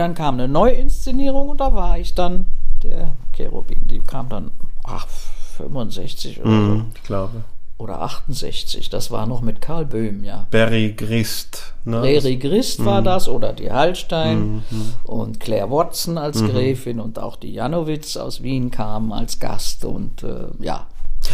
dann 0.01 0.14
kam 0.14 0.34
eine 0.34 0.48
Neuinszenierung 0.48 1.51
und 1.51 1.61
da 1.61 1.74
war 1.74 1.98
ich 1.98 2.14
dann 2.14 2.46
der 2.82 3.12
Cherubin. 3.32 3.86
Die 3.86 4.01
kam 4.01 4.28
dann 4.28 4.51
ach, 4.82 5.07
65 5.59 6.40
oder 6.40 6.51
so. 6.51 6.57
Mhm, 6.57 6.86
ich 6.94 7.03
glaube. 7.03 7.44
Oder 7.76 8.03
68. 8.03 8.90
Das 8.90 9.11
war 9.11 9.26
noch 9.26 9.40
mit 9.40 9.61
Karl 9.61 9.86
Böhm, 9.86 10.24
ja. 10.24 10.46
Berry 10.51 10.92
Grist. 10.94 11.74
Ne? 11.84 12.03
Reri 12.03 12.36
Grist 12.36 12.84
war 12.84 13.01
das 13.01 13.26
oder 13.26 13.55
die 13.55 13.70
Hallstein 13.70 14.62
und 15.05 15.40
Claire 15.40 15.70
Watson 15.70 16.18
als 16.18 16.44
Gräfin 16.44 17.01
und 17.01 17.18
auch 17.18 17.36
die 17.36 17.55
Janowitz 17.55 18.18
aus 18.18 18.42
Wien 18.42 18.70
kamen 18.70 19.12
als 19.12 19.38
Gast 19.38 19.86
und 19.86 20.22
äh, 20.22 20.48
ja, 20.61 20.86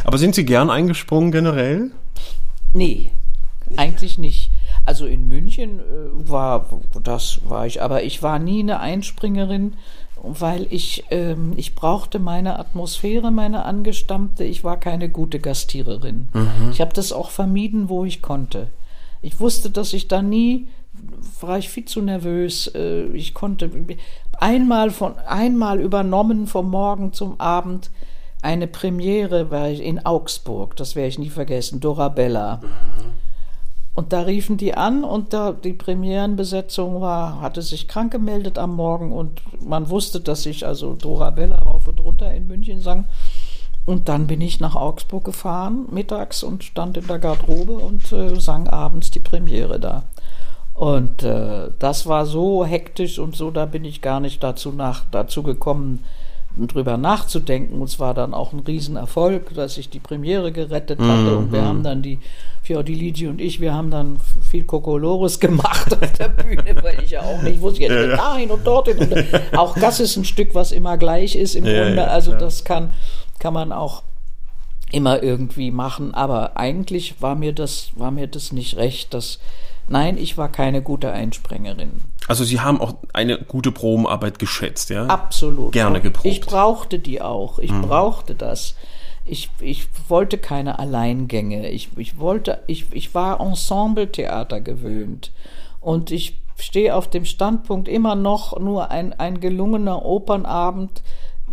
Aber 0.04 0.18
sind 0.18 0.36
Sie 0.36 0.44
gern 0.44 0.70
eingesprungen 0.70 1.32
generell? 1.32 1.90
Nee, 2.72 3.10
eigentlich 3.76 4.18
nicht. 4.18 4.50
Also 4.86 5.06
in 5.06 5.28
München 5.28 5.80
äh, 5.80 6.30
war 6.30 6.66
das 7.02 7.40
war 7.48 7.66
ich, 7.66 7.82
aber 7.82 8.02
ich 8.04 8.22
war 8.22 8.38
nie 8.38 8.60
eine 8.60 8.80
Einspringerin, 8.80 9.74
weil 10.22 10.66
ich 10.70 11.04
ähm, 11.10 11.52
ich 11.56 11.74
brauchte 11.74 12.18
meine 12.18 12.58
Atmosphäre, 12.58 13.30
meine 13.30 13.64
angestammte. 13.64 14.44
Ich 14.44 14.64
war 14.64 14.78
keine 14.78 15.08
gute 15.08 15.38
Gastiererin. 15.40 16.28
Ich 16.72 16.80
habe 16.80 16.94
das 16.94 17.12
auch 17.12 17.30
vermieden, 17.30 17.88
wo 17.88 18.04
ich 18.04 18.22
konnte. 18.22 18.68
Ich 19.22 19.40
wusste, 19.40 19.70
dass 19.70 19.92
ich 19.92 20.08
da 20.08 20.22
nie 20.22 20.68
war 21.40 21.58
ich 21.58 21.68
viel 21.68 21.84
zu 21.84 22.00
nervös. 22.00 22.68
Äh, 22.74 23.06
Ich 23.08 23.34
konnte 23.34 23.70
einmal 24.38 24.90
von 24.90 25.18
einmal 25.26 25.80
übernommen 25.80 26.46
vom 26.46 26.70
Morgen 26.70 27.12
zum 27.12 27.40
Abend 27.40 27.90
eine 28.42 28.66
Premiere 28.68 29.50
war 29.50 29.70
ich 29.70 29.82
in 29.82 30.04
Augsburg, 30.06 30.76
das 30.76 30.94
werde 30.94 31.08
ich 31.08 31.18
nie 31.18 31.30
vergessen, 31.30 31.80
Dorabella. 31.80 32.60
Und 33.96 34.12
da 34.12 34.20
riefen 34.20 34.58
die 34.58 34.74
an 34.74 35.04
und 35.04 35.32
da 35.32 35.52
die 35.52 35.72
Premierenbesetzung 35.72 37.00
war, 37.00 37.40
hatte 37.40 37.62
sich 37.62 37.88
krank 37.88 38.12
gemeldet 38.12 38.58
am 38.58 38.76
Morgen 38.76 39.10
und 39.10 39.40
man 39.66 39.88
wusste, 39.88 40.20
dass 40.20 40.44
ich 40.44 40.66
also 40.66 40.92
Dorabella 40.92 41.56
rauf 41.56 41.88
und 41.88 42.00
runter 42.00 42.32
in 42.32 42.46
München 42.46 42.80
sang. 42.80 43.06
Und 43.86 44.10
dann 44.10 44.26
bin 44.26 44.42
ich 44.42 44.60
nach 44.60 44.74
Augsburg 44.74 45.24
gefahren, 45.24 45.86
mittags 45.90 46.42
und 46.42 46.62
stand 46.62 46.98
in 46.98 47.06
der 47.06 47.18
Garderobe 47.18 47.72
und 47.72 48.12
äh, 48.12 48.38
sang 48.38 48.68
abends 48.68 49.10
die 49.10 49.20
Premiere 49.20 49.80
da. 49.80 50.02
Und 50.74 51.22
äh, 51.22 51.70
das 51.78 52.06
war 52.06 52.26
so 52.26 52.66
hektisch 52.66 53.18
und 53.18 53.34
so, 53.34 53.50
da 53.50 53.64
bin 53.64 53.86
ich 53.86 54.02
gar 54.02 54.20
nicht 54.20 54.42
dazu, 54.42 54.72
nach, 54.72 55.06
dazu 55.10 55.42
gekommen, 55.42 56.04
drüber 56.56 56.96
nachzudenken. 56.96 57.80
Und 57.80 57.88
es 57.88 57.98
war 57.98 58.14
dann 58.14 58.34
auch 58.34 58.52
ein 58.52 58.60
Riesenerfolg, 58.60 59.54
dass 59.54 59.78
ich 59.78 59.90
die 59.90 60.00
Premiere 60.00 60.52
gerettet 60.52 60.98
hatte. 61.00 61.36
Und 61.36 61.52
wir 61.52 61.62
haben 61.62 61.82
dann 61.82 62.02
die, 62.02 62.18
Fiordiligi 62.66 63.28
und 63.28 63.40
ich, 63.40 63.60
wir 63.60 63.72
haben 63.72 63.92
dann 63.92 64.18
viel 64.42 64.64
Kokolores 64.64 65.38
gemacht 65.40 65.94
auf 66.02 66.12
der 66.14 66.28
Bühne, 66.28 66.76
weil 66.82 67.00
ich 67.04 67.12
ja 67.12 67.22
auch 67.22 67.40
nicht 67.42 67.60
wusste, 67.60 67.82
jetzt 67.82 67.92
ja, 67.92 68.16
dahin 68.16 68.50
und 68.50 68.66
dorthin. 68.66 68.98
Und 68.98 69.56
auch 69.56 69.78
das 69.78 70.00
ist 70.00 70.16
ein 70.16 70.24
Stück, 70.24 70.52
was 70.52 70.72
immer 70.72 70.98
gleich 70.98 71.36
ist 71.36 71.54
im 71.54 71.64
Ja, 71.64 71.84
Grunde. 71.84 71.98
ja, 71.98 72.06
also 72.08 72.34
das 72.34 72.64
kann, 72.64 72.92
kann 73.38 73.54
man 73.54 73.70
auch 73.70 74.02
immer 74.90 75.22
irgendwie 75.22 75.70
machen, 75.70 76.12
aber 76.12 76.56
eigentlich 76.56 77.22
war 77.22 77.36
mir 77.36 77.52
das, 77.52 77.90
war 77.94 78.10
mir 78.10 78.26
das 78.26 78.50
nicht 78.50 78.76
recht, 78.76 79.14
dass, 79.14 79.38
nein, 79.88 80.18
ich 80.18 80.36
war 80.36 80.50
keine 80.50 80.82
gute 80.82 81.12
Einsprengerin. 81.12 82.02
Also 82.28 82.44
Sie 82.44 82.60
haben 82.60 82.80
auch 82.80 82.94
eine 83.12 83.38
gute 83.38 83.72
Probenarbeit 83.72 84.38
geschätzt, 84.38 84.90
ja? 84.90 85.06
Absolut. 85.06 85.72
Gerne 85.72 86.00
geprobt. 86.00 86.26
Ich 86.26 86.40
brauchte 86.40 86.98
die 86.98 87.22
auch. 87.22 87.58
Ich 87.58 87.72
brauchte 87.72 88.34
das. 88.34 88.74
Ich, 89.24 89.50
ich 89.60 89.88
wollte 90.08 90.38
keine 90.38 90.78
Alleingänge. 90.78 91.70
Ich, 91.70 91.90
ich 91.96 92.18
wollte, 92.18 92.62
ich, 92.66 92.86
ich 92.92 93.14
war 93.14 93.40
Ensembletheater 93.40 94.60
gewöhnt. 94.60 95.32
Und 95.80 96.10
ich 96.10 96.40
stehe 96.56 96.94
auf 96.94 97.08
dem 97.08 97.24
Standpunkt 97.24 97.88
immer 97.88 98.14
noch, 98.14 98.58
nur 98.58 98.90
ein, 98.90 99.12
ein 99.12 99.40
gelungener 99.40 100.04
Opernabend 100.04 101.02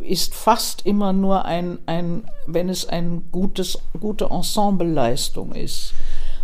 ist 0.02 0.34
fast 0.34 0.86
immer 0.86 1.14
nur 1.14 1.46
ein, 1.46 1.80
ein 1.86 2.26
wenn 2.48 2.70
es 2.70 2.88
ein 2.88 3.26
gutes, 3.32 3.80
gute 4.00 4.26
Ensembleleistung 4.26 5.54
ist. 5.54 5.94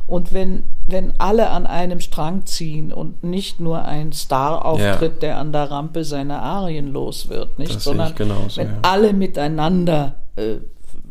Und 0.09 0.33
wenn, 0.33 0.63
wenn 0.87 1.13
alle 1.19 1.49
an 1.51 1.67
einem 1.67 1.99
Strang 1.99 2.45
ziehen 2.47 2.91
und 2.91 3.23
nicht 3.23 3.59
nur 3.59 3.85
ein 3.85 4.11
Star-Auftritt, 4.11 5.13
Ja. 5.13 5.19
der 5.19 5.37
an 5.37 5.53
der 5.53 5.69
Rampe 5.69 6.03
seine 6.03 6.41
Arien 6.41 6.87
los 6.87 7.29
wird, 7.29 7.59
nicht, 7.59 7.75
Das 7.75 7.83
sondern 7.83 8.15
genauso, 8.15 8.59
wenn 8.59 8.67
ja. 8.69 8.79
alle 8.81 9.13
miteinander 9.13 10.15
äh, 10.35 10.55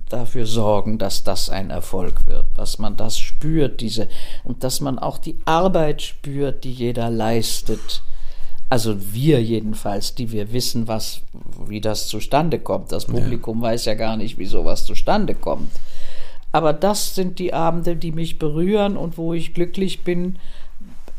dafür 0.09 0.47
sorgen, 0.47 0.99
dass 0.99 1.23
das 1.23 1.49
ein 1.49 1.71
Erfolg 1.71 2.27
wird, 2.27 2.47
dass 2.57 2.79
man 2.79 2.97
das 2.97 3.19
spürt, 3.19 3.81
diese 3.81 4.09
und 4.43 4.65
dass 4.65 4.81
man 4.81 4.99
auch 4.99 5.19
die 5.19 5.37
Arbeit 5.45 6.03
spürt, 6.03 6.65
die 6.65 6.73
jeder 6.73 7.09
leistet. 7.09 8.03
Also 8.71 8.97
wir 9.15 9.43
jedenfalls, 9.43 10.15
die 10.15 10.33
wir 10.33 10.53
wissen, 10.53 10.89
was, 10.89 11.21
wie 11.67 11.81
das 11.81 12.09
zustande 12.09 12.59
kommt. 12.59 12.91
Das 12.93 13.07
Publikum 13.07 13.63
weiß 13.63 13.85
ja 13.87 13.95
gar 13.95 14.17
nicht, 14.17 14.39
wie 14.39 14.47
sowas 14.47 14.85
zustande 14.85 15.35
kommt. 15.35 15.71
Aber 16.53 16.73
das 16.73 17.15
sind 17.15 17.39
die 17.39 17.53
Abende, 17.53 17.97
die 17.97 18.13
mich 18.13 18.39
berühren 18.39 18.97
und 18.97 19.19
wo 19.19 19.35
ich 19.35 19.55
glücklich 19.55 20.03
bin. 20.03 20.39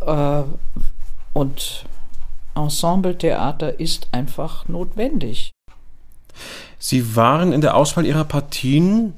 Äh, 0.02 0.44
und 1.34 1.86
Ensembletheater 2.56 3.80
ist 3.80 4.10
einfach 4.12 4.68
notwendig. 4.68 5.52
Sie 6.78 7.16
waren 7.16 7.52
in 7.52 7.62
der 7.62 7.76
Auswahl 7.76 8.06
Ihrer 8.06 8.24
Partien, 8.24 9.14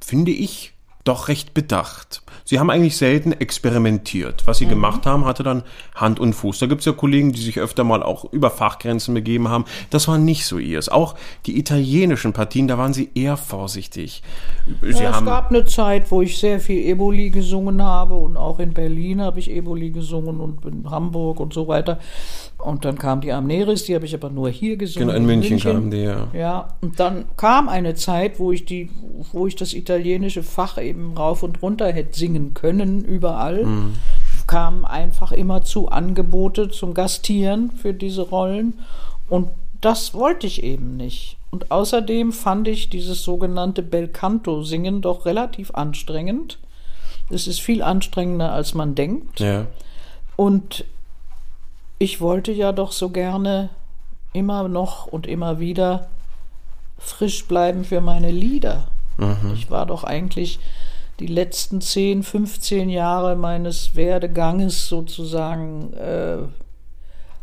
finde 0.00 0.30
ich, 0.30 0.72
doch 1.04 1.28
recht 1.28 1.54
bedacht. 1.54 2.22
Sie 2.50 2.58
haben 2.58 2.68
eigentlich 2.68 2.96
selten 2.96 3.30
experimentiert. 3.30 4.42
Was 4.44 4.58
Sie 4.58 4.66
Mhm. 4.66 4.70
gemacht 4.70 5.06
haben, 5.06 5.24
hatte 5.24 5.44
dann 5.44 5.62
Hand 5.94 6.18
und 6.18 6.32
Fuß. 6.32 6.58
Da 6.58 6.66
gibt 6.66 6.80
es 6.80 6.84
ja 6.84 6.90
Kollegen, 6.90 7.30
die 7.30 7.40
sich 7.40 7.60
öfter 7.60 7.84
mal 7.84 8.02
auch 8.02 8.24
über 8.32 8.50
Fachgrenzen 8.50 9.14
begeben 9.14 9.46
haben. 9.46 9.66
Das 9.90 10.08
war 10.08 10.18
nicht 10.18 10.44
so 10.44 10.58
ihrs. 10.58 10.88
Auch 10.88 11.14
die 11.46 11.56
italienischen 11.60 12.32
Partien, 12.32 12.66
da 12.66 12.76
waren 12.76 12.92
Sie 12.92 13.10
eher 13.14 13.36
vorsichtig. 13.36 14.24
Sie 14.82 15.00
Ja, 15.00 15.16
es 15.16 15.24
gab 15.24 15.50
eine 15.50 15.64
Zeit, 15.64 16.10
wo 16.10 16.22
ich 16.22 16.38
sehr 16.40 16.58
viel 16.58 16.84
Eboli 16.88 17.30
gesungen 17.30 17.84
habe 17.84 18.14
und 18.14 18.36
auch 18.36 18.58
in 18.58 18.74
Berlin 18.74 19.20
habe 19.22 19.38
ich 19.38 19.48
Eboli 19.48 19.90
gesungen 19.92 20.40
und 20.40 20.64
in 20.64 20.90
Hamburg 20.90 21.38
und 21.38 21.54
so 21.54 21.68
weiter. 21.68 22.00
Und 22.64 22.84
dann 22.84 22.98
kam 22.98 23.20
die 23.20 23.32
Amneris, 23.32 23.84
die 23.84 23.94
habe 23.94 24.04
ich 24.04 24.14
aber 24.14 24.30
nur 24.30 24.50
hier 24.50 24.76
gesungen. 24.76 25.08
genau 25.08 25.18
in 25.18 25.26
München, 25.26 25.58
kamen 25.58 25.90
die 25.90 26.02
ja. 26.02 26.28
Ja, 26.32 26.68
und 26.80 27.00
dann 27.00 27.24
kam 27.36 27.68
eine 27.68 27.94
Zeit, 27.94 28.38
wo 28.38 28.52
ich 28.52 28.64
die, 28.64 28.90
wo 29.32 29.46
ich 29.46 29.56
das 29.56 29.72
italienische 29.72 30.42
Fach 30.42 30.76
eben 30.78 31.16
rauf 31.16 31.42
und 31.42 31.62
runter 31.62 31.90
hätte 31.92 32.18
singen 32.18 32.54
können, 32.54 33.04
überall. 33.04 33.66
Kamen 34.46 34.84
einfach 34.84 35.32
immer 35.32 35.62
zu 35.62 35.88
Angebote 35.88 36.68
zum 36.68 36.92
Gastieren 36.92 37.70
für 37.70 37.94
diese 37.94 38.22
Rollen. 38.22 38.78
Und 39.28 39.48
das 39.80 40.12
wollte 40.12 40.46
ich 40.46 40.62
eben 40.62 40.96
nicht. 40.96 41.36
Und 41.50 41.70
außerdem 41.70 42.32
fand 42.32 42.68
ich 42.68 42.90
dieses 42.90 43.22
sogenannte 43.22 43.82
Belcanto-Singen 43.82 45.00
doch 45.00 45.24
relativ 45.24 45.70
anstrengend. 45.72 46.58
Es 47.30 47.46
ist 47.46 47.60
viel 47.60 47.82
anstrengender, 47.82 48.52
als 48.52 48.74
man 48.74 48.94
denkt. 48.94 49.40
ja. 49.40 49.66
Und 50.36 50.84
ich 52.02 52.20
wollte 52.20 52.50
ja 52.50 52.72
doch 52.72 52.90
so 52.92 53.10
gerne 53.10 53.68
immer 54.32 54.66
noch 54.68 55.06
und 55.06 55.26
immer 55.26 55.60
wieder 55.60 56.08
frisch 56.98 57.46
bleiben 57.46 57.84
für 57.84 58.00
meine 58.00 58.30
Lieder. 58.30 58.88
Ich 59.54 59.70
war 59.70 59.84
doch 59.84 60.02
eigentlich 60.02 60.58
die 61.18 61.26
letzten 61.26 61.82
10, 61.82 62.22
15 62.22 62.88
Jahre 62.88 63.36
meines 63.36 63.94
Werdeganges 63.94 64.88
sozusagen 64.88 65.92
äh, 65.92 66.38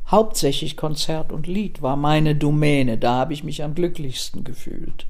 hauptsächlich 0.10 0.76
Konzert 0.76 1.32
und 1.32 1.46
Lied 1.46 1.84
war 1.84 1.96
meine 1.96 2.34
Domäne. 2.34 2.98
Da 2.98 3.14
habe 3.20 3.34
ich 3.34 3.44
mich 3.44 3.64
am 3.64 3.76
glücklichsten 3.76 4.44
gefühlt. 4.44 5.06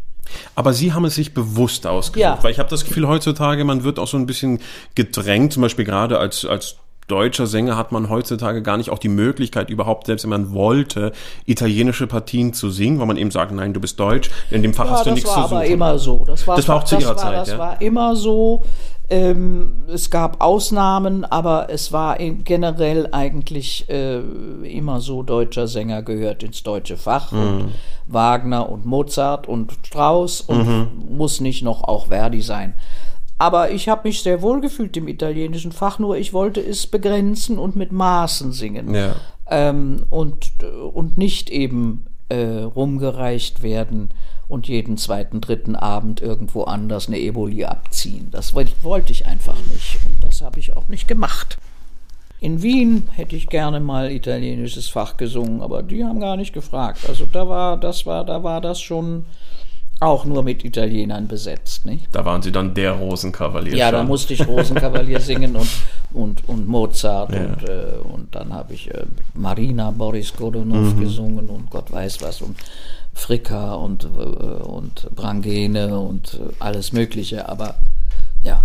Aber 0.55 0.73
Sie 0.73 0.91
haben 0.91 1.05
es 1.05 1.15
sich 1.15 1.33
bewusst 1.33 1.87
ausgesucht, 1.87 2.19
Ja. 2.21 2.37
weil 2.41 2.51
ich 2.51 2.59
habe 2.59 2.69
das 2.69 2.83
Gefühl, 2.83 3.07
heutzutage, 3.07 3.63
man 3.63 3.85
wird 3.85 3.97
auch 3.97 4.07
so 4.09 4.17
ein 4.17 4.25
bisschen 4.25 4.59
gedrängt, 4.93 5.53
zum 5.53 5.61
Beispiel 5.61 5.85
gerade 5.85 6.19
als, 6.19 6.43
als 6.43 6.75
deutscher 7.07 7.47
Sänger 7.47 7.77
hat 7.77 7.91
man 7.91 8.09
heutzutage 8.09 8.61
gar 8.61 8.77
nicht 8.77 8.89
auch 8.89 8.99
die 8.99 9.07
Möglichkeit 9.09 9.69
überhaupt, 9.69 10.07
selbst 10.07 10.23
wenn 10.23 10.29
man 10.29 10.53
wollte, 10.53 11.11
italienische 11.45 12.07
Partien 12.07 12.53
zu 12.53 12.69
singen, 12.69 12.99
weil 12.99 13.05
man 13.07 13.17
eben 13.17 13.31
sagt, 13.31 13.51
nein, 13.53 13.73
du 13.73 13.79
bist 13.79 13.99
deutsch, 13.99 14.29
in 14.51 14.61
dem 14.61 14.73
Fach 14.73 14.85
Ja, 14.85 14.91
hast 14.91 15.05
du 15.05 15.09
das 15.11 15.15
nichts 15.15 15.29
war 15.29 15.35
zu 15.35 15.41
suchen. 15.49 15.55
aber 15.57 15.65
immer 15.65 15.97
so. 15.99 16.23
Das 16.25 16.45
war, 16.47 16.55
Das 16.57 16.67
war 16.67 16.75
auch 16.77 16.83
zu 16.83 16.95
das 16.95 17.03
Ihrer 17.03 17.11
war, 17.15 17.17
Zeit, 17.17 17.37
Das 17.37 17.49
ja? 17.49 17.57
war 17.57 17.81
immer 17.81 18.15
so. 18.15 18.63
Ähm, 19.09 19.83
es 19.87 20.09
gab 20.11 20.43
Ausnahmen, 20.43 21.23
aber 21.23 21.67
es 21.69 21.93
war 21.93 22.17
generell 22.17 23.07
eigentlich 23.13 23.89
äh, 23.89 24.17
immer 24.63 24.99
so, 24.99 25.23
deutscher 25.23 25.67
Sänger 25.67 26.01
gehört 26.01 26.43
ins 26.43 26.61
deutsche 26.61 26.97
Fach. 26.97 27.31
Mhm. 27.31 27.39
Und 27.39 27.71
Wagner 28.07 28.69
und 28.69 28.85
Mozart 28.85 29.47
und 29.47 29.71
Strauss 29.85 30.41
und 30.41 30.67
Mhm. 30.67 30.87
muss 31.17 31.39
nicht 31.39 31.63
noch 31.63 31.83
auch 31.85 32.07
Verdi 32.07 32.41
sein. 32.41 32.73
Aber 33.39 33.71
ich 33.71 33.87
habe 33.87 34.07
mich 34.07 34.23
sehr 34.23 34.41
wohl 34.41 34.61
gefühlt 34.61 34.97
im 34.97 35.07
italienischen 35.07 35.71
Fach, 35.71 35.99
nur 35.99 36.17
ich 36.17 36.33
wollte 36.33 36.59
es 36.59 36.87
begrenzen 36.87 37.59
und 37.59 37.75
mit 37.75 37.91
Maßen 37.91 38.51
singen 38.51 38.95
Ja. 38.95 39.15
ähm, 39.49 40.05
und, 40.09 40.51
und 40.93 41.17
nicht 41.17 41.49
eben 41.49 42.05
äh, 42.29 42.61
rumgereicht 42.63 43.61
werden 43.61 44.09
und 44.47 44.67
jeden 44.67 44.97
zweiten, 44.97 45.39
dritten 45.41 45.75
Abend 45.75 46.21
irgendwo 46.21 46.63
anders 46.63 47.07
eine 47.07 47.19
Eboli 47.19 47.65
abziehen. 47.65 48.29
Das 48.31 48.55
wollte 48.55 49.11
ich 49.11 49.25
einfach 49.25 49.57
nicht 49.71 49.99
und 50.05 50.23
das 50.23 50.41
habe 50.41 50.59
ich 50.59 50.75
auch 50.75 50.87
nicht 50.87 51.07
gemacht. 51.07 51.57
In 52.39 52.61
Wien 52.61 53.09
hätte 53.13 53.35
ich 53.35 53.47
gerne 53.49 53.79
mal 53.79 54.11
italienisches 54.11 54.87
Fach 54.89 55.17
gesungen, 55.17 55.61
aber 55.61 55.81
die 55.83 56.03
haben 56.05 56.19
gar 56.19 56.37
nicht 56.37 56.53
gefragt. 56.53 56.99
Also 57.07 57.25
da 57.25 57.49
war 57.49 57.77
das 57.77 58.05
war 58.05 58.23
da 58.25 58.43
war 58.43 58.61
das 58.61 58.79
schon 58.79 59.25
auch 59.99 60.25
nur 60.25 60.43
mit 60.43 60.63
Italienern 60.63 61.27
besetzt, 61.27 61.85
nicht? 61.85 62.07
Da 62.11 62.23
waren 62.23 62.41
Sie 62.41 62.51
dann 62.51 62.73
der 62.75 62.91
Rosenkavalier. 62.93 63.75
Ja, 63.75 63.91
da 63.91 64.03
musste 64.03 64.33
ich 64.33 64.47
Rosenkavalier 64.47 65.19
singen 65.31 65.55
und, 65.55 65.69
und, 66.13 66.47
und 66.47 66.67
Mozart 66.67 67.33
Ja. 67.33 67.39
und, 67.45 67.63
äh, 67.67 67.97
und 68.13 68.35
dann 68.35 68.53
habe 68.53 68.73
ich 68.75 68.93
äh, 68.93 69.05
Marina 69.33 69.89
Boris 69.91 70.35
Godunov 70.35 70.93
Mhm. 70.95 70.99
gesungen 70.99 71.47
und 71.49 71.69
Gott 71.71 71.91
weiß 71.91 72.21
was 72.21 72.41
und 72.41 72.55
Fricka 73.13 73.73
und, 73.73 74.03
äh, 74.03 74.07
und 74.07 75.09
Brangene 75.15 75.97
und 75.99 76.35
äh, 76.35 76.53
alles 76.59 76.93
Mögliche, 76.93 77.49
aber 77.49 77.75
ja, 78.43 78.61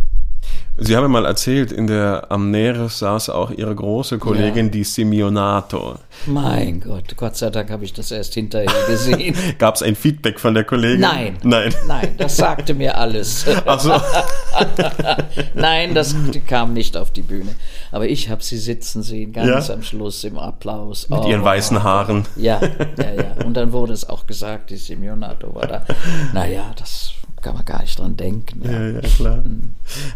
Sie 0.78 0.96
haben 0.96 1.02
ja 1.04 1.08
mal 1.08 1.26
erzählt, 1.26 1.70
in 1.70 1.86
der 1.86 2.26
Amneris 2.30 3.00
saß 3.00 3.28
auch 3.28 3.50
Ihre 3.50 3.74
große 3.74 4.18
Kollegin, 4.18 4.70
die 4.70 4.84
Simeonato. 4.84 5.96
mein 6.26 6.80
Gott, 6.80 7.14
Gott 7.16 7.36
sei 7.36 7.50
Dank 7.50 7.70
habe 7.70 7.84
ich 7.84 7.92
das 7.92 8.10
erst 8.10 8.32
hinterher 8.34 8.72
gesehen. 8.88 9.36
Gab 9.58 9.74
es 9.74 9.82
ein 9.82 9.94
Feedback 9.94 10.40
von 10.40 10.54
der 10.54 10.64
Kollegin? 10.64 11.00
Nein. 11.00 11.36
Nein. 11.42 11.74
Nein, 11.86 12.14
das 12.16 12.38
sagte 12.38 12.72
mir 12.72 12.96
alles. 12.96 13.44
Also, 13.66 13.92
Nein, 15.54 15.94
das 15.94 16.16
kam 16.46 16.72
nicht 16.72 16.96
auf 16.96 17.10
die 17.10 17.22
Bühne. 17.22 17.54
Aber 17.90 18.08
ich 18.08 18.30
habe 18.30 18.42
sie 18.42 18.56
sitzen 18.58 19.02
sehen, 19.02 19.32
ganz 19.34 19.68
Ja? 19.68 19.74
am 19.74 19.82
Schluss 19.82 20.24
im 20.24 20.38
Applaus. 20.38 21.08
mit 21.10 21.18
Oh, 21.20 21.28
ihren 21.28 21.44
weißen 21.44 21.82
Haaren. 21.82 22.24
Ja, 22.36 22.60
ja, 22.98 23.12
ja. 23.14 23.44
Und 23.44 23.54
dann 23.58 23.72
wurde 23.72 23.92
es 23.92 24.08
auch 24.08 24.26
gesagt, 24.26 24.70
die 24.70 24.76
Simeonato 24.76 25.54
war 25.54 25.66
da. 25.66 25.84
Naja, 26.32 26.72
das 26.78 27.12
kann 27.42 27.54
man 27.54 27.64
gar 27.64 27.82
nicht 27.82 27.98
dran 27.98 28.16
denken. 28.16 28.62
Ja. 28.64 28.70
Ja, 28.72 28.88
ja, 28.88 29.00
klar. 29.00 29.44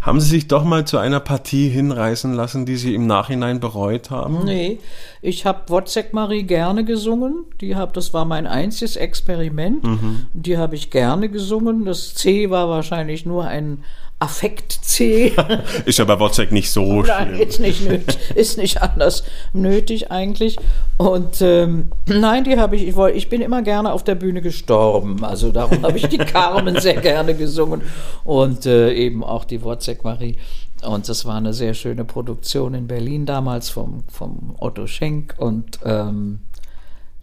Haben 0.00 0.20
Sie 0.20 0.28
sich 0.28 0.48
doch 0.48 0.64
mal 0.64 0.86
zu 0.86 0.98
einer 0.98 1.20
Partie 1.20 1.68
hinreißen 1.68 2.32
lassen, 2.32 2.64
die 2.64 2.76
Sie 2.76 2.94
im 2.94 3.06
Nachhinein 3.06 3.60
bereut 3.60 4.10
haben? 4.10 4.44
Nee, 4.44 4.78
ich 5.20 5.44
habe 5.44 5.68
Wozzeck 5.68 6.14
Marie 6.14 6.44
gerne 6.44 6.84
gesungen. 6.84 7.44
Die 7.60 7.76
hab, 7.76 7.92
das 7.92 8.14
war 8.14 8.24
mein 8.24 8.46
einziges 8.46 8.96
Experiment. 8.96 9.84
Die 10.32 10.56
habe 10.56 10.76
ich 10.76 10.90
gerne 10.90 11.28
gesungen. 11.28 11.84
Das 11.84 12.14
C 12.14 12.48
war 12.50 12.68
wahrscheinlich 12.68 13.26
nur 13.26 13.46
ein 13.46 13.84
Affekt-C. 14.18 15.32
Ist 15.84 15.98
ja 15.98 16.04
bei 16.06 16.18
Wozzeck 16.18 16.50
nicht 16.52 16.70
so 16.70 17.02
Nein, 17.02 17.34
schlimm. 17.36 17.48
ist 17.48 17.60
nicht 17.60 17.88
nötig, 17.88 18.18
ist 18.34 18.58
nicht 18.58 18.80
anders 18.82 19.24
nötig 19.52 20.10
eigentlich. 20.10 20.56
Und 20.96 21.42
ähm, 21.42 21.90
nein, 22.06 22.44
die 22.44 22.58
habe 22.58 22.76
ich, 22.76 22.88
ich, 22.88 22.96
woll- 22.96 23.10
ich 23.14 23.28
bin 23.28 23.42
immer 23.42 23.60
gerne 23.62 23.92
auf 23.92 24.04
der 24.04 24.14
Bühne 24.14 24.40
gestorben. 24.40 25.22
Also 25.24 25.52
darum 25.52 25.82
habe 25.82 25.98
ich 25.98 26.08
die 26.08 26.16
Carmen 26.18 26.80
sehr 26.80 27.00
gerne 27.00 27.34
gesungen 27.34 27.82
und 28.24 28.64
äh, 28.64 28.92
eben 28.94 29.22
auch 29.22 29.44
die 29.44 29.62
Wozzeck 29.62 30.02
Marie. 30.04 30.36
Und 30.82 31.08
das 31.08 31.24
war 31.26 31.34
eine 31.36 31.52
sehr 31.52 31.74
schöne 31.74 32.04
Produktion 32.04 32.72
in 32.74 32.86
Berlin 32.86 33.26
damals 33.26 33.68
vom, 33.68 34.04
vom 34.08 34.54
Otto 34.58 34.86
Schenk. 34.86 35.34
Und 35.38 35.78
ähm, 35.84 36.40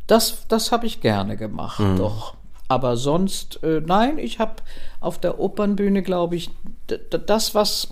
das, 0.08 0.46
das 0.48 0.72
habe 0.72 0.86
ich 0.86 1.02
gerne 1.02 1.38
gemacht, 1.38 1.82
doch. 1.98 2.36
Aber 2.68 2.98
sonst, 2.98 3.62
äh, 3.64 3.82
nein, 3.86 4.18
ich 4.18 4.40
habe 4.40 4.56
auf 5.00 5.20
der 5.20 5.40
Opernbühne, 5.40 6.02
glaube 6.02 6.36
ich, 6.36 6.50
das, 6.88 7.56
was, 7.56 7.90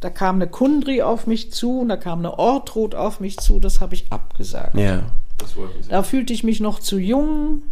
da 0.00 0.10
kam 0.10 0.36
eine 0.36 0.48
Kundri 0.48 1.02
auf 1.02 1.26
mich 1.26 1.52
zu 1.52 1.80
und 1.80 1.88
da 1.88 1.96
kam 1.96 2.18
eine 2.20 2.38
Ortrud 2.38 2.94
auf 2.94 3.20
mich 3.20 3.38
zu, 3.38 3.60
das 3.60 3.80
habe 3.80 3.94
ich 3.94 4.06
abgesagt. 4.10 4.76
Ja, 4.76 5.04
das 5.38 5.56
wollten 5.56 5.82
Sie. 5.82 5.88
Da 5.88 6.02
fühlte 6.02 6.32
ich 6.32 6.44
mich 6.44 6.60
noch 6.60 6.80
zu 6.80 6.98
jung 6.98 7.62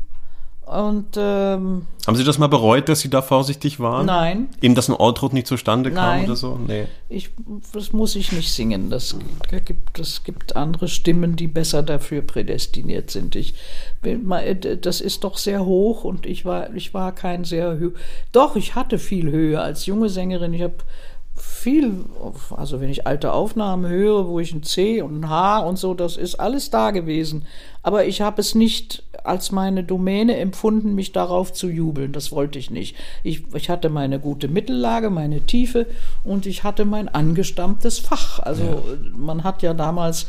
und 0.66 1.16
ähm, 1.16 1.86
Haben 2.06 2.16
Sie 2.16 2.24
das 2.24 2.38
mal 2.38 2.46
bereut, 2.46 2.88
dass 2.88 3.00
Sie 3.00 3.10
da 3.10 3.20
vorsichtig 3.20 3.80
waren? 3.80 4.06
nein, 4.06 4.48
Eben, 4.60 4.74
dass 4.74 4.88
ein 4.88 4.94
Ortrud 4.94 5.32
nicht 5.32 5.46
zustande 5.46 5.90
kam 5.90 6.18
Nein. 6.18 6.24
oder 6.24 6.36
so? 6.36 6.58
Nee. 6.66 6.86
ich, 7.08 7.30
das 7.74 7.92
muss 7.92 8.14
ich 8.16 8.32
nicht 8.32 8.52
singen. 8.52 8.88
Das 8.88 9.16
gibt, 9.64 9.98
das 9.98 10.22
gibt 10.24 10.54
andere 10.56 10.88
Stimmen, 10.88 11.36
die 11.36 11.48
besser 11.48 11.82
dafür 11.82 12.22
prädestiniert 12.22 13.10
sind. 13.10 13.34
Ich 13.34 13.54
mal, 14.22 14.54
das 14.54 15.00
ist 15.00 15.24
doch 15.24 15.36
sehr 15.36 15.64
hoch 15.64 16.04
und 16.04 16.26
ich 16.26 16.44
war, 16.44 16.72
ich 16.74 16.94
war 16.94 17.12
kein 17.12 17.44
sehr 17.44 17.78
Hö 17.78 17.90
Doch, 18.30 18.56
ich 18.56 18.74
hatte 18.74 18.98
viel 18.98 19.30
Höhe 19.30 19.60
als 19.60 19.86
junge 19.86 20.08
Sängerin. 20.08 20.54
Ich 20.54 20.62
habe 20.62 20.74
viel, 21.34 22.04
also 22.50 22.80
wenn 22.80 22.90
ich 22.90 23.06
alte 23.06 23.32
Aufnahmen 23.32 23.90
höre, 23.90 24.28
wo 24.28 24.38
ich 24.38 24.52
ein 24.52 24.62
C 24.62 25.02
und 25.02 25.20
ein 25.20 25.28
H 25.28 25.60
und 25.60 25.76
so, 25.76 25.94
das 25.94 26.16
ist 26.16 26.36
alles 26.36 26.70
da 26.70 26.90
gewesen. 26.92 27.46
Aber 27.82 28.04
ich 28.06 28.20
habe 28.20 28.40
es 28.40 28.54
nicht 28.54 29.02
als 29.24 29.50
meine 29.50 29.84
Domäne 29.84 30.36
empfunden, 30.36 30.94
mich 30.94 31.12
darauf 31.12 31.52
zu 31.52 31.68
jubeln. 31.68 32.12
Das 32.12 32.32
wollte 32.32 32.58
ich 32.58 32.70
nicht. 32.70 32.96
Ich, 33.22 33.42
ich 33.54 33.70
hatte 33.70 33.88
meine 33.88 34.20
gute 34.20 34.48
Mittellage, 34.48 35.10
meine 35.10 35.40
Tiefe 35.42 35.86
und 36.24 36.46
ich 36.46 36.64
hatte 36.64 36.84
mein 36.84 37.08
angestammtes 37.08 37.98
Fach. 37.98 38.38
Also 38.38 38.82
man 39.16 39.44
hat 39.44 39.62
ja 39.62 39.74
damals 39.74 40.26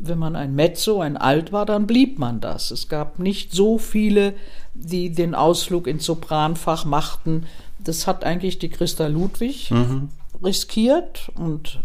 wenn 0.00 0.18
man 0.18 0.36
ein 0.36 0.54
Mezzo, 0.54 1.00
ein 1.00 1.16
Alt 1.16 1.52
war, 1.52 1.66
dann 1.66 1.86
blieb 1.86 2.18
man 2.18 2.40
das. 2.40 2.70
Es 2.70 2.88
gab 2.88 3.18
nicht 3.18 3.52
so 3.52 3.78
viele, 3.78 4.34
die 4.74 5.10
den 5.10 5.34
Ausflug 5.34 5.86
ins 5.86 6.04
Sopranfach 6.04 6.84
machten. 6.84 7.46
Das 7.78 8.06
hat 8.06 8.24
eigentlich 8.24 8.58
die 8.58 8.68
Christa 8.68 9.06
Ludwig 9.06 9.72
riskiert 10.42 11.30
und 11.34 11.80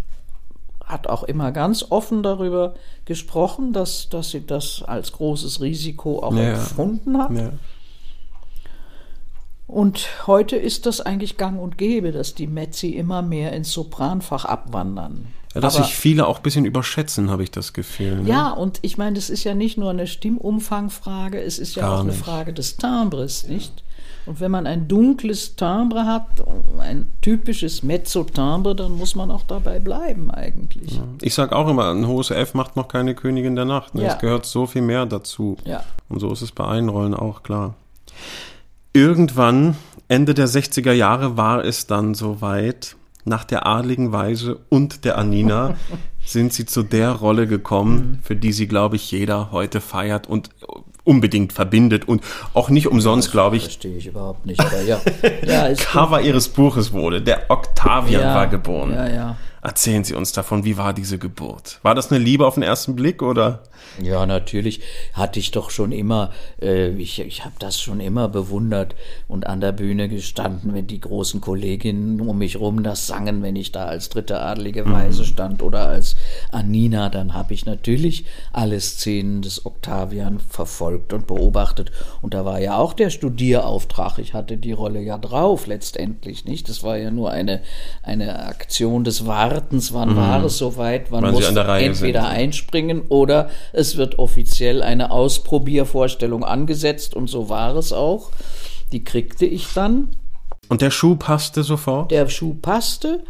hat 0.86 1.08
auch 1.08 1.24
immer 1.24 1.52
ganz 1.52 1.86
offen 1.90 2.24
darüber 2.24 2.74
gesprochen, 3.06 3.74
dass, 3.74 4.10
dass 4.10 4.32
sie 4.32 4.46
das 4.46 4.84
als 4.86 5.12
großes 5.14 5.62
Risiko 5.62 6.22
auch 6.22 6.36
Ja. 6.36 6.54
empfunden 6.54 7.18
hat. 7.18 7.32
Ja. 7.32 7.52
Und 9.68 10.28
heute 10.28 10.56
ist 10.56 10.86
das 10.86 11.02
eigentlich 11.02 11.38
gang 11.38 11.60
und 11.60 11.78
gäbe, 11.78 12.12
dass 12.12 12.36
die 12.36 12.48
Mezzi 12.48 12.90
immer 12.90 13.22
mehr 13.22 13.54
ins 13.54 13.72
Sopranfach 13.72 14.46
abwandern. 14.46 15.28
Ja, 15.56 15.62
dass 15.62 15.76
sich 15.76 15.96
viele 15.96 16.28
auch 16.28 16.38
ein 16.38 16.44
bisschen 16.44 16.66
überschätzen, 16.66 17.30
habe 17.30 17.44
ich 17.44 17.52
das 17.52 17.74
Gefühl. 17.74 18.24
Ne? 18.24 18.30
Ja, 18.30 18.50
und 18.52 18.80
ich 18.82 18.98
meine, 18.98 19.16
das 19.16 19.30
ist 19.30 19.44
ja 19.44 19.54
nicht 19.54 19.78
nur 19.78 19.92
eine 19.92 20.08
Stimmumfangfrage, 20.08 21.40
es 21.42 21.60
ist 21.60 21.76
ja 21.76 21.84
Gar 21.84 21.96
auch 21.96 22.00
eine 22.02 22.10
nicht. 22.10 22.24
Frage 22.24 22.54
des 22.54 22.78
Timbres, 22.78 23.48
nicht? 23.48 23.84
Und 24.26 24.40
wenn 24.40 24.52
man 24.52 24.68
ein 24.68 24.88
dunkles 24.88 25.56
Timbre 25.56 26.06
hat, 26.06 26.28
ein 26.80 27.08
typisches 27.22 27.84
Mezzo-Timbre, 27.84 28.76
dann 28.76 28.94
muss 28.94 29.16
man 29.16 29.32
auch 29.32 29.44
dabei 29.44 29.80
bleiben 29.80 30.32
eigentlich. 30.32 31.00
Ich 31.22 31.34
sage 31.34 31.56
auch 31.56 31.68
immer, 31.68 31.92
ein 31.92 32.08
hohes 32.08 32.32
F 32.32 32.54
macht 32.54 32.76
noch 32.76 32.88
keine 32.88 33.16
Königin 33.16 33.56
der 33.56 33.66
Nacht. 33.66 33.96
Ne? 33.96 34.04
Ja. 34.04 34.14
Es 34.14 34.20
gehört 34.20 34.46
so 34.46 34.66
viel 34.66 34.82
mehr 34.82 35.06
dazu. 35.06 35.58
Ja. 35.66 35.84
Und 36.10 36.20
so 36.20 36.32
ist 36.32 36.42
es 36.42 36.52
bei 36.52 36.66
Einrollen 36.66 37.14
auch 37.14 37.44
klar. 37.44 37.76
Irgendwann, 38.94 39.76
Ende 40.08 40.34
der 40.34 40.48
60er 40.48 40.94
Jahre, 40.94 41.36
war 41.36 41.64
es 41.66 41.88
dann 41.88 42.14
soweit. 42.14 42.96
Nach 43.26 43.46
der 43.46 43.66
adligen 43.66 44.12
Weise 44.12 44.60
und 44.68 45.06
der 45.06 45.18
Anina 45.18 45.76
sind 46.26 46.52
sie 46.52 46.66
zu 46.66 46.84
der 46.84 47.12
Rolle 47.12 47.48
gekommen, 47.48 48.20
für 48.22 48.36
die 48.36 48.52
sie, 48.52 48.68
glaube 48.68 48.98
ich, 48.98 49.12
jeder 49.12 49.52
heute 49.52 49.80
feiert 49.80 50.28
und 50.28 50.50
unbedingt 51.04 51.54
verbindet 51.54 52.08
und 52.08 52.24
auch 52.54 52.70
nicht 52.70 52.88
umsonst, 52.88 53.32
glaube 53.32 53.58
ich, 53.58 53.64
Verstehe 53.64 53.98
ich 53.98 54.08
überhaupt 54.08 54.46
nicht, 54.46 54.60
aber 54.60 54.82
ja. 54.82 55.00
ja 55.46 55.68
ist 55.68 55.82
Cover 55.86 56.22
ihres 56.22 56.50
Buches 56.50 56.94
wurde. 56.94 57.22
Der 57.22 57.50
Octavian 57.50 58.22
Ja, 58.22 58.36
war 58.36 58.48
geboren. 58.48 58.94
ja, 58.94 59.08
ja. 59.08 59.36
Erzählen 59.64 60.04
Sie 60.04 60.14
uns 60.14 60.34
davon, 60.34 60.66
wie 60.66 60.76
war 60.76 60.92
diese 60.94 61.18
Geburt? 61.18 61.80
War 61.84 61.96
das 61.96 62.12
eine 62.12 62.22
Liebe 62.22 62.46
auf 62.46 62.56
den 62.56 62.64
ersten 62.64 62.98
Blick 62.98 63.22
oder? 63.22 63.64
Ja, 64.02 64.26
natürlich 64.26 64.82
hatte 65.14 65.40
ich 65.40 65.52
doch 65.52 65.70
schon 65.70 65.92
immer, 65.92 66.32
äh, 66.62 66.90
ich, 66.90 67.20
ich 67.20 67.46
habe 67.46 67.56
das 67.60 67.80
schon 67.80 68.00
immer 68.00 68.28
bewundert 68.28 68.96
und 69.28 69.46
an 69.46 69.62
der 69.62 69.72
Bühne 69.72 70.10
gestanden, 70.10 70.74
wenn 70.74 70.88
die 70.88 71.00
großen 71.00 71.42
Kolleginnen 71.42 72.20
um 72.22 72.40
mich 72.40 72.60
rum 72.60 72.84
das 72.84 73.08
sangen, 73.08 73.44
wenn 73.44 73.56
ich 73.56 73.72
da 73.72 73.86
als 73.86 74.10
dritte 74.10 74.42
adlige 74.42 74.90
Weise 74.90 75.26
stand 75.26 75.62
oder 75.62 75.88
als 75.88 76.16
Anina, 76.52 77.10
dann 77.10 77.34
habe 77.34 77.54
ich 77.54 77.66
natürlich 77.66 78.26
alle 78.52 78.80
Szenen 78.82 79.44
des 79.44 79.66
Octavian 79.66 80.40
verfolgt 80.40 81.14
und 81.14 81.28
beobachtet. 81.28 81.92
Und 82.22 82.34
da 82.34 82.46
war 82.46 82.60
ja 82.60 82.78
auch 82.78 82.94
der 82.94 83.12
Studierauftrag. 83.12 84.18
Ich 84.18 84.34
hatte 84.34 84.58
die 84.58 84.72
Rolle 84.72 85.02
ja 85.02 85.18
drauf 85.18 85.68
letztendlich, 85.68 86.46
nicht? 86.46 86.68
Das 86.68 86.84
war 86.84 86.98
ja 86.98 87.12
nur 87.12 87.32
eine, 87.32 87.62
eine 88.02 88.46
Aktion 88.46 89.04
des 89.04 89.26
Wartens. 89.54 89.94
Wann 89.94 90.16
war 90.16 90.44
es 90.44 90.58
soweit? 90.58 91.12
Wann 91.12 91.24
Wann 91.24 91.34
muss 91.34 91.48
entweder 91.48 92.22
sind. 92.22 92.32
einspringen 92.32 93.02
oder 93.10 93.50
es 93.72 93.98
wird 93.98 94.20
offiziell 94.20 94.82
eine 94.82 95.12
Ausprobiervorstellung 95.12 96.44
angesetzt 96.44 97.16
und 97.16 97.30
so 97.30 97.50
war 97.50 97.76
es 97.76 97.94
auch. 97.94 98.32
Die 98.92 99.04
kriegte 99.04 99.46
ich 99.46 99.74
dann. 99.74 100.10
Und 100.70 100.82
der 100.82 100.92
Schuh 100.92 101.16
passte 101.16 101.64
sofort? 101.64 102.12
Der 102.12 102.30
Schuh 102.30 102.56
passte, 102.56 103.24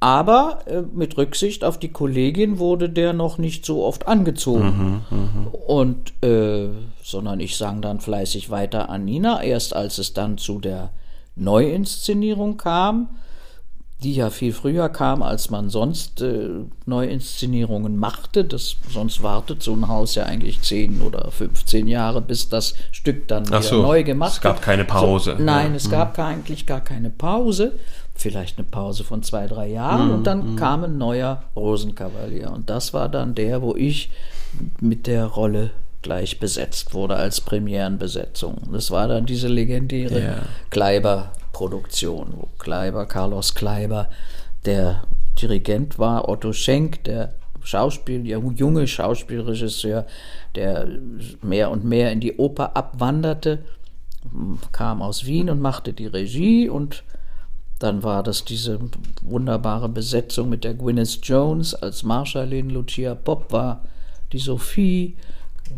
aber 0.00 0.60
äh, 0.66 0.82
mit 0.94 1.16
Rücksicht 1.16 1.64
auf 1.64 1.78
die 1.78 1.88
Kollegin 1.88 2.58
wurde 2.58 2.88
der 2.88 3.12
noch 3.12 3.38
nicht 3.38 3.64
so 3.66 3.84
oft 3.84 4.06
angezogen. 4.06 5.02
Und 5.66 6.12
äh, 6.22 6.68
sondern 7.02 7.40
ich 7.40 7.56
sang 7.56 7.82
dann 7.82 8.00
fleißig 8.00 8.50
weiter 8.50 8.90
an 8.90 9.04
Nina. 9.04 9.42
Erst 9.42 9.74
als 9.74 9.98
es 9.98 10.12
dann 10.12 10.38
zu 10.38 10.60
der 10.60 10.90
Neuinszenierung 11.36 12.58
kam, 12.58 13.08
die 14.02 14.14
ja 14.14 14.30
viel 14.30 14.52
früher 14.52 14.88
kam, 14.88 15.22
als 15.22 15.50
man 15.50 15.70
sonst 15.70 16.20
äh, 16.20 16.50
Neuinszenierungen 16.86 17.96
machte. 17.96 18.44
Das, 18.44 18.76
sonst 18.90 19.22
wartet 19.22 19.62
so 19.62 19.74
ein 19.74 19.88
Haus 19.88 20.14
ja 20.14 20.24
eigentlich 20.24 20.60
10 20.62 21.00
oder 21.00 21.30
15 21.30 21.88
Jahre, 21.88 22.20
bis 22.20 22.48
das 22.48 22.74
Stück 22.92 23.26
dann 23.28 23.46
wieder 23.46 23.62
so, 23.62 23.82
neu 23.82 24.04
gemacht 24.04 24.34
es 24.34 24.40
gab 24.40 24.56
wird. 24.56 24.62
keine 24.64 24.84
Pause. 24.84 25.34
So, 25.36 25.42
nein, 25.42 25.70
Ja. 25.70 25.76
es 25.76 25.90
gab 25.90 26.14
gar, 26.16 26.28
eigentlich 26.28 26.66
gar 26.66 26.80
keine 26.80 27.10
Pause. 27.10 27.72
Vielleicht 28.14 28.58
eine 28.58 28.66
Pause 28.66 29.04
von 29.04 29.22
zwei, 29.22 29.46
drei 29.46 29.68
Jahren 29.68 30.10
und 30.10 30.20
Mhm, 30.20 30.24
dann 30.24 30.56
kam 30.56 30.84
ein 30.84 30.98
neuer 30.98 31.42
Rosenkavalier. 31.56 32.50
Und 32.52 32.68
das 32.70 32.92
war 32.94 33.08
dann 33.08 33.34
der, 33.34 33.62
wo 33.62 33.74
ich 33.76 34.10
mit 34.80 35.06
der 35.06 35.24
Rolle 35.26 35.70
gleich 36.02 36.38
besetzt 36.40 36.94
wurde 36.94 37.16
als 37.16 37.40
Premierenbesetzung. 37.40 38.56
Das 38.72 38.90
war 38.90 39.08
dann 39.08 39.26
diese 39.26 39.48
legendäre 39.48 40.20
Ja. 40.20 40.36
Kleiber-Produktion, 41.52 42.34
wo 42.36 42.48
Kleiber, 42.58 43.06
Carlos 43.06 43.54
Kleiber, 43.54 44.08
der 44.64 45.02
Dirigent 45.40 45.98
war, 45.98 46.28
Otto 46.28 46.52
Schenk, 46.52 47.04
der 47.04 47.34
Schauspiel, 47.62 48.24
der 48.24 48.38
junge 48.38 48.86
Schauspielregisseur, 48.86 50.06
der 50.54 50.88
mehr 51.42 51.70
und 51.70 51.84
mehr 51.84 52.12
in 52.12 52.20
die 52.20 52.36
Oper 52.36 52.76
abwanderte, 52.76 53.64
kam 54.72 55.02
aus 55.02 55.26
Wien 55.26 55.50
und 55.50 55.60
machte 55.60 55.92
die 55.92 56.06
Regie 56.06 56.68
und 56.68 57.04
dann 57.78 58.02
war 58.02 58.24
das 58.24 58.44
diese 58.44 58.80
wunderbare 59.22 59.88
Besetzung 59.88 60.48
mit 60.48 60.64
der 60.64 60.74
Gwyneth 60.74 61.20
Jones 61.22 61.74
als 61.74 62.02
Marschallin, 62.02 62.70
Lucia 62.70 63.14
Pop 63.14 63.52
war 63.52 63.84
die 64.32 64.38
Sophie, 64.38 65.16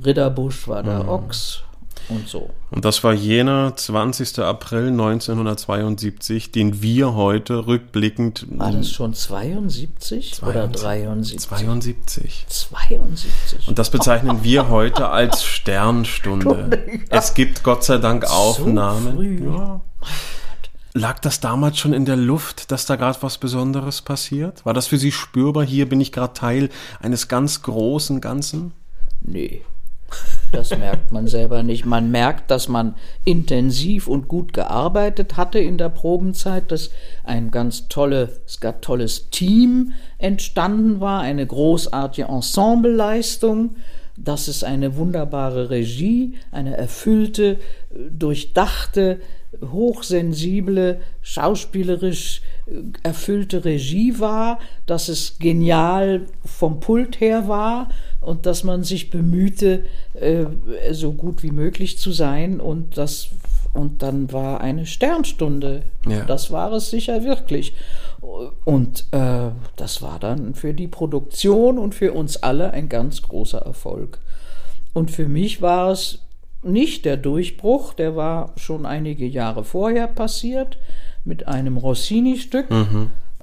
Ritterbusch 0.03 0.69
war 0.69 0.83
der 0.83 1.07
Ochs 1.09 1.63
und 2.09 2.29
so. 2.29 2.51
Und 2.71 2.85
das 2.85 3.03
war 3.05 3.13
jener 3.13 3.77
20. 3.77 4.41
April 4.41 4.89
1972, 4.89 6.53
den 6.53 6.83
wir 6.83 7.15
heute 7.15 7.67
rückblickend. 7.67 8.47
War 8.51 8.73
das 8.73 8.91
schon 8.91 9.15
72 9.15 10.43
oder 10.43 10.69
73? 10.69 11.41
72. 11.41 12.47
72. 12.49 13.69
Und 13.69 13.79
das 13.79 13.91
bezeichnen 13.91 14.41
wir 14.43 14.69
heute 14.69 15.09
als 15.09 15.45
Sternstunde. 15.45 16.71
Es 17.09 17.35
gibt 17.35 17.63
Gott 17.63 17.85
sei 17.85 17.99
Dank 17.99 18.25
Aufnahmen. 18.25 19.15
früh. 19.15 19.45
Ja. 19.45 19.81
Lag 20.93 21.21
das 21.21 21.39
damals 21.39 21.79
schon 21.79 21.93
in 21.93 22.05
der 22.05 22.17
Luft, 22.17 22.73
dass 22.73 22.85
da 22.85 22.97
gerade 22.97 23.19
was 23.23 23.39
Besonderes 23.39 24.03
passiert? 24.03 24.67
War 24.67 24.75
das 24.75 24.89
für 24.89 24.99
Sie 24.99 25.13
spürbar? 25.13 25.65
Hier 25.65 25.89
bin 25.89 26.01
ich 26.01 26.11
gerade 26.11 26.33
Teil 26.33 26.69
eines 27.01 27.29
ganz 27.29 27.63
großen 27.63 28.21
Ganzen? 28.21 28.73
Nee. 29.21 29.63
Das 30.53 30.77
merkt 30.77 31.13
man 31.13 31.27
selber 31.29 31.63
nicht. 31.63 31.87
Man 31.87 32.11
merkt, 32.11 32.51
dass 32.51 32.69
man 32.69 32.97
intensiv 33.25 34.09
und 34.09 34.29
gut 34.29 34.53
gearbeitet 34.53 35.37
hatte 35.37 35.59
in 35.59 35.79
der 35.79 35.89
Probenzeit, 35.89 36.73
dass 36.73 36.91
ein 37.25 37.51
ganz 37.51 37.89
tolle, 37.89 38.41
es 38.47 38.61
gab 38.61 38.83
tolles 38.83 39.31
Team 39.31 39.93
entstanden 40.19 41.01
war, 41.01 41.21
eine 41.21 41.47
großartige 41.47 42.29
Ensembleleistung, 42.29 43.77
dass 44.17 44.49
es 44.49 44.65
eine 44.65 44.97
wunderbare 44.97 45.71
Regie, 45.71 46.35
eine 46.51 46.77
erfüllte, 46.77 47.59
durchdachte, 48.11 49.21
hochsensible, 49.73 51.01
schauspielerisch 51.23 52.43
äh, 52.67 52.73
erfüllte 53.03 53.65
Regie 53.65 54.19
war, 54.21 54.59
dass 54.87 55.09
es 55.09 55.39
genial 55.39 56.27
vom 56.45 56.81
Pult 56.81 57.21
her 57.21 57.49
war 57.49 57.89
und 58.21 58.47
dass 58.47 58.65
man 58.65 58.85
sich 58.85 59.11
bemühte, 59.11 59.85
äh, 60.15 60.45
so 60.93 61.13
gut 61.13 61.43
wie 61.43 61.51
möglich 61.53 61.99
zu 61.99 62.13
sein 62.13 62.61
und 62.61 62.97
das 62.97 63.29
und 63.73 64.03
dann 64.03 64.33
war 64.33 64.61
eine 64.61 64.85
Sternstunde. 64.85 65.83
Ja. 66.09 66.25
Das 66.25 66.51
war 66.51 66.73
es 66.73 66.91
sicher 66.91 67.23
wirklich. 67.23 67.75
Und 68.65 69.07
äh, 69.13 69.51
das 69.77 70.03
war 70.03 70.19
dann 70.19 70.55
für 70.55 70.75
die 70.75 70.89
Produktion 70.89 71.79
und 71.79 71.95
für 71.95 72.13
uns 72.13 72.37
alle 72.39 72.73
ein 72.73 72.89
ganz 72.89 73.23
großer 73.23 73.61
Erfolg. 73.61 74.19
Und 74.93 75.11
für 75.11 75.29
mich 75.29 75.63
war 75.63 75.91
es 75.91 76.19
nicht 76.63 77.05
der 77.05 77.17
Durchbruch, 77.17 77.95
der 77.95 78.17
war 78.17 78.53
schon 78.57 78.85
einige 78.85 79.25
Jahre 79.25 79.65
vorher 79.65 80.09
passiert 80.09 80.77
mit 81.25 81.47
einem 81.49 81.77
Rossini-Stück. 81.77 82.67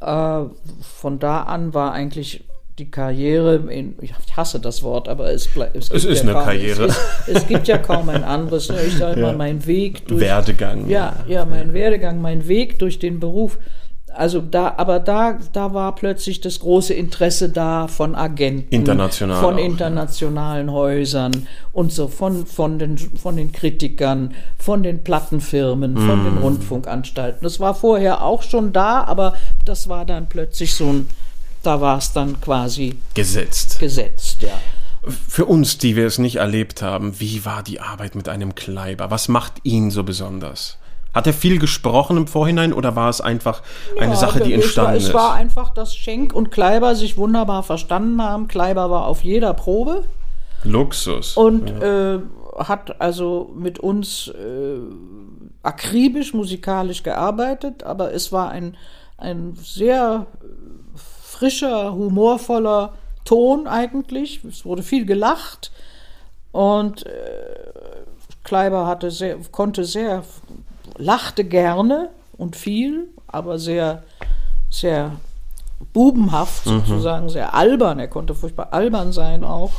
Äh, 0.01 0.43
von 0.81 1.19
da 1.19 1.43
an 1.43 1.73
war 1.73 1.93
eigentlich 1.93 2.43
die 2.77 2.91
Karriere, 2.91 3.55
in, 3.71 3.95
ich 4.01 4.13
hasse 4.35 4.59
das 4.59 4.83
Wort, 4.83 5.09
aber 5.09 5.31
es, 5.31 5.49
es, 5.73 5.89
gibt 5.89 6.03
ist 6.05 6.17
ja 6.17 6.21
eine 6.21 6.33
kaum, 6.33 6.43
Karriere. 6.43 6.85
Es, 6.85 6.97
ist, 6.97 7.01
es 7.27 7.47
gibt 7.47 7.67
ja 7.67 7.77
kaum 7.79 8.07
ein 8.09 8.23
anderes. 8.23 8.69
ne? 8.69 8.77
Ich 8.87 8.97
sage 8.97 9.19
mal, 9.21 9.35
mein 9.35 9.65
Weg 9.65 10.07
durch 10.07 10.21
Werdegang. 10.21 10.87
ja, 10.87 11.15
ja, 11.27 11.45
mein 11.45 11.73
Werdegang, 11.73 12.21
mein 12.21 12.47
Weg 12.47 12.77
durch 12.79 12.99
den 12.99 13.19
Beruf. 13.19 13.57
Also 14.13 14.41
da, 14.41 14.73
aber 14.77 14.99
da, 14.99 15.37
da 15.53 15.73
war 15.75 15.93
plötzlich 15.93 16.41
das 16.41 16.59
große 16.59 16.91
Interesse 16.93 17.49
da 17.49 17.87
von 17.87 18.15
Agenten, 18.15 18.73
International 18.73 19.39
von 19.41 19.55
auch, 19.55 19.59
ja. 19.59 19.65
internationalen 19.65 20.71
Häusern 20.71 21.47
und 21.71 21.91
so 21.91 22.07
von, 22.07 22.47
von, 22.47 22.79
den, 22.79 22.97
von 22.97 23.37
den 23.37 23.51
Kritikern, 23.51 24.33
von 24.57 24.81
den 24.81 25.03
Plattenfirmen, 25.03 25.95
von 25.97 26.23
Mm. 26.23 26.25
den 26.25 26.37
Rundfunkanstalten. 26.39 27.39
Das 27.43 27.59
war 27.59 27.75
vorher 27.75 28.23
auch 28.23 28.41
schon 28.41 28.73
da, 28.73 29.03
aber 29.03 29.33
das 29.65 29.87
war 29.87 30.03
dann 30.05 30.27
plötzlich 30.29 30.73
so 30.73 30.85
ein, 30.87 31.09
da 31.63 31.81
war 31.81 31.97
es 31.97 32.13
dann 32.13 32.39
quasi 32.41 32.97
Gesetzt. 33.13 33.79
gesetzt, 33.79 34.41
ja. 34.41 34.57
Für 35.27 35.45
uns, 35.45 35.77
die 35.77 35.95
wir 35.95 36.05
es 36.05 36.17
nicht 36.17 36.35
erlebt 36.37 36.81
haben, 36.81 37.19
wie 37.19 37.45
war 37.45 37.63
die 37.63 37.79
Arbeit 37.79 38.15
mit 38.15 38.27
einem 38.27 38.55
Kleiber? 38.55 39.09
Was 39.09 39.27
macht 39.29 39.53
ihn 39.63 39.89
so 39.91 40.03
besonders? 40.03 40.77
Hat 41.13 41.25
er 41.27 41.33
viel 41.33 41.57
gesprochen 41.59 42.17
im 42.17 42.27
Vorhinein 42.27 42.73
oder 42.73 42.95
war 42.95 43.09
es 43.09 43.21
einfach 43.21 43.61
eine 43.99 44.11
Ja, 44.11 44.15
Sache, 44.17 44.41
die 44.41 44.53
es 44.53 44.57
war, 44.57 44.63
entstanden 44.63 44.97
es 44.97 45.07
ist? 45.07 45.13
war 45.13 45.33
einfach, 45.33 45.69
dass 45.69 45.95
Schenk 45.95 46.33
und 46.33 46.51
Kleiber 46.51 46.95
sich 46.95 47.17
wunderbar 47.17 47.63
verstanden 47.63 48.21
haben. 48.21 48.47
Kleiber 48.47 48.91
war 48.91 49.05
auf 49.07 49.23
jeder 49.23 49.53
Probe. 49.53 50.03
Luxus. 50.63 51.37
und 51.37 51.69
äh, 51.81 52.19
hat 52.57 52.99
also 52.99 53.51
mit 53.55 53.79
uns 53.79 54.27
äh, 54.29 54.79
akribisch 55.63 56.33
musikalisch 56.33 57.03
gearbeitet, 57.03 57.83
aber 57.83 58.13
es 58.13 58.31
war 58.31 58.49
ein, 58.49 58.75
ein 59.17 59.55
sehr 59.61 60.25
frischer, 61.37 61.93
humorvoller 61.93 62.93
Ton 63.23 63.67
eigentlich. 63.67 64.43
Es 64.43 64.65
wurde 64.65 64.81
viel 64.81 65.05
gelacht 65.05 65.71
und 66.51 67.05
äh, 67.05 67.11
Kleiber 68.43 68.87
hatte 68.87 69.11
sehr, 69.11 69.37
konnte 69.51 69.83
sehr, 69.83 70.23
lachte 70.97 71.43
gerne 71.43 72.09
und 72.37 72.55
viel, 72.55 73.09
aber 73.27 73.59
sehr, 73.59 74.03
sehr 74.69 75.11
bubenhaft 75.93 76.63
sozusagen, 76.63 77.29
sehr 77.29 77.53
albern. 77.53 77.99
Er 77.99 78.07
konnte 78.07 78.33
furchtbar 78.33 78.69
albern 78.71 79.11
sein 79.11 79.43
auch. 79.43 79.73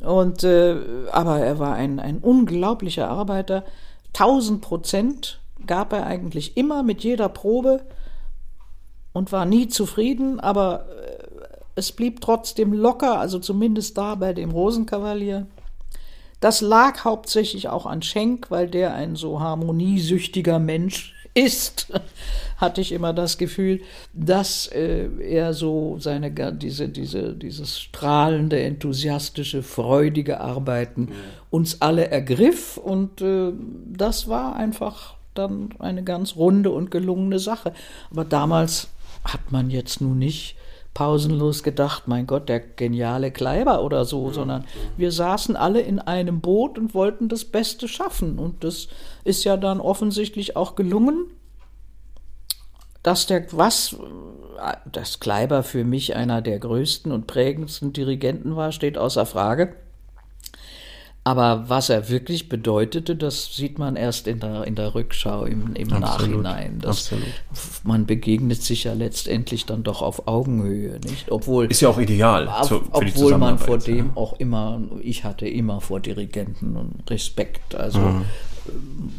Und 0.00 0.44
äh, 0.44 0.76
aber 1.10 1.40
er 1.40 1.58
war 1.58 1.74
ein, 1.74 1.98
ein 1.98 2.18
unglaublicher 2.18 3.08
Arbeiter. 3.08 3.64
1000 4.12 4.60
Prozent 4.60 5.40
gab 5.66 5.92
er 5.92 6.06
eigentlich 6.06 6.56
immer 6.56 6.84
mit 6.84 7.02
jeder 7.02 7.28
Probe 7.28 7.80
und 9.18 9.32
war 9.32 9.44
nie 9.44 9.66
zufrieden, 9.66 10.38
aber 10.38 10.86
äh, 10.88 11.24
es 11.74 11.90
blieb 11.90 12.20
trotzdem 12.20 12.72
locker, 12.72 13.18
also 13.18 13.40
zumindest 13.40 13.98
da 13.98 14.14
bei 14.14 14.32
dem 14.32 14.52
Rosenkavalier. 14.52 15.48
Das 16.40 16.60
lag 16.60 17.04
hauptsächlich 17.04 17.68
auch 17.68 17.84
an 17.84 18.00
Schenk, 18.00 18.48
weil 18.52 18.68
der 18.68 18.94
ein 18.94 19.16
so 19.16 19.40
harmoniesüchtiger 19.40 20.60
Mensch 20.60 21.16
ist, 21.34 21.92
hatte 22.58 22.80
ich 22.80 22.92
immer 22.92 23.12
das 23.12 23.38
Gefühl, 23.38 23.80
dass 24.12 24.68
äh, 24.68 25.08
er 25.20 25.52
so 25.52 25.96
seine 25.98 26.30
diese, 26.52 26.88
diese, 26.88 27.34
dieses 27.34 27.80
strahlende, 27.80 28.60
enthusiastische, 28.60 29.64
freudige 29.64 30.40
Arbeiten 30.40 31.08
uns 31.50 31.82
alle 31.82 32.08
ergriff 32.08 32.76
und 32.76 33.20
äh, 33.20 33.52
das 33.84 34.28
war 34.28 34.54
einfach 34.54 35.16
dann 35.34 35.70
eine 35.80 36.04
ganz 36.04 36.36
runde 36.36 36.70
und 36.70 36.90
gelungene 36.92 37.40
Sache. 37.40 37.72
Aber 38.10 38.24
damals 38.24 38.88
hat 39.32 39.52
man 39.52 39.70
jetzt 39.70 40.00
nun 40.00 40.18
nicht 40.18 40.56
pausenlos 40.94 41.62
gedacht, 41.62 42.08
mein 42.08 42.26
Gott, 42.26 42.48
der 42.48 42.58
geniale 42.58 43.30
Kleiber 43.30 43.84
oder 43.84 44.04
so, 44.04 44.30
sondern 44.30 44.64
wir 44.96 45.12
saßen 45.12 45.54
alle 45.54 45.80
in 45.80 46.00
einem 46.00 46.40
Boot 46.40 46.76
und 46.76 46.92
wollten 46.92 47.28
das 47.28 47.44
Beste 47.44 47.86
schaffen. 47.86 48.38
Und 48.38 48.64
das 48.64 48.88
ist 49.22 49.44
ja 49.44 49.56
dann 49.56 49.80
offensichtlich 49.80 50.56
auch 50.56 50.74
gelungen. 50.74 51.30
Dass 53.04 53.26
der 53.26 53.46
was, 53.52 53.96
dass 54.90 55.20
Kleiber 55.20 55.62
für 55.62 55.84
mich 55.84 56.16
einer 56.16 56.42
der 56.42 56.58
größten 56.58 57.12
und 57.12 57.28
prägendsten 57.28 57.92
Dirigenten 57.92 58.56
war, 58.56 58.72
steht 58.72 58.98
außer 58.98 59.24
Frage. 59.24 59.76
Aber 61.24 61.68
was 61.68 61.90
er 61.90 62.08
wirklich 62.08 62.48
bedeutete, 62.48 63.14
das 63.14 63.54
sieht 63.54 63.78
man 63.78 63.96
erst 63.96 64.26
in 64.26 64.40
der, 64.40 64.64
in 64.64 64.76
der 64.76 64.94
Rückschau 64.94 65.44
im, 65.44 65.74
im 65.74 65.92
Absolut, 65.92 66.42
Nachhinein. 66.42 66.78
Das, 66.80 67.12
absolut. 67.12 67.28
Man 67.84 68.06
begegnet 68.06 68.62
sich 68.62 68.84
ja 68.84 68.94
letztendlich 68.94 69.66
dann 69.66 69.82
doch 69.82 70.00
auf 70.00 70.26
Augenhöhe, 70.26 70.98
nicht? 71.04 71.30
Obwohl, 71.30 71.66
Ist 71.66 71.82
ja 71.82 71.90
auch 71.90 71.98
ideal 71.98 72.48
auf, 72.48 72.68
zu, 72.68 72.82
obwohl 72.92 73.36
man 73.36 73.58
vor 73.58 73.76
dem 73.76 74.16
auch 74.16 74.38
immer, 74.40 74.80
ich 75.02 75.24
hatte 75.24 75.46
immer 75.46 75.82
vor 75.82 76.00
Dirigenten 76.00 77.02
Respekt. 77.10 77.74
Also 77.74 77.98
Mhm. 77.98 78.24
ähm, 78.68 79.12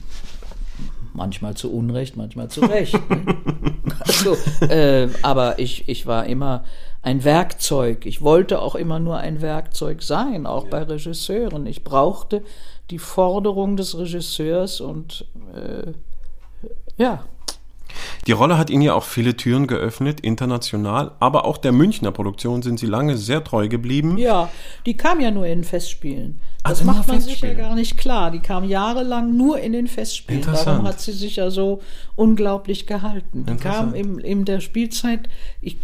manchmal 1.14 1.56
zu 1.56 1.72
Unrecht, 1.72 2.18
manchmal 2.18 2.48
zu 2.50 2.62
Recht. 2.62 2.94
ne? 3.10 3.22
Also, 4.00 4.38
äh, 4.66 5.10
aber 5.22 5.60
ich, 5.60 5.88
ich 5.90 6.08
war 6.08 6.26
immer 6.26 6.64
ein 7.02 7.24
Werkzeug. 7.24 8.06
Ich 8.06 8.22
wollte 8.22 8.62
auch 8.62 8.76
immer 8.76 9.00
nur 9.00 9.18
ein 9.18 9.42
Werkzeug 9.42 10.04
sein, 10.04 10.46
auch 10.46 10.68
bei 10.68 10.84
Regisseuren. 10.84 11.66
Ich 11.66 11.84
brauchte 11.84 12.44
die 12.90 13.00
Forderung 13.00 13.78
des 13.78 13.98
Regisseurs 13.98 14.82
und 14.82 15.26
äh, 15.54 15.94
ja. 16.98 17.24
Die 18.28 18.32
Rolle 18.32 18.58
hat 18.58 18.70
Ihnen 18.70 18.82
ja 18.82 18.94
auch 18.94 19.04
viele 19.04 19.36
Türen 19.36 19.68
geöffnet, 19.68 20.20
international, 20.20 21.12
aber 21.20 21.46
auch 21.46 21.58
der 21.58 21.72
Münchner 21.72 22.12
Produktion 22.12 22.62
sind 22.62 22.80
Sie 22.80 22.86
lange 22.86 23.18
sehr 23.18 23.44
treu 23.44 23.68
geblieben. 23.68 24.18
Ja, 24.18 24.50
die 24.86 24.98
kam 24.98 25.20
ja 25.20 25.32
nur 25.32 25.46
in 25.46 25.60
den 25.60 25.64
Festspielen. 25.64 26.40
Das 26.64 26.80
Ach, 26.80 26.84
immer 26.84 26.94
macht 26.94 27.08
man 27.08 27.22
sich 27.22 27.40
ja 27.40 27.54
gar 27.54 27.74
nicht 27.74 27.98
klar. 27.98 28.32
Die 28.32 28.40
kam 28.40 28.66
jahrelang 28.66 29.36
nur 29.36 29.60
in 29.60 29.72
den 29.72 29.88
Festspielen. 29.88 30.42
Darum 30.42 30.86
hat 30.86 31.00
sie 31.00 31.14
sich 31.14 31.38
ja 31.38 31.52
so 31.52 31.82
unglaublich 32.16 32.86
gehalten. 32.86 33.46
Die 33.46 33.56
kam 33.56 33.94
im, 33.94 34.20
in 34.20 34.44
der 34.44 34.60
Spielzeit 34.60 35.30
ich, 35.62 35.78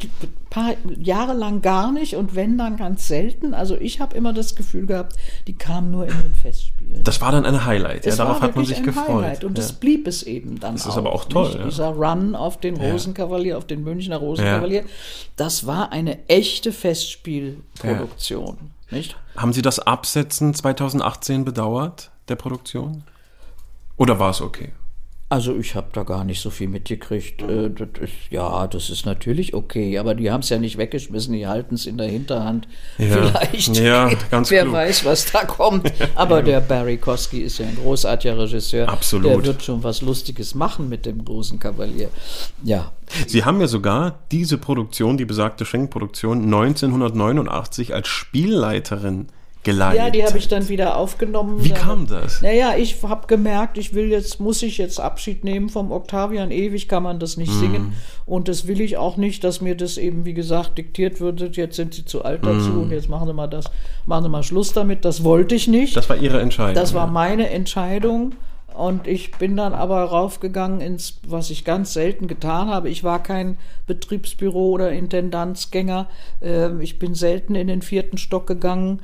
paar 0.50 0.74
Jahre 0.98 1.34
lang 1.34 1.62
gar 1.62 1.94
nicht 1.94 2.16
und 2.16 2.36
wenn 2.36 2.58
dann 2.58 2.76
ganz 2.76 3.08
selten. 3.08 3.54
Also 3.54 3.78
ich 3.78 4.02
habe 4.02 4.16
immer 4.18 4.34
das 4.34 4.56
Gefühl 4.56 4.86
gehabt, 4.86 5.16
die 5.48 5.54
kam 5.54 5.92
nur 5.92 6.06
in 6.08 6.22
den 6.22 6.36
Festspielen. 6.36 6.75
Das 7.04 7.22
war 7.22 7.32
dann 7.32 7.46
ein 7.46 7.66
Highlight, 7.66 8.06
ja, 8.06 8.16
darauf 8.16 8.42
hat 8.42 8.56
man 8.56 8.66
sich 8.66 8.78
ein 8.78 8.84
gefreut. 8.84 9.08
Highlight 9.24 9.44
und 9.44 9.58
ja. 9.58 9.64
das 9.64 9.74
blieb 9.74 10.08
es 10.08 10.24
eben 10.24 10.60
dann 10.60 10.74
Das 10.76 10.86
auch. 10.86 10.90
ist 10.92 10.98
aber 10.98 11.14
auch 11.14 11.26
toll, 11.26 11.56
ja. 11.58 11.66
Dieser 11.66 11.90
Run 11.90 12.36
auf 12.36 12.60
den. 12.60 12.78
Rosenkavalier, 12.78 13.58
auf 13.58 13.66
den 13.66 13.84
Münchner 13.84 14.18
Rosenkavalier, 14.18 14.84
das 15.36 15.66
war 15.68 15.92
eine 15.92 16.28
echte 16.28 16.72
Festspielproduktion. 16.72 18.58
Nicht? 18.92 19.16
Haben 19.36 19.54
Sie 19.54 19.62
das 19.62 19.80
Absetzen 19.80 20.54
2018 20.54 21.44
bedauert, 21.46 22.12
der 22.28 22.36
Produktion? 22.36 23.04
Oder 23.98 24.20
war 24.20 24.30
es 24.32 24.42
okay? 24.42 24.72
Also 25.36 25.54
ich 25.58 25.76
habe 25.76 25.88
da 25.92 26.04
gar 26.04 26.24
nicht 26.24 26.40
so 26.40 26.50
viel 26.50 26.70
mitgekriegt. 26.70 27.42
Äh, 27.42 27.70
Das 27.70 27.90
ist, 28.02 28.14
ja, 28.30 28.68
das 28.68 28.90
ist 28.90 29.06
natürlich 29.06 29.54
okay, 29.54 29.98
aber 29.98 30.16
die 30.16 30.32
haben 30.32 30.40
es 30.40 30.48
ja 30.50 30.58
nicht 30.58 30.78
weggeschmissen, 30.78 31.34
die 31.34 31.46
halten 31.46 31.76
es 31.76 31.86
in 31.88 31.98
der 31.98 32.08
Hinterhand. 32.08 32.70
Ja. 32.98 33.08
Vielleicht, 33.08 33.76
Ja, 33.78 34.10
ganz 34.32 34.50
wer 34.50 34.62
klug. 34.64 34.76
weiß, 34.76 35.04
was 35.04 35.30
da 35.34 35.44
kommt. 35.44 35.92
Aber 36.16 36.42
der 36.42 36.62
Barry 36.62 36.96
Kosky 36.96 37.42
ist 37.42 37.58
ja 37.58 37.66
ein 37.66 37.76
großartiger 37.76 38.38
Regisseur. 38.38 38.88
Absolut. 38.88 39.26
Der 39.26 39.44
wird 39.46 39.62
schon 39.64 39.84
was 39.84 40.02
Lustiges 40.02 40.56
machen 40.56 40.88
mit 40.88 41.06
dem 41.06 41.20
Rosenkavalier. 41.20 42.10
Ja, 42.64 42.94
Sie 43.28 43.44
haben 43.44 43.60
ja 43.60 43.68
sogar 43.68 44.20
diese 44.32 44.58
Produktion, 44.58 45.18
die 45.18 45.26
besagte 45.26 45.66
Schenkproduktion, 45.66 46.44
1989 46.46 47.94
als 47.94 48.08
Spielleiterin 48.08 49.28
geleitet. 49.66 49.98
Ja, 50.00 50.10
die 50.10 50.24
habe 50.26 50.38
ich 50.38 50.48
dann 50.48 50.70
wieder 50.70 50.96
aufgenommen. 50.98 51.62
Wie 51.64 51.70
Da- 51.70 51.76
kam 51.76 52.08
das? 52.08 52.42
Naja, 52.42 52.76
ich 52.78 53.04
habe 53.04 53.28
gemerkt, 53.28 53.78
ich 53.78 53.94
will 53.94 54.10
jetzt, 54.10 54.40
muss 54.40 54.62
ich 54.62 54.78
jetzt 54.78 55.02
Abschied 55.02 55.44
nehmen 55.44 55.68
vom 55.68 55.92
Octavian. 55.92 56.52
Ewig 56.52 56.88
kann 56.88 57.04
man 57.04 57.20
das 57.20 57.36
nicht 57.36 57.54
Mhm. 57.54 57.60
singen. 57.60 57.94
Und 58.26 58.48
das 58.48 58.66
will 58.68 58.80
ich 58.80 58.96
auch 58.96 59.18
nicht, 59.18 59.44
dass 59.44 59.60
mir 59.60 59.76
das 59.76 59.98
eben, 59.98 60.24
wie 60.24 60.34
gesagt, 60.34 60.78
diktiert 60.78 61.20
wird. 61.20 61.58
Jetzt 61.58 61.76
sind 61.76 61.94
sie 61.94 62.06
zu 62.06 62.24
alt 62.24 62.46
dazu 62.46 62.70
Mhm. 62.70 62.82
und 62.84 62.92
jetzt 62.92 63.10
machen 63.10 63.28
sie 63.28 63.34
mal 63.34 63.48
das, 63.48 63.66
machen 64.06 64.24
sie 64.24 64.30
mal 64.30 64.44
Schluss 64.44 64.72
damit. 64.72 65.04
Das 65.04 65.24
wollte 65.26 65.56
ich 65.56 65.68
nicht. 65.68 65.98
Das 65.98 66.08
war 66.10 66.16
Ihre 66.16 66.40
Entscheidung. 66.40 66.76
Das 66.76 66.94
war 66.94 67.08
meine 67.08 67.50
Entscheidung. 67.50 68.32
Und 68.76 69.08
ich 69.08 69.32
bin 69.32 69.56
dann 69.56 69.72
aber 69.74 70.04
raufgegangen 70.04 70.82
ins, 70.82 71.20
was 71.26 71.50
ich 71.50 71.64
ganz 71.64 71.94
selten 71.94 72.28
getan 72.28 72.68
habe. 72.68 72.90
Ich 72.90 73.06
war 73.06 73.24
kein 73.24 73.58
Betriebsbüro 73.88 74.72
oder 74.72 74.92
Intendanzgänger. 74.92 76.08
Ähm, 76.42 76.82
Ich 76.82 77.00
bin 77.00 77.14
selten 77.16 77.56
in 77.56 77.68
den 77.68 77.82
vierten 77.82 78.18
Stock 78.18 78.48
gegangen. 78.48 79.02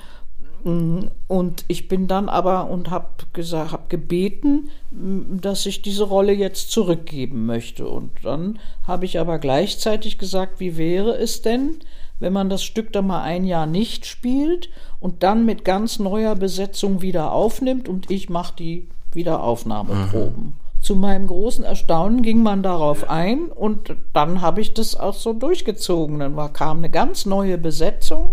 Mm, 0.64 1.08
Und 1.28 1.66
ich 1.68 1.88
bin 1.88 2.08
dann 2.08 2.30
aber 2.30 2.70
und 2.70 2.90
habe 2.90 3.08
gesagt, 3.34 3.72
habe 3.72 3.84
gebeten, 3.90 4.70
mm, 4.92 5.40
dass 5.42 5.66
ich 5.66 5.82
diese 5.82 6.04
Rolle 6.04 6.34
jetzt 6.34 6.72
zurückgeben 6.72 7.46
möchte. 7.46 7.88
Und 7.88 8.12
dann 8.24 8.60
habe 8.86 9.06
ich 9.06 9.20
aber 9.20 9.40
gleichzeitig 9.40 10.18
gesagt, 10.18 10.60
wie 10.60 10.78
wäre 10.78 11.18
es 11.18 11.42
denn, 11.42 11.80
wenn 12.20 12.34
man 12.34 12.50
das 12.50 12.64
Stück 12.64 12.94
dann 12.94 13.08
mal 13.08 13.24
ein 13.24 13.46
Jahr 13.46 13.66
nicht 13.66 14.06
spielt 14.06 14.70
und 15.00 15.24
dann 15.24 15.46
mit 15.46 15.66
ganz 15.66 15.98
neuer 15.98 16.36
Besetzung 16.36 17.02
wieder 17.02 17.32
aufnimmt 17.32 17.90
und 17.90 18.12
ich 18.12 18.30
mache 18.30 18.54
die 18.58 18.88
Wiederaufnahmeproben. 19.14 20.54
Zu 20.80 20.96
meinem 20.96 21.28
großen 21.28 21.64
Erstaunen 21.64 22.22
ging 22.22 22.42
man 22.42 22.64
darauf 22.64 23.10
ein 23.10 23.46
und 23.50 23.96
dann 24.14 24.42
habe 24.42 24.62
ich 24.62 24.74
das 24.74 24.96
auch 24.96 25.14
so 25.14 25.34
durchgezogen. 25.34 26.20
Dann 26.20 26.36
war, 26.36 26.54
kam 26.54 26.78
eine 26.78 26.90
ganz 26.90 27.26
neue 27.26 27.58
Besetzung. 27.58 28.32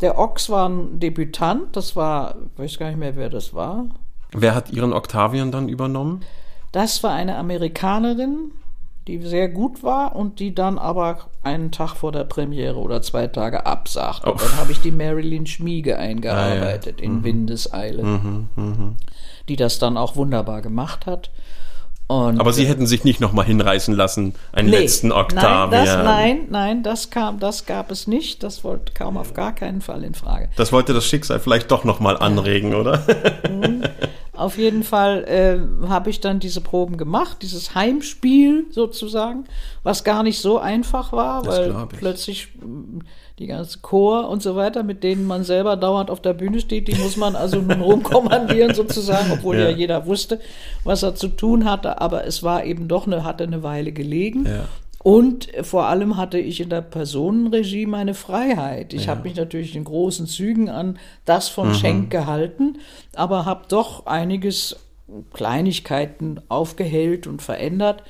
Der 0.00 0.18
Ochs 0.18 0.48
war 0.48 0.68
ein 0.68 0.98
Debütant, 0.98 1.76
das 1.76 1.94
war, 1.94 2.34
ich 2.54 2.58
weiß 2.58 2.78
gar 2.78 2.88
nicht 2.88 2.98
mehr, 2.98 3.16
wer 3.16 3.28
das 3.28 3.52
war. 3.54 3.86
Wer 4.32 4.54
hat 4.54 4.70
Ihren 4.70 4.92
Octavian 4.92 5.52
dann 5.52 5.68
übernommen? 5.68 6.22
Das 6.72 7.02
war 7.02 7.12
eine 7.12 7.36
Amerikanerin, 7.36 8.52
die 9.06 9.20
sehr 9.22 9.48
gut 9.48 9.82
war 9.82 10.14
und 10.14 10.38
die 10.38 10.54
dann 10.54 10.78
aber 10.78 11.26
einen 11.42 11.72
Tag 11.72 11.96
vor 11.96 12.12
der 12.12 12.24
Premiere 12.24 12.78
oder 12.78 13.02
zwei 13.02 13.26
Tage 13.26 13.66
absagte. 13.66 14.28
Oh. 14.28 14.32
Und 14.32 14.42
Dann 14.42 14.56
habe 14.56 14.72
ich 14.72 14.80
die 14.80 14.92
Marilyn 14.92 15.46
Schmiege 15.46 15.98
eingearbeitet 15.98 17.00
in 17.00 17.24
Windeseile, 17.24 18.20
die 19.48 19.56
das 19.56 19.78
dann 19.78 19.96
auch 19.96 20.16
wunderbar 20.16 20.62
gemacht 20.62 21.06
hat. 21.06 21.30
Und 22.10 22.40
Aber 22.40 22.52
Sie 22.52 22.66
hätten 22.66 22.88
sich 22.88 23.04
nicht 23.04 23.20
nochmal 23.20 23.44
hinreißen 23.44 23.94
lassen, 23.94 24.34
einen 24.50 24.66
letzten 24.66 25.08
Nein, 25.10 25.18
Octavian. 25.18 25.70
das, 25.70 26.04
nein, 26.04 26.40
nein, 26.50 26.82
das 26.82 27.10
kam, 27.10 27.38
das 27.38 27.66
gab 27.66 27.92
es 27.92 28.08
nicht. 28.08 28.42
Das 28.42 28.64
wollte, 28.64 28.92
kam 28.94 29.16
auf 29.16 29.32
gar 29.32 29.54
keinen 29.54 29.80
Fall 29.80 30.02
in 30.02 30.14
Frage. 30.14 30.48
Das 30.56 30.72
wollte 30.72 30.92
das 30.92 31.06
Schicksal 31.06 31.38
vielleicht 31.38 31.70
doch 31.70 31.84
nochmal 31.84 32.16
anregen, 32.16 32.74
oder? 32.74 33.04
Auf 34.32 34.58
jeden 34.58 34.82
Fall 34.82 35.22
äh, 35.24 35.86
habe 35.88 36.10
ich 36.10 36.18
dann 36.18 36.40
diese 36.40 36.60
Proben 36.60 36.96
gemacht, 36.96 37.42
dieses 37.42 37.76
Heimspiel 37.76 38.64
sozusagen, 38.72 39.44
was 39.84 40.02
gar 40.02 40.24
nicht 40.24 40.40
so 40.40 40.58
einfach 40.58 41.12
war, 41.12 41.44
Das 41.44 41.58
weil 41.58 41.86
plötzlich 41.96 42.48
die 43.40 43.46
ganze 43.46 43.78
Chor 43.80 44.28
und 44.28 44.42
so 44.42 44.54
weiter, 44.54 44.82
mit 44.82 45.02
denen 45.02 45.26
man 45.26 45.44
selber 45.44 45.76
dauernd 45.76 46.10
auf 46.10 46.20
der 46.20 46.34
Bühne 46.34 46.60
steht, 46.60 46.88
die 46.88 46.94
muss 46.96 47.16
man 47.16 47.34
also 47.34 47.60
nun 47.60 47.80
rumkommandieren 47.80 48.74
sozusagen, 48.74 49.32
obwohl 49.32 49.56
ja. 49.58 49.70
Ja. 49.70 49.76
jeder 49.76 50.06
wusste, 50.06 50.40
was 50.84 51.02
er 51.02 51.14
zu 51.14 51.28
tun 51.28 51.64
hatte, 51.64 52.00
aber 52.00 52.26
es 52.26 52.42
war 52.42 52.64
eben 52.64 52.86
doch 52.86 53.06
eine, 53.06 53.24
hatte 53.24 53.44
eine 53.44 53.62
Weile 53.62 53.92
gelegen. 53.92 54.44
Ja. 54.46 54.64
Und 55.02 55.48
vor 55.62 55.86
allem 55.86 56.18
hatte 56.18 56.36
ich 56.38 56.60
in 56.60 56.68
der 56.68 56.82
Personenregie 56.82 57.86
meine 57.86 58.12
Freiheit. 58.12 58.92
Ich 58.92 59.08
habe 59.08 59.22
mich 59.22 59.34
natürlich 59.34 59.74
in 59.74 59.84
großen 59.84 60.26
Zügen 60.26 60.68
an 60.68 60.98
das 61.24 61.48
Mhm. 61.48 61.54
von 61.54 61.74
Schenk 61.74 62.10
gehalten, 62.10 62.78
aber 63.14 63.46
habe 63.46 63.62
doch 63.68 64.04
einiges 64.04 64.76
Kleinigkeiten 65.32 66.40
aufgehellt 66.48 67.26
und 67.26 67.40
verändert. 67.40 68.02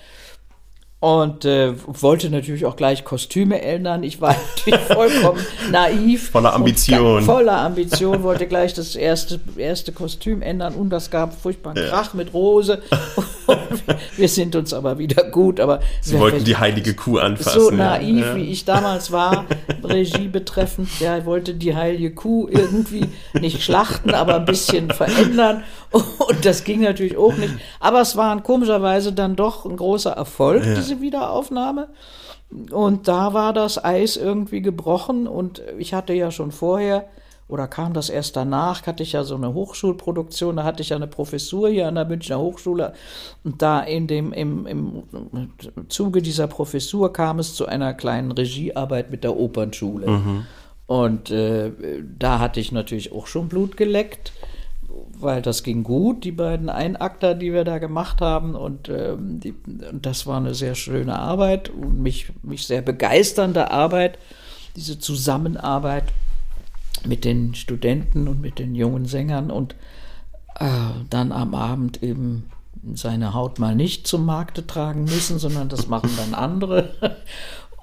Und 1.00 1.46
äh, 1.46 1.72
wollte 1.86 2.28
natürlich 2.28 2.66
auch 2.66 2.76
gleich 2.76 3.04
Kostüme 3.04 3.62
ändern. 3.62 4.02
Ich 4.02 4.20
war 4.20 4.36
natürlich 4.56 4.80
vollkommen 4.80 5.40
naiv. 5.70 6.28
Voller 6.30 6.52
Ambition. 6.52 7.22
Voller 7.22 7.58
Ambition, 7.58 8.22
wollte 8.22 8.46
gleich 8.46 8.74
das 8.74 8.96
erste, 8.96 9.40
erste 9.56 9.92
Kostüm 9.92 10.42
ändern 10.42 10.74
und 10.74 10.90
das 10.90 11.10
gab 11.10 11.40
furchtbaren 11.40 11.78
Krach 11.88 12.12
mit 12.12 12.34
Rose. 12.34 12.82
Wir 14.16 14.28
sind 14.28 14.54
uns 14.56 14.72
aber 14.74 14.98
wieder 14.98 15.24
gut. 15.24 15.58
Aber 15.60 15.80
Sie 16.02 16.18
wollten 16.18 16.44
die 16.44 16.56
heilige 16.56 16.94
Kuh 16.94 17.18
anfassen. 17.18 17.60
so 17.60 17.70
ja. 17.70 17.76
naiv, 17.76 18.26
ja. 18.26 18.36
wie 18.36 18.50
ich 18.50 18.64
damals 18.64 19.10
war, 19.10 19.46
Regie 19.82 20.28
betreffend, 20.28 20.88
der 21.00 21.24
wollte 21.24 21.54
die 21.54 21.74
heilige 21.74 22.12
Kuh 22.14 22.48
irgendwie 22.50 23.06
nicht 23.40 23.62
schlachten, 23.62 24.14
aber 24.14 24.36
ein 24.36 24.44
bisschen 24.44 24.90
verändern. 24.90 25.64
Und 25.90 26.44
das 26.44 26.64
ging 26.64 26.82
natürlich 26.82 27.16
auch 27.16 27.34
nicht. 27.34 27.54
Aber 27.80 28.00
es 28.00 28.16
war 28.16 28.40
komischerweise 28.42 29.12
dann 29.12 29.34
doch 29.34 29.64
ein 29.64 29.76
großer 29.76 30.12
Erfolg, 30.12 30.62
diese 30.62 30.89
Wiederaufnahme. 30.98 31.88
Und 32.72 33.06
da 33.06 33.32
war 33.32 33.52
das 33.52 33.84
Eis 33.84 34.16
irgendwie 34.16 34.62
gebrochen 34.62 35.28
und 35.28 35.62
ich 35.78 35.94
hatte 35.94 36.12
ja 36.14 36.32
schon 36.32 36.50
vorher, 36.50 37.08
oder 37.46 37.68
kam 37.68 37.92
das 37.92 38.10
erst 38.10 38.36
danach, 38.36 38.86
hatte 38.86 39.02
ich 39.02 39.12
ja 39.12 39.22
so 39.24 39.34
eine 39.34 39.54
Hochschulproduktion, 39.54 40.56
da 40.56 40.64
hatte 40.64 40.82
ich 40.82 40.88
ja 40.88 40.96
eine 40.96 41.06
Professur 41.06 41.68
hier 41.68 41.86
an 41.88 41.94
der 41.96 42.04
Münchner 42.04 42.38
Hochschule 42.38 42.92
und 43.44 43.60
da 43.62 43.80
in 43.80 44.06
dem, 44.06 44.32
im, 44.32 44.66
im 44.66 45.02
Zuge 45.88 46.22
dieser 46.22 46.46
Professur 46.46 47.12
kam 47.12 47.38
es 47.38 47.54
zu 47.54 47.66
einer 47.66 47.94
kleinen 47.94 48.32
Regiearbeit 48.32 49.10
mit 49.10 49.22
der 49.22 49.36
Opernschule. 49.36 50.06
Und 50.86 51.30
äh, 51.30 51.70
da 52.18 52.40
hatte 52.40 52.58
ich 52.58 52.72
natürlich 52.72 53.12
auch 53.12 53.28
schon 53.28 53.48
Blut 53.48 53.76
geleckt, 53.76 54.32
weil 55.22 55.42
das 55.42 55.62
ging 55.62 55.82
gut, 55.82 56.24
die 56.24 56.32
beiden 56.32 56.68
Einakter, 56.68 57.34
die 57.34 57.52
wir 57.52 57.64
da 57.64 57.78
gemacht 57.78 58.20
haben. 58.20 58.54
Und, 58.54 58.88
ähm, 58.88 59.40
die, 59.40 59.54
und 59.90 60.04
das 60.06 60.26
war 60.26 60.38
eine 60.38 60.54
sehr 60.54 60.74
schöne 60.74 61.18
Arbeit 61.18 61.68
und 61.68 62.00
mich, 62.02 62.32
mich 62.42 62.66
sehr 62.66 62.82
begeisternde 62.82 63.70
Arbeit, 63.70 64.18
diese 64.76 64.98
Zusammenarbeit 64.98 66.04
mit 67.06 67.24
den 67.24 67.54
Studenten 67.54 68.28
und 68.28 68.40
mit 68.40 68.58
den 68.58 68.74
jungen 68.74 69.06
Sängern 69.06 69.50
und 69.50 69.74
äh, 70.58 70.66
dann 71.08 71.32
am 71.32 71.54
Abend 71.54 72.02
eben 72.02 72.50
seine 72.94 73.34
Haut 73.34 73.58
mal 73.58 73.74
nicht 73.74 74.06
zum 74.06 74.24
Markte 74.24 74.66
tragen 74.66 75.04
müssen, 75.04 75.38
sondern 75.38 75.68
das 75.68 75.88
machen 75.88 76.10
dann 76.16 76.34
andere. 76.34 76.94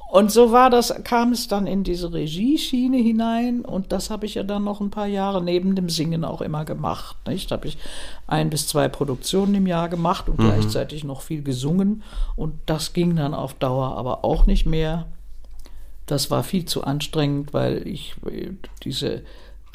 Und 0.09 0.31
so 0.31 0.53
war 0.53 0.69
das, 0.69 0.93
kam 1.03 1.33
es 1.33 1.49
dann 1.49 1.67
in 1.67 1.83
diese 1.83 2.13
Regieschiene 2.13 2.97
hinein 2.97 3.65
und 3.65 3.91
das 3.91 4.09
habe 4.09 4.25
ich 4.25 4.35
ja 4.35 4.43
dann 4.43 4.63
noch 4.63 4.79
ein 4.79 4.89
paar 4.89 5.07
Jahre 5.07 5.43
neben 5.43 5.75
dem 5.75 5.89
Singen 5.89 6.23
auch 6.23 6.41
immer 6.41 6.63
gemacht. 6.63 7.17
Nicht? 7.27 7.51
Da 7.51 7.55
habe 7.55 7.67
ich 7.67 7.77
ein 8.25 8.49
bis 8.49 8.67
zwei 8.67 8.87
Produktionen 8.87 9.53
im 9.55 9.67
Jahr 9.67 9.89
gemacht 9.89 10.29
und 10.29 10.37
gleichzeitig 10.37 11.03
noch 11.03 11.21
viel 11.21 11.43
gesungen 11.43 12.03
und 12.37 12.53
das 12.67 12.93
ging 12.93 13.17
dann 13.17 13.33
auf 13.33 13.53
Dauer 13.55 13.97
aber 13.97 14.23
auch 14.23 14.45
nicht 14.45 14.65
mehr. 14.65 15.07
Das 16.05 16.31
war 16.31 16.43
viel 16.43 16.63
zu 16.63 16.85
anstrengend, 16.85 17.53
weil 17.53 17.85
ich 17.85 18.15
äh, 18.31 18.51
diese 18.83 19.23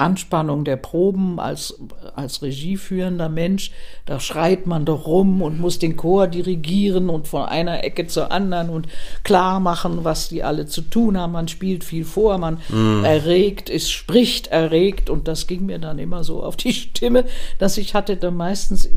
Anspannung 0.03 0.65
der 0.65 0.75
Proben 0.75 1.39
als, 1.39 1.79
als 2.15 2.41
regieführender 2.41 3.29
Mensch, 3.29 3.71
da 4.05 4.19
schreit 4.19 4.67
man 4.67 4.85
doch 4.85 5.07
rum 5.07 5.41
und 5.41 5.59
muss 5.59 5.79
den 5.79 5.95
Chor 5.95 6.27
dirigieren 6.27 7.09
und 7.09 7.27
von 7.27 7.45
einer 7.45 7.83
Ecke 7.83 8.07
zur 8.07 8.31
anderen 8.31 8.69
und 8.69 8.87
klar 9.23 9.59
machen, 9.59 10.03
was 10.03 10.29
die 10.29 10.43
alle 10.43 10.65
zu 10.65 10.81
tun 10.81 11.17
haben. 11.17 11.31
Man 11.31 11.47
spielt 11.47 11.83
viel 11.83 12.05
vor, 12.05 12.37
man 12.37 12.59
erregt, 13.03 13.69
es 13.69 13.89
spricht 13.89 14.47
erregt. 14.47 15.09
Und 15.09 15.27
das 15.27 15.47
ging 15.47 15.65
mir 15.65 15.79
dann 15.79 15.99
immer 15.99 16.23
so 16.23 16.43
auf 16.43 16.57
die 16.57 16.73
Stimme, 16.73 17.25
dass 17.59 17.77
ich 17.77 17.95
hatte 17.95 18.17
dann 18.17 18.35
meistens 18.35 18.89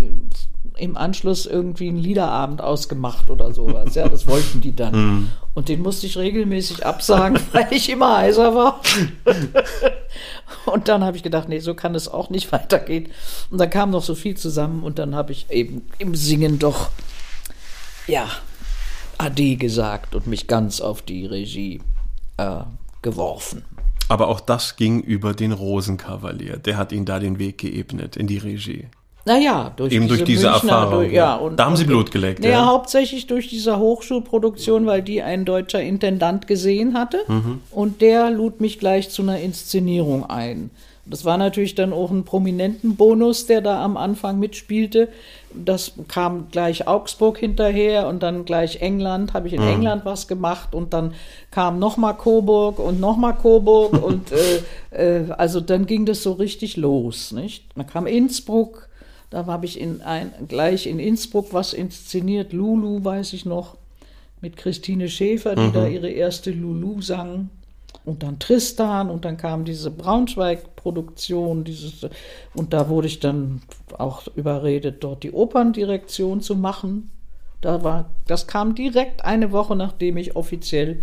im 0.77 0.97
Anschluss 0.97 1.47
irgendwie 1.47 1.89
einen 1.89 1.99
Liederabend 1.99 2.61
ausgemacht 2.61 3.31
oder 3.31 3.53
sowas. 3.53 3.95
Ja, 3.95 4.09
das 4.09 4.27
wollten 4.27 4.61
die 4.61 4.77
dann. 4.77 5.33
Und 5.55 5.69
den 5.69 5.81
musste 5.83 6.07
ich 6.07 6.19
regelmäßig 6.19 6.85
absagen, 6.85 7.41
weil 7.53 7.69
ich 7.71 7.89
immer 7.89 8.19
heiser 8.19 8.55
war. 8.55 8.81
und 10.67 10.89
dann 10.89 11.03
habe 11.03 11.17
ich 11.17 11.23
gedacht, 11.23 11.49
nee, 11.49 11.61
so 11.61 11.75
kann 11.75 11.95
es 11.95 12.09
auch 12.09 12.29
nicht 12.29 12.53
weitergehen. 12.53 13.09
Und 13.51 13.59
dann 13.59 13.71
kam 13.71 13.91
noch 13.91 14.03
so 14.03 14.15
viel 14.15 14.37
zusammen 14.37 14.83
und 14.83 14.99
dann 14.99 15.15
habe 15.15 15.33
ich 15.33 15.51
eben 15.51 15.87
im 15.99 16.15
Singen 16.15 16.59
doch, 16.59 16.91
ja, 18.07 18.29
Ade 19.19 19.57
gesagt 19.57 20.15
und 20.15 20.27
mich 20.27 20.47
ganz 20.47 20.83
auf 20.83 21.01
die 21.01 21.25
Regie 21.25 21.81
äh, 22.37 22.61
geworfen. 23.01 23.65
Aber 24.09 24.29
auch 24.29 24.41
das 24.41 24.77
ging 24.77 25.01
über 25.01 25.33
den 25.33 25.53
Rosenkavalier. 25.53 26.59
Der 26.59 26.77
hat 26.77 26.93
Ihnen 26.93 27.07
da 27.07 27.19
den 27.19 27.39
Weg 27.39 27.59
geebnet 27.59 28.17
in 28.17 28.27
die 28.27 28.39
Regie. 28.39 28.89
Naja, 29.27 29.73
durch 29.77 29.93
Eben 29.93 30.07
durch 30.09 30.23
diese 30.25 30.47
Münchner- 30.49 30.71
Erfahrung, 30.71 31.01
Durch, 31.03 31.13
ja. 31.13 31.35
und, 31.35 31.57
Da 31.59 31.65
haben 31.67 31.77
Sie 31.77 31.85
Blut 31.85 32.13
geleckt, 32.13 32.45
Ja, 32.45 32.51
ja. 32.51 32.67
hauptsächlich 32.67 33.27
durch 33.27 33.49
diese 33.49 33.79
Hochschulproduktion, 33.79 34.87
weil 34.87 35.03
die 35.03 35.21
ein 35.21 35.45
deutscher 35.45 35.83
Intendant 35.83 36.47
gesehen 36.47 36.95
hatte. 36.97 37.19
Mhm. 37.27 37.61
Und 37.73 38.01
der 38.01 38.31
lud 38.31 38.61
mich 38.61 38.79
gleich 38.79 39.11
zu 39.11 39.23
einer 39.23 39.39
Inszenierung 39.41 40.25
ein. 40.31 40.71
Das 41.09 41.25
war 41.25 41.39
natürlich 41.39 41.75
dann 41.77 41.93
auch 41.93 42.11
ein 42.11 42.25
prominenten 42.25 42.97
Bonus, 42.97 43.47
der 43.47 43.61
da 43.61 43.85
am 43.85 43.97
Anfang 43.97 44.41
mitspielte. 44.41 45.09
Das 45.55 45.93
kam 46.09 46.49
gleich 46.51 46.89
Augsburg 46.89 47.39
hinterher 47.39 48.09
und 48.09 48.23
dann 48.25 48.45
gleich 48.45 48.81
England, 48.83 49.33
habe 49.33 49.47
ich 49.47 49.55
in 49.55 49.63
England 49.63 50.05
was 50.05 50.27
gemacht 50.27 50.75
und 50.75 50.93
dann 50.93 51.15
kam 51.53 51.79
nochmal 51.79 52.15
Coburg 52.17 52.79
und 52.81 52.99
nochmal 53.01 53.35
Coburg 53.35 53.93
und 54.05 54.31
äh, 54.33 55.21
äh, 55.21 55.31
also 55.33 55.61
dann 55.61 55.87
ging 55.87 56.07
das 56.07 56.23
so 56.25 56.33
richtig 56.33 56.77
los, 56.77 57.31
nicht? 57.33 57.65
Dann 57.77 57.87
kam 57.87 58.07
Innsbruck, 58.09 58.86
da 59.31 59.47
habe 59.47 59.67
ich 59.67 59.81
in 59.81 60.03
ein, 60.03 60.33
gleich 60.49 60.87
in 60.87 60.99
Innsbruck 60.99 61.53
was 61.53 61.73
inszeniert, 61.73 62.53
Lulu 62.53 63.05
weiß 63.05 63.33
ich 63.33 63.45
noch, 63.45 63.77
mit 64.41 64.57
Christine 64.57 65.09
Schäfer, 65.09 65.57
die 65.57 65.73
da 65.73 65.87
ihre 65.87 66.11
erste 66.11 66.51
Lulu 66.51 67.01
sang. 67.01 67.49
Und 68.05 68.23
dann 68.23 68.39
Tristan 68.39 69.11
und 69.11 69.25
dann 69.25 69.37
kam 69.37 69.65
diese 69.65 69.91
Braunschweig-Produktion, 69.91 71.65
dieses, 71.65 72.07
und 72.55 72.73
da 72.73 72.89
wurde 72.89 73.09
ich 73.09 73.19
dann 73.19 73.63
auch 73.99 74.23
überredet, 74.37 75.03
dort 75.03 75.25
die 75.25 75.33
Operndirektion 75.33 76.41
zu 76.41 76.55
machen. 76.55 77.11
Da 77.63 77.83
war, 77.83 78.11
das 78.29 78.47
kam 78.47 78.77
direkt 78.77 79.25
eine 79.25 79.51
Woche, 79.51 79.75
nachdem 79.75 80.19
ich 80.19 80.37
offiziell 80.37 81.03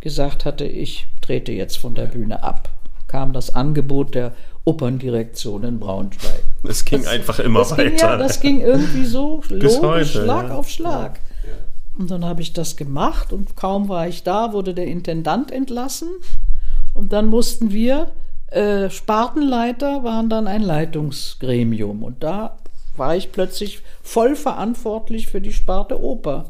gesagt 0.00 0.44
hatte, 0.44 0.64
ich 0.64 1.06
trete 1.20 1.52
jetzt 1.52 1.76
von 1.76 1.94
der 1.94 2.06
Bühne 2.06 2.42
ab. 2.42 2.70
Kam 3.06 3.32
das 3.32 3.54
Angebot 3.54 4.14
der 4.16 4.32
Operndirektion 4.64 5.64
in 5.64 5.80
Braunschweig. 5.80 6.42
Es 6.62 6.84
ging 6.84 7.06
einfach 7.06 7.38
immer 7.38 7.60
das 7.60 7.72
weiter. 7.72 7.84
Ging 7.84 7.98
ja, 7.98 8.16
das 8.16 8.40
ging 8.40 8.60
irgendwie 8.60 9.04
so 9.04 9.42
logisch, 9.48 9.78
heute, 9.80 10.04
Schlag 10.06 10.48
ja. 10.48 10.54
auf 10.54 10.68
Schlag. 10.68 11.20
Und 11.98 12.10
dann 12.10 12.24
habe 12.24 12.40
ich 12.40 12.52
das 12.52 12.76
gemacht 12.76 13.32
und 13.32 13.56
kaum 13.56 13.88
war 13.88 14.08
ich 14.08 14.22
da, 14.22 14.52
wurde 14.52 14.72
der 14.74 14.86
Intendant 14.86 15.50
entlassen. 15.50 16.08
Und 16.94 17.12
dann 17.12 17.26
mussten 17.26 17.72
wir, 17.72 18.10
äh, 18.46 18.88
Spartenleiter 18.88 20.02
waren 20.02 20.30
dann 20.30 20.46
ein 20.46 20.62
Leitungsgremium. 20.62 22.02
Und 22.02 22.22
da 22.22 22.56
war 22.96 23.16
ich 23.16 23.32
plötzlich 23.32 23.82
voll 24.02 24.36
verantwortlich 24.36 25.28
für 25.28 25.40
die 25.40 25.52
Sparte 25.52 26.02
Oper. 26.02 26.46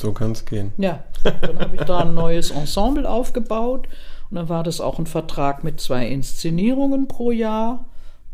so 0.00 0.12
kann 0.12 0.32
es 0.32 0.44
gehen. 0.44 0.72
Ja, 0.76 1.02
dann 1.22 1.58
habe 1.58 1.76
ich 1.76 1.82
da 1.82 2.00
ein 2.00 2.14
neues 2.14 2.50
Ensemble 2.50 3.08
aufgebaut 3.08 3.88
und 4.30 4.36
dann 4.36 4.48
war 4.48 4.62
das 4.62 4.80
auch 4.80 4.98
ein 4.98 5.06
Vertrag 5.06 5.64
mit 5.64 5.80
zwei 5.80 6.06
Inszenierungen 6.06 7.08
pro 7.08 7.30
Jahr 7.30 7.86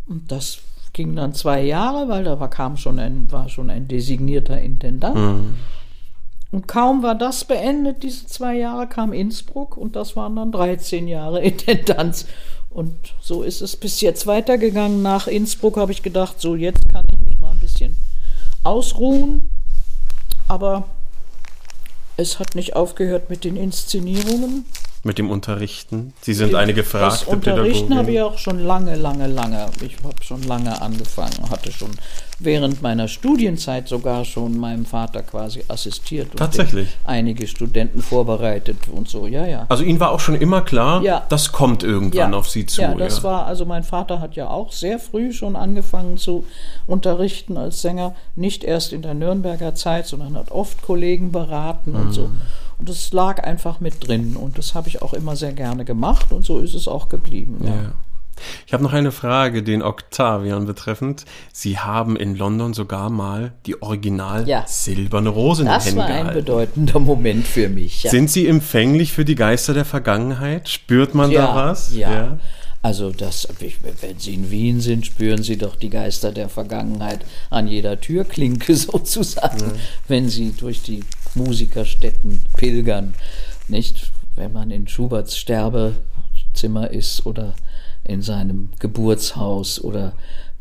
und 0.07 0.31
das 0.33 0.59
ging 0.93 1.15
dann 1.15 1.35
zwei 1.35 1.63
Jahre, 1.63 2.09
weil 2.09 2.25
da 2.25 2.41
war, 2.41 2.51
kam 2.51 2.77
schon 2.77 2.99
ein, 2.99 3.31
war 3.31 3.49
schon 3.49 3.71
ein 3.71 3.87
designierter 3.89 4.61
Intendant. 4.61 5.17
Und 6.53 6.67
kaum 6.67 7.03
war 7.03 7.15
das 7.15 7.45
beendet, 7.45 8.03
diese 8.03 8.27
zwei 8.27 8.57
Jahre, 8.57 8.89
kam 8.89 9.13
Innsbruck 9.13 9.77
und 9.77 9.95
das 9.95 10.17
waren 10.17 10.35
dann 10.35 10.51
13 10.51 11.07
Jahre 11.07 11.41
Intendanz. 11.43 12.27
Und 12.71 12.95
so 13.21 13.43
ist 13.43 13.63
es 13.63 13.77
bis 13.77 14.01
jetzt 14.01 14.27
weitergegangen. 14.27 15.03
Nach 15.03 15.27
Innsbruck 15.27 15.77
habe 15.77 15.93
ich 15.93 16.03
gedacht, 16.03 16.41
so 16.41 16.55
jetzt 16.55 16.89
kann 16.89 17.05
ich 17.13 17.19
mich 17.21 17.39
mal 17.41 17.53
ein 17.53 17.61
bisschen 17.61 17.97
ausruhen. 18.63 19.51
Aber 20.49 20.85
es 22.17 22.39
hat 22.39 22.55
nicht 22.55 22.77
aufgehört 22.77 23.31
mit 23.31 23.45
den 23.45 23.57
Inszenierungen. 23.57 24.65
Mit 25.03 25.17
dem 25.17 25.31
Unterrichten. 25.31 26.13
Sie 26.21 26.35
sind 26.35 26.55
eine 26.55 26.75
gefragte 26.75 27.25
Das 27.25 27.25
Unterrichten 27.25 27.97
habe 27.97 28.13
ich 28.13 28.21
auch 28.21 28.37
schon 28.37 28.59
lange, 28.59 28.97
lange, 28.97 29.29
lange. 29.29 29.65
Ich 29.83 29.97
habe 30.05 30.23
schon 30.23 30.43
lange 30.43 30.79
angefangen, 30.83 31.49
hatte 31.51 31.73
schon 31.73 31.89
während 32.39 32.83
meiner 32.83 33.09
Studienzeit 33.09 33.89
sogar 33.89 34.27
schon 34.27 34.59
meinem 34.59 34.85
Vater 34.85 35.23
quasi 35.23 35.65
assistiert 35.69 36.33
und 36.33 36.37
Tatsächlich? 36.37 36.89
einige 37.05 37.47
Studenten 37.47 38.03
vorbereitet 38.03 38.77
und 38.95 39.09
so. 39.09 39.27
Ja, 39.27 39.47
ja. 39.47 39.65
Also 39.71 39.85
Ihnen 39.85 40.01
war 40.01 40.11
auch 40.11 40.21
schon 40.21 40.35
immer 40.35 40.61
klar, 40.61 41.03
Ja. 41.03 41.25
das 41.31 41.51
kommt 41.51 41.83
irgendwann 41.83 42.35
auf 42.35 42.51
Sie 42.51 42.67
zu. 42.67 42.83
Ja, 42.83 42.95
das 42.95 43.25
war, 43.25 43.47
also 43.47 43.65
mein 43.65 43.85
Vater 43.85 44.21
hat 44.21 44.37
ja 44.37 44.51
auch 44.51 44.71
sehr 44.71 44.99
früh 44.99 45.33
schon 45.33 45.57
angefangen 45.57 46.19
zu 46.19 46.45
unterrichten 46.87 47.57
als 47.57 47.81
Sänger, 47.81 48.15
nicht 48.37 48.65
erst 48.65 48.93
in 48.93 49.01
der 49.01 49.15
Nürnberger 49.15 49.75
Zeit, 49.75 50.07
sondern 50.07 50.37
hat 50.37 50.51
oft 50.51 50.83
Kollegen 50.83 51.33
beraten 51.33 51.95
und 51.95 52.09
Mhm. 52.09 52.13
so. 52.13 52.31
Und 52.81 52.89
das 52.89 53.13
lag 53.13 53.45
einfach 53.45 53.81
mit 53.81 54.09
drin 54.09 54.37
und 54.37 54.57
das 54.57 54.75
habe 54.75 54.89
ich 54.89 55.03
auch 55.03 55.13
immer 55.13 55.37
sehr 55.37 55.53
gerne 55.53 55.85
gemacht 55.85 56.33
und 56.33 56.47
so 56.47 56.59
ist 56.59 56.73
es 56.73 56.89
auch 56.89 57.11
geblieben. 57.11 57.59
Ja. 57.63 57.75
Ja. 57.75 57.93
Ich 58.67 58.73
habe 58.73 58.83
noch 58.83 58.95
eine 58.95 59.13
Frage, 59.13 59.63
den 59.63 59.83
Octavian 59.83 60.65
betreffend. 60.65 61.27
Sie 61.53 61.79
haben 61.79 62.17
in 62.17 62.35
London 62.35 62.73
sogar 62.73 63.11
mal 63.11 63.53
die 63.67 63.83
original 63.83 64.49
Ja. 64.49 64.65
silberne 64.67 65.29
Rose 65.29 65.61
in 65.61 65.67
den 65.69 65.75
Das 65.75 65.85
Händen 65.85 65.99
war 65.99 66.07
ein 66.07 66.33
bedeutender 66.33 67.01
Moment 67.01 67.47
für 67.47 67.69
mich. 67.69 68.05
Ja. 68.05 68.11
Sind 68.11 68.31
Sie 68.31 68.47
empfänglich 68.47 69.13
für 69.13 69.27
die 69.27 69.35
Geister 69.35 69.75
der 69.75 69.85
Vergangenheit? 69.85 70.71
Spürt 70.71 71.15
man 71.15 71.31
ja, 71.31 71.49
da 71.49 71.55
was? 71.55 71.95
Ja. 71.95 72.39
Also 72.81 73.11
das, 73.11 73.47
wenn 74.01 74.19
Sie 74.19 74.33
in 74.33 74.51
Wien 74.51 74.81
sind, 74.81 75.05
spüren 75.05 75.43
Sie 75.43 75.59
doch 75.59 75.77
die 75.77 75.91
Geister 75.91 76.33
der 76.33 76.49
Vergangenheit 76.49 77.27
an 77.51 77.69
jeder 77.69 78.01
Türklinke 78.01 78.75
sozusagen, 78.75 79.73
wenn 80.09 80.31
Sie 80.31 80.53
durch 80.53 80.81
die 80.81 81.01
Musikerstätten 81.35 82.45
pilgern, 82.57 83.15
nicht? 83.69 84.13
Wenn 84.37 84.53
man 84.53 84.71
in 84.71 84.89
Schuberts 84.89 85.37
Sterbezimmer 85.37 86.91
ist 86.91 87.27
oder 87.27 87.55
in 88.05 88.23
seinem 88.23 88.71
Geburtshaus 88.79 89.81
oder 89.81 90.13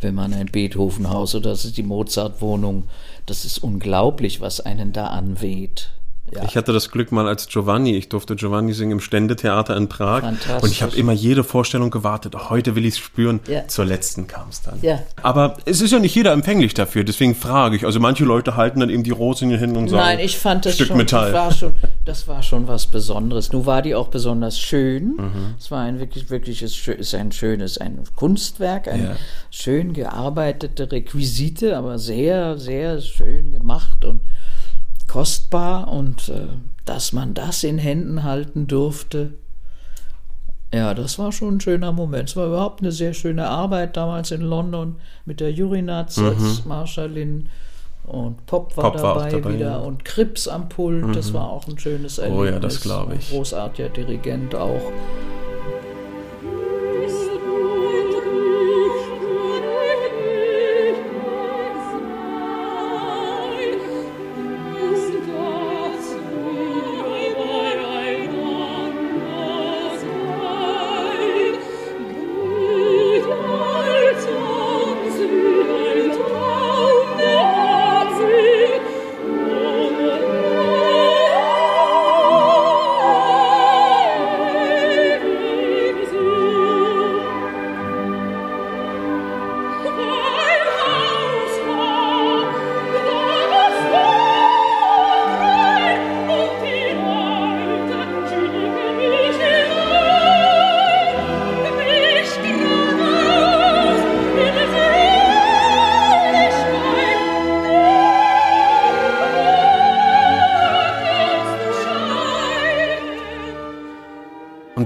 wenn 0.02 0.16
man 0.16 0.34
ein 0.34 0.48
Beethovenhaus 0.48 1.36
oder 1.36 1.52
das 1.52 1.66
ist 1.66 1.78
die 1.78 1.84
Mozartwohnung, 1.84 2.86
das 3.26 3.46
ist 3.46 3.60
unglaublich, 3.60 4.42
was 4.42 4.62
einen 4.62 4.94
da 4.94 5.08
anweht. 5.08 5.92
Ja. 6.36 6.44
Ich 6.46 6.56
hatte 6.56 6.74
das 6.74 6.92
Glück 6.92 7.12
mal 7.12 7.28
als 7.28 7.48
Giovanni, 7.48 7.96
ich 7.96 8.10
durfte 8.10 8.36
Giovanni 8.36 8.74
singen 8.74 8.94
im 8.94 9.00
Ständetheater 9.00 9.76
in 9.76 9.90
Prag 9.90 10.22
Fantastisch. 10.22 10.64
und 10.64 10.72
ich 10.72 10.82
habe 10.84 10.96
immer 10.96 11.12
jede 11.14 11.44
Vorstellung 11.44 11.90
gewartet, 11.90 12.50
heute 12.50 12.76
will 12.76 12.86
ich 12.86 12.94
es 12.96 13.00
spüren, 13.00 13.40
Ja. 13.48 13.68
zur 13.68 13.86
letzten 13.86 14.28
kam 14.28 14.50
es 14.50 14.62
dann. 14.62 14.80
Ja. 14.82 15.00
Aber 15.24 15.58
es 15.66 15.82
ist 15.82 15.92
ja 15.92 16.00
nicht 16.00 16.14
jeder 16.16 16.32
empfänglich 16.34 16.74
dafür, 16.74 17.04
deswegen 17.04 17.36
frage 17.36 17.76
ich, 17.76 17.86
also 17.86 18.00
manche 18.00 18.26
Leute 18.26 18.56
halten 18.56 18.80
dann 18.80 18.90
eben 18.90 19.04
die 19.04 19.12
Rose 19.12 19.44
in 19.44 19.50
den 19.50 19.60
Händen 19.60 19.78
und 19.78 19.88
sagen, 19.90 20.04
Nein, 20.04 20.20
ich 20.20 20.38
fand 20.38 20.66
das 20.66 20.76
Stück 20.76 20.88
schon, 20.88 20.98
Metall. 20.98 21.32
Das 21.32 21.42
war 21.42 21.52
schon, 21.52 21.74
das 22.06 22.28
war 22.28 22.44
schon 22.44 22.68
was 22.68 22.86
Besonderes. 22.88 23.52
Nun 23.52 23.66
war 23.66 23.82
die 23.82 23.96
auch 23.96 24.08
besonders 24.10 24.60
schön. 24.60 25.16
Mhm. 25.18 25.56
Es 25.58 25.72
war 25.72 25.82
ein 25.82 26.00
wirklich, 26.00 26.30
wirkliches, 26.30 26.76
schö- 26.76 26.92
ist 26.94 27.16
ein 27.16 27.32
schönes, 27.32 27.78
ein 27.78 28.04
Kunstwerk, 28.16 28.88
ein 28.88 29.04
Ja. 29.04 29.16
schön 29.52 29.94
gearbeitete 29.94 30.92
Requisite, 30.92 31.76
aber 31.78 31.98
sehr, 31.98 32.58
sehr 32.58 33.02
schön 33.02 33.52
gemacht 33.52 34.06
und 34.06 34.22
kostbar 35.10 35.90
und 35.90 36.30
äh, 36.30 36.48
dass 36.86 37.12
man 37.14 37.34
das 37.34 37.64
in 37.64 37.78
Händen 37.78 38.24
halten 38.24 38.68
durfte. 38.68 39.34
Ja, 40.74 40.94
das 40.94 41.18
war 41.18 41.32
schon 41.32 41.56
ein 41.58 41.62
schöner 41.62 41.92
Moment. 41.92 42.30
Es 42.30 42.36
war 42.36 42.46
überhaupt 42.48 42.82
eine 42.82 42.92
sehr 42.92 43.14
schöne 43.14 43.48
Arbeit 43.48 43.98
damals 43.98 44.30
in 44.32 44.42
London 44.42 44.98
mit 45.26 45.40
der 45.40 45.52
Jurinatz 45.52 46.18
Mhm. 46.18 46.26
als 46.28 46.66
Marschallin 46.66 47.50
Und 48.06 48.46
Pop 48.48 48.76
war, 48.78 48.92
Pop 48.92 49.02
war 49.02 49.12
auch 49.12 49.18
dabei, 49.18 49.30
dabei, 49.32 49.54
wieder 49.54 49.72
ja. 49.72 49.78
und 49.78 50.04
Krips 50.06 50.48
am 50.48 50.68
Pult, 50.70 51.16
das 51.16 51.32
war 51.34 51.48
auch 51.50 51.68
ein 51.68 51.78
schönes 51.78 52.18
Erlebnis. 52.18 52.42
Oh 52.42 52.46
ja, 52.46 52.60
das 52.60 52.82
glaub 52.82 53.14
ich. 53.14 53.30
Ein 53.32 53.38
Großartiger 53.38 53.90
Dirigent 53.90 54.56
auch. 54.56 54.82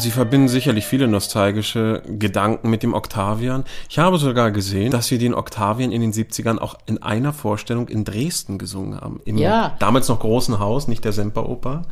Sie 0.03 0.11
verbinden 0.11 0.47
sicherlich 0.47 0.85
viele 0.85 1.07
nostalgische 1.07 2.03
Gedanken 2.07 2.69
mit 2.69 2.83
dem 2.83 2.93
Octavian. 2.93 3.63
Ich 3.89 3.97
habe 3.99 4.17
sogar 4.17 4.51
gesehen, 4.51 4.91
dass 4.91 5.07
sie 5.07 5.17
den 5.17 5.33
Octavian 5.33 5.91
in 5.91 6.01
den 6.01 6.13
70ern 6.13 6.59
auch 6.59 6.75
in 6.85 7.01
einer 7.01 7.33
Vorstellung 7.33 7.87
in 7.87 8.03
Dresden 8.03 8.57
gesungen 8.57 8.99
haben. 9.01 9.19
Im 9.25 9.37
Ja. 9.37 9.75
damals 9.79 10.07
noch 10.09 10.19
großen 10.19 10.59
Haus, 10.59 10.87
nicht 10.87 11.03
der 11.05 11.13
Semperoper. 11.13 11.83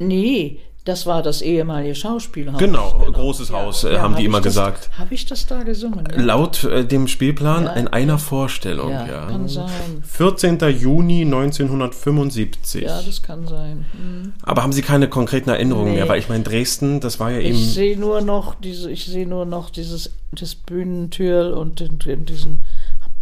Nee, 0.00 0.60
das 0.88 1.04
war 1.04 1.22
das 1.22 1.42
ehemalige 1.42 1.94
Schauspielhaus. 1.94 2.58
Genau, 2.58 2.98
großes 3.12 3.52
Haus, 3.52 3.84
äh, 3.84 3.98
haben 3.98 4.12
hab 4.12 4.16
die 4.16 4.22
ich 4.22 4.28
immer 4.28 4.38
das, 4.38 4.54
gesagt. 4.54 4.90
Habe 4.98 5.14
ich 5.14 5.26
das 5.26 5.46
da 5.46 5.62
gesungen? 5.62 6.08
Ja, 6.10 6.22
Laut 6.22 6.64
äh, 6.64 6.84
dem 6.86 7.08
Spielplan 7.08 7.64
Ja. 7.64 7.72
in 7.74 7.88
einer 7.88 8.18
Vorstellung, 8.18 8.90
ja, 8.90 9.06
ja. 9.06 9.26
kann 9.26 9.48
sein. 9.48 9.68
14. 10.02 10.58
Juni 10.78 11.22
1975. 11.22 12.84
Ja, 12.84 13.02
das 13.02 13.22
kann 13.22 13.46
sein. 13.46 13.84
Hm. 13.92 14.32
Aber 14.42 14.62
haben 14.62 14.72
Sie 14.72 14.80
keine 14.80 15.08
konkreten 15.08 15.50
Erinnerungen 15.50 15.90
Nee. 15.90 15.98
mehr? 15.98 16.08
Weil 16.08 16.20
ich 16.20 16.30
meine, 16.30 16.42
Dresden, 16.42 17.00
das 17.00 17.20
war 17.20 17.30
ja 17.32 17.40
eben. 17.40 17.54
Ich 17.54 17.74
sehe 17.74 17.98
nur 17.98 18.22
noch 18.22 18.54
diese, 18.54 18.90
ich 18.90 19.04
sehe 19.04 19.26
nur 19.26 19.44
noch 19.44 19.68
dieses 19.68 20.10
das 20.32 20.54
Bühnentür 20.54 21.56
und 21.56 21.80
den, 21.80 21.98
den, 21.98 22.24
diesen 22.24 22.60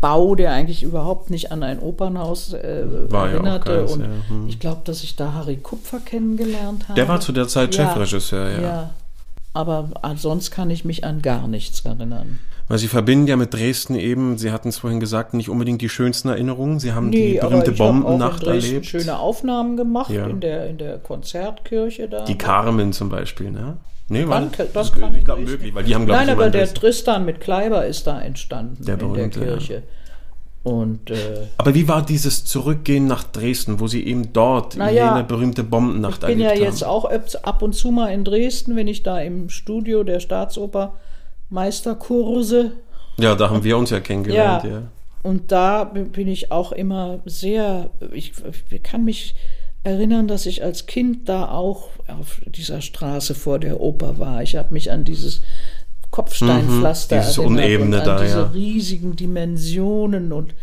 Bau, 0.01 0.35
der 0.35 0.53
eigentlich 0.53 0.83
überhaupt 0.83 1.31
nicht 1.31 1.53
an 1.53 1.63
ein 1.63 1.79
Opernhaus 1.81 2.53
äh, 2.53 2.85
War 3.11 3.27
ja 3.27 3.31
auch 3.31 3.33
erinnerte. 3.35 3.77
keins, 3.79 3.93
und 3.93 4.01
ja, 4.03 4.07
hm. 4.29 4.49
ich 4.49 4.61
glaube, 4.61 4.83
dass 4.85 5.03
ich 5.03 5.17
da 5.17 5.33
Harry 5.33 5.57
Kupfer 5.57 6.01
kennengelernt 6.01 6.85
habe. 6.89 6.95
der 6.95 7.09
war 7.09 7.21
zu 7.21 7.33
der 7.33 7.49
Zeit 7.49 7.75
Ja. 7.75 7.89
Chefregisseur, 7.89 8.51
ja. 8.51 8.61
Ja. 8.61 8.91
Aber 9.55 9.89
sonst 10.17 10.51
kann 10.51 10.71
ich 10.71 10.85
mich 10.85 11.05
an 11.05 11.23
gar 11.23 11.49
nichts 11.49 11.81
erinnern. 11.81 12.39
Weil 12.69 12.79
Sie 12.79 12.89
verbinden 12.89 13.29
ja 13.29 13.37
mit 13.37 13.55
Dresden 13.55 13.95
eben, 13.95 14.39
Sie 14.39 14.51
hatten 14.51 14.69
es 14.69 14.79
vorhin 14.79 14.99
gesagt, 14.99 15.35
nicht 15.35 15.49
unbedingt 15.49 15.81
die 15.83 15.89
schönsten 15.89 16.29
Erinnerungen. 16.29 16.81
Sie 16.81 16.93
haben 16.93 17.13
die 17.13 17.41
aber 17.41 17.51
berühmte 17.51 17.71
ich 17.71 17.79
hab 17.81 17.87
auch 17.87 17.93
Bombennacht 17.93 18.43
in 18.43 18.49
Dresden 18.49 18.69
erlebt. 18.71 18.87
schöne 18.87 19.19
Aufnahmen 19.19 19.77
gemacht 19.77 20.11
Ja. 20.11 20.27
in, 20.27 20.41
der, 20.41 20.67
in 20.69 20.79
der 20.79 20.99
Konzertkirche 20.99 22.09
da. 22.09 22.25
Die 22.25 22.37
Carmen 22.37 22.93
zum 22.93 23.09
Beispiel, 23.09 23.51
ne? 23.53 23.77
Nee, 24.09 24.21
Kann- 24.25 24.29
war, 24.31 24.67
das 24.73 24.93
kann 24.93 25.15
ich 25.17 25.25
glaube 25.25 25.43
möglich, 25.43 25.75
weil 25.75 25.85
die 25.85 25.95
haben, 25.95 26.07
glaube 26.07 26.19
Nein, 26.19 26.29
ich, 26.29 26.33
immer 26.35 26.43
aber 26.43 26.51
der 26.51 26.61
Dresden- 26.63 26.79
Tristan 26.81 27.25
mit 27.25 27.41
Kleiber 27.41 27.87
ist 27.87 28.07
da 28.07 28.21
entstanden 28.21 28.85
Der 28.85 28.95
in 28.95 29.01
der 29.01 29.07
berühmte, 29.07 29.41
ja. 29.41 29.47
Kirche. 29.47 29.83
Und 30.63 31.11
äh, 31.13 31.15
Aber 31.59 31.75
wie 31.77 31.87
war 31.87 32.05
dieses 32.05 32.45
Zurückgehen 32.45 33.07
nach 33.07 33.23
Dresden, 33.23 33.79
wo 33.79 33.87
Sie 33.87 34.05
eben 34.05 34.33
dort 34.33 34.75
Na 34.77 34.91
ja, 34.91 35.13
jene 35.15 35.23
berühmte 35.25 35.63
Bombennacht 35.63 36.23
ich 36.25 36.29
bin 36.29 36.41
ja 36.41 36.49
erlebt 36.49 36.65
jetzt 36.67 36.83
haben? 36.83 36.91
auch 36.91 37.05
ab 37.45 37.63
und 37.63 37.75
zu 37.75 37.93
mal 37.93 38.09
in 38.09 38.25
Dresden, 38.25 38.75
wenn 38.75 38.89
ich 38.89 39.05
da 39.05 39.21
im 39.21 39.49
Studio 39.49 40.03
der 40.03 40.19
Staatsoper 40.19 40.95
Meisterkurse 41.49 42.73
Ja, 43.19 43.35
da 43.35 43.51
haben 43.51 43.65
wir 43.65 43.79
uns 43.79 43.91
ja 43.91 44.01
kennengelernt, 44.01 44.65
ja. 44.65 44.83
Und 45.23 45.51
da 45.51 45.85
bin 45.85 46.29
ich 46.29 46.53
auch 46.53 46.71
immer 46.71 47.19
sehr, 47.25 47.91
ich, 48.13 48.33
ich 48.71 48.83
kann 48.83 49.05
mich 49.05 49.35
erinnern, 49.83 50.29
dass 50.29 50.47
ich 50.47 50.63
als 50.63 50.87
Kind 50.87 51.29
da 51.29 51.49
auch 51.49 51.89
auf 52.07 52.41
dieser 52.47 52.81
Straße 52.81 53.35
vor 53.35 53.59
der 53.59 53.81
Oper 53.81 54.19
war. 54.19 54.43
Ich 54.43 54.55
habe 54.57 54.73
mich 54.73 54.91
an 54.93 55.05
dieses 55.05 55.43
Kopfsteinpflaster 56.11 57.17
Mhm, 57.17 57.21
dieses 57.21 57.39
erinnert 57.39 57.65
Unebene 57.65 57.97
und 57.97 58.03
an 58.03 58.07
da, 58.07 58.23
diese 58.23 58.39
ja. 58.39 58.51
riesigen 58.53 59.17
Dimensionen 59.17 60.33
und 60.33 60.55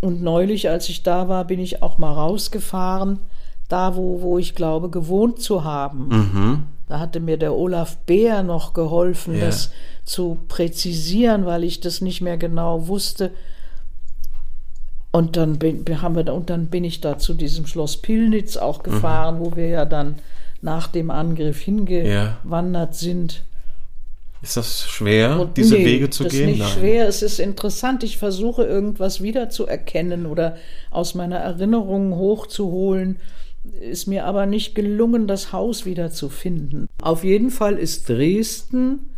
und 0.00 0.22
neulich, 0.22 0.68
als 0.70 0.88
ich 0.88 1.02
da 1.02 1.28
war, 1.28 1.44
bin 1.44 1.58
ich 1.58 1.82
auch 1.82 1.98
mal 1.98 2.12
rausgefahren, 2.12 3.18
da 3.68 3.96
wo, 3.96 4.22
wo 4.22 4.38
ich 4.38 4.54
glaube, 4.54 4.90
gewohnt 4.90 5.42
zu 5.42 5.64
haben. 5.64 6.08
Mhm. 6.08 6.62
Da 6.88 6.98
hatte 7.00 7.20
mir 7.20 7.36
der 7.36 7.54
Olaf 7.54 7.96
Beer 7.98 8.42
noch 8.42 8.72
geholfen, 8.72 9.34
Ja. 9.38 9.46
das 9.46 9.70
zu 10.04 10.38
präzisieren, 10.48 11.44
weil 11.44 11.64
ich 11.64 11.80
das 11.80 12.00
nicht 12.00 12.20
mehr 12.22 12.38
genau 12.38 12.88
wusste. 12.88 13.30
Und 15.10 15.36
dann 15.36 15.58
bin, 15.58 15.84
haben 16.02 16.16
wir, 16.16 16.32
und 16.32 16.50
dann 16.50 16.66
bin 16.66 16.84
ich 16.84 17.00
da 17.00 17.18
zu 17.18 17.34
diesem 17.34 17.66
Schloss 17.66 17.96
Pillnitz 17.98 18.56
auch 18.56 18.82
gefahren, 18.82 19.40
wo 19.40 19.56
wir 19.56 19.68
ja 19.68 19.84
dann 19.84 20.16
nach 20.60 20.86
dem 20.86 21.10
Angriff 21.10 21.60
hingewandert 21.60 22.94
sind. 22.94 23.42
Ist 24.42 24.56
das 24.56 24.88
schwer, 24.88 25.40
Und 25.40 25.56
diese 25.56 25.74
nee, 25.74 25.84
Wege 25.84 26.10
zu 26.10 26.24
das 26.24 26.32
gehen? 26.32 26.50
ist 26.50 26.58
nicht 26.58 26.68
schwer, 26.70 27.08
es 27.08 27.22
ist 27.22 27.40
interessant. 27.40 28.04
Ich 28.04 28.18
versuche 28.18 28.64
irgendwas 28.64 29.20
wiederzuerkennen 29.20 30.26
oder 30.26 30.56
aus 30.90 31.14
meiner 31.14 31.38
Erinnerung 31.38 32.14
hochzuholen. 32.14 33.18
Ist 33.80 34.06
mir 34.06 34.26
aber 34.26 34.46
nicht 34.46 34.74
gelungen, 34.74 35.26
das 35.26 35.52
Haus 35.52 35.84
wiederzufinden. 35.84 36.88
Auf 37.00 37.24
jeden 37.24 37.50
Fall 37.50 37.74
ist 37.74 38.08
Dresden 38.08 39.10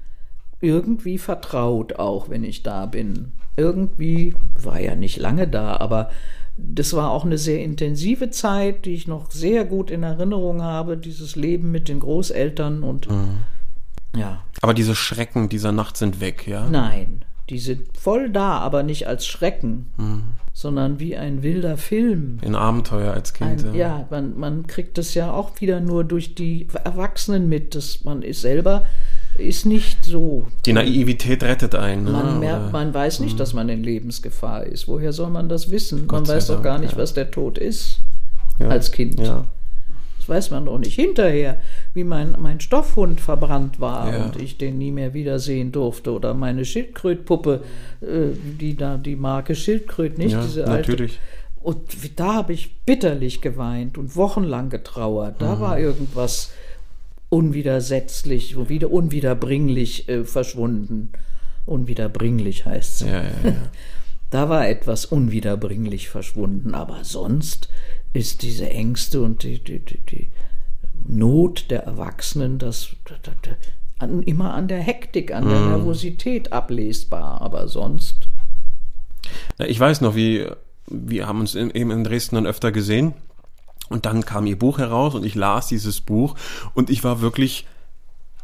irgendwie 0.60 1.18
vertraut, 1.18 1.94
auch 1.94 2.28
wenn 2.28 2.44
ich 2.44 2.62
da 2.62 2.86
bin. 2.86 3.32
Irgendwie 3.56 4.34
war 4.60 4.80
ja 4.80 4.94
nicht 4.94 5.18
lange 5.18 5.48
da, 5.48 5.76
aber 5.76 6.10
das 6.56 6.92
war 6.92 7.10
auch 7.10 7.24
eine 7.24 7.38
sehr 7.38 7.62
intensive 7.62 8.30
Zeit, 8.30 8.84
die 8.84 8.94
ich 8.94 9.06
noch 9.08 9.30
sehr 9.30 9.64
gut 9.64 9.90
in 9.90 10.02
Erinnerung 10.02 10.62
habe. 10.62 10.96
Dieses 10.96 11.36
Leben 11.36 11.70
mit 11.70 11.88
den 11.88 12.00
Großeltern 12.00 12.82
und 12.82 13.08
ja. 14.14 14.42
Aber 14.60 14.74
diese 14.74 14.94
Schrecken 14.94 15.48
dieser 15.48 15.72
Nacht 15.72 15.96
sind 15.96 16.20
weg, 16.20 16.46
ja? 16.46 16.68
Nein, 16.68 17.24
die 17.48 17.58
sind 17.58 17.96
voll 17.96 18.30
da, 18.30 18.58
aber 18.58 18.82
nicht 18.82 19.06
als 19.06 19.26
Schrecken, 19.26 19.86
Mhm. 19.96 20.24
Sondern 20.52 20.98
wie 20.98 21.16
ein 21.16 21.42
wilder 21.42 21.76
Film. 21.76 22.38
In 22.42 22.54
Abenteuer 22.54 23.12
als 23.12 23.32
Kind. 23.32 23.64
Ein, 23.64 23.74
ja, 23.74 24.06
man, 24.10 24.38
man 24.38 24.66
kriegt 24.66 24.98
das 24.98 25.14
ja 25.14 25.32
auch 25.32 25.60
wieder 25.60 25.80
nur 25.80 26.04
durch 26.04 26.34
die 26.34 26.66
Erwachsenen 26.84 27.48
mit. 27.48 27.74
dass 27.74 28.04
man 28.04 28.22
ist 28.22 28.40
selber 28.40 28.84
ist 29.38 29.64
nicht 29.64 30.04
so. 30.04 30.46
Die 30.66 30.72
Naivität 30.72 31.42
rettet 31.42 31.74
einen. 31.74 32.04
Ne? 32.04 32.10
Man, 32.10 32.40
merkt, 32.40 32.72
man 32.72 32.92
weiß 32.92 33.20
nicht, 33.20 33.38
dass 33.38 33.54
man 33.54 33.68
in 33.68 33.82
Lebensgefahr 33.82 34.64
ist. 34.66 34.88
Woher 34.88 35.12
soll 35.12 35.30
man 35.30 35.48
das 35.48 35.70
wissen? 35.70 36.08
Gott 36.08 36.26
man 36.26 36.36
weiß 36.36 36.48
doch 36.48 36.62
gar 36.62 36.78
nicht, 36.78 36.92
ja. 36.92 36.98
was 36.98 37.14
der 37.14 37.30
Tod 37.30 37.56
ist 37.56 38.00
ja. 38.58 38.68
als 38.68 38.92
Kind. 38.92 39.20
Ja. 39.20 39.46
Weiß 40.30 40.50
man 40.50 40.64
doch 40.66 40.78
nicht. 40.78 40.94
Hinterher, 40.94 41.60
wie 41.92 42.04
mein, 42.04 42.36
mein 42.38 42.60
Stoffhund 42.60 43.20
verbrannt 43.20 43.80
war 43.80 44.10
Ja. 44.12 44.24
und 44.24 44.40
ich 44.40 44.56
den 44.56 44.78
nie 44.78 44.92
mehr 44.92 45.12
wiedersehen 45.12 45.72
durfte. 45.72 46.12
Oder 46.12 46.32
meine 46.34 46.64
Schildkrötpuppe, 46.64 47.62
äh, 48.00 48.06
die 48.60 48.76
da 48.76 48.96
die 48.96 49.16
Marke 49.16 49.54
Schildkröt, 49.56 50.16
nicht? 50.18 50.32
Ja, 50.32 50.42
Diese 50.42 50.66
alte. 50.66 50.90
natürlich. 50.92 51.18
Und 51.62 51.78
da 52.16 52.34
habe 52.34 52.52
ich 52.54 52.74
bitterlich 52.86 53.42
geweint 53.42 53.98
und 53.98 54.16
wochenlang 54.16 54.70
getrauert. 54.70 55.42
Da 55.42 55.56
Mhm. 55.56 55.60
war 55.60 55.78
irgendwas 55.78 56.52
unwidersetzlich, 57.28 58.56
wieder 58.68 58.90
unwiederbringlich 58.90 60.08
äh, 60.08 60.24
verschwunden. 60.24 61.10
Unwiederbringlich 61.66 62.66
heißt 62.66 63.02
es. 63.02 63.08
Ja, 63.08 63.14
ja, 63.22 63.22
ja. 63.44 63.52
Da 64.30 64.48
war 64.48 64.68
etwas 64.68 65.06
unwiederbringlich 65.06 66.08
verschwunden, 66.08 66.72
aber 66.72 67.00
sonst 67.02 67.68
ist 68.12 68.42
diese 68.42 68.68
Ängste 68.70 69.22
und 69.22 69.42
die, 69.42 69.58
die, 69.62 69.78
die, 69.78 69.98
die 69.98 70.28
Not 71.06 71.70
der 71.70 71.84
Erwachsenen 71.84 72.58
das, 72.58 72.90
das, 73.04 73.18
das 73.22 73.56
an, 73.98 74.22
immer 74.22 74.54
an 74.54 74.68
der 74.68 74.80
Hektik, 74.80 75.32
an 75.32 75.48
der 75.48 75.60
Nervosität 75.60 76.52
ablesbar, 76.52 77.40
aber 77.40 77.68
sonst. 77.68 78.28
Na, 79.58 79.66
Ich 79.66 79.78
weiß 79.78 80.00
noch, 80.00 80.14
wie 80.14 80.46
wir 80.86 81.26
haben 81.26 81.40
uns 81.40 81.54
in, 81.54 81.70
eben 81.70 81.90
in 81.90 82.04
Dresden 82.04 82.34
dann 82.34 82.46
öfter 82.46 82.72
gesehen. 82.72 83.14
Und 83.88 84.06
dann 84.06 84.24
kam 84.24 84.46
ihr 84.46 84.58
Buch 84.58 84.78
heraus 84.78 85.14
und 85.14 85.24
ich 85.24 85.34
las 85.34 85.66
dieses 85.66 86.00
Buch. 86.00 86.36
Und 86.74 86.90
ich 86.90 87.02
war 87.02 87.20
wirklich 87.20 87.66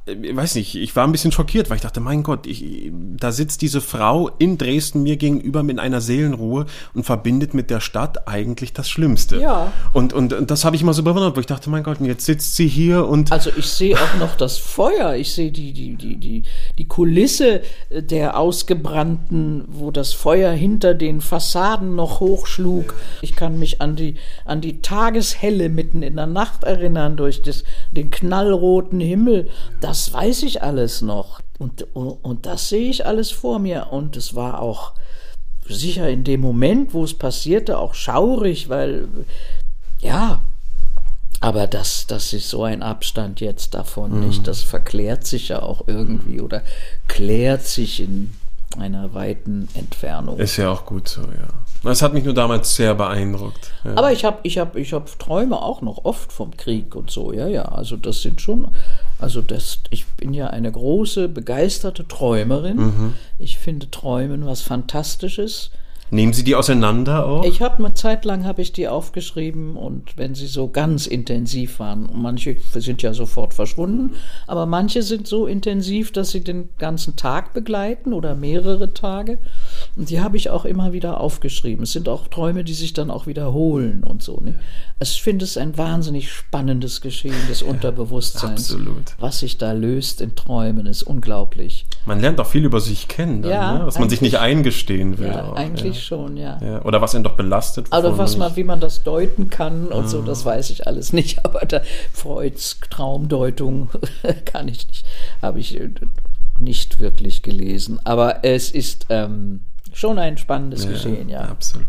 ich 0.06 0.36
weiß 0.36 0.54
nicht, 0.54 0.76
ich 0.76 0.94
war 0.94 1.04
ein 1.04 1.10
bisschen 1.10 1.32
schockiert, 1.32 1.68
weil 1.68 1.76
ich 1.76 1.82
dachte, 1.82 1.98
mein 1.98 2.22
Gott, 2.22 2.46
ich, 2.46 2.92
da 3.16 3.32
sitzt 3.32 3.60
diese 3.60 3.80
Frau 3.80 4.30
in 4.38 4.56
Dresden 4.56 5.02
mir 5.02 5.16
gegenüber 5.16 5.64
mit 5.64 5.80
einer 5.80 6.00
Seelenruhe 6.00 6.66
und 6.94 7.02
verbindet 7.02 7.54
mit 7.54 7.70
der 7.70 7.80
Stadt 7.80 8.28
eigentlich 8.28 8.72
das 8.72 8.88
Schlimmste. 8.88 9.40
Ja. 9.40 9.72
Und, 9.92 10.12
und, 10.12 10.32
und 10.32 10.48
das 10.48 10.64
habe 10.64 10.76
ich 10.76 10.84
mal 10.84 10.92
so 10.92 11.02
bewundert, 11.02 11.36
wo 11.36 11.40
ich 11.40 11.46
dachte, 11.46 11.70
mein 11.70 11.82
Gott, 11.82 11.98
und 11.98 12.06
jetzt 12.06 12.24
sitzt 12.24 12.54
sie 12.54 12.68
hier 12.68 13.06
und 13.08 13.32
Also 13.32 13.50
ich 13.56 13.66
sehe 13.66 13.96
auch 13.96 14.20
noch 14.20 14.36
das 14.36 14.58
Feuer, 14.58 15.16
ich 15.16 15.32
sehe 15.32 15.50
die, 15.50 15.72
die, 15.72 15.96
die, 15.96 16.16
die, 16.16 16.42
die 16.78 16.86
Kulisse 16.86 17.62
der 17.90 18.38
ausgebrannten, 18.38 19.64
wo 19.66 19.90
das 19.90 20.12
Feuer 20.12 20.52
hinter 20.52 20.94
den 20.94 21.20
Fassaden 21.20 21.96
noch 21.96 22.20
hochschlug. 22.20 22.94
Ich 23.22 23.34
kann 23.34 23.58
mich 23.58 23.80
an 23.80 23.96
die, 23.96 24.14
an 24.44 24.60
die 24.60 24.82
Tageshelle 24.82 25.68
mitten 25.68 26.04
in 26.04 26.14
der 26.14 26.26
Nacht 26.26 26.62
erinnern, 26.62 27.16
durch 27.16 27.42
das, 27.42 27.64
den 27.90 28.10
knallroten 28.10 29.00
Himmel. 29.00 29.48
Das 29.80 29.95
weiß 30.12 30.42
ich 30.44 30.62
alles 30.62 31.02
noch. 31.02 31.40
Und, 31.58 31.86
und, 31.94 32.10
und 32.22 32.46
das 32.46 32.68
sehe 32.68 32.90
ich 32.90 33.06
alles 33.06 33.30
vor 33.30 33.58
mir. 33.58 33.88
Und 33.90 34.16
es 34.16 34.34
war 34.34 34.60
auch 34.60 34.92
sicher 35.68 36.08
in 36.08 36.24
dem 36.24 36.40
Moment, 36.40 36.94
wo 36.94 37.04
es 37.04 37.14
passierte, 37.14 37.78
auch 37.78 37.94
schaurig, 37.94 38.68
weil, 38.68 39.08
ja, 40.00 40.40
aber 41.40 41.66
das, 41.66 42.06
das 42.06 42.32
ist 42.32 42.48
so 42.48 42.64
ein 42.64 42.82
Abstand 42.82 43.40
jetzt 43.40 43.74
davon 43.74 44.26
nicht. 44.26 44.46
Das 44.46 44.62
verklärt 44.62 45.26
sich 45.26 45.48
ja 45.48 45.62
auch 45.62 45.86
irgendwie 45.86 46.40
oder 46.40 46.62
klärt 47.08 47.62
sich 47.62 48.00
in 48.00 48.32
einer 48.78 49.14
weiten 49.14 49.68
Entfernung. 49.74 50.38
ist 50.38 50.56
ja 50.56 50.70
auch 50.70 50.84
gut 50.84 51.08
so, 51.08 51.22
ja. 51.22 51.48
Das 51.82 52.02
hat 52.02 52.14
mich 52.14 52.24
nur 52.24 52.34
damals 52.34 52.74
sehr 52.74 52.94
beeindruckt. 52.94 53.70
Ja. 53.84 53.92
Aber 53.96 54.12
ich 54.12 54.24
habe 54.24 54.38
ich 54.42 54.58
hab, 54.58 54.76
ich 54.76 54.92
hab 54.92 55.18
Träume 55.18 55.62
auch 55.62 55.82
noch 55.82 56.04
oft 56.04 56.32
vom 56.32 56.56
Krieg 56.56 56.94
und 56.96 57.10
so, 57.10 57.32
ja, 57.32 57.46
ja. 57.46 57.66
Also 57.66 57.96
das 57.96 58.22
sind 58.22 58.40
schon, 58.40 58.68
also 59.18 59.40
das, 59.40 59.80
ich 59.90 60.06
bin 60.06 60.34
ja 60.34 60.48
eine 60.48 60.70
große, 60.70 61.28
begeisterte 61.28 62.06
Träumerin. 62.06 63.14
Ich 63.38 63.58
finde 63.58 63.90
Träumen 63.90 64.46
was 64.46 64.62
Fantastisches. 64.62 65.70
Nehmen 66.10 66.32
Sie 66.32 66.44
die 66.44 66.54
auseinander 66.54 67.26
auch? 67.26 67.44
Ich 67.44 67.60
habe 67.60 67.84
eine 67.84 67.94
Zeit 67.94 68.24
lang 68.24 68.44
habe 68.44 68.62
ich 68.62 68.72
die 68.72 68.86
aufgeschrieben 68.86 69.76
und 69.76 70.16
wenn 70.16 70.36
sie 70.36 70.46
so 70.46 70.68
ganz 70.68 71.08
intensiv 71.08 71.80
waren, 71.80 72.08
manche 72.14 72.56
sind 72.74 73.02
ja 73.02 73.12
sofort 73.12 73.54
verschwunden, 73.54 74.14
aber 74.46 74.66
manche 74.66 75.02
sind 75.02 75.26
so 75.26 75.46
intensiv, 75.46 76.12
dass 76.12 76.30
sie 76.30 76.44
den 76.44 76.68
ganzen 76.78 77.16
Tag 77.16 77.54
begleiten 77.54 78.12
oder 78.12 78.36
mehrere 78.36 78.94
Tage. 78.94 79.38
Und 79.96 80.10
die 80.10 80.20
habe 80.20 80.36
ich 80.36 80.50
auch 80.50 80.66
immer 80.66 80.92
wieder 80.92 81.20
aufgeschrieben. 81.20 81.82
Es 81.84 81.92
sind 81.92 82.08
auch 82.08 82.28
Träume, 82.28 82.64
die 82.64 82.74
sich 82.74 82.92
dann 82.92 83.10
auch 83.10 83.26
wiederholen 83.26 84.04
und 84.04 84.22
so. 84.22 84.38
Ne? 84.40 84.60
Also 85.00 85.12
ich 85.12 85.22
finde 85.22 85.46
es 85.46 85.56
ein 85.56 85.78
wahnsinnig 85.78 86.30
spannendes 86.30 87.00
Geschehen 87.00 87.34
des 87.48 87.62
Unterbewusstseins. 87.62 88.70
absolut. 88.70 89.14
Was 89.18 89.38
sich 89.38 89.56
da 89.56 89.72
löst 89.72 90.20
in 90.20 90.36
Träumen, 90.36 90.84
ist 90.84 91.02
unglaublich. 91.02 91.86
Man 92.04 92.20
lernt 92.20 92.38
auch 92.40 92.46
viel 92.46 92.64
über 92.66 92.80
sich 92.80 93.08
kennen, 93.08 93.40
dann, 93.40 93.50
Ja, 93.50 93.78
ne? 93.78 93.86
was 93.86 93.98
man 93.98 94.10
sich 94.10 94.20
nicht 94.20 94.38
eingestehen 94.38 95.18
will. 95.18 95.28
Ja, 95.28 95.50
auch, 95.50 95.56
eigentlich 95.56 96.04
schon, 96.04 96.36
ja. 96.36 96.58
ja. 96.60 96.66
Ja. 96.66 96.82
Oder 96.82 97.00
was 97.00 97.14
einen 97.14 97.24
doch 97.24 97.36
belastet. 97.36 97.86
Aber 97.90 98.08
wovon 98.08 98.18
was 98.18 98.36
man, 98.36 98.56
wie 98.56 98.64
man 98.64 98.80
das 98.80 99.02
deuten 99.02 99.48
kann 99.50 99.88
und 99.88 100.08
so, 100.08 100.20
das 100.20 100.44
weiß 100.44 100.70
ich 100.70 100.86
alles 100.86 101.12
nicht. 101.14 101.38
Aber 101.44 101.60
da, 101.60 101.80
Freuds 102.12 102.80
Traumdeutung 102.90 103.88
kann 104.44 104.68
ich 104.68 104.86
nicht, 104.88 105.06
habe 105.40 105.58
ich 105.60 105.80
äh, 105.80 105.90
nicht 106.58 107.00
wirklich 107.00 107.42
gelesen. 107.42 107.98
Aber 108.04 108.44
es 108.44 108.70
ist 108.70 109.06
ähm, 109.08 109.60
schon 109.96 110.18
ein 110.18 110.38
spannendes 110.38 110.86
Geschehen, 110.86 111.28
ja. 111.28 111.40
Absolut. 111.40 111.86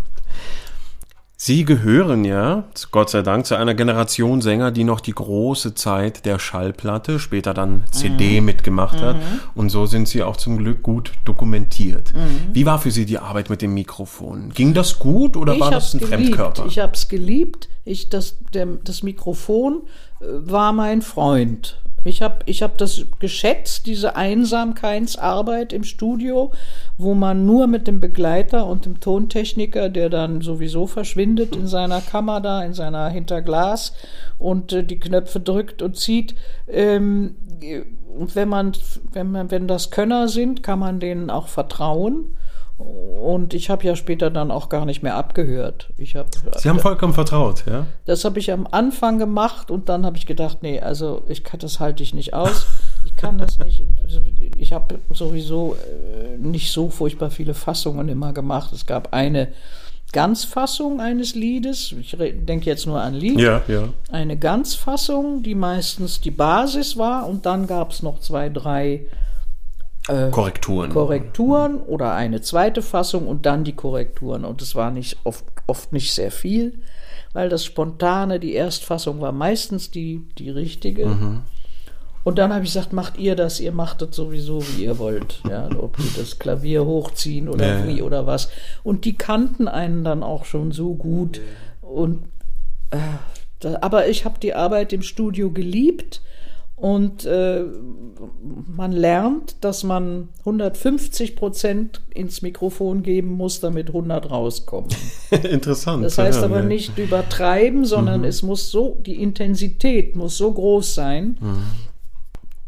Sie 1.39 1.65
gehören 1.65 2.25
ja, 2.25 2.63
Gott 2.91 3.11
sei 3.11 3.21
Dank, 3.21 3.45
zu 3.45 3.53
einer 3.55 3.75
Generation 3.75 4.41
Sänger, 4.41 4.71
die 4.71 4.83
noch 4.83 4.99
die 4.99 5.11
große 5.13 5.75
Zeit 5.75 6.25
der 6.25 6.39
Schallplatte, 6.39 7.19
später 7.19 7.53
dann 7.53 7.71
Mhm. 7.73 7.91
CD 7.91 8.41
mitgemacht 8.41 8.99
hat. 9.01 9.17
Und 9.53 9.69
so 9.69 9.85
sind 9.85 10.07
Sie 10.07 10.23
auch 10.23 10.37
zum 10.37 10.57
Glück 10.57 10.81
gut 10.81 11.11
dokumentiert. 11.25 12.11
Mhm. 12.15 12.55
Wie 12.55 12.65
war 12.65 12.79
für 12.79 12.89
Sie 12.89 13.05
die 13.05 13.19
Arbeit 13.19 13.51
mit 13.51 13.61
dem 13.61 13.75
Mikrofon? 13.75 14.49
Ging 14.49 14.73
das 14.73 14.97
gut 14.97 15.37
oder 15.37 15.59
war 15.59 15.69
das 15.69 15.93
ein 15.93 15.99
geliebt. 15.99 16.15
Fremdkörper? 16.15 16.65
Ich 16.65 16.79
habe 16.79 16.93
es 16.93 17.07
geliebt. 17.07 17.69
Ich, 17.85 18.09
das, 18.09 18.37
der, 18.55 18.65
das 18.83 19.03
Mikrofon 19.03 19.83
äh, 20.19 20.25
war 20.25 20.73
mein 20.73 21.03
Freund. 21.03 21.79
Ich 22.07 22.21
habe 22.21 22.39
ich 22.45 22.63
hab 22.63 22.77
das 22.77 23.05
geschätzt, 23.19 23.85
diese 23.85 24.15
Einsamkeitsarbeit 24.15 25.73
im 25.73 25.83
Studio, 25.83 26.51
wo 26.97 27.13
man 27.13 27.45
nur 27.45 27.67
mit 27.67 27.87
dem 27.87 27.99
Begleiter 27.99 28.65
und 28.65 28.85
dem 28.85 28.99
Tontechniker, 28.99 29.89
der 29.89 30.09
dann 30.09 30.41
sowieso 30.41 30.87
verschwindet 30.87 31.55
in 31.55 31.67
seiner 31.67 32.01
Kammer 32.01 32.41
da, 32.41 32.63
in 32.63 32.73
seiner 32.73 33.09
Hinterglas 33.09 33.93
und 34.37 34.73
äh, 34.73 34.83
die 34.83 34.99
Knöpfe 34.99 35.39
drückt 35.39 35.81
und 35.81 35.97
zieht. 35.97 36.35
Ähm, 36.67 37.35
und 38.17 38.35
wenn 38.35 38.49
man, 38.49 38.71
wenn 39.11 39.31
man, 39.31 39.51
wenn 39.51 39.67
das 39.67 39.91
Könner 39.91 40.27
sind, 40.27 40.63
kann 40.63 40.79
man 40.79 40.99
denen 40.99 41.29
auch 41.29 41.47
vertrauen. 41.47 42.36
Und 42.77 43.55
ich 43.55 43.71
habe 43.71 43.83
ja 43.85 43.95
später 43.95 44.29
dann 44.29 44.51
auch 44.51 44.69
gar 44.69 44.85
nicht 44.85 45.01
mehr 45.01 45.15
abgehört. 45.15 45.89
Ich 45.97 46.15
habe 46.15 46.29
Sie 46.57 46.69
haben 46.69 46.79
vollkommen 46.79 47.13
vertraut, 47.13 47.65
ja? 47.65 47.87
das 48.05 48.23
habe 48.23 48.37
ich 48.37 48.51
am 48.51 48.67
Anfang 48.69 49.17
gemacht 49.17 49.71
und 49.71 49.89
dann 49.89 50.05
habe 50.05 50.17
ich 50.17 50.27
gedacht, 50.27 50.59
nee, 50.61 50.79
also 50.79 51.23
ich 51.27 51.43
kann 51.43 51.59
das 51.59 51.79
halte 51.79 52.03
ich 52.03 52.13
nicht 52.13 52.35
aus. 52.35 52.67
Ich 53.05 53.15
kann 53.15 53.39
das 53.39 53.57
nicht. 53.57 53.83
Ich 54.57 54.73
habe 54.73 54.99
sowieso 55.11 55.75
äh, 55.75 56.37
nicht 56.37 56.71
so 56.71 56.89
furchtbar 56.89 57.31
viele 57.31 57.55
Fassungen 57.55 58.09
immer 58.09 58.31
gemacht. 58.33 58.71
Es 58.73 58.85
gab 58.85 59.11
eine 59.11 59.47
Ganzfassung 60.11 61.01
eines 61.01 61.33
Liedes. 61.33 61.93
Ich 61.99 62.15
denke 62.17 62.65
jetzt 62.67 62.85
nur 62.85 63.01
an 63.01 63.13
Lied. 63.13 63.39
Ja, 63.39 63.61
ja. 63.67 63.89
Eine 64.11 64.37
Ganzfassung, 64.37 65.41
die 65.41 65.55
meistens 65.55 66.21
die 66.21 66.31
Basis 66.31 66.95
war 66.97 67.27
und 67.27 67.45
dann 67.45 67.65
gab 67.65 67.91
es 67.91 68.03
noch 68.03 68.19
zwei, 68.19 68.49
drei 68.49 69.07
Korrekturen. 70.31 70.89
Korrekturen 70.91 71.77
oder 71.77 72.13
eine 72.13 72.41
zweite 72.41 72.81
Fassung 72.81 73.27
und 73.27 73.45
dann 73.45 73.63
die 73.63 73.73
Korrekturen. 73.75 74.45
Und 74.45 74.61
es 74.61 74.75
war 74.75 74.91
nicht 74.91 75.17
oft, 75.23 75.45
oft 75.67 75.91
nicht 75.91 76.13
sehr 76.13 76.31
viel, 76.31 76.79
weil 77.33 77.49
das 77.49 77.65
Spontane, 77.65 78.39
die 78.39 78.53
Erstfassung 78.53 79.19
war 79.21 79.31
meistens 79.31 79.91
die, 79.91 80.21
die 80.37 80.49
richtige. 80.49 81.05
Und 82.23 82.37
dann 82.37 82.51
habe 82.51 82.65
ich 82.65 82.73
gesagt, 82.73 82.91
macht 82.91 83.17
ihr 83.17 83.35
das, 83.35 83.59
ihr 83.61 83.71
macht 83.71 84.01
das 84.01 84.15
sowieso, 84.15 84.61
wie 84.61 84.83
ihr 84.83 84.99
wollt. 84.99 85.41
Ja, 85.49 85.69
ob 85.79 85.95
die 85.95 86.11
das 86.17 86.39
Klavier 86.39 86.85
hochziehen 86.85 87.47
oder 87.47 87.65
Ja, 87.65 87.79
ja. 87.79 87.87
wie 87.87 88.01
oder 88.01 88.25
was. 88.25 88.49
Und 88.83 89.05
die 89.05 89.13
kannten 89.13 89.69
einen 89.69 90.03
dann 90.03 90.23
auch 90.23 90.43
schon 90.43 90.73
so 90.73 90.93
gut. 90.93 91.39
Und 91.81 92.23
äh, 92.91 92.97
da, 93.59 93.77
aber 93.81 94.09
ich 94.09 94.25
habe 94.25 94.39
die 94.39 94.53
Arbeit 94.53 94.91
im 94.91 95.03
Studio 95.03 95.51
geliebt. 95.51 96.21
Und 96.77 97.25
äh, 97.25 97.63
man 98.67 98.91
lernt, 98.91 99.55
dass 99.61 99.83
man 99.83 100.29
150 100.41 101.35
Prozent 101.35 102.01
ins 102.13 102.43
Mikrofon 102.43 103.01
geben 103.01 103.31
muss, 103.31 103.59
damit 103.59 103.87
100 103.87 104.29
rauskommen. 104.29 104.89
Interessant. 105.49 106.03
Das 106.05 106.19
heißt 106.19 106.37
hören, 106.39 106.51
aber 106.51 106.57
ja. 106.57 106.61
Mhm. 106.61 106.67
nicht 106.67 106.97
übertreiben, 106.99 107.83
sondern 107.83 108.23
es 108.23 108.43
muss 108.43 108.69
so, 108.69 108.95
die 109.03 109.19
Intensität 109.23 110.15
muss 110.15 110.37
so 110.37 110.53
groß 110.53 110.93
sein, 110.93 111.37
Mhm. 111.41 111.63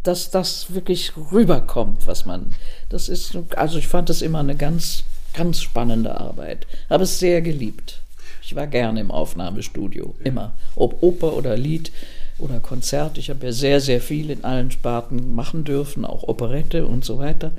dass 0.02 0.32
das 0.32 0.74
wirklich 0.74 1.14
rüberkommt, 1.32 2.08
was 2.08 2.26
man. 2.26 2.56
Das 2.90 3.10
ist, 3.10 3.38
also 3.56 3.78
ich 3.78 3.88
fand 3.88 4.10
das 4.10 4.24
immer 4.24 4.40
eine 4.40 4.56
ganz, 4.56 5.04
ganz 5.36 5.62
spannende 5.62 6.20
Arbeit. 6.20 6.66
Habe 6.90 7.04
es 7.04 7.20
sehr 7.20 7.44
geliebt. 7.44 8.02
Ich 8.42 8.56
war 8.56 8.66
gerne 8.66 9.02
im 9.02 9.12
Aufnahmestudio, 9.12 10.16
immer. 10.24 10.54
Ob 10.76 11.04
Oper 11.04 11.38
oder 11.38 11.56
Lied 11.56 11.92
oder 12.40 12.60
Konzert. 12.60 13.18
Ich 13.18 13.30
habe 13.30 13.46
ja 13.46 13.52
sehr, 13.52 13.80
sehr 13.82 14.02
viel 14.02 14.30
in 14.30 14.44
allen 14.44 14.72
Sparten 14.72 15.36
machen 15.36 15.64
dürfen, 15.64 16.06
auch 16.06 16.24
Operette 16.24 16.86
und 16.86 17.06
so 17.06 17.18
weiter. 17.18 17.52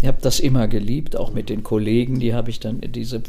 Ich 0.00 0.06
habe 0.06 0.18
das 0.20 0.40
immer 0.40 0.68
geliebt, 0.68 1.16
auch 1.16 1.32
mit 1.32 1.48
den 1.48 1.62
Kollegen, 1.62 2.20
die 2.20 2.34
habe 2.34 2.50
ich 2.50 2.60
dann 2.60 2.80
diese 2.80 3.22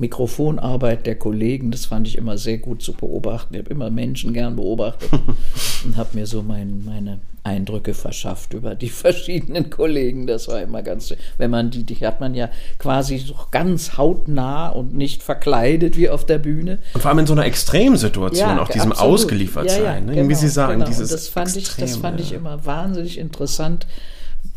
Mikrofonarbeit 0.00 1.06
der 1.06 1.16
Kollegen, 1.16 1.72
das 1.72 1.86
fand 1.86 2.06
ich 2.06 2.16
immer 2.16 2.38
sehr 2.38 2.58
gut 2.58 2.82
zu 2.82 2.92
beobachten. 2.92 3.54
Ich 3.54 3.60
habe 3.60 3.70
immer 3.70 3.90
Menschen 3.90 4.32
gern 4.32 4.54
beobachtet 4.54 5.10
und 5.84 5.96
habe 5.96 6.10
mir 6.12 6.26
so 6.26 6.42
mein, 6.42 6.84
meine 6.84 7.18
Eindrücke 7.42 7.94
verschafft 7.94 8.54
über 8.54 8.76
die 8.76 8.88
verschiedenen 8.90 9.70
Kollegen. 9.70 10.28
Das 10.28 10.46
war 10.46 10.62
immer 10.62 10.82
ganz, 10.82 11.12
wenn 11.36 11.50
man 11.50 11.70
die, 11.72 11.82
die 11.82 11.96
hat 12.06 12.20
man 12.20 12.34
ja 12.34 12.48
quasi 12.78 13.18
so 13.18 13.34
ganz 13.50 13.96
hautnah 13.96 14.68
und 14.68 14.94
nicht 14.94 15.22
verkleidet 15.22 15.96
wie 15.96 16.08
auf 16.08 16.24
der 16.24 16.38
Bühne. 16.38 16.78
Und 16.94 17.00
vor 17.00 17.10
allem 17.10 17.20
in 17.20 17.26
so 17.26 17.32
einer 17.32 17.46
Extremsituation, 17.46 18.58
auch 18.60 18.68
diesem 18.68 18.92
absolut. 18.92 19.14
Ausgeliefertsein. 19.14 19.82
Ja, 19.82 19.94
ja, 19.94 20.00
ne? 20.00 20.14
genau, 20.14 20.28
Wie 20.28 20.34
Sie 20.34 20.48
sagen, 20.48 20.74
genau. 20.74 20.86
dieses 20.86 21.10
Und 21.10 21.12
das 21.12 21.28
fand 21.28 21.56
ich, 21.56 21.64
das 21.64 21.78
Extrem, 21.78 22.02
fand 22.02 22.20
ich 22.20 22.30
ja. 22.30 22.36
immer 22.36 22.64
wahnsinnig 22.64 23.18
interessant, 23.18 23.86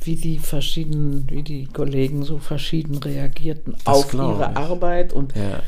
wie 0.01 0.15
die 0.15 0.39
verschiedenen, 0.39 1.27
wie 1.29 1.43
die 1.43 1.65
Kollegen 1.67 2.23
so 2.23 2.37
verschieden 2.39 2.97
reagierten 2.97 3.75
Das 3.85 3.95
auf 3.95 4.13
ihre 4.13 4.49
ich. 4.51 4.57
Arbeit 4.57 5.13
und 5.13 5.35
Ja. 5.35 5.59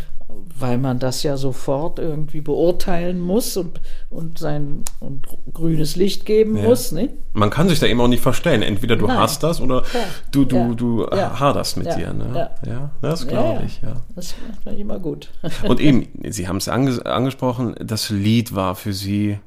weil 0.59 0.79
man 0.79 0.97
das 0.97 1.21
ja 1.21 1.37
sofort 1.37 1.99
irgendwie 1.99 2.41
beurteilen 2.41 3.19
muss 3.19 3.55
und, 3.57 3.79
und 4.09 4.39
sein 4.39 4.83
und 4.99 5.27
grünes 5.53 5.95
Licht 5.95 6.25
geben 6.25 6.57
Ja. 6.57 6.63
muss, 6.63 6.91
ne? 6.91 7.09
Man 7.33 7.51
kann 7.51 7.69
sich 7.69 7.79
da 7.79 7.85
eben 7.85 8.01
auch 8.01 8.07
nicht 8.07 8.23
verstellen. 8.23 8.63
Entweder 8.63 8.95
du 8.95 9.05
Nein. 9.05 9.19
hast 9.19 9.43
das 9.43 9.61
oder 9.61 9.83
Ja. 9.93 9.99
du, 10.31 10.45
du, 10.45 10.73
du 10.73 11.05
haderst 11.11 11.77
mit 11.77 11.87
dir. 11.95 12.13
Ne? 12.13 12.49
Ja. 12.65 12.91
Das 13.01 13.27
glaube 13.27 13.63
ich, 13.67 13.81
ja. 13.83 13.97
Das 14.15 14.31
fand 14.63 14.75
ich 14.75 14.79
immer 14.81 14.97
gut. 14.99 15.29
Und 15.67 15.79
eben, 15.79 16.07
Sie 16.31 16.47
haben 16.47 16.57
es 16.57 16.67
ange 16.67 17.05
angesprochen, 17.05 17.75
das 17.79 18.09
Lied 18.09 18.55
war 18.55 18.73
für 18.75 18.93
Sie 18.93 19.37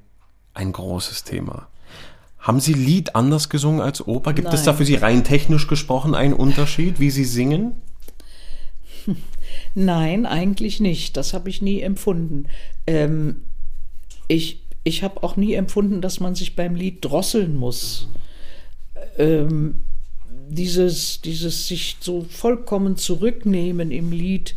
ein 0.55 0.73
großes 0.73 1.25
Thema. 1.25 1.67
Haben 2.47 2.60
Sie 2.60 2.74
Lied 2.74 3.16
anders 3.16 3.48
gesungen 3.48 3.81
als 3.81 4.06
Oper? 4.06 4.32
Gibt 4.32 4.48
es 4.48 4.60
Nein. 4.60 4.66
da 4.66 4.73
für 4.74 4.85
Sie 4.85 4.94
rein 4.94 5.24
technisch 5.24 5.66
gesprochen 5.66 6.14
einen 6.14 6.32
Unterschied, 6.32 7.01
wie 7.01 7.10
Sie 7.10 7.24
singen? 7.24 7.73
Nein, 9.74 10.27
eigentlich 10.27 10.78
nicht. 10.78 11.16
Das 11.16 11.35
habe 11.35 11.48
ich 11.48 11.60
nie 11.60 11.81
empfunden. 11.81 12.47
Ähm, 12.86 13.43
ich 14.28 14.60
ich 14.85 15.02
habe 15.02 15.24
auch 15.24 15.36
nie 15.36 15.55
empfunden, 15.55 16.01
dass 16.01 16.20
man 16.20 16.36
sich 16.36 16.55
beim 16.55 16.77
Lied 16.77 17.05
drosseln 17.05 17.56
muss. 17.56 18.06
Ähm, 19.18 19.81
dieses, 20.48 21.20
dieses 21.23 21.66
sich 21.66 21.97
so 21.98 22.24
vollkommen 22.31 22.97
zurücknehmen 22.97 23.90
im 23.90 24.12
Lied, 24.12 24.55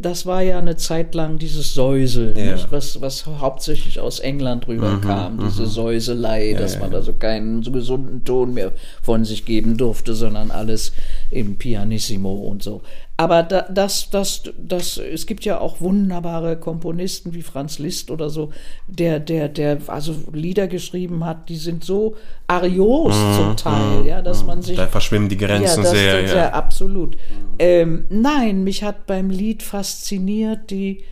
das 0.00 0.26
war 0.26 0.42
ja 0.42 0.58
eine 0.58 0.76
Zeit 0.76 1.14
lang 1.14 1.38
dieses 1.38 1.74
Säuseln, 1.74 2.36
Ja. 2.36 2.56
Was, 2.70 3.00
was 3.00 3.26
hauptsächlich 3.26 4.00
aus 4.00 4.18
England 4.20 4.66
rüberkam, 4.68 5.38
diese 5.44 5.66
Säuselei, 5.66 6.54
dass 6.54 6.78
man 6.78 6.94
also 6.94 7.12
keinen 7.12 7.62
so 7.62 7.70
gesunden 7.70 8.24
Ton 8.24 8.54
mehr 8.54 8.72
von 9.02 9.24
sich 9.24 9.44
geben 9.44 9.76
durfte, 9.76 10.14
sondern 10.14 10.50
alles 10.50 10.92
im 11.30 11.56
Pianissimo 11.56 12.32
und 12.34 12.62
so. 12.62 12.82
Aber 13.16 13.44
da, 13.44 13.62
das, 13.62 14.10
das, 14.10 14.42
das, 14.58 14.98
es 14.98 15.26
gibt 15.26 15.44
ja 15.44 15.60
auch 15.60 15.80
wunderbare 15.80 16.56
Komponisten 16.56 17.32
wie 17.32 17.42
Franz 17.42 17.78
Liszt 17.78 18.10
oder 18.10 18.28
so, 18.28 18.50
der, 18.88 19.20
der, 19.20 19.48
der 19.48 19.78
also 19.86 20.16
Lieder 20.32 20.66
geschrieben 20.66 21.24
hat, 21.24 21.48
die 21.48 21.56
sind 21.56 21.84
so 21.84 22.16
arios 22.48 23.14
zum 23.36 23.56
Teil, 23.56 24.04
ja, 24.04 24.20
dass 24.20 24.44
man 24.44 24.62
sich 24.62 24.76
Da 24.76 24.88
verschwimmen 24.88 25.28
die 25.28 25.36
Grenzen 25.36 25.84
das, 25.84 25.92
sehr. 25.92 26.22
das, 26.22 26.30
ja. 26.32 26.36
ja, 26.36 26.48
absolut. 26.50 27.16
Ähm, 27.60 28.06
nein, 28.08 28.64
mich 28.64 28.82
hat 28.82 29.06
beim 29.06 29.30
Lied 29.30 29.62
fasziniert 29.62 30.70
die, 30.70 31.04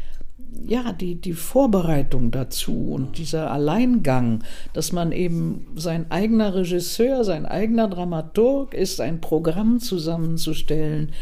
ja, 0.67 0.93
die, 0.93 1.15
die 1.15 1.33
Vorbereitung 1.33 2.31
dazu 2.31 2.93
und 2.93 3.19
dieser 3.19 3.51
Alleingang, 3.51 4.43
dass 4.73 4.93
man 4.93 5.13
eben 5.13 5.67
sein 5.77 6.11
eigener 6.11 6.55
Regisseur, 6.55 7.25
sein 7.25 7.47
eigener 7.47 7.89
Dramaturg 7.89 8.75
ist, 8.75 9.01
ein 9.01 9.21
Programm 9.21 9.79
zusammenzustellen. 9.81 11.13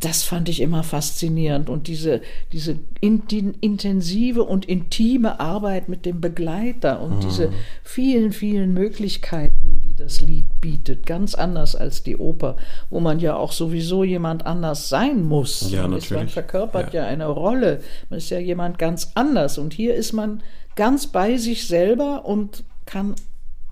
Das 0.00 0.22
fand 0.22 0.48
ich 0.48 0.60
immer 0.60 0.82
faszinierend 0.82 1.70
und 1.70 1.86
diese, 1.86 2.20
diese 2.52 2.78
in, 3.00 3.26
die 3.28 3.52
intensive 3.60 4.42
und 4.42 4.66
intime 4.66 5.40
Arbeit 5.40 5.88
mit 5.88 6.04
dem 6.04 6.20
Begleiter 6.20 7.00
und 7.00 7.22
diese 7.22 7.52
vielen, 7.82 8.32
vielen 8.32 8.74
Möglichkeiten, 8.74 9.80
die 9.82 9.94
das 9.94 10.20
Lied 10.20 10.60
bietet, 10.60 11.06
ganz 11.06 11.34
anders 11.34 11.74
als 11.74 12.02
die 12.02 12.16
Oper, 12.16 12.56
wo 12.90 13.00
man 13.00 13.18
ja 13.18 13.36
auch 13.36 13.52
sowieso 13.52 14.04
jemand 14.04 14.44
anders 14.44 14.88
sein 14.88 15.22
muss. 15.22 15.70
Ja, 15.70 15.88
man, 15.88 15.98
ist, 15.98 16.10
man 16.10 16.18
natürlich. 16.18 16.34
verkörpert 16.34 16.92
Ja. 16.92 17.02
ja. 17.02 17.08
eine 17.08 17.28
Rolle, 17.28 17.80
man 18.10 18.18
ist 18.18 18.30
ja 18.30 18.38
jemand 18.38 18.78
ganz 18.78 19.12
anders 19.14 19.56
und 19.56 19.72
hier 19.72 19.94
ist 19.94 20.12
man 20.12 20.42
ganz 20.76 21.06
bei 21.06 21.36
sich 21.36 21.66
selber 21.66 22.26
und 22.26 22.64
kann 22.84 23.14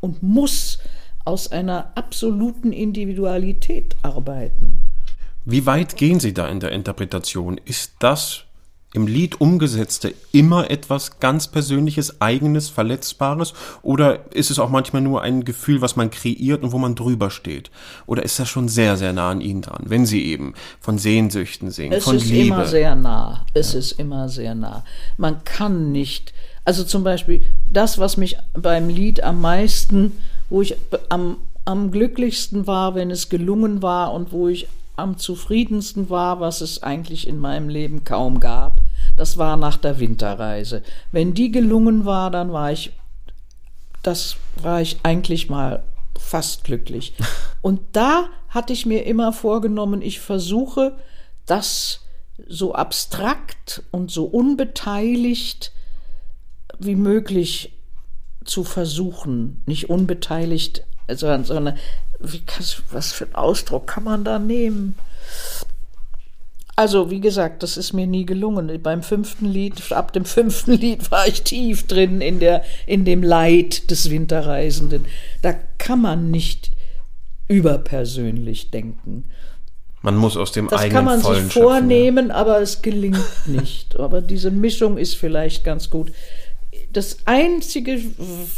und 0.01 0.23
muss 0.23 0.79
aus 1.25 1.51
einer 1.53 1.93
absoluten 1.95 2.73
Individualität 2.73 3.97
arbeiten. 4.03 4.81
Wie 5.45 5.67
weit 5.67 5.97
gehen 5.97 6.21
Sie 6.21 6.33
da 6.35 6.47
in 6.49 6.61
der 6.61 6.71
Interpretation? 6.73 7.61
Ist 7.65 7.95
das 7.99 8.45
im 8.95 9.07
Lied 9.07 9.41
umgesetzte 9.41 10.15
immer 10.33 10.71
etwas 10.71 11.19
ganz 11.19 11.49
Persönliches, 11.49 12.21
Eigenes, 12.21 12.69
Verletzbares? 12.69 13.55
Oder 13.83 14.33
ist 14.33 14.51
es 14.51 14.59
auch 14.59 14.69
manchmal 14.69 15.03
nur 15.03 15.23
ein 15.23 15.45
Gefühl, 15.45 15.81
was 15.81 15.97
man 15.97 16.11
kreiert 16.11 16.63
und 16.63 16.71
wo 16.73 16.79
man 16.79 16.95
drüber 16.95 17.31
steht? 17.31 17.71
Oder 18.07 18.23
ist 18.23 18.39
das 18.39 18.49
schon 18.49 18.69
sehr, 18.69 18.97
sehr 18.97 19.13
nah 19.13 19.31
an 19.31 19.41
Ihnen 19.41 19.63
dran, 19.63 19.83
wenn 19.87 20.07
Sie 20.07 20.25
eben 20.27 20.55
von 20.81 20.99
Sehnsüchten 20.99 21.71
singen, 21.71 21.95
Es 21.95 22.05
von 22.05 22.17
ist 22.17 22.27
Liebe? 22.27 22.55
immer 22.55 22.67
sehr 22.67 22.95
nah. 22.95 23.45
Es 23.55 23.75
ist 23.75 23.93
immer 23.93 24.29
sehr 24.29 24.55
nah. 24.55 24.85
Man 25.17 25.43
kann 25.45 25.91
nicht, 25.91 26.33
also 26.65 26.85
zum 26.85 27.03
Beispiel 27.03 27.45
das, 27.69 27.99
was 27.99 28.17
mich 28.17 28.37
beim 28.53 28.89
Lied 28.89 29.25
am 29.25 29.41
meisten, 29.41 30.13
wo 30.51 30.63
ich 30.63 30.77
am, 31.09 31.39
am 31.65 31.91
glücklichsten 31.91 32.67
war, 32.69 32.95
wenn 32.95 33.11
es 33.11 33.29
gelungen 33.29 33.83
war 33.83 34.13
und 34.13 34.31
wo 34.31 34.49
ich 34.49 34.69
am 34.97 35.19
zufriedensten 35.19 36.11
war, 36.11 36.41
was 36.41 36.61
es 36.61 36.83
eigentlich 36.83 37.27
in 37.27 37.39
meinem 37.39 37.69
Leben 37.69 38.05
kaum 38.05 38.41
gab, 38.41 38.81
das 39.17 39.39
war 39.39 39.57
nach 39.57 39.77
der 39.77 39.99
Winterreise. 39.99 40.83
Wenn 41.11 41.35
die 41.35 41.51
gelungen 41.51 42.05
war, 42.05 42.31
dann 42.31 42.53
war 42.53 42.73
ich 42.73 42.93
das 44.03 44.37
war 44.61 44.81
ich 44.81 44.99
eigentlich 45.05 45.49
mal 45.49 45.85
fast 46.19 46.65
glücklich. 46.65 47.15
Und 47.63 47.81
da 47.93 48.29
hatte 48.49 48.73
ich 48.73 48.87
mir 48.87 49.07
immer 49.07 49.33
vorgenommen, 49.33 50.03
ich 50.03 50.21
versuche 50.21 50.97
das 51.47 52.01
so 52.49 52.75
abstrakt 52.75 53.83
und 53.93 54.11
so 54.11 54.25
unbeteiligt 54.25 55.73
wie 56.79 56.97
möglich 56.97 57.73
zu 58.45 58.65
versuchen. 58.65 59.63
Nicht 59.67 59.89
unbeteiligt, 59.89 60.85
sondern, 61.09 61.45
sondern 61.45 61.79
wie, 62.25 62.41
kann- 62.41 62.65
was 62.91 63.13
für 63.13 63.25
einen 63.25 63.35
Ausdruck 63.35 63.87
kann 63.87 64.05
man 64.05 64.25
da 64.25 64.39
nehmen? 64.39 64.97
Also, 66.75 67.11
wie 67.11 67.21
gesagt, 67.21 67.63
das 67.63 67.77
ist 67.77 67.93
mir 67.93 68.07
nie 68.07 68.25
gelungen. 68.25 68.81
Beim 68.83 69.03
fünften 69.03 69.47
Lied, 69.47 69.93
ab 69.93 70.13
dem 70.13 70.25
fünften 70.25 70.73
Lied 70.73 71.11
war 71.11 71.27
ich 71.29 71.43
tief 71.43 71.87
drin 71.87 72.21
in, 72.21 72.41
der, 72.41 72.65
in 72.87 73.05
dem 73.05 73.23
Leid 73.23 73.91
des 73.91 74.11
Winterreisenden. 74.11 75.05
Da 75.43 75.55
kann 75.79 76.01
man 76.01 76.31
nicht 76.31 76.71
überpersönlich 77.49 78.71
denken. 78.71 79.25
Man 80.01 80.17
muss 80.17 80.37
aus 80.37 80.51
dem 80.51 80.67
Das 80.69 80.81
eigenen 80.81 80.97
kann 80.97 81.05
man 81.05 81.19
sich 81.19 81.27
Vollen 81.27 81.43
schöpfen, 81.51 81.63
vornehmen, 81.63 82.31
aber 82.31 82.61
es 82.61 82.83
gelingt 82.83 83.21
nicht. 83.47 84.01
Aber 84.01 84.21
diese 84.21 84.51
Mischung 84.51 84.99
ist 84.99 85.15
vielleicht 85.15 85.63
ganz 85.65 85.91
gut. 85.91 86.11
Das 86.93 87.19
einzige 87.25 88.01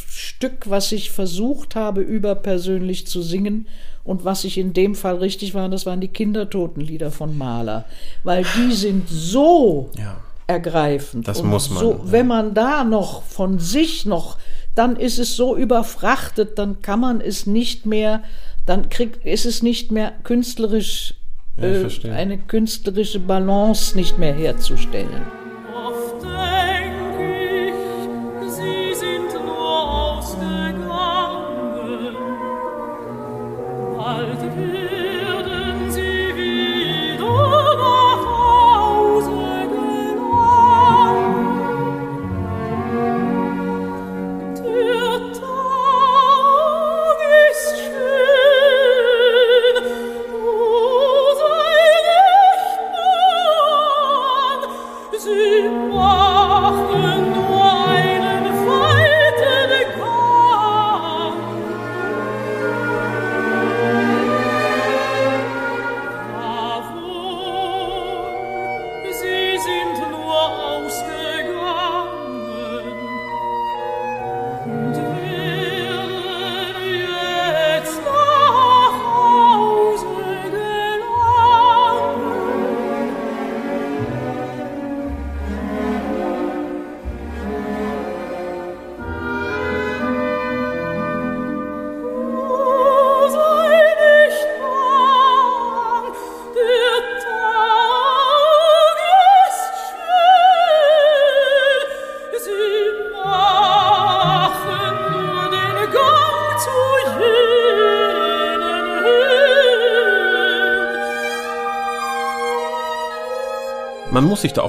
Stück, 0.09 0.69
was 0.69 0.91
ich 0.93 1.11
versucht 1.11 1.75
habe, 1.77 2.01
überpersönlich 2.01 3.07
zu 3.07 3.23
singen 3.23 3.67
und 4.03 4.25
was 4.25 4.45
ich 4.45 4.59
in 4.59 4.73
dem 4.73 4.95
Fall 4.95 5.17
richtig 5.17 5.55
war, 5.55 5.69
das 5.69 5.87
waren 5.87 6.01
die 6.01 6.09
Kindertotenlieder 6.09 7.11
von 7.11 7.39
Mahler. 7.39 7.85
Weil 8.25 8.45
die 8.57 8.73
sind 8.75 9.09
so 9.09 9.91
Ja. 9.97 10.21
ergreifend. 10.47 11.27
Das 11.29 11.41
und 11.41 11.49
muss 11.49 11.71
man, 11.71 11.79
So, 11.79 11.93
ja. 11.93 11.99
Wenn 12.05 12.27
man 12.27 12.55
da 12.55 12.85
noch 12.85 13.23
von 13.23 13.59
sich 13.59 14.05
noch, 14.05 14.37
dann 14.75 14.97
ist 14.97 15.19
es 15.19 15.37
so 15.37 15.57
überfrachtet, 15.57 16.59
dann 16.59 16.83
kann 16.83 17.01
man 17.01 17.21
es 17.21 17.47
nicht 17.47 17.87
mehr, 17.87 18.23
dann 18.67 18.89
kriegt, 18.89 19.25
ist 19.25 19.47
es 19.47 19.63
nicht 19.63 19.93
mehr 19.93 20.13
künstlerisch, 20.25 21.15
Ja, 21.57 21.65
äh, 21.65 22.11
eine 22.11 22.37
künstlerische 22.39 23.21
Balance 23.21 23.97
nicht 23.97 24.19
mehr 24.19 24.35
herzustellen. 24.35 25.23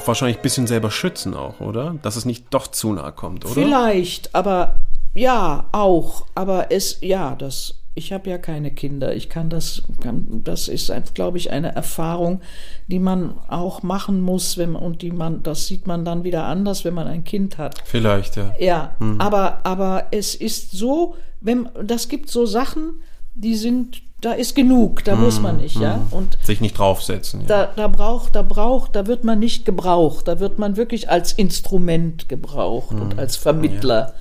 Auch 0.05 0.09
wahrscheinlich 0.09 0.37
ein 0.37 0.43
bisschen 0.43 0.67
selber 0.67 0.91
schützen 0.91 1.33
auch, 1.33 1.59
oder? 1.61 1.95
Dass 2.03 2.15
es 2.15 2.25
nicht 2.25 2.45
doch 2.51 2.67
zu 2.67 2.93
nahe 2.93 3.11
kommt, 3.11 3.43
oder? 3.43 3.55
Vielleicht, 3.55 4.35
aber 4.35 4.75
ja, 5.15 5.65
auch. 5.71 6.27
Aber 6.35 6.71
es, 6.71 6.99
ja, 7.01 7.35
das, 7.35 7.79
ich 7.95 8.13
habe 8.13 8.29
ja 8.29 8.37
keine 8.37 8.69
Kinder. 8.69 9.15
Ich 9.15 9.29
kann 9.29 9.49
das, 9.49 9.81
kann, 10.01 10.43
das 10.43 10.67
ist, 10.67 10.93
glaube 11.15 11.39
ich, 11.39 11.49
eine 11.49 11.73
Erfahrung, 11.73 12.41
die 12.87 12.99
man 12.99 13.33
auch 13.47 13.81
machen 13.81 14.21
muss, 14.21 14.57
wenn 14.59 14.75
und 14.75 15.01
die 15.01 15.11
man, 15.11 15.41
das 15.41 15.65
sieht 15.65 15.87
man 15.87 16.05
dann 16.05 16.23
wieder 16.23 16.45
anders, 16.45 16.85
wenn 16.85 16.93
man 16.93 17.07
ein 17.07 17.23
Kind 17.23 17.57
hat. 17.57 17.81
Vielleicht, 17.85 18.35
ja. 18.35 18.53
Ja, 18.59 18.95
aber, 19.17 19.61
aber 19.63 20.07
es 20.11 20.35
ist 20.35 20.71
so, 20.71 21.15
wenn, 21.41 21.69
das 21.83 22.09
gibt 22.09 22.29
so 22.29 22.45
Sachen, 22.45 23.01
die 23.33 23.55
sind, 23.55 24.03
da 24.21 24.31
ist 24.31 24.55
genug, 24.55 25.03
da 25.03 25.15
muss 25.15 25.39
man 25.39 25.57
nicht, 25.57 25.77
ja. 25.77 26.07
Und 26.09 26.37
Sich 26.41 26.61
nicht 26.61 26.77
draufsetzen. 26.77 27.41
Ja. 27.41 27.47
da, 27.47 27.65
da 27.75 27.87
braucht, 27.87 28.35
da 28.35 28.41
braucht, 28.41 28.95
da 28.95 29.07
wird 29.07 29.23
man 29.23 29.39
nicht 29.39 29.65
gebraucht, 29.65 30.27
da 30.27 30.39
wird 30.39 30.57
man 30.57 30.77
wirklich 30.77 31.09
als 31.09 31.33
Instrument 31.33 32.27
gebraucht 32.29 32.95
und 32.95 33.19
als 33.19 33.35
Vermittler. 33.35 34.13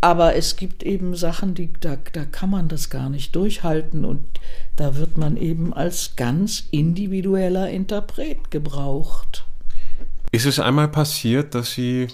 Aber 0.00 0.36
es 0.36 0.54
gibt 0.54 0.84
eben 0.84 1.16
Sachen, 1.16 1.54
die, 1.54 1.72
da, 1.80 1.96
da 2.12 2.24
kann 2.24 2.50
man 2.50 2.68
das 2.68 2.88
gar 2.88 3.08
nicht 3.08 3.34
durchhalten 3.34 4.04
und 4.04 4.22
da 4.76 4.94
wird 4.94 5.16
man 5.16 5.36
eben 5.36 5.74
als 5.74 6.14
ganz 6.14 6.64
individueller 6.70 7.68
Interpret 7.68 8.52
gebraucht. 8.52 9.44
Ist 10.30 10.46
es 10.46 10.60
einmal 10.60 10.88
passiert, 10.88 11.54
dass 11.54 11.72
Sie 11.72 12.06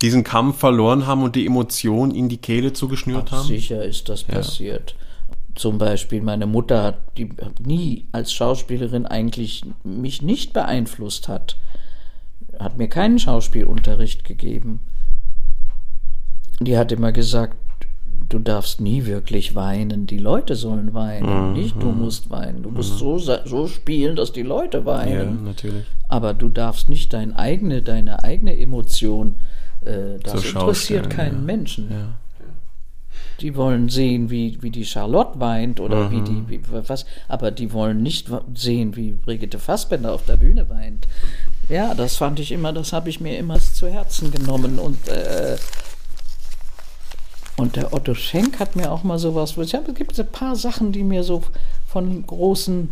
diesen 0.00 0.24
Kampf 0.24 0.58
verloren 0.58 1.06
haben 1.06 1.22
und 1.22 1.36
die 1.36 1.44
Emotion 1.44 2.12
in 2.12 2.30
die 2.30 2.38
Kehle 2.38 2.72
zugeschnürt 2.72 3.30
haben? 3.32 3.46
Sicher 3.46 3.84
ist 3.84 4.08
das 4.08 4.22
passiert. 4.24 4.94
Zum 5.58 5.76
Beispiel 5.78 6.22
meine 6.22 6.46
Mutter 6.46 6.84
hat 6.84 7.18
die 7.18 7.30
nie 7.60 8.06
als 8.12 8.32
Schauspielerin 8.32 9.06
eigentlich 9.06 9.62
mich 9.82 10.22
nicht 10.22 10.52
beeinflusst 10.52 11.26
hat, 11.26 11.56
hat 12.60 12.78
mir 12.78 12.86
keinen 12.88 13.18
Schauspielunterricht 13.18 14.22
gegeben. 14.24 14.78
Die 16.60 16.78
hat 16.78 16.92
immer 16.92 17.10
gesagt, 17.10 17.56
du 18.28 18.38
darfst 18.38 18.80
nie 18.80 19.04
wirklich 19.04 19.56
weinen, 19.56 20.06
die 20.06 20.18
Leute 20.18 20.54
sollen 20.54 20.94
weinen, 20.94 21.54
nicht 21.54 21.82
du 21.82 21.90
musst 21.90 22.30
weinen. 22.30 22.62
Du 22.62 22.70
musst 22.70 22.96
so, 22.98 23.18
sa- 23.18 23.42
so 23.44 23.66
spielen, 23.66 24.14
dass 24.14 24.32
die 24.32 24.42
Leute 24.42 24.78
Ja, 24.78 24.86
weinen. 24.86 25.42
natürlich. 25.44 25.86
Aber 26.08 26.34
du 26.34 26.48
darfst 26.48 26.88
nicht 26.88 27.12
dein 27.12 27.34
eigene, 27.34 27.82
deine 27.82 28.22
eigene 28.22 28.56
Emotion, 28.58 29.36
äh, 29.84 30.18
das 30.22 30.44
Schau 30.44 30.60
interessiert 30.60 31.10
keinen 31.10 31.38
ja. 31.40 31.44
Menschen. 31.44 31.90
Ja. 31.90 32.08
Die 33.40 33.54
wollen 33.54 33.88
sehen, 33.88 34.30
wie, 34.30 34.58
wie 34.62 34.70
die 34.70 34.84
Charlotte 34.84 35.38
weint 35.38 35.78
oder 35.78 36.08
Mhm. 36.08 36.10
wie 36.10 36.20
die, 36.22 36.48
wie, 36.48 36.60
was, 36.88 37.06
aber 37.28 37.50
die 37.52 37.72
wollen 37.72 38.02
nicht 38.02 38.28
sehen, 38.54 38.96
wie 38.96 39.12
Brigitte 39.12 39.58
Fassbender 39.58 40.12
auf 40.12 40.24
der 40.24 40.36
Bühne 40.36 40.68
weint. 40.68 41.06
Ja, 41.68 41.94
das 41.94 42.16
fand 42.16 42.40
ich 42.40 42.50
immer, 42.50 42.72
das 42.72 42.92
habe 42.92 43.10
ich 43.10 43.20
mir 43.20 43.38
immer 43.38 43.58
zu 43.60 43.88
Herzen 43.88 44.32
genommen 44.32 44.78
und, 44.78 45.06
äh, 45.08 45.56
und 47.56 47.76
der 47.76 47.92
Otto 47.92 48.14
Schenk 48.14 48.58
hat 48.58 48.74
mir 48.76 48.90
auch 48.90 49.02
mal 49.02 49.18
sowas, 49.18 49.56
ich 49.56 49.74
habe, 49.74 49.90
es 49.90 49.94
gibt 49.96 50.18
ein 50.18 50.26
paar 50.26 50.56
Sachen, 50.56 50.92
die 50.92 51.02
mir 51.02 51.22
so 51.24 51.42
von 51.86 52.26
großen 52.26 52.90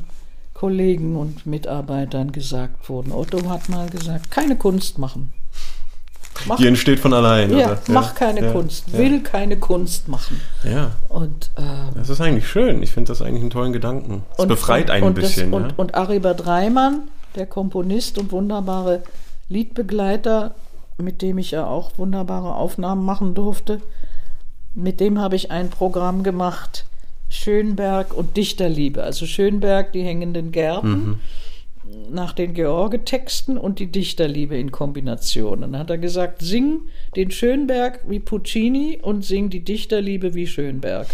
Kollegen 0.54 1.16
und 1.16 1.46
Mitarbeitern 1.46 2.32
gesagt 2.32 2.88
wurden. 2.88 3.12
Otto 3.12 3.48
hat 3.48 3.68
mal 3.68 3.88
gesagt, 3.90 4.30
keine 4.30 4.56
Kunst 4.56 4.98
machen. 4.98 5.32
Mach, 6.46 6.56
Die 6.56 6.66
entsteht 6.66 7.00
von 7.00 7.12
allein, 7.12 7.50
ja, 7.56 7.66
oder? 7.66 7.78
mach 7.88 8.14
keine 8.14 8.44
ja, 8.44 8.52
Kunst, 8.52 8.84
ja. 8.92 8.98
will 8.98 9.20
keine 9.22 9.56
Kunst 9.56 10.08
machen. 10.08 10.40
Ja, 10.64 10.92
Und, 11.08 11.50
äh, 11.56 11.62
das 11.94 12.08
ist 12.10 12.20
eigentlich 12.20 12.48
schön. 12.48 12.82
Ich 12.82 12.92
finde 12.92 13.08
das 13.08 13.22
eigentlich 13.22 13.42
einen 13.42 13.50
tollen 13.50 13.72
Gedanken. 13.72 14.22
Es 14.34 14.40
und, 14.40 14.48
befreit 14.48 14.90
einen 14.90 15.06
ein 15.06 15.14
bisschen. 15.14 15.50
Das, 15.52 15.60
ja? 15.60 15.66
und, 15.68 15.78
und 15.78 15.94
Aribert 15.94 16.46
Reimann, 16.46 17.08
der 17.34 17.46
Komponist 17.46 18.18
und 18.18 18.32
wunderbare 18.32 19.02
Liedbegleiter, 19.48 20.54
mit 20.98 21.22
dem 21.22 21.38
ich 21.38 21.52
ja 21.52 21.66
auch 21.66 21.92
wunderbare 21.98 22.54
Aufnahmen 22.54 23.04
machen 23.04 23.34
durfte, 23.34 23.80
mit 24.74 25.00
dem 25.00 25.18
habe 25.20 25.36
ich 25.36 25.50
ein 25.50 25.70
Programm 25.70 26.22
gemacht, 26.22 26.84
Schönberg 27.28 28.12
und 28.14 28.36
Dichterliebe. 28.36 29.02
Also 29.02 29.26
Schönberg, 29.26 29.92
die 29.92 30.02
hängenden 30.02 30.52
Gärten, 30.52 30.88
Mhm. 30.90 31.18
Nach 32.10 32.32
den 32.32 32.54
George-Texten 32.54 33.58
und 33.58 33.78
die 33.78 33.86
Dichterliebe 33.86 34.56
in 34.56 34.72
Kombination. 34.72 35.60
Dann 35.60 35.78
hat 35.78 35.90
er 35.90 35.98
gesagt, 35.98 36.42
sing 36.42 36.82
den 37.14 37.30
Schönberg 37.30 38.00
wie 38.08 38.20
Puccini 38.20 38.98
und 39.02 39.24
sing 39.24 39.50
die 39.50 39.64
Dichterliebe 39.64 40.34
wie 40.34 40.46
Schönberg. 40.46 41.08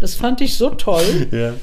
Das 0.00 0.14
fand 0.14 0.40
ich 0.40 0.56
so 0.56 0.70
toll. 0.70 1.28
ja, 1.32 1.54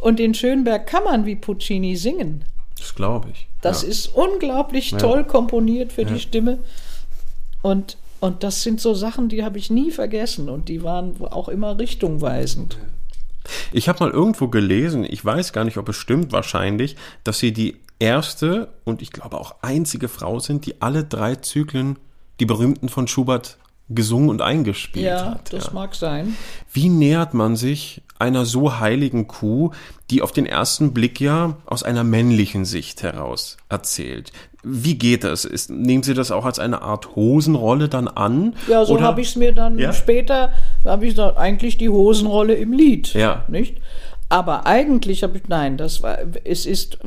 Und 0.00 0.18
den 0.18 0.34
Schönberg 0.34 0.86
kann 0.86 1.04
man 1.04 1.26
wie 1.26 1.36
Puccini 1.36 1.96
singen. 1.96 2.44
das 2.78 2.94
glaube 2.94 3.30
ich. 3.32 3.48
Das 3.62 3.82
ja. 3.82 3.88
ist 3.88 4.08
unglaublich 4.08 4.90
toll 4.92 5.24
komponiert 5.24 5.92
für 5.92 6.04
die 6.04 6.20
Stimme. 6.20 6.58
Und, 7.62 7.96
und 8.20 8.42
das 8.42 8.62
sind 8.62 8.80
so 8.80 8.94
Sachen, 8.94 9.28
die 9.28 9.42
habe 9.44 9.58
ich 9.58 9.70
nie 9.70 9.90
vergessen 9.90 10.48
und 10.48 10.68
die 10.68 10.82
waren 10.82 11.20
auch 11.22 11.48
immer 11.48 11.78
richtungweisend. 11.78 12.78
Ich 13.72 13.88
habe 13.88 14.04
mal 14.04 14.12
irgendwo 14.12 14.48
gelesen, 14.48 15.04
ich 15.08 15.24
weiß 15.24 15.52
gar 15.52 15.64
nicht, 15.64 15.78
ob 15.78 15.88
es 15.88 15.96
stimmt, 15.96 16.32
wahrscheinlich, 16.32 16.96
dass 17.24 17.38
sie 17.38 17.52
die 17.52 17.76
erste 17.98 18.68
und 18.84 19.02
ich 19.02 19.10
glaube 19.12 19.38
auch 19.38 19.56
einzige 19.62 20.08
Frau 20.08 20.38
sind, 20.38 20.66
die 20.66 20.80
alle 20.82 21.04
drei 21.04 21.36
Zyklen, 21.36 21.98
die 22.40 22.46
berühmten 22.46 22.88
von 22.88 23.08
Schubert, 23.08 23.58
gesungen 23.88 24.30
und 24.30 24.42
eingespielt 24.42 25.06
Ja, 25.06 25.32
hat. 25.32 25.52
das 25.52 25.66
ja. 25.66 25.72
mag 25.72 25.94
sein. 25.94 26.36
Wie 26.72 26.88
nähert 26.88 27.34
man 27.34 27.54
sich 27.56 28.02
einer 28.18 28.44
so 28.44 28.78
heiligen 28.80 29.26
Kuh, 29.28 29.70
die 30.10 30.22
auf 30.22 30.32
den 30.32 30.46
ersten 30.46 30.92
Blick 30.94 31.20
ja 31.20 31.56
aus 31.66 31.82
einer 31.82 32.02
männlichen 32.02 32.64
Sicht 32.64 33.02
heraus 33.02 33.56
erzählt? 33.68 34.32
Wie 34.64 34.96
geht 34.98 35.22
das? 35.22 35.44
Ist, 35.44 35.70
nehmen 35.70 36.02
Sie 36.02 36.14
das 36.14 36.32
auch 36.32 36.44
als 36.44 36.58
eine 36.58 36.82
Art 36.82 37.14
Hosenrolle 37.14 37.88
dann 37.88 38.08
an? 38.08 38.56
Ja, 38.66 38.84
so 38.84 39.00
habe 39.00 39.20
ich 39.20 39.28
es 39.28 39.36
mir 39.36 39.52
dann 39.52 39.78
Ja? 39.78 39.92
später, 39.92 40.52
habe 40.84 41.06
ich 41.06 41.14
da 41.14 41.36
eigentlich 41.36 41.78
die 41.78 41.88
Hosenrolle 41.88 42.54
im 42.54 42.72
Lied. 42.72 43.14
Ja. 43.14 43.44
Nicht? 43.46 43.76
Aber 44.28 44.66
eigentlich 44.66 45.22
habe 45.22 45.36
ich, 45.38 45.44
nein, 45.46 45.76
das 45.76 46.02
war, 46.02 46.18
es 46.42 46.66
ist 46.66 46.98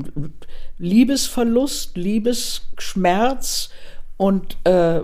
Liebesverlust, 0.77 1.97
Liebesschmerz 1.97 3.69
und 4.19 4.57
äh, 4.65 4.99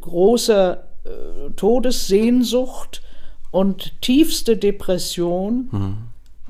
große 0.00 0.84
äh, 1.04 1.50
Todessehnsucht 1.56 3.02
und 3.50 4.02
tiefste 4.02 4.58
Depression. 4.58 5.68
Hm. 5.70 5.96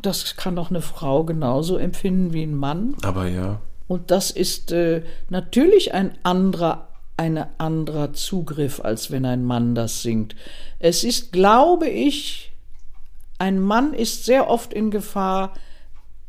Das 0.03 0.35
kann 0.35 0.57
doch 0.57 0.71
eine 0.71 0.83
Frau 0.83 1.23
genauso 1.23 1.77
empfinden 1.77 2.33
wie 2.33 2.43
ein 2.43 2.57
Mann. 2.57 2.97
Aber 3.03 3.29
ja. 3.29 3.61
Und 3.87 4.11
das 4.11 4.33
ist 4.33 4.73
äh, 4.73 5.05
natürlich 5.31 5.95
ein 5.95 6.19
anderer, 6.25 6.89
ein 7.17 7.39
anderer 7.59 8.13
Zugriff, 8.13 8.81
als 8.81 9.13
wenn 9.13 9.25
ein 9.25 9.45
Mann 9.45 9.77
das 9.77 10.03
singt. 10.03 10.35
Es 10.81 11.05
ist, 11.05 11.31
glaube 11.31 11.89
ich, 11.89 12.51
ein 13.39 13.61
Mann 13.61 13.95
ist 13.95 14.25
sehr 14.25 14.51
oft 14.51 14.75
in 14.75 14.91
Gefahr, 14.91 15.53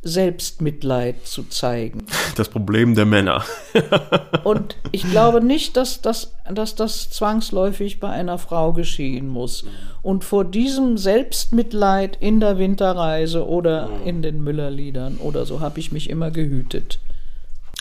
Selbstmitleid 0.04 1.26
zu 1.26 1.44
zeigen. 1.44 2.06
Das 2.36 2.50
Problem 2.50 2.94
der 2.96 3.06
Männer. 3.06 3.44
Und 4.44 4.76
ich 4.92 5.10
glaube 5.10 5.44
nicht, 5.44 5.78
dass 5.78 6.02
das, 6.02 6.34
dass 6.52 6.76
das 6.76 7.10
zwangsläufig 7.10 8.00
bei 8.00 8.10
einer 8.10 8.38
Frau 8.38 8.74
geschehen 8.74 9.30
muss. 9.30 9.66
Und 10.02 10.24
vor 10.24 10.44
diesem 10.44 10.98
Selbstmitleid 10.98 12.18
in 12.20 12.40
der 12.40 12.58
Winterreise 12.58 13.48
oder 13.48 13.90
in 14.06 14.22
den 14.22 14.44
Müllerliedern 14.44 15.18
oder 15.18 15.46
so 15.46 15.62
habe 15.62 15.80
ich 15.80 15.92
mich 15.92 16.10
immer 16.10 16.32
gehütet. 16.32 17.00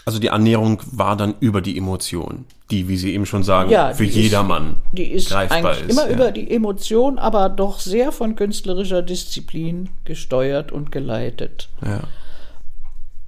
Also 0.04 0.18
die 0.18 0.30
Annäherung 0.30 0.80
war 0.90 1.16
dann 1.16 1.34
über 1.40 1.60
die 1.60 1.76
Emotion, 1.76 2.44
die, 2.72 2.88
wie 2.88 2.96
Sie 2.96 3.14
eben 3.14 3.26
schon 3.26 3.44
sagen, 3.44 3.70
Ja, 3.70 3.92
für 3.94 4.02
die 4.04 4.08
ist- 4.08 4.16
jedermann 4.16 4.76
Die 4.92 5.04
ist 5.12 5.28
greifbar 5.30 5.58
eigentlich 5.58 5.88
ist. 5.88 5.92
immer 5.92 6.08
ja. 6.08 6.14
über 6.16 6.32
die 6.32 6.50
Emotion, 6.50 7.18
aber 7.18 7.48
doch 7.48 7.78
sehr 7.78 8.10
von 8.10 8.34
künstlerischer 8.34 9.02
Disziplin 9.02 9.90
gesteuert 10.04 10.72
und 10.72 10.90
geleitet. 10.90 11.68
ja. 11.84 12.00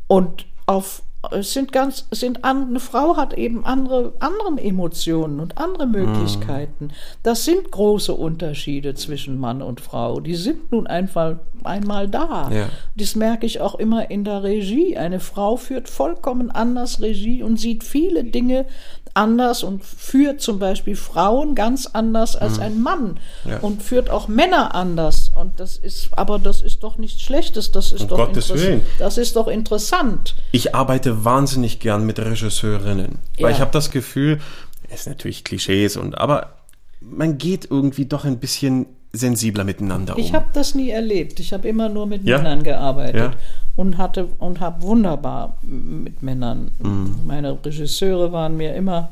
Und 0.07 0.47
auf 0.67 1.03
es 1.33 1.55
sind 1.55 1.73
ganz, 1.73 2.07
sind 2.11 2.45
an, 2.45 2.69
eine 2.69 2.81
Frau 2.81 3.17
hat 3.17 3.33
eben 3.33 3.65
andere, 3.65 4.13
andere 4.19 4.61
Emotionen 4.63 5.41
und 5.41 5.57
andere 5.57 5.87
Möglichkeiten. 5.87 6.91
Das 7.23 7.47
sind 7.47 7.71
große 7.71 8.13
Unterschiede 8.13 8.95
zwischen 8.95 9.39
Mann 9.39 9.63
und 9.63 9.81
Frau. 9.81 10.21
Die 10.21 10.35
sind 10.35 10.71
nun 10.71 10.87
einfach 10.87 11.37
einmal 11.63 12.09
da. 12.09 12.51
Ja. 12.53 12.69
Das 12.97 13.17
merke 13.17 13.47
ich 13.47 13.63
auch 13.63 13.75
immer 13.77 14.11
in 14.11 14.25
der 14.25 14.43
Regie. 14.43 14.99
Eine 14.99 15.19
Frau 15.19 15.57
führt 15.57 15.89
vollkommen 15.89 16.51
anders 16.51 17.01
Regie 17.01 17.43
und 17.43 17.59
sieht 17.59 17.85
viele 17.85 18.25
Dinge 18.25 18.67
anders 19.15 19.63
und 19.63 19.85
führt 19.85 20.41
zum 20.41 20.59
Beispiel 20.59 20.97
Frauen 20.97 21.55
ganz 21.55 21.87
anders 21.93 22.35
als 22.37 22.59
ein 22.59 22.83
Mann 22.83 23.19
Mhm. 23.45 23.51
Ja. 23.51 23.59
und 23.61 23.83
führt 23.83 24.11
auch 24.11 24.27
Männer 24.29 24.75
anders. 24.75 25.31
Und 25.35 25.61
das 25.61 25.77
ist, 25.77 26.09
aber 26.13 26.39
das 26.39 26.61
ist 26.61 26.83
doch 26.83 26.99
nichts 26.99 27.23
Schlechtes. 27.23 27.71
Das 27.71 27.93
ist 27.93 28.03
Um 28.03 28.09
doch 28.09 28.17
Gottes 28.19 28.51
Willen. 28.53 28.83
Das 28.99 29.17
ist 29.19 29.37
doch 29.37 29.47
interessant. 29.49 30.35
Ich 30.53 30.75
arbeite 30.75 31.25
wahnsinnig 31.25 31.79
gern 31.81 32.05
mit 32.05 32.19
Regisseurinnen, 32.19 33.19
Ja. 33.37 33.47
weil 33.47 33.53
ich 33.55 33.61
habe 33.61 33.71
das 33.71 33.91
Gefühl, 33.91 34.41
es 34.89 35.01
ist 35.01 35.07
natürlich 35.07 35.45
Klischees 35.45 35.97
und 35.97 36.19
aber 36.19 36.55
man 37.01 37.39
geht 37.39 37.71
irgendwie 37.71 38.07
doch 38.07 38.25
ein 38.25 38.39
bisschen 38.39 38.87
sensibler 39.15 39.65
miteinander 39.65 40.15
Ich 40.19 40.29
um. 40.31 40.35
habe 40.35 40.47
das 40.53 40.75
nie 40.75 40.91
erlebt. 40.91 41.41
Ich 41.41 41.53
habe 41.53 41.67
immer 41.69 41.89
nur 41.89 42.07
mit 42.07 42.25
Ja? 42.25 42.39
Männern 42.39 42.63
gearbeitet 42.63 43.15
Ja. 43.17 43.33
und 43.77 43.97
hatte 43.99 44.29
und 44.39 44.61
habe 44.61 44.83
wunderbar 44.83 45.57
mit 45.63 46.23
Männern. 46.23 46.71
Mhm. 46.81 47.21
Meine 47.27 47.59
Regisseure 47.65 48.33
waren 48.33 48.57
mir 48.57 48.75
immer 48.75 49.11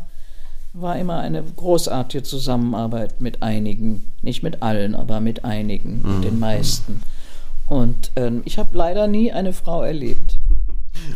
war 0.74 0.99
immer 0.99 1.19
eine 1.19 1.43
großartige 1.43 2.23
Zusammenarbeit 2.23 3.20
mit 3.20 3.43
einigen, 3.43 4.11
nicht 4.23 4.43
mit 4.43 4.62
allen, 4.62 4.95
aber 4.95 5.20
mit 5.20 5.45
einigen, 5.45 6.01
Mhm. 6.03 6.15
mit 6.15 6.24
den 6.24 6.39
meisten. 6.39 7.03
Und 7.66 8.11
ähm, 8.16 8.41
ich 8.47 8.59
habe 8.59 8.70
leider 8.73 9.07
nie 9.07 9.33
eine 9.33 9.53
Frau 9.53 9.83
erlebt. 9.83 10.39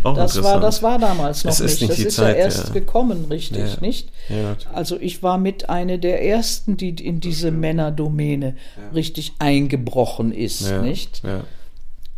Auch 0.02 0.14
Das 0.14 0.42
war, 0.42 0.60
das 0.60 0.82
war 0.82 0.98
damals 0.98 1.44
noch 1.44 1.52
Es 1.52 1.60
ist 1.60 1.80
nicht. 1.80 1.90
nicht 1.90 2.00
Das 2.00 2.06
ist 2.06 2.16
Zeit, 2.16 2.36
ja 2.36 2.42
erst 2.44 2.68
ja. 2.68 2.72
gekommen, 2.74 3.26
richtig, 3.30 3.58
Ja. 3.74 3.80
nicht? 3.80 4.10
Ja. 4.28 4.56
Also 4.72 4.96
ich 5.00 5.22
war 5.22 5.38
mit 5.38 5.68
einer 5.70 5.98
der 5.98 6.24
ersten, 6.24 6.76
die 6.76 6.90
in 6.90 7.20
diese 7.20 7.50
Männerdomäne 7.50 8.54
richtig 8.94 9.34
eingebrochen 9.38 10.32
ist, 10.32 10.70
nicht? 10.82 11.22
Ja, 11.24 11.40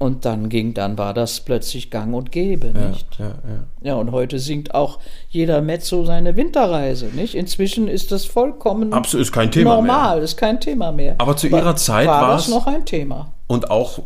Und 0.01 0.24
dann 0.24 0.48
ging, 0.48 0.74
dann 0.74 0.97
war 0.97 1.12
das 1.12 1.40
plötzlich 1.40 1.90
gang 1.90 2.14
und 2.14 2.30
gäbe, 2.30 2.68
ja, 2.74 2.89
nicht? 2.90 3.06
ja, 3.18 3.26
ja. 3.26 3.64
Ja, 3.82 3.94
und 3.97 4.12
heute 4.12 4.39
singt 4.39 4.72
auch 4.74 5.01
jeder 5.28 5.60
Mezzo 5.60 6.05
seine 6.05 6.36
Winterreise, 6.36 7.06
nicht? 7.06 7.35
Inzwischen 7.35 7.89
ist 7.89 8.12
das 8.12 8.24
vollkommen 8.24 8.93
Absolut, 8.93 9.26
ist 9.26 9.32
kein 9.32 9.51
Thema 9.51 9.74
normal, 9.74 10.22
ist 10.22 10.36
kein 10.36 10.60
Thema 10.60 10.93
mehr. 10.93 11.16
Aber 11.18 11.36
zu 11.36 11.48
ihrer 11.48 11.74
Zeit 11.74 12.06
war 12.06 12.39
es- 12.39 12.47
noch 12.48 12.66
ein 12.68 12.85
Thema. 12.86 13.32
Und 13.48 13.70
auch 13.72 13.98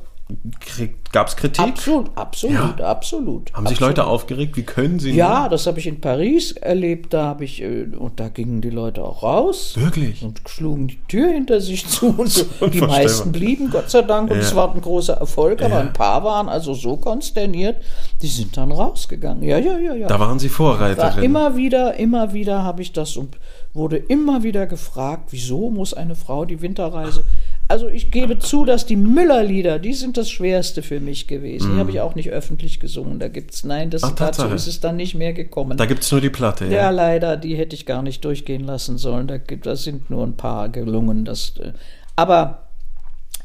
gab 1.13 1.29
es 1.29 1.37
Kritik? 1.37 1.63
Absolut, 1.65 2.11
absolut, 2.17 2.81
absolut. 2.81 3.53
Haben 3.53 3.67
sich 3.67 3.77
absolut. 3.77 3.97
Leute 3.99 4.07
aufgeregt? 4.07 4.57
Wie 4.57 4.63
können 4.63 4.99
sie 4.99 5.13
Ja, 5.13 5.49
das 5.49 5.67
habe 5.67 5.79
ich 5.79 5.87
in 5.87 6.01
Paris 6.01 6.53
erlebt. 6.53 7.13
Da 7.13 7.25
habe 7.25 7.45
ich 7.45 7.63
äh, 7.63 7.85
und 7.97 8.19
da 8.21 8.29
gingen 8.29 8.61
die 8.61 8.71
Leute 8.71 9.05
auch 9.05 9.23
raus 9.23 9.75
Wirklich? 9.77 10.23
und 10.23 10.41
schlugen 10.49 10.89
die 10.89 10.99
Tür 11.09 11.31
hinter 11.33 11.61
sich 11.61 11.87
zu 11.87 12.15
und 12.17 12.29
so. 12.31 12.45
die 12.67 12.81
meisten 12.81 13.33
blieben, 13.33 13.71
Gott 13.71 13.91
sei 13.91 14.03
Dank, 14.03 14.31
und 14.31 14.37
Ja. 14.37 14.43
es 14.43 14.55
war 14.55 14.75
ein 14.75 14.81
großer 14.81 15.15
Erfolg. 15.15 15.63
Aber 15.63 15.75
Ja. 15.75 15.81
ein 15.81 15.93
paar 15.93 16.25
waren 16.25 16.49
also 16.49 16.75
so 16.75 16.97
konsterniert, 16.97 17.77
die 18.23 18.29
sind 18.29 18.57
dann 18.57 18.73
rausgegangen. 18.73 19.43
Ja, 19.43 19.59
ja, 19.59 19.79
ja, 19.79 19.95
ja. 19.95 20.07
Da 20.09 20.19
waren 20.19 20.39
sie 20.39 20.49
war 20.51 20.57
Vorreiterin. 20.57 21.23
immer 21.25 21.57
wieder, 21.57 21.95
immer 21.95 22.33
wieder 22.33 22.63
habe 22.63 22.83
ich 22.83 22.93
das 22.93 23.17
und 23.17 23.37
wurde 23.75 23.97
immer 23.97 24.43
wieder 24.43 24.67
gefragt, 24.67 25.29
wieso 25.31 25.71
muss 25.71 25.95
eine 25.95 26.15
Frau 26.15 26.45
die 26.45 26.61
Winterreise. 26.61 27.25
Also 27.73 27.89
ich 27.89 28.11
gebe 28.11 28.39
zu, 28.39 28.67
dass 28.67 28.85
die 28.85 28.97
Müllerlieder, 28.97 29.79
die 29.79 29.95
sind 29.95 30.19
das 30.19 30.31
Schwerste 30.31 30.83
für 30.83 31.01
mich 31.01 31.27
gewesen. 31.27 31.73
Die 31.73 31.79
habe 31.79 31.91
ich 31.91 32.03
auch 32.03 32.15
nicht 32.15 32.29
öffentlich 32.29 32.81
gesungen. 32.81 33.19
Da 33.19 33.29
gibt's, 33.29 33.65
nein, 33.65 33.89
das, 33.89 34.03
Mhm. 34.03 34.09
Ach, 34.11 34.15
dazu 34.15 34.47
ist 34.49 34.67
es 34.67 34.81
dann 34.81 34.97
nicht 34.97 35.15
mehr 35.15 35.33
gekommen. 35.33 35.79
da 35.79 35.87
gibt 35.87 36.03
es 36.03 36.13
nur 36.13 36.21
die 36.21 36.29
Platte, 36.29 36.67
ja. 36.67 36.73
ja, 36.73 36.91
leider, 36.91 37.39
die 37.39 37.57
hätte 37.57 37.75
ich 37.75 37.87
gar 37.87 38.03
nicht 38.03 38.27
durchgehen 38.27 38.65
lassen 38.65 38.99
sollen. 38.99 39.27
Da, 39.27 39.39
gibt, 39.39 39.65
da 39.65 39.75
sind 39.75 40.11
nur 40.11 40.23
ein 40.27 40.37
paar 40.37 40.69
gelungen. 40.69 41.25
Das, 41.25 41.55
äh, 41.61 41.73
aber 42.15 42.69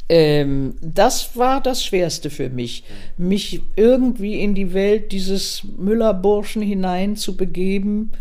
ähm, 0.09 0.75
das 0.81 1.37
war 1.37 1.61
das 1.61 1.85
Schwerste 1.85 2.29
für 2.29 2.49
mich, 2.49 2.83
mich 3.17 3.61
irgendwie 3.77 4.41
in 4.41 4.55
die 4.55 4.73
Welt 4.73 5.13
dieses 5.13 5.63
Müllerburschen 5.77 6.61
hinein 6.61 7.15
zu 7.15 7.37
begeben. 7.37 8.11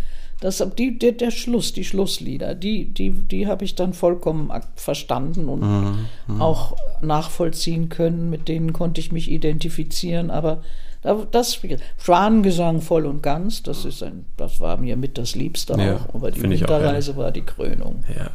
Das, 0.46 0.64
die, 0.78 0.96
der, 0.96 1.10
der 1.10 1.32
Schluss, 1.32 1.72
die 1.72 1.82
Schlusslieder, 1.84 2.54
die, 2.54 2.84
die, 2.84 3.10
die 3.10 3.48
habe 3.48 3.64
ich 3.64 3.74
dann 3.74 3.92
vollkommen 3.94 4.52
verstanden 4.76 5.48
und 5.48 6.06
auch 6.40 6.76
nachvollziehen 7.02 7.88
können. 7.88 8.30
Mit 8.30 8.46
denen 8.46 8.72
konnte 8.72 9.00
ich 9.00 9.10
mich 9.10 9.28
identifizieren. 9.28 10.30
Aber 10.30 10.62
da- 11.02 11.26
das 11.32 11.58
Schwanengesang 11.98 12.80
voll 12.80 13.06
und 13.06 13.22
ganz, 13.24 13.64
das 13.64 13.84
ist 13.84 14.02
ein, 14.04 14.24
das 14.36 14.60
war 14.60 14.76
mir 14.76 14.96
mit 14.96 15.18
das 15.18 15.34
Liebste 15.34 15.72
Ja, 15.78 15.96
auch. 15.96 16.14
Aber 16.14 16.30
die 16.30 16.40
auch 16.40 16.48
Winterreise 16.48 17.16
war 17.16 17.32
die 17.32 17.42
Krönung. 17.42 18.04
ja. 18.16 18.30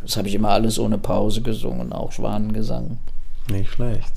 Das 0.00 0.16
habe 0.16 0.26
ich 0.28 0.34
immer 0.34 0.48
alles 0.48 0.78
ohne 0.78 0.96
Pause 0.98 1.42
gesungen, 1.42 1.92
auch 1.92 2.12
Schwanengesang. 2.12 2.98
Nicht 3.50 3.70
schlecht. 3.72 4.10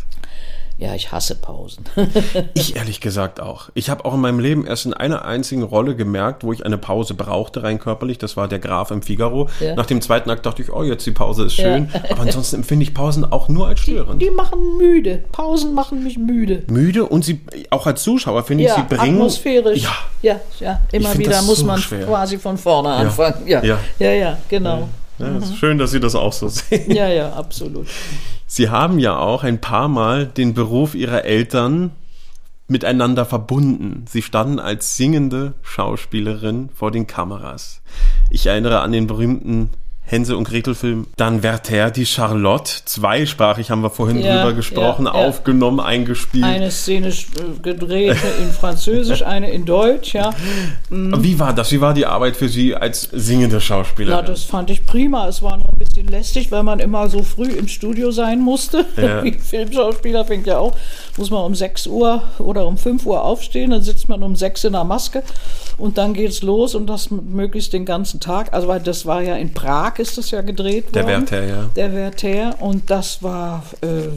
Ja, 0.78 0.94
ich 0.94 1.12
hasse 1.14 1.36
Pausen. 1.36 1.86
Ich 2.54 2.76
ehrlich 2.76 3.00
gesagt 3.00 3.40
auch. 3.40 3.70
Ich 3.76 3.90
habe 3.90 4.04
auch 4.06 4.14
in 4.14 4.20
meinem 4.20 4.40
Leben 4.40 4.66
erst 4.68 4.86
in 4.86 4.94
einer 4.94 5.24
einzigen 5.24 5.64
Rolle 5.64 5.96
gemerkt, 5.96 6.44
wo 6.44 6.52
ich 6.52 6.66
eine 6.66 6.78
Pause 6.78 7.14
brauchte, 7.14 7.64
rein 7.64 7.80
körperlich. 7.80 8.18
Das 8.18 8.36
war 8.36 8.48
der 8.50 8.60
Graf 8.60 8.92
im 8.92 9.02
Figaro. 9.02 9.50
Ja. 9.62 9.76
Nach 9.76 9.86
dem 9.86 10.02
zweiten 10.02 10.30
Akt 10.30 10.46
dachte 10.46 10.62
ich, 10.62 10.72
oh, 10.74 10.84
jetzt 10.84 11.06
die 11.06 11.12
Pause 11.12 11.46
ist 11.46 11.54
schön. 11.56 11.90
Ja. 11.94 12.02
Aber 12.12 12.22
ansonsten 12.24 12.58
empfinde 12.58 12.84
ich 12.84 12.94
Pausen 12.94 13.24
auch 13.32 13.48
nur 13.48 13.68
als 13.68 13.80
störend. 13.82 14.22
Die 14.22 14.30
machen 14.32 14.78
müde. 14.78 15.24
Pausen 15.32 15.74
machen 15.74 16.04
mich 16.04 16.18
müde. 16.18 16.64
Müde 16.68 17.06
und 17.06 17.24
sie, 17.24 17.40
auch 17.70 17.88
als 17.88 18.04
Zuschauer 18.04 18.44
finde 18.44 18.64
ich, 18.66 18.70
Ja, 18.70 18.76
sie 18.76 18.96
bringen. 18.96 19.16
atmosphärisch. 19.16 19.82
Ja, 19.84 19.96
ja, 20.22 20.40
ja. 20.60 20.82
Immer 20.92 21.18
wieder 21.18 21.42
muss 21.44 21.60
so 21.60 21.66
man 21.66 21.80
schwer. 21.80 22.06
quasi 22.06 22.38
von 22.38 22.58
vorne 22.58 22.90
anfangen. 22.90 23.48
Ja, 23.48 23.64
Ja. 23.64 23.80
ja, 24.00 24.38
genau. 24.50 24.90
ja 25.20 25.38
ist 25.38 25.56
schön, 25.58 25.78
dass 25.78 25.92
Sie 25.92 26.00
das 26.02 26.16
auch 26.16 26.34
so 26.34 26.48
sehen. 26.50 26.92
Ja, 26.92 27.08
ja, 27.08 27.32
absolut. 27.32 27.88
Sie 28.56 28.70
haben 28.70 29.00
ja 29.00 29.18
auch 29.18 29.44
ein 29.44 29.60
paar 29.60 29.90
Mal 29.90 30.28
den 30.28 30.54
Beruf 30.54 30.96
Ihrer 30.96 31.26
Eltern 31.26 31.92
miteinander 32.70 33.26
verbunden. 33.26 34.06
Sie 34.08 34.22
standen 34.22 34.60
als 34.60 34.96
singende 34.96 35.56
Schauspielerin 35.62 36.70
vor 36.74 36.90
den 36.90 37.06
Kameras. 37.06 37.82
Ich 38.30 38.46
erinnere 38.46 38.80
an 38.80 38.94
den 38.94 39.08
berühmten 39.08 39.72
Hänsel 40.08 40.36
und 40.36 40.48
Gretel 40.48 40.76
Film. 40.76 41.08
Dann 41.18 41.42
Werther, 41.42 41.90
die 41.90 42.06
Charlotte, 42.06 42.72
zweisprachig 42.86 43.72
haben 43.72 43.82
wir 43.82 43.90
vorhin 43.90 44.20
Ja, 44.20 44.38
drüber 44.38 44.54
gesprochen, 44.54 45.06
ja, 45.06 45.20
ja. 45.20 45.28
aufgenommen, 45.28 45.80
eingespielt. 45.80 46.44
Eine 46.44 46.70
Szene 46.70 47.08
äh, 47.08 47.14
gedreht 47.62 48.18
in 48.40 48.52
Französisch, 48.52 49.22
eine 49.26 49.50
in 49.50 49.66
Deutsch, 49.66 50.14
ja. 50.14 50.32
Wie 50.90 51.40
war 51.40 51.54
das? 51.54 51.72
Wie 51.72 51.82
war 51.82 51.96
die 51.96 52.06
Arbeit 52.06 52.38
für 52.38 52.50
Sie 52.50 52.76
als 52.76 53.10
singende 53.12 53.60
Schauspielerin? 53.60 54.26
das 54.26 54.44
fand 54.44 54.70
ich 54.70 54.86
prima. 54.86 55.28
Es 55.28 55.42
war 55.42 55.58
noch 55.58 55.70
ein 55.70 55.80
bisschen 55.80 56.08
lästig, 56.08 56.52
weil 56.52 56.64
man 56.64 56.80
immer 56.80 57.10
so 57.10 57.24
früh 57.24 57.52
im 57.52 57.68
Studio 57.68 58.12
sein 58.12 58.42
musste. 58.42 58.86
Ja. 58.98 59.24
Wie 59.24 59.32
Filmschauspieler 59.34 60.26
fängt 60.26 60.46
ja 60.46 60.60
auch, 60.60 60.76
muss 61.18 61.32
man 61.32 61.44
um 61.44 61.56
6 61.56 61.88
Uhr 61.88 62.22
oder 62.38 62.68
um 62.68 62.78
5 62.78 63.06
Uhr 63.08 63.24
aufstehen, 63.24 63.72
dann 63.72 63.82
sitzt 63.82 64.08
man 64.08 64.22
um 64.22 64.36
6 64.36 64.66
in 64.66 64.74
der 64.74 64.84
Maske 64.84 65.24
und 65.78 65.98
dann 65.98 66.14
geht's 66.14 66.44
los 66.44 66.76
und 66.76 66.88
das 66.88 67.10
möglichst 67.10 67.74
den 67.74 67.86
ganzen 67.86 68.20
Tag. 68.20 68.54
Also 68.54 68.68
weil 68.68 68.80
das 68.80 69.06
war 69.06 69.22
ja 69.22 69.36
in 69.36 69.54
Prag 69.54 69.95
ist 70.00 70.18
das 70.18 70.32
ja 70.32 70.42
gedreht 70.42 70.94
Der 70.96 71.04
worden. 71.04 71.30
Werther, 71.30 71.46
ja. 71.48 71.70
Der 71.76 71.94
Werther 71.94 72.62
und 72.62 72.90
das 72.90 73.22
war, 73.24 73.64
äh, 73.82 74.08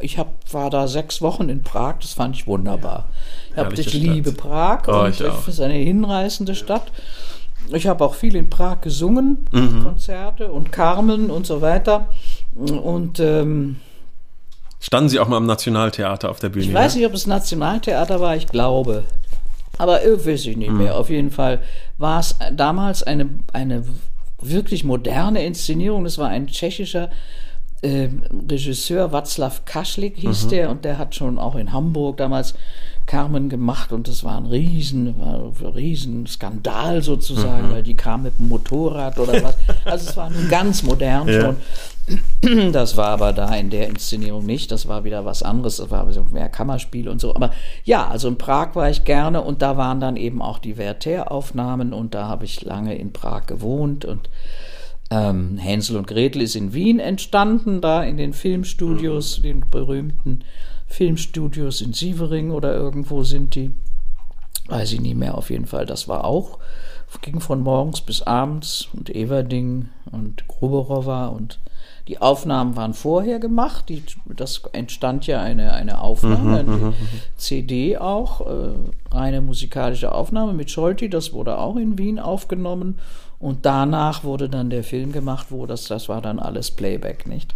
ich 0.00 0.18
hab, 0.18 0.32
war 0.52 0.70
da 0.70 0.88
sechs 0.88 1.20
Wochen 1.22 1.48
in 1.48 1.62
Prag, 1.62 1.96
das 2.00 2.12
fand 2.14 2.36
ich 2.36 2.46
wunderbar. 2.46 3.06
Ich, 3.52 3.56
hab, 3.56 3.72
ich 3.78 3.92
liebe. 3.92 4.32
Prag 4.32 4.82
Oh, 4.88 5.00
und 5.04 5.10
ich 5.10 5.24
auch. 5.24 5.40
es 5.40 5.48
ist 5.48 5.60
eine 5.60 5.74
hinreißende 5.74 6.54
Stadt. 6.54 6.90
Ich 7.72 7.86
habe 7.86 8.04
auch 8.04 8.14
viel 8.14 8.34
in 8.36 8.48
Prag 8.50 8.80
gesungen, 8.80 9.46
Mhm. 9.52 9.82
Konzerte 9.84 10.50
und 10.50 10.72
Carmen 10.72 11.30
und 11.30 11.46
so 11.46 11.60
weiter. 11.60 12.08
Und 12.54 13.20
ähm, 13.20 13.76
Standen 14.80 15.08
Sie 15.10 15.20
auch 15.20 15.28
mal 15.28 15.36
am 15.36 15.46
Nationaltheater 15.46 16.30
auf 16.30 16.40
der 16.40 16.48
Bühne? 16.48 16.64
ich 16.64 16.72
weiß 16.74 16.96
nicht, 16.96 17.06
ob 17.06 17.12
es 17.12 17.26
Nationaltheater 17.26 18.20
war, 18.20 18.34
ich 18.34 18.46
glaube. 18.46 19.04
Aber 19.78 20.02
äh, 20.02 20.26
weiß 20.26 20.46
ich 20.46 20.56
nicht 20.56 20.72
mehr. 20.72 20.96
Auf 20.96 21.10
jeden 21.10 21.30
Fall 21.30 21.60
war 21.98 22.20
es 22.20 22.34
damals 22.52 23.02
eine, 23.02 23.28
eine 23.52 23.84
wirklich 24.42 24.84
moderne 24.84 25.44
Inszenierung. 25.44 26.06
Es 26.06 26.18
war 26.18 26.28
ein 26.28 26.46
tschechischer 26.46 27.10
äh, 27.82 28.08
Regisseur, 28.50 29.12
Václav 29.12 29.64
Kaschlik 29.64 30.16
hieß 30.18 30.48
der, 30.48 30.70
und 30.70 30.84
der 30.84 30.98
hat 30.98 31.14
schon 31.14 31.38
auch 31.38 31.56
in 31.56 31.72
Hamburg 31.72 32.18
damals 32.18 32.54
Carmen 33.06 33.48
gemacht 33.48 33.92
und 33.92 34.06
das 34.06 34.22
war 34.22 34.36
ein 34.36 34.46
riesen, 34.46 35.18
war 35.18 35.34
ein 35.34 35.66
riesen 35.74 36.26
Skandal 36.26 37.02
sozusagen, 37.02 37.70
weil 37.72 37.82
die 37.82 37.94
kam 37.94 38.22
mit 38.22 38.38
dem 38.38 38.48
Motorrad 38.48 39.18
oder 39.18 39.42
was. 39.42 39.56
Also 39.84 40.10
es 40.10 40.16
war 40.16 40.30
nun 40.30 40.48
ganz 40.48 40.82
modern 40.82 41.26
Ja. 41.26 41.40
schon. 41.40 41.56
Das 42.72 42.96
war 42.96 43.08
aber 43.08 43.32
da 43.32 43.54
in 43.54 43.70
der 43.70 43.88
Inszenierung 43.88 44.44
nicht. 44.46 44.70
Das 44.72 44.88
war 44.88 45.04
wieder 45.04 45.24
was 45.24 45.42
anderes. 45.42 45.76
Das 45.76 45.90
war 45.90 46.06
mehr 46.32 46.48
Kammerspiel 46.48 47.08
und 47.08 47.20
so. 47.20 47.34
Aber 47.34 47.50
ja, 47.84 48.08
also 48.08 48.28
in 48.28 48.38
Prag 48.38 48.74
war 48.74 48.90
ich 48.90 49.04
gerne 49.04 49.42
und 49.42 49.62
da 49.62 49.76
waren 49.76 50.00
dann 50.00 50.16
eben 50.16 50.42
auch 50.42 50.58
die 50.58 50.76
Werther-Aufnahmen 50.76 51.92
und 51.92 52.14
da 52.14 52.26
habe 52.26 52.44
ich 52.44 52.62
lange 52.62 52.96
in 52.96 53.12
Prag 53.12 53.46
gewohnt 53.46 54.04
und 54.04 54.30
ähm, 55.10 55.58
Hänsel 55.58 55.96
und 55.96 56.06
Gretel 56.06 56.42
ist 56.42 56.56
in 56.56 56.72
Wien 56.72 57.00
entstanden, 57.00 57.80
da 57.80 58.02
in 58.02 58.16
den 58.16 58.32
Filmstudios, 58.32 59.42
den 59.42 59.64
berühmten 59.70 60.44
Filmstudios 60.86 61.80
in 61.80 61.92
Sievering 61.92 62.50
oder 62.50 62.74
irgendwo 62.74 63.22
sind 63.22 63.54
die. 63.54 63.70
Weiß 64.68 64.92
ich 64.92 65.00
nicht 65.00 65.16
mehr, 65.16 65.36
auf 65.36 65.50
jeden 65.50 65.66
Fall. 65.66 65.84
Das 65.84 66.06
war 66.06 66.24
auch, 66.24 66.58
ging 67.22 67.40
von 67.40 67.60
morgens 67.62 68.00
bis 68.00 68.22
abends 68.22 68.88
und 68.92 69.10
Everding 69.14 69.88
und 70.12 70.46
Gruberowa 70.48 71.26
und 71.28 71.58
die 72.08 72.20
Aufnahmen 72.20 72.76
waren 72.76 72.94
vorher 72.94 73.38
gemacht. 73.38 73.88
Die, 73.88 74.02
das 74.26 74.62
entstand 74.72 75.26
ja 75.26 75.40
eine, 75.40 75.72
eine 75.74 76.00
Aufnahme, 76.00 76.60
eine 76.60 76.92
CD 77.36 77.98
auch, 77.98 78.40
äh, 78.40 78.72
reine 79.12 79.40
musikalische 79.40 80.12
Aufnahme 80.12 80.52
mit 80.52 80.70
Scholti. 80.70 81.08
Das 81.08 81.32
wurde 81.32 81.58
auch 81.58 81.76
in 81.76 81.98
Wien 81.98 82.18
aufgenommen. 82.18 82.98
Und 83.38 83.64
danach 83.64 84.24
wurde 84.24 84.48
dann 84.48 84.70
der 84.70 84.82
Film 84.84 85.12
gemacht, 85.12 85.46
wo 85.50 85.66
das, 85.66 85.84
das 85.84 86.08
war 86.08 86.20
dann 86.20 86.38
alles 86.40 86.70
Playback, 86.72 87.26
nicht? 87.26 87.54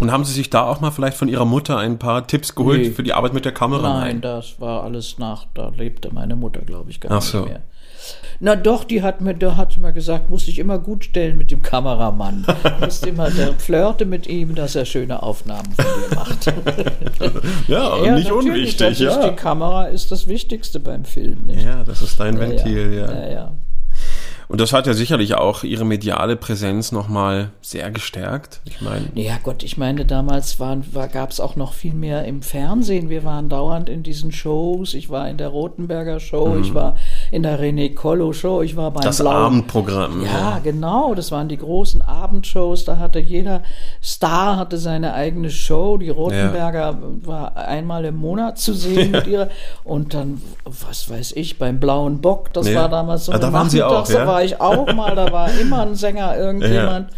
Und 0.00 0.10
haben 0.10 0.24
Sie 0.24 0.32
sich 0.32 0.50
da 0.50 0.64
auch 0.68 0.80
mal 0.80 0.90
vielleicht 0.90 1.16
von 1.16 1.28
Ihrer 1.28 1.44
Mutter 1.44 1.78
ein 1.78 1.98
paar 1.98 2.26
Tipps 2.26 2.54
geholt 2.54 2.80
Nee. 2.80 2.90
für 2.90 3.02
die 3.02 3.12
Arbeit 3.12 3.34
mit 3.34 3.44
der 3.44 3.52
Kamera? 3.52 4.00
Nein, 4.00 4.20
das 4.20 4.60
war 4.60 4.82
alles 4.82 5.18
nach, 5.18 5.46
da 5.54 5.68
lebte 5.68 6.12
meine 6.12 6.34
Mutter, 6.34 6.60
glaube 6.62 6.90
ich, 6.90 7.00
gar 7.00 7.12
Ach 7.12 7.22
so. 7.22 7.40
nicht 7.40 7.50
mehr. 7.50 7.62
Na 8.40 8.56
doch, 8.56 8.84
die 8.84 9.02
hat 9.02 9.20
mir, 9.20 9.34
da 9.34 9.56
hat 9.56 9.76
mir 9.78 9.92
gesagt, 9.92 10.30
muss 10.30 10.48
ich 10.48 10.58
immer 10.58 10.78
gut 10.78 11.04
stellen 11.04 11.38
mit 11.38 11.50
dem 11.50 11.62
Kameramann. 11.62 12.44
Musst 12.80 13.06
immer, 13.06 13.30
der 13.30 13.54
flirte 13.54 14.04
mit 14.04 14.26
ihm, 14.26 14.54
dass 14.54 14.74
er 14.74 14.84
schöne 14.84 15.22
Aufnahmen 15.22 15.72
von 15.72 15.84
dir 15.84 16.16
macht. 16.16 16.52
Ja, 17.68 18.04
Ja, 18.04 18.14
nicht 18.14 18.32
unwichtig, 18.32 18.98
ja. 18.98 19.28
Die 19.28 19.36
Kamera 19.36 19.86
ist 19.86 20.10
das 20.10 20.26
Wichtigste 20.26 20.80
beim 20.80 21.04
Film, 21.04 21.42
nicht? 21.46 21.62
Ja, 21.62 21.84
das 21.84 22.02
ist 22.02 22.18
dein 22.18 22.38
Ventil, 22.38 22.94
ja. 22.94 23.12
ja, 23.12 23.30
ja. 23.30 23.52
Und 24.52 24.60
das 24.60 24.74
hat 24.74 24.86
ja 24.86 24.92
sicherlich 24.92 25.34
auch 25.34 25.64
ihre 25.64 25.86
mediale 25.86 26.36
Präsenz 26.36 26.92
nochmal 26.92 27.52
sehr 27.62 27.90
gestärkt. 27.90 28.60
Ich 28.66 28.82
meine. 28.82 29.06
Ja 29.14 29.38
Gott, 29.42 29.62
ich 29.62 29.78
meine, 29.78 30.04
damals 30.04 30.60
waren, 30.60 30.84
war, 30.92 31.08
gab 31.08 31.30
es 31.30 31.40
auch 31.40 31.56
noch 31.56 31.72
viel 31.72 31.94
mehr 31.94 32.26
im 32.26 32.42
Fernsehen. 32.42 33.08
Wir 33.08 33.24
waren 33.24 33.48
dauernd 33.48 33.88
in 33.88 34.02
diesen 34.02 34.30
Shows. 34.30 34.92
Ich 34.92 35.08
war 35.08 35.26
in 35.30 35.38
der 35.38 35.48
Rotenberger 35.48 36.20
Show, 36.20 36.48
mhm. 36.48 36.60
ich 36.60 36.74
war 36.74 36.96
in 37.32 37.42
der 37.42 37.58
René 37.58 37.94
Collo 37.94 38.34
Show, 38.34 38.60
ich 38.60 38.76
war 38.76 38.90
beim 38.90 39.02
Das 39.02 39.18
Blauen. 39.18 39.34
Abendprogramm. 39.34 40.22
Ja, 40.22 40.28
ja, 40.28 40.58
genau. 40.62 41.14
Das 41.14 41.32
waren 41.32 41.48
die 41.48 41.56
großen 41.56 42.02
Abendshows. 42.02 42.84
Da 42.84 42.98
hatte 42.98 43.20
jeder 43.20 43.62
Star 44.02 44.58
hatte 44.58 44.76
seine 44.76 45.14
eigene 45.14 45.48
Show. 45.48 45.96
Die 45.96 46.10
Rotenberger 46.10 46.90
ja. 46.90 46.98
war 47.22 47.56
einmal 47.56 48.04
im 48.04 48.16
Monat 48.16 48.58
zu 48.58 48.74
sehen 48.74 49.10
mit 49.12 49.26
ihrer. 49.26 49.48
Und 49.82 50.12
dann, 50.12 50.42
was 50.66 51.08
weiß 51.08 51.32
ich, 51.32 51.58
beim 51.58 51.80
Blauen 51.80 52.20
Bock, 52.20 52.52
das 52.52 52.68
ja. 52.68 52.82
war 52.82 52.90
damals 52.90 53.24
so. 53.24 53.32
Ja, 53.32 53.38
da 53.38 53.50
waren 53.50 53.70
Sie 53.70 53.82
auch, 53.82 54.06
ja? 54.10 54.18
Da 54.18 54.26
war 54.26 54.44
ich 54.44 54.60
auch 54.60 54.92
mal, 54.92 55.16
da 55.16 55.32
war 55.32 55.48
immer 55.58 55.86
ein 55.86 55.94
Sänger, 55.94 56.36
irgendjemand. 56.36 57.08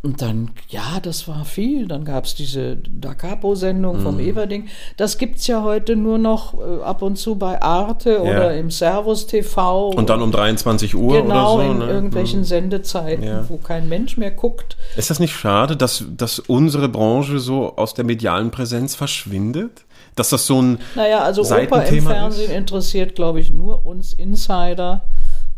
Und 0.00 0.22
dann, 0.22 0.50
ja, 0.68 1.00
das 1.02 1.26
war 1.26 1.44
viel. 1.44 1.88
Dann 1.88 2.04
gab 2.04 2.24
es 2.24 2.36
diese 2.36 2.76
Da 2.76 3.14
Capo-Sendung 3.14 4.00
vom 4.00 4.14
mhm. 4.14 4.20
Everding. 4.20 4.68
Das 4.96 5.18
gibt 5.18 5.38
es 5.38 5.48
ja 5.48 5.64
heute 5.64 5.96
nur 5.96 6.18
noch 6.18 6.54
äh, 6.54 6.82
ab 6.84 7.02
und 7.02 7.16
zu 7.16 7.34
bei 7.34 7.60
Arte 7.60 8.12
ja. 8.12 8.20
oder 8.20 8.56
im 8.56 8.70
Servus 8.70 9.26
TV. 9.26 9.90
Und 9.90 10.08
dann 10.08 10.22
um 10.22 10.30
23 10.30 10.94
Uhr 10.94 11.22
genau, 11.22 11.56
oder 11.56 11.64
so. 11.64 11.72
in 11.72 11.78
ne? 11.78 11.86
irgendwelchen 11.86 12.40
mhm. 12.40 12.44
Sendezeiten, 12.44 13.24
ja. 13.24 13.44
wo 13.48 13.56
kein 13.56 13.88
Mensch 13.88 14.16
mehr 14.16 14.30
guckt. 14.30 14.76
Ist 14.96 15.10
das 15.10 15.18
nicht 15.18 15.34
schade, 15.34 15.76
dass, 15.76 16.04
dass 16.16 16.38
unsere 16.38 16.88
Branche 16.88 17.40
so 17.40 17.74
aus 17.76 17.94
der 17.94 18.04
medialen 18.04 18.52
Präsenz 18.52 18.94
verschwindet? 18.94 19.84
Dass 20.14 20.30
das 20.30 20.46
so 20.46 20.62
ein 20.62 20.78
Naja, 20.94 21.22
also 21.22 21.42
Oper 21.42 21.86
im 21.86 22.06
Fernsehen 22.06 22.50
ist? 22.50 22.56
interessiert, 22.56 23.16
glaube 23.16 23.40
ich, 23.40 23.52
nur 23.52 23.84
uns 23.84 24.12
Insider 24.12 25.02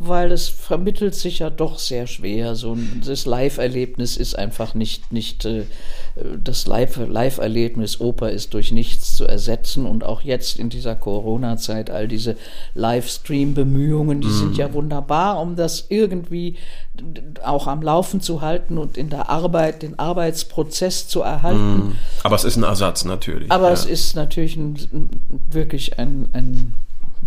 weil 0.03 0.33
es 0.33 0.49
vermittelt 0.49 1.15
sich 1.15 1.41
ja 1.41 1.51
doch 1.51 1.79
sehr 1.79 2.07
schwer. 2.07 2.57
So 2.57 2.73
ein, 2.73 3.03
das 3.05 3.27
Live-Erlebnis 3.27 4.17
ist 4.17 4.35
einfach 4.35 4.73
nicht, 4.73 5.13
nicht 5.13 5.45
äh, 5.45 5.65
das 6.43 6.67
Live-Erlebnis 6.67 8.01
Oper 8.01 8.31
ist 8.31 8.55
durch 8.55 8.73
nichts 8.73 9.13
zu 9.13 9.27
ersetzen 9.27 9.85
und 9.85 10.03
auch 10.03 10.23
jetzt 10.23 10.59
in 10.59 10.71
dieser 10.71 10.95
Corona-Zeit 10.95 11.91
all 11.91 12.09
diese 12.09 12.37
Livestream-Bemühungen, 12.75 14.23
die 14.23 14.29
mm. 14.29 14.39
sind 14.39 14.57
ja 14.57 14.73
wunderbar, 14.73 15.39
um 15.39 15.55
das 15.55 15.85
irgendwie 15.91 16.57
auch 17.45 17.67
am 17.67 17.83
Laufen 17.83 18.23
zu 18.23 18.41
halten 18.41 18.79
und 18.79 18.97
in 18.97 19.11
der 19.11 19.29
Arbeit, 19.29 19.83
den 19.83 19.99
Arbeitsprozess 19.99 21.09
zu 21.09 21.21
erhalten. 21.21 21.91
Mm. 21.91 21.97
Aber 22.23 22.37
es 22.37 22.45
ist 22.45 22.57
ein 22.57 22.63
Ersatz 22.63 23.05
natürlich. 23.05 23.53
Aber 23.53 23.67
ja. 23.67 23.75
es 23.75 23.85
ist 23.85 24.17
natürlich 24.17 24.57
ein, 24.57 25.11
wirklich 25.51 25.99
ein, 25.99 26.31
ein 26.33 26.73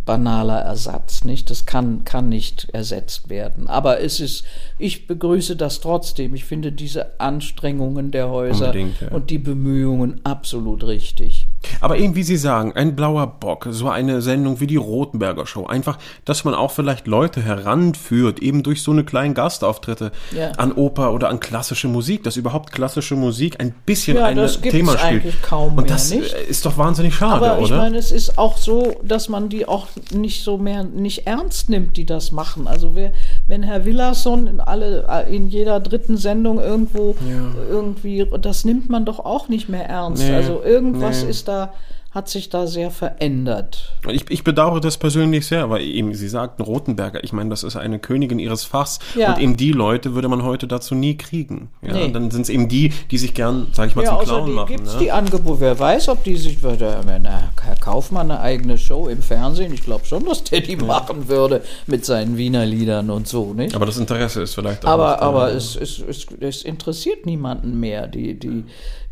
banaler 0.05 0.59
Ersatz, 0.59 1.23
nicht? 1.23 1.49
Das 1.49 1.65
kann, 1.65 2.03
kann 2.03 2.29
nicht 2.29 2.67
ersetzt 2.73 3.29
werden. 3.29 3.67
Aber 3.67 4.01
es 4.01 4.19
ist, 4.19 4.43
ich 4.77 5.07
begrüße 5.07 5.55
das 5.55 5.79
trotzdem. 5.79 6.35
Ich 6.35 6.45
finde 6.45 6.71
diese 6.71 7.19
Anstrengungen 7.19 8.11
der 8.11 8.29
Häuser 8.29 8.75
ja. 8.75 8.87
und 9.11 9.29
die 9.29 9.37
Bemühungen 9.37 10.21
absolut 10.23 10.83
richtig. 10.83 11.47
Aber 11.79 11.97
eben, 11.97 12.15
wie 12.15 12.23
Sie 12.23 12.37
sagen, 12.37 12.73
ein 12.73 12.95
blauer 12.95 13.27
Bock, 13.27 13.67
so 13.71 13.89
eine 13.89 14.21
Sendung 14.21 14.59
wie 14.59 14.67
die 14.67 14.75
Rotenberger 14.75 15.45
Show. 15.45 15.65
Einfach, 15.65 15.97
dass 16.25 16.43
man 16.43 16.53
auch 16.53 16.71
vielleicht 16.71 17.07
Leute 17.07 17.41
heranführt, 17.41 18.39
eben 18.39 18.63
durch 18.63 18.83
so 18.83 18.91
eine 18.91 19.05
kleinen 19.05 19.33
Gastauftritte 19.33 20.11
ja. 20.35 20.51
an 20.51 20.73
Oper 20.73 21.13
oder 21.13 21.29
an 21.29 21.39
klassische 21.39 21.87
Musik, 21.87 22.23
dass 22.23 22.35
überhaupt 22.35 22.71
klassische 22.71 23.15
Musik 23.15 23.61
ein 23.61 23.73
bisschen 23.85 24.17
ja, 24.17 24.25
ein 24.25 24.35
Thema 24.35 24.97
spielt. 24.97 25.03
Eigentlich 25.03 25.41
kaum 25.41 25.77
Und 25.77 25.89
das 25.89 26.09
mehr, 26.09 26.19
nicht? 26.19 26.33
ist 26.33 26.65
doch 26.65 26.77
wahnsinnig 26.77 27.15
schade, 27.15 27.49
Aber 27.51 27.59
ich 27.59 27.67
oder? 27.67 27.77
meine, 27.77 27.97
es 27.97 28.11
ist 28.11 28.37
auch 28.37 28.57
so, 28.57 28.95
dass 29.03 29.29
man 29.29 29.49
die 29.49 29.65
auch 29.65 29.87
nicht 30.11 30.43
so 30.43 30.57
mehr 30.57 30.83
nicht 30.83 31.27
ernst 31.27 31.69
nimmt, 31.69 31.97
die 31.97 32.05
das 32.05 32.31
machen. 32.31 32.67
Also 32.67 32.95
wer, 32.95 33.13
wenn 33.47 33.63
Herr 33.63 33.85
Willerson 33.85 34.47
in 34.47 34.59
alle 34.59 35.25
in 35.29 35.49
jeder 35.49 35.79
dritten 35.79 36.17
Sendung 36.17 36.59
irgendwo 36.59 37.15
ja. 37.27 37.51
irgendwie, 37.69 38.27
das 38.41 38.65
nimmt 38.65 38.89
man 38.89 39.05
doch 39.05 39.19
auch 39.19 39.49
nicht 39.49 39.69
mehr 39.69 39.87
ernst. 39.87 40.23
Nee, 40.23 40.33
also 40.33 40.61
irgendwas 40.63 41.23
nee. 41.23 41.29
ist 41.29 41.47
da 41.47 41.73
hat 42.13 42.29
sich 42.29 42.49
da 42.49 42.67
sehr 42.67 42.91
verändert. 42.91 43.95
Ich, 44.07 44.29
ich 44.29 44.43
bedauere 44.43 44.79
das 44.79 44.97
persönlich 44.97 45.47
sehr, 45.47 45.71
weil 45.71 45.81
eben, 45.81 46.13
Sie 46.13 46.29
sagten 46.29 46.61
Rotenberger, 46.61 47.23
ich 47.23 47.33
meine, 47.33 47.49
das 47.49 47.63
ist 47.63 47.75
eine 47.75 47.97
Königin 47.97 48.37
ihres 48.37 48.63
Fachs 48.63 48.99
ja. 49.15 49.33
und 49.33 49.41
eben 49.41 49.57
die 49.57 49.71
Leute 49.71 50.13
würde 50.13 50.27
man 50.27 50.43
heute 50.43 50.67
dazu 50.67 50.93
nie 50.93 51.17
kriegen. 51.17 51.69
Ja, 51.81 51.93
nee. 51.93 52.11
Dann 52.11 52.29
sind 52.29 52.43
es 52.43 52.49
eben 52.49 52.69
die, 52.69 52.93
die 53.09 53.17
sich 53.17 53.33
gern, 53.33 53.67
sag 53.73 53.87
ich 53.87 53.95
mal, 53.95 54.05
ja, 54.05 54.15
zum 54.17 54.25
Clown 54.25 54.51
machen. 54.53 54.75
Gibt's 54.75 54.93
ne? 54.93 54.99
die 54.99 55.11
Angebote, 55.11 55.61
wer 55.61 55.79
weiß, 55.79 56.09
ob 56.09 56.23
die 56.23 56.35
sich 56.35 56.61
würde, 56.61 56.99
na, 57.23 57.51
Herr 57.59 57.75
Kaufmann 57.77 58.29
eine 58.29 58.41
eigene 58.41 58.77
Show 58.77 59.07
im 59.07 59.23
Fernsehen, 59.23 59.73
ich 59.73 59.83
glaube 59.83 60.05
schon, 60.05 60.25
dass 60.25 60.43
der 60.43 60.61
die 60.61 60.73
ja. 60.73 60.83
machen 60.83 61.27
würde 61.27 61.63
mit 61.87 62.05
seinen 62.05 62.37
Wiener 62.37 62.65
Liedern 62.65 63.09
und 63.09 63.27
so, 63.27 63.53
nicht? 63.55 63.75
Aber 63.75 63.87
das 63.87 63.97
Interesse 63.97 64.43
ist 64.43 64.53
vielleicht 64.53 64.85
auch 64.85 64.89
Aber, 64.89 65.21
aber 65.21 65.51
es, 65.51 65.75
es, 65.75 65.99
es, 65.99 66.27
es 66.39 66.61
interessiert 66.61 67.25
niemanden 67.25 67.79
mehr. 67.79 68.07
Die, 68.07 68.37
die, 68.37 68.65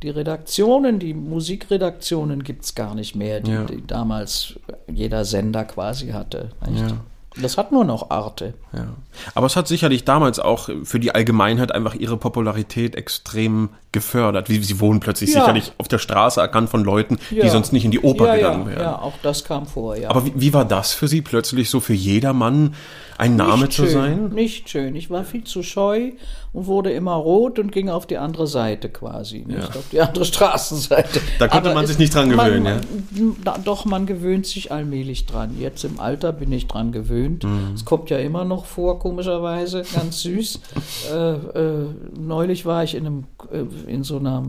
die 0.04 0.10
Redaktionen, 0.10 1.00
die 1.00 1.14
Musikredaktionen 1.14 2.44
gibt 2.44 2.64
es 2.64 2.76
gar 2.92 2.96
nicht 2.96 3.16
mehr, 3.16 3.40
die, 3.40 3.52
ja. 3.52 3.64
die, 3.64 3.86
damals 3.86 4.56
jeder 4.92 5.24
Sender 5.26 5.64
quasi 5.64 6.10
hatte. 6.10 6.50
Ja. 6.70 6.98
Das 7.42 7.58
hat 7.58 7.72
nur 7.72 7.86
noch 7.86 8.10
Arte. 8.10 8.56
Ja. 8.74 8.88
Aber 9.36 9.46
es 9.46 9.56
hat 9.56 9.66
sicherlich 9.66 10.04
damals 10.04 10.38
auch 10.38 10.70
für 10.84 11.00
die 11.00 11.16
Allgemeinheit 11.16 11.72
einfach 11.72 11.96
ihre 11.96 12.18
Popularität 12.18 12.94
extrem 12.96 13.70
gefördert. 13.94 14.50
Wie 14.50 14.62
sie 14.62 14.82
wohnen 14.82 15.00
plötzlich 15.00 15.34
ja. 15.34 15.40
sicherlich 15.40 15.72
auf 15.78 15.88
der 15.88 16.00
Straße 16.00 16.42
erkannt 16.42 16.70
von 16.70 16.84
Leuten, 16.84 17.20
ja. 17.30 17.44
die 17.44 17.50
sonst 17.50 17.72
nicht 17.72 17.86
in 17.86 17.92
die 17.92 18.02
Oper 18.02 18.36
gegangen 18.36 18.68
wären. 18.68 18.82
Ja, 18.82 19.00
auch 19.00 19.14
das 19.24 19.46
kam 19.46 19.66
vor, 19.66 19.96
ja. 19.96 20.10
Aber 20.10 20.26
wie, 20.26 20.34
wie, 20.36 20.54
war 20.54 20.66
das 20.66 20.94
für 20.94 21.08
Sie 21.08 21.22
plötzlich 21.22 21.70
so 21.70 21.80
für 21.80 21.94
jedermann 21.94 22.76
ein 23.22 23.36
Name 23.36 23.66
nicht 23.66 23.74
zu 23.74 23.84
schön, 23.84 23.92
sein? 23.92 24.30
Nicht 24.30 24.70
schön. 24.70 24.96
Ich 24.96 25.12
war 25.12 25.24
viel 25.24 25.44
zu 25.44 25.62
scheu 25.62 26.14
und 26.54 26.66
wurde 26.66 26.92
immer 26.92 27.14
rot 27.14 27.60
und 27.60 27.72
ging 27.72 27.88
auf 27.88 28.08
die 28.08 28.18
andere 28.18 28.48
Seite 28.48 28.90
quasi, 28.90 29.46
nicht 29.48 29.78
auf 29.78 29.90
die 29.92 30.02
andere 30.02 30.26
Straßenseite. 30.26 31.22
Da 31.38 31.48
konnte 31.48 31.70
Aber 31.70 31.76
man 31.76 31.86
sich 31.86 32.00
nicht 32.00 32.16
dran 32.16 32.32
gewöhnen, 32.32 32.64
man, 32.64 33.36
ja? 33.46 33.58
Doch, 33.64 33.86
man 33.86 34.08
gewöhnt 34.08 34.48
sich 34.48 34.72
allmählich 34.72 35.28
dran. 35.28 35.56
Jetzt 35.60 35.84
im 35.84 36.00
Alter 36.00 36.34
bin 36.34 36.52
ich 36.52 36.66
dran 36.66 36.92
gewöhnt. 36.92 37.44
Mhm. 37.44 37.74
Es 37.76 37.86
kommt 37.86 38.10
ja 38.10 38.18
immer 38.18 38.44
noch 38.44 38.66
vor, 38.66 38.98
komischerweise, 38.98 39.84
ganz 39.94 40.24
süß. 40.24 40.60
äh, 41.14 41.34
äh, 41.34 41.86
neulich 42.20 42.66
war 42.66 42.84
ich 42.84 42.96
in, 42.96 43.06
einem, 43.06 43.24
äh, 43.52 43.92
in 43.92 44.04
so 44.04 44.18
einer 44.18 44.44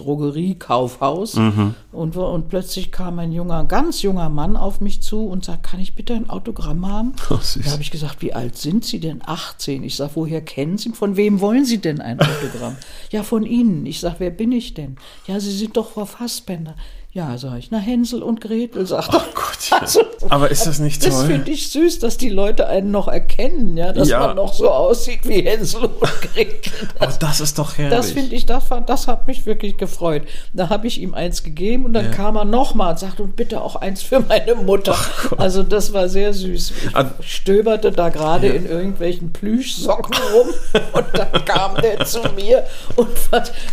Drogeriekaufhaus 0.00 1.36
mhm. 1.36 1.74
und, 1.92 2.16
und 2.16 2.48
plötzlich 2.48 2.92
kam 2.92 3.18
ein 3.18 3.32
junger, 3.32 3.64
ganz 3.64 4.02
junger 4.02 4.28
Mann 4.28 4.56
auf 4.56 4.80
mich 4.80 5.02
zu 5.02 5.26
und 5.26 5.44
sagt, 5.44 5.62
kann 5.62 5.80
ich 5.80 5.94
bitte 5.94 6.14
ein 6.14 6.30
Autogramm 6.30 6.86
haben? 6.86 7.12
Oh, 7.30 7.38
da 7.64 7.70
habe 7.70 7.82
ich 7.82 7.90
gesagt, 7.90 8.22
wie 8.22 8.32
alt 8.32 8.56
sind 8.56 8.84
Sie 8.84 9.00
denn? 9.00 9.22
18. 9.24 9.84
Ich 9.84 9.96
sage, 9.96 10.12
woher 10.14 10.40
kennen 10.40 10.78
Sie? 10.78 10.90
Von 10.90 11.16
wem 11.16 11.40
wollen 11.40 11.64
Sie 11.64 11.78
denn 11.78 12.00
ein 12.00 12.20
Autogramm? 12.20 12.76
ja, 13.10 13.22
von 13.22 13.44
Ihnen. 13.44 13.86
Ich 13.86 14.00
sage, 14.00 14.16
wer 14.18 14.30
bin 14.30 14.52
ich 14.52 14.74
denn? 14.74 14.96
Ja, 15.26 15.38
Sie 15.40 15.52
sind 15.52 15.76
doch 15.76 15.90
Frau 15.90 16.04
Fassbender. 16.04 16.74
Ja, 17.12 17.36
sag 17.38 17.58
ich, 17.58 17.72
na 17.72 17.78
Hänsel 17.78 18.22
und 18.22 18.40
Gretel, 18.40 18.86
sagt 18.86 19.12
er. 19.12 19.20
Oh 19.20 19.32
Gott, 19.34 19.80
also, 19.80 20.00
Aber 20.28 20.48
ist 20.52 20.68
das 20.68 20.78
nicht 20.78 21.02
toll? 21.02 21.10
Das 21.10 21.24
finde 21.24 21.50
ich 21.50 21.68
süß, 21.70 21.98
dass 21.98 22.18
die 22.18 22.28
Leute 22.28 22.68
einen 22.68 22.92
noch 22.92 23.08
erkennen, 23.08 23.76
ja, 23.76 23.92
dass 23.92 24.08
ja. 24.08 24.20
man 24.20 24.36
noch 24.36 24.52
so 24.52 24.70
aussieht 24.70 25.20
wie 25.24 25.42
Hänsel 25.42 25.86
und 25.86 26.00
Gretel. 26.34 26.72
Das, 27.00 27.16
oh, 27.16 27.18
das 27.18 27.40
ist 27.40 27.58
doch 27.58 27.76
herrlich. 27.78 27.96
Das 27.96 28.12
finde 28.12 28.36
ich, 28.36 28.46
das, 28.46 28.64
das 28.86 29.08
hat 29.08 29.26
mich 29.26 29.44
wirklich 29.44 29.76
gefreut. 29.76 30.22
Da 30.52 30.68
habe 30.68 30.86
ich 30.86 31.00
ihm 31.00 31.14
eins 31.14 31.42
gegeben 31.42 31.86
und 31.86 31.94
dann 31.94 32.04
ja. 32.04 32.10
kam 32.12 32.36
er 32.36 32.44
nochmal 32.44 32.92
und 32.92 33.00
sagte, 33.00 33.24
und 33.24 33.34
bitte 33.34 33.60
auch 33.60 33.74
eins 33.74 34.02
für 34.02 34.20
meine 34.20 34.54
Mutter. 34.54 34.96
Also 35.36 35.64
das 35.64 35.92
war 35.92 36.08
sehr 36.08 36.32
süß. 36.32 36.70
Ich 36.90 36.96
ah. 36.96 37.10
stöberte 37.20 37.90
da 37.90 38.10
gerade 38.10 38.46
ja. 38.46 38.54
in 38.54 38.66
irgendwelchen 38.66 39.32
Plüschsocken 39.32 40.14
rum 40.32 40.48
und 40.92 41.06
dann 41.14 41.44
kam 41.44 41.74
der 41.82 42.04
zu 42.04 42.20
mir 42.36 42.64
und 42.94 43.08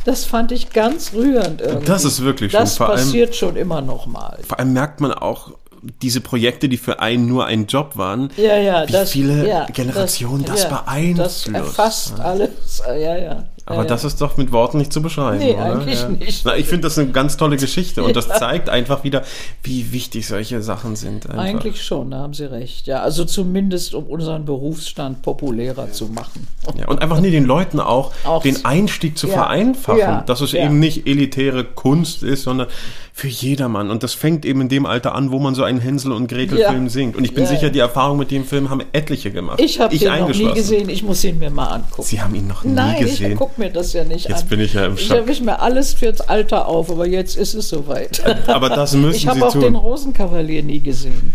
das 0.05 0.26
fand 0.26 0.51
ich 0.51 0.72
ganz 0.72 1.14
rührend 1.14 1.61
irgendwie. 1.61 1.85
Das 1.85 2.03
ist 2.03 2.23
wirklich 2.23 2.51
schön. 2.51 2.61
Das 2.61 2.77
passiert 2.77 3.27
passiert 3.28 3.36
schon 3.36 3.56
immer 3.56 3.82
noch 3.82 4.06
mal. 4.06 4.38
Vor 4.48 4.60
allem 4.60 4.74
merkt 4.74 5.02
man 5.02 5.12
auch, 5.12 5.52
diese 6.02 6.22
Projekte, 6.22 6.70
die 6.70 6.78
für 6.78 6.99
einen 6.99 7.28
nur 7.28 7.45
ein 7.45 7.68
Job 7.68 7.98
waren, 7.98 8.30
ja, 8.36 8.58
ja, 8.58 8.88
wie 8.88 8.91
das, 8.91 9.12
viele 9.12 9.48
ja, 9.48 9.66
Generationen 9.66 10.44
das, 10.44 10.68
das 10.68 10.70
beeinflusst. 10.70 11.48
Das 11.48 11.54
erfasst 11.54 12.20
alles, 12.20 12.82
ja, 12.86 13.18
ja. 13.18 13.44
Aber 13.70 13.84
das 13.84 14.06
ist 14.06 14.22
doch 14.22 14.38
mit 14.38 14.54
Worten 14.54 14.78
nicht 14.78 14.94
zu 14.94 15.02
beschreiben. 15.02 15.40
Nee, 15.40 15.54
oder? 15.54 15.66
eigentlich 15.66 16.08
nicht. 16.08 16.45
Na, 16.45 16.56
ich 16.56 16.68
finde 16.68 16.84
das 16.84 16.98
eine 16.98 17.12
ganz 17.12 17.36
tolle 17.36 17.58
Geschichte 17.58 18.02
und 18.02 18.16
das 18.16 18.30
zeigt 18.40 18.70
einfach 18.70 19.04
wieder, 19.04 19.24
wie 19.62 19.91
wichtig 19.91 20.26
solche 20.26 20.62
Sachen 20.62 20.95
sind. 20.95 21.30
Einfach. 21.30 21.44
Eigentlich 21.44 21.84
schon, 21.84 22.12
da 22.12 22.20
haben 22.20 22.34
Sie 22.34 22.49
recht. 22.49 22.88
Ja, 22.88 23.02
also 23.02 23.26
zumindest 23.26 23.94
um 23.94 24.06
unseren 24.06 24.45
Berufsstand 24.45 25.22
populärer 25.22 25.91
zu 25.91 26.06
machen. 26.06 26.48
Ja, 26.78 26.88
und 26.88 27.02
einfach 27.02 27.20
nie 27.20 27.32
den 27.32 27.44
Leuten 27.44 27.82
auch, 27.82 28.14
auch 28.24 28.41
den 28.41 28.64
Einstieg 28.64 29.18
zu 29.18 29.28
vereinfachen, 29.28 30.26
dass 30.26 30.40
es 30.40 30.54
eben 30.54 30.80
nicht 30.80 31.06
elitäre 31.06 31.66
Kunst 31.66 32.24
ist, 32.24 32.44
sondern 32.44 32.68
für 33.18 33.27
jedermann. 33.30 33.89
Und 33.89 34.03
das 34.03 34.14
fängt 34.14 34.45
eben 34.45 34.61
in 34.61 34.69
dem 34.69 34.85
Alter 34.85 35.15
an, 35.15 35.31
wo 35.31 35.39
man 35.39 35.56
so 35.56 35.64
einen 35.64 35.80
Hänsel 35.80 36.11
und 36.11 36.27
Gretel 36.27 36.64
Film 36.64 36.88
singt. 36.88 37.15
Und 37.15 37.23
ich 37.23 37.34
bin 37.34 37.48
sicher, 37.48 37.72
die 37.72 37.80
Erfahrung 37.80 38.19
mit 38.19 38.30
dem 38.30 38.45
Film 38.45 38.69
haben 38.69 38.84
etliche 38.94 39.31
gemacht. 39.31 39.60
Ich 39.60 39.80
habe 39.80 39.95
ihn 39.95 40.06
noch 40.19 40.30
nie 40.30 40.53
gesehen. 40.53 40.88
Ich 40.88 41.02
muss 41.02 41.23
ihn 41.23 41.39
mir 41.39 41.49
mal 41.49 41.65
angucken. 41.65 42.03
Sie 42.03 42.22
haben 42.22 42.35
ihn 42.35 42.45
noch 42.45 42.64
nie 42.64 42.73
Nein, 42.73 42.99
gesehen. 42.99 43.31
Ich 43.41 43.57
mir 43.57 43.72
das 43.72 43.94
ja 43.94 44.03
nicht 44.03 44.30
jetzt 44.30 44.44
an. 44.44 44.49
bin 44.49 44.60
ich 44.60 44.76
ja 44.76 44.85
im 44.85 44.98
Schock. 44.98 45.07
Ich 45.15 45.18
habe 45.22 45.31
ich 45.31 45.41
mir 45.41 45.60
alles 45.60 45.95
fürs 45.95 46.22
Alter 46.22 46.68
auf, 46.68 46.91
aber 46.91 47.07
jetzt 47.07 47.38
ist 47.38 47.56
es 47.56 47.69
soweit. 47.69 48.23
Aber 48.48 48.69
das 48.69 48.94
müssen 48.94 49.15
Ich 49.15 49.27
habe 49.27 49.44
auch 49.48 49.52
tun. 49.52 49.61
den 49.61 49.76
Rosenkavalier 49.76 50.61
nie 50.61 50.80
gesehen. 50.80 51.34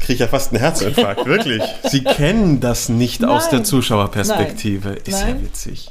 kriege 0.00 0.18
ja 0.24 0.26
fast 0.26 0.50
einen 0.50 0.58
Herzinfarkt, 0.60 1.26
wirklich. 1.26 1.62
Sie 1.84 2.02
kennen 2.02 2.58
das 2.58 2.88
nicht 2.88 3.24
aus 3.24 3.50
der 3.50 3.60
Nein. 3.60 3.66
Zuschauerperspektive. 3.66 4.88
Nein. 4.88 4.98
Ist 5.06 5.20
ja 5.20 5.26
Nein. 5.26 5.44
witzig. 5.44 5.90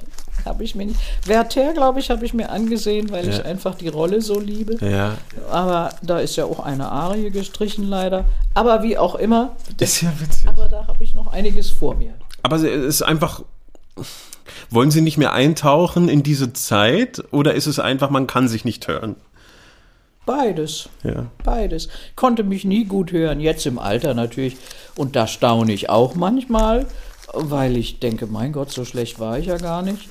Habe 0.49 0.63
ich 0.63 0.75
mir 0.75 0.85
nicht. 0.87 0.99
Werther, 1.25 1.73
glaube 1.73 1.99
ich, 1.99 2.09
habe 2.09 2.25
ich 2.25 2.33
mir 2.33 2.49
angesehen, 2.49 3.11
weil 3.11 3.25
Ja. 3.27 3.33
ich 3.33 3.45
einfach 3.45 3.75
die 3.75 3.87
Rolle 3.87 4.21
so 4.21 4.39
liebe. 4.39 4.83
Ja, 4.85 5.13
Aber 5.49 5.93
da 6.01 6.19
ist 6.19 6.35
ja 6.35 6.45
auch 6.45 6.59
eine 6.59 6.91
Arie 6.91 7.29
gestrichen, 7.29 7.87
leider. 7.87 8.25
Aber 8.55 8.83
wie 8.83 8.97
auch 8.97 9.15
immer, 9.15 9.55
ist 9.79 10.01
ja 10.01 10.11
witzig. 10.19 10.47
aber 10.47 10.67
da 10.67 10.87
habe 10.87 11.03
ich 11.03 11.13
noch 11.13 11.27
einiges 11.31 11.69
vor 11.69 11.95
mir. 11.95 12.13
Aber 12.43 12.55
es 12.57 12.63
ist 12.63 13.01
einfach. 13.03 13.43
Wollen 14.71 14.89
Sie 14.91 15.01
nicht 15.01 15.17
mehr 15.17 15.33
eintauchen 15.33 16.09
in 16.09 16.23
diese 16.23 16.53
Zeit 16.53 17.23
oder 17.31 17.53
ist 17.53 17.67
es 17.67 17.79
einfach, 17.79 18.09
man 18.09 18.25
kann 18.27 18.47
sich 18.47 18.65
nicht 18.65 18.87
hören? 18.87 19.15
Beides. 20.25 20.89
Ja. 21.03 21.25
Beides. 21.43 21.89
Konnte 22.15 22.43
mich 22.43 22.65
nie 22.65 22.85
gut 22.85 23.11
hören, 23.11 23.39
jetzt 23.39 23.65
im 23.65 23.79
Alter 23.79 24.13
natürlich. 24.13 24.57
Und 24.95 25.15
da 25.15 25.25
staune 25.27 25.71
ich 25.73 25.89
auch 25.89 26.13
manchmal, 26.15 26.85
weil 27.33 27.77
ich 27.77 27.99
denke, 27.99 28.27
mein 28.27 28.51
Gott, 28.51 28.71
so 28.71 28.85
schlecht 28.85 29.19
war 29.19 29.39
ich 29.39 29.47
ja 29.47 29.57
gar 29.57 29.81
nicht. 29.81 30.09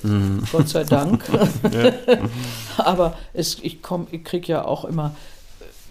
Gott 0.51 0.69
sei 0.69 0.83
Dank. 0.83 1.23
Aber 2.77 3.15
es, 3.33 3.57
ich, 3.61 3.81
komm, 3.81 4.07
ich 4.11 4.23
kriege 4.23 4.47
ja 4.47 4.65
auch 4.65 4.85
immer 4.85 5.15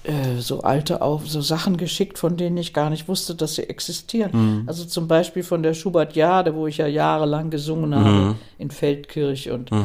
äh, 0.09 0.41
so 0.41 0.63
alte 0.63 1.03
auf, 1.03 1.29
so 1.29 1.43
Sachen 1.43 1.77
geschickt, 1.77 2.19
von 2.19 2.39
denen 2.39 2.57
ich 2.57 2.73
gar 2.73 2.89
nicht 2.89 3.09
wusste, 3.09 3.35
dass 3.35 3.57
sie 3.57 3.69
existieren. 3.69 4.65
Also 4.67 4.87
zum 4.87 5.07
Beispiel 5.07 5.43
von 5.43 5.63
der 5.63 5.75
Schubert-Jade, 5.75 6.55
wo 6.55 6.67
ich 6.67 6.79
ja 6.79 6.87
jahrelang 6.87 7.51
gesungen 7.51 7.95
habe, 7.95 8.37
in 8.57 8.71
Feldkirch 8.71 9.51
und 9.51 9.71
äh, 9.71 9.77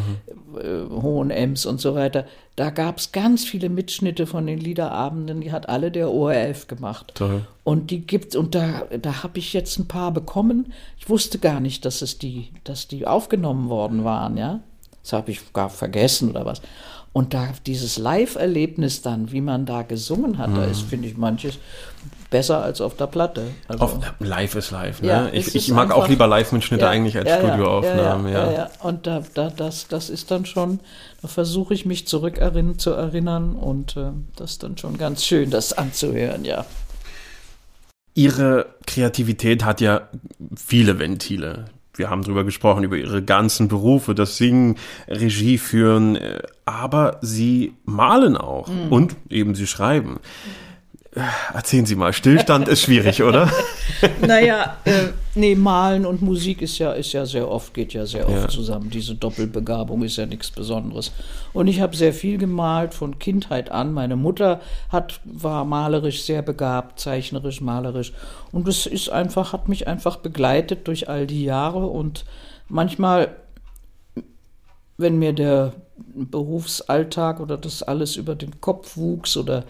Hohenems 0.90 1.66
und 1.66 1.82
so 1.82 1.94
weiter. 1.94 2.26
Da 2.56 2.70
gab 2.70 3.00
es 3.00 3.12
ganz 3.12 3.44
viele 3.44 3.68
Mitschnitte 3.68 4.26
von 4.26 4.46
den 4.48 4.60
Liederabenden, 4.60 5.42
die 5.42 5.52
hat 5.52 5.68
alle 5.68 5.92
der 5.92 6.10
ORF 6.10 6.68
gemacht. 6.68 7.12
Toll. 7.16 7.42
Und 7.66 7.92
die 7.92 8.08
gibt 8.08 8.36
und 8.36 8.56
da, 8.56 8.84
da 9.02 9.24
habe 9.24 9.40
ich 9.40 9.52
jetzt 9.52 9.78
ein 9.78 9.88
paar 9.88 10.12
bekommen. 10.12 10.72
Ich 11.00 11.10
wusste 11.10 11.38
gar 11.38 11.60
nicht, 11.60 11.84
dass 11.84 12.02
es 12.02 12.18
die, 12.18 12.50
dass 12.64 12.88
die 12.88 13.06
aufgenommen 13.08 13.68
worden 13.70 14.06
waren, 14.06 14.38
ja. 14.38 14.62
Das 15.02 15.12
habe 15.12 15.32
ich 15.32 15.52
gar 15.52 15.70
vergessen 15.70 16.30
oder 16.30 16.46
was. 16.46 16.62
Und 17.14 17.36
da 17.36 17.50
dieses 17.68 17.98
Live-Erlebnis 18.00 19.04
dann, 19.04 19.32
wie 19.32 19.42
man 19.42 19.68
da 19.68 19.84
gesungen 19.84 20.40
hat, 20.40 20.58
da 20.58 20.66
ist, 20.66 20.82
finde 20.82 21.08
ich, 21.08 21.16
manches 21.16 21.60
besser 22.32 22.64
als 22.64 22.82
auf 22.82 22.98
der 22.98 23.06
Platte. 23.06 23.44
Also, 23.68 23.84
Auf, 23.84 24.00
live 24.20 24.56
ist 24.56 24.72
live, 24.72 25.04
ne? 25.04 25.08
Ja, 25.08 25.30
ich 25.32 25.54
ich 25.54 25.70
mag 25.70 25.92
auch 25.92 25.98
einfach- 25.98 26.10
lieber 26.10 26.26
Live-Mitschnitte 26.26 26.90
eigentlich 26.90 27.16
als 27.16 27.30
ja, 27.30 27.40
ja, 27.40 27.48
Studioaufnahmen, 27.48 28.34
ja. 28.34 28.46
ja, 28.46 28.52
ja, 28.52 28.58
ja. 28.58 28.70
Und 28.82 29.06
da, 29.06 29.22
da, 29.36 29.52
das, 29.52 29.88
das 29.88 30.10
ist 30.10 30.32
dann 30.32 30.48
schon, 30.48 30.80
da 31.22 31.28
versuche 31.28 31.76
ich 31.76 31.86
mich 31.86 32.08
zurück 32.08 32.40
erinn, 32.40 32.80
zu 32.80 32.90
erinnern 32.90 33.56
und 33.56 33.96
äh, 33.96 34.10
das 34.36 34.54
ist 34.54 34.64
dann 34.64 34.80
schon 34.80 34.98
ganz 34.98 35.24
schön, 35.24 35.52
das 35.52 35.74
anzuhören, 35.74 36.44
ja. 36.46 36.66
Ihre 38.16 38.66
Kreativität 38.88 39.64
hat 39.64 39.82
ja 39.82 40.10
viele 40.56 40.98
Ventile. 40.98 41.66
Wir 41.96 42.10
haben 42.10 42.24
drüber 42.24 42.44
gesprochen, 42.44 42.84
über 42.84 42.98
ihre 42.98 43.22
ganzen 43.24 43.68
Berufe, 43.68 44.16
das 44.16 44.38
Singen, 44.38 44.78
Regie 45.08 45.58
führen, 45.58 46.16
äh, 46.16 46.42
aber 46.66 47.18
sie 47.22 47.74
malen 47.86 48.36
auch 48.36 48.68
Mhm. 48.68 48.92
und 48.92 49.16
eben 49.30 49.54
sie 49.56 49.68
schreiben. 49.68 50.16
Äh, 50.18 50.73
Erzählen 51.54 51.86
Sie 51.86 51.96
mal, 51.96 52.12
Stillstand 52.12 52.68
ist 52.68 52.82
schwierig, 52.82 53.22
oder? 53.22 53.52
Naja, 54.22 54.78
äh, 54.86 55.10
nee, 55.36 55.54
Malen 55.56 56.06
und 56.06 56.22
Musik 56.22 56.62
ist 56.62 56.78
ja, 56.80 56.92
ist 56.94 57.14
ja 57.14 57.26
sehr 57.26 57.50
oft, 57.50 57.74
geht 57.74 57.94
ja 57.94 58.06
sehr 58.06 58.28
oft 58.28 58.36
Ja. 58.36 58.48
zusammen. 58.50 58.90
Diese 58.90 59.16
Doppelbegabung 59.16 60.04
ist 60.04 60.18
ja 60.18 60.26
nichts 60.26 60.50
Besonderes. 60.52 61.12
Und 61.54 61.68
ich 61.68 61.80
habe 61.82 61.96
sehr 61.96 62.14
viel 62.14 62.38
gemalt 62.38 62.94
von 62.94 63.20
Kindheit 63.20 63.72
an. 63.72 63.94
Meine 63.94 64.16
Mutter 64.16 64.60
hat, 64.90 65.20
war 65.24 65.66
malerisch 65.66 66.24
sehr 66.24 66.42
begabt, 66.42 67.00
zeichnerisch, 67.00 67.62
malerisch. 67.62 68.12
Und 68.52 68.68
das 68.68 68.86
ist 68.88 69.10
einfach, 69.10 69.54
hat 69.54 69.70
mich 69.70 69.88
einfach 69.88 70.18
begleitet 70.18 70.88
durch 70.88 71.08
all 71.10 71.28
die 71.28 71.44
Jahre. 71.46 71.86
Und 71.88 72.26
manchmal, 72.68 73.36
wenn 74.98 75.20
mir 75.20 75.34
der 75.34 75.74
Berufsalltag 76.16 77.40
oder 77.40 77.58
das 77.58 77.84
alles 77.84 78.16
über 78.16 78.36
den 78.36 78.60
Kopf 78.62 78.98
wuchs 78.98 79.38
oder 79.38 79.64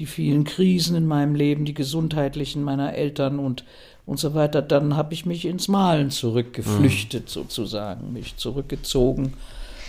die 0.00 0.06
vielen 0.06 0.44
Krisen 0.44 0.96
in 0.96 1.06
meinem 1.06 1.34
Leben, 1.34 1.66
die 1.66 1.74
gesundheitlichen 1.74 2.64
meiner 2.64 2.94
Eltern 2.94 3.38
und, 3.38 3.64
und 4.06 4.18
so 4.18 4.34
weiter, 4.34 4.62
dann 4.62 4.96
habe 4.96 5.12
ich 5.12 5.26
mich 5.26 5.44
ins 5.44 5.68
Malen 5.68 6.10
zurückgeflüchtet 6.10 7.28
sozusagen, 7.28 8.14
mich 8.14 8.38
zurückgezogen, 8.38 9.34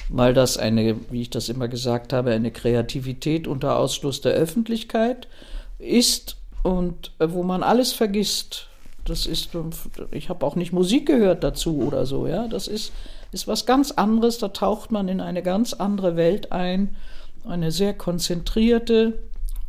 weil 0.10 0.34
das 0.34 0.58
eine, 0.58 0.98
wie 1.10 1.22
ich 1.22 1.30
das 1.30 1.48
immer 1.48 1.70
gesagt 1.70 2.12
habe, 2.12 2.32
eine 2.32 2.52
Kreativität 2.52 3.48
unter 3.48 3.78
Ausschluss 3.78 4.20
der 4.20 4.34
Öffentlichkeit 4.34 5.30
ist 5.80 6.36
und 6.62 7.14
äh, 7.20 7.28
wo 7.32 7.44
man 7.44 7.64
alles 7.64 7.94
vergisst. 7.94 8.68
Das 9.06 9.26
ist, 9.26 9.50
ich 10.12 10.30
habe 10.30 10.46
auch 10.46 10.56
nicht 10.56 10.74
Musik 10.74 11.08
gehört 11.08 11.44
dazu 11.44 11.80
oder 11.80 12.06
so, 12.06 12.28
ja. 12.28 12.48
Das 12.50 12.68
ist, 12.68 12.92
ist 13.32 13.48
was 13.48 13.66
ganz 13.66 13.92
anderes. 13.92 14.38
Da 14.38 14.50
taucht 14.50 14.92
man 14.92 15.08
in 15.08 15.22
eine 15.22 15.42
ganz 15.42 15.74
andere 15.74 16.18
Welt 16.18 16.52
ein, 16.52 16.96
eine 17.46 17.72
sehr 17.72 17.94
konzentrierte 17.96 19.18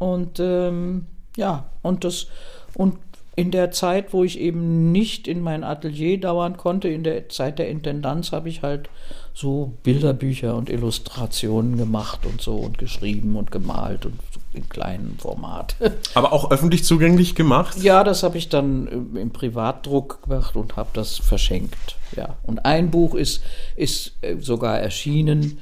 und 0.02 0.40
ähm, 0.40 1.06
ja, 1.36 1.70
und 1.82 2.02
das 2.02 2.26
und 2.74 2.98
in 3.36 3.50
der 3.50 3.70
Zeit, 3.70 4.12
wo 4.12 4.24
ich 4.24 4.38
eben 4.38 4.90
nicht 4.90 5.28
in 5.28 5.40
mein 5.40 5.64
Atelier 5.64 6.20
dauern 6.20 6.56
konnte, 6.56 6.88
in 6.88 7.04
der 7.04 7.28
Zeit 7.28 7.58
der 7.58 7.68
Intendanz, 7.68 8.32
habe 8.32 8.48
ich 8.48 8.62
halt 8.62 8.90
so 9.32 9.72
Bilderbücher 9.84 10.56
und 10.56 10.68
Illustrationen 10.68 11.78
gemacht 11.78 12.26
und 12.26 12.42
so 12.42 12.56
und 12.56 12.78
geschrieben 12.78 13.36
und 13.36 13.50
gemalt 13.52 14.04
und 14.04 14.18
in 14.52 14.68
kleinem 14.68 15.18
Format. 15.18 15.76
Aber 16.14 16.32
auch 16.32 16.50
öffentlich 16.50 16.84
zugänglich 16.84 17.34
gemacht? 17.34 17.78
Ja, 17.78 18.04
das 18.04 18.24
habe 18.24 18.36
ich 18.36 18.48
dann 18.48 19.14
äh, 19.14 19.20
im 19.20 19.30
Privatdruck 19.30 20.24
gemacht 20.24 20.56
und 20.56 20.76
habe 20.76 20.90
das 20.92 21.16
verschenkt. 21.16 21.96
Ja, 22.16 22.36
und 22.42 22.66
ein 22.66 22.90
Buch 22.90 23.14
ist 23.14 23.42
ist 23.76 24.12
äh, 24.20 24.36
sogar 24.40 24.80
erschienen. 24.80 25.58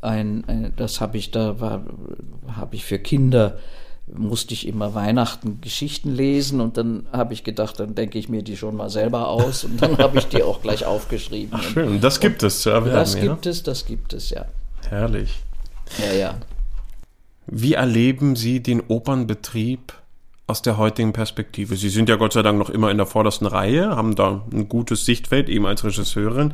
Ein, 0.00 0.44
ein 0.48 0.72
das 0.76 1.00
habe 1.00 1.18
ich 1.18 1.30
da 1.30 1.60
war 1.60 1.82
habe 2.56 2.74
ich 2.74 2.84
für 2.84 2.98
Kinder 2.98 3.58
musste 4.06 4.54
ich 4.54 4.66
immer 4.66 4.94
Weihnachten 4.94 5.60
Geschichten 5.60 6.14
lesen 6.14 6.60
und 6.60 6.76
dann 6.76 7.06
habe 7.12 7.34
ich 7.34 7.44
gedacht, 7.44 7.78
dann 7.78 7.94
denke 7.94 8.18
ich 8.18 8.28
mir 8.28 8.42
die 8.42 8.56
schon 8.56 8.76
mal 8.76 8.90
selber 8.90 9.28
aus 9.28 9.64
und 9.64 9.80
dann 9.80 9.96
habe 9.98 10.18
ich 10.18 10.26
die 10.26 10.42
auch 10.42 10.60
gleich 10.60 10.84
aufgeschrieben. 10.84 11.54
Und 11.54 11.64
Schön, 11.64 12.00
das 12.00 12.20
gibt 12.20 12.42
es 12.42 12.62
zu 12.62 12.70
erwerben, 12.70 12.96
das 12.96 13.14
ja? 13.14 13.20
gibt 13.20 13.46
es, 13.46 13.62
das 13.62 13.86
gibt 13.86 14.12
es, 14.12 14.30
ja. 14.30 14.46
Herrlich. 14.88 15.40
Ja, 15.98 16.12
ja. 16.12 16.34
Wie 17.46 17.74
erleben 17.74 18.36
Sie 18.36 18.60
den 18.60 18.82
Opernbetrieb 18.88 19.92
aus 20.46 20.62
der 20.62 20.78
heutigen 20.78 21.12
Perspektive? 21.12 21.76
Sie 21.76 21.88
sind 21.88 22.08
ja 22.08 22.16
Gott 22.16 22.32
sei 22.32 22.42
Dank 22.42 22.58
noch 22.58 22.70
immer 22.70 22.90
in 22.90 22.96
der 22.96 23.06
vordersten 23.06 23.46
Reihe, 23.46 23.90
haben 23.90 24.14
da 24.14 24.42
ein 24.52 24.68
gutes 24.68 25.04
Sichtfeld, 25.04 25.48
eben 25.48 25.66
als 25.66 25.84
Regisseurin. 25.84 26.52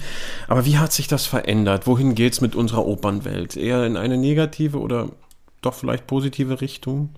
Aber 0.48 0.66
wie 0.66 0.78
hat 0.78 0.92
sich 0.92 1.08
das 1.08 1.26
verändert? 1.26 1.86
Wohin 1.86 2.14
geht's 2.14 2.40
mit 2.40 2.54
unserer 2.54 2.86
Opernwelt? 2.86 3.56
Eher 3.56 3.84
in 3.86 3.96
eine 3.96 4.16
negative 4.16 4.78
oder 4.78 5.08
doch 5.62 5.74
vielleicht 5.74 6.06
positive 6.06 6.60
Richtung? 6.60 7.10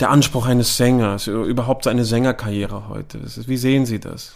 Der 0.00 0.10
Anspruch 0.10 0.46
eines 0.46 0.76
Sängers, 0.76 1.26
überhaupt 1.26 1.84
seine 1.84 2.04
Sängerkarriere 2.04 2.88
heute. 2.88 3.20
Wie 3.46 3.56
sehen 3.56 3.84
Sie 3.84 3.98
das? 3.98 4.34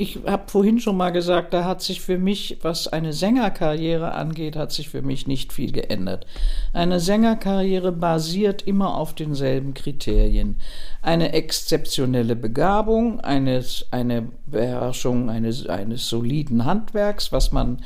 Ich 0.00 0.20
habe 0.26 0.44
vorhin 0.46 0.78
schon 0.78 0.96
mal 0.96 1.10
gesagt, 1.10 1.52
da 1.52 1.64
hat 1.64 1.82
sich 1.82 2.00
für 2.00 2.18
mich, 2.18 2.58
was 2.62 2.86
eine 2.86 3.12
Sängerkarriere 3.12 4.12
angeht, 4.12 4.54
hat 4.54 4.70
sich 4.70 4.88
für 4.88 5.02
mich 5.02 5.26
nicht 5.26 5.52
viel 5.52 5.72
geändert. 5.72 6.24
Eine 6.72 7.00
Sängerkarriere 7.00 7.90
basiert 7.90 8.62
immer 8.62 8.96
auf 8.96 9.12
denselben 9.12 9.74
Kriterien. 9.74 10.60
Eine 11.02 11.32
exzeptionelle 11.32 12.36
Begabung, 12.36 13.18
eines, 13.18 13.86
eine 13.90 14.28
Beherrschung 14.46 15.30
eines, 15.30 15.66
eines 15.66 16.08
soliden 16.08 16.64
Handwerks, 16.64 17.32
was 17.32 17.50
man 17.50 17.82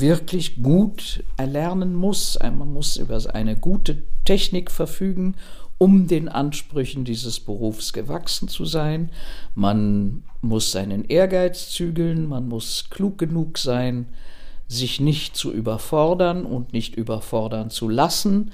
wirklich 0.00 0.62
gut 0.62 1.24
erlernen 1.36 1.94
muss. 1.94 2.38
Man 2.40 2.72
muss 2.72 2.96
über 2.96 3.20
eine 3.34 3.56
gute 3.56 4.02
Technik 4.24 4.70
verfügen, 4.70 5.36
um 5.78 6.06
den 6.06 6.28
Ansprüchen 6.28 7.04
dieses 7.04 7.40
Berufs 7.40 7.92
gewachsen 7.92 8.48
zu 8.48 8.64
sein. 8.64 9.10
Man 9.54 10.22
muss 10.40 10.72
seinen 10.72 11.04
Ehrgeiz 11.04 11.70
zügeln, 11.70 12.28
man 12.28 12.48
muss 12.48 12.86
klug 12.90 13.18
genug 13.18 13.58
sein, 13.58 14.06
sich 14.68 15.00
nicht 15.00 15.36
zu 15.36 15.52
überfordern 15.52 16.44
und 16.44 16.72
nicht 16.72 16.96
überfordern 16.96 17.70
zu 17.70 17.88
lassen. 17.88 18.52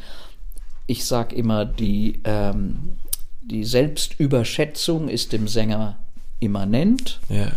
Ich 0.86 1.04
sage 1.04 1.36
immer, 1.36 1.64
die, 1.64 2.20
ähm, 2.24 2.96
die 3.42 3.64
Selbstüberschätzung 3.64 5.08
ist 5.08 5.32
dem 5.32 5.46
Sänger 5.46 5.98
immanent. 6.40 7.20
Ja. 7.28 7.52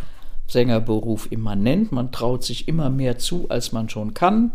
Sängerberuf 0.54 1.30
immanent. 1.32 1.92
Man 1.92 2.12
traut 2.12 2.44
sich 2.44 2.68
immer 2.68 2.90
mehr 2.90 3.18
zu, 3.18 3.50
als 3.50 3.74
man 3.74 3.90
schon 3.90 4.14
kann. 4.14 4.52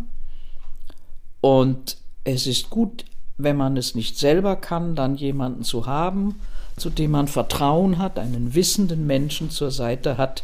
Und 1.40 1.98
es 2.24 2.46
ist 2.46 2.70
gut, 2.70 3.04
wenn 3.36 3.56
man 3.56 3.76
es 3.76 3.94
nicht 3.94 4.18
selber 4.18 4.56
kann, 4.56 4.96
dann 4.96 5.16
jemanden 5.16 5.62
zu 5.62 5.86
haben, 5.86 6.36
zu 6.76 6.90
dem 6.90 7.10
man 7.10 7.28
Vertrauen 7.28 7.98
hat, 7.98 8.18
einen 8.18 8.54
wissenden 8.54 9.06
Menschen 9.06 9.50
zur 9.50 9.70
Seite 9.70 10.16
hat, 10.16 10.42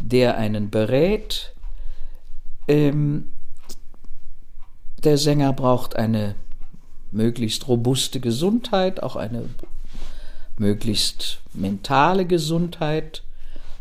der 0.00 0.36
einen 0.36 0.70
berät. 0.70 1.54
Ähm, 2.66 3.32
der 5.04 5.16
Sänger 5.16 5.52
braucht 5.52 5.96
eine 5.96 6.34
möglichst 7.10 7.68
robuste 7.68 8.20
Gesundheit, 8.20 9.02
auch 9.02 9.16
eine 9.16 9.44
möglichst 10.58 11.40
mentale 11.54 12.26
Gesundheit, 12.26 13.22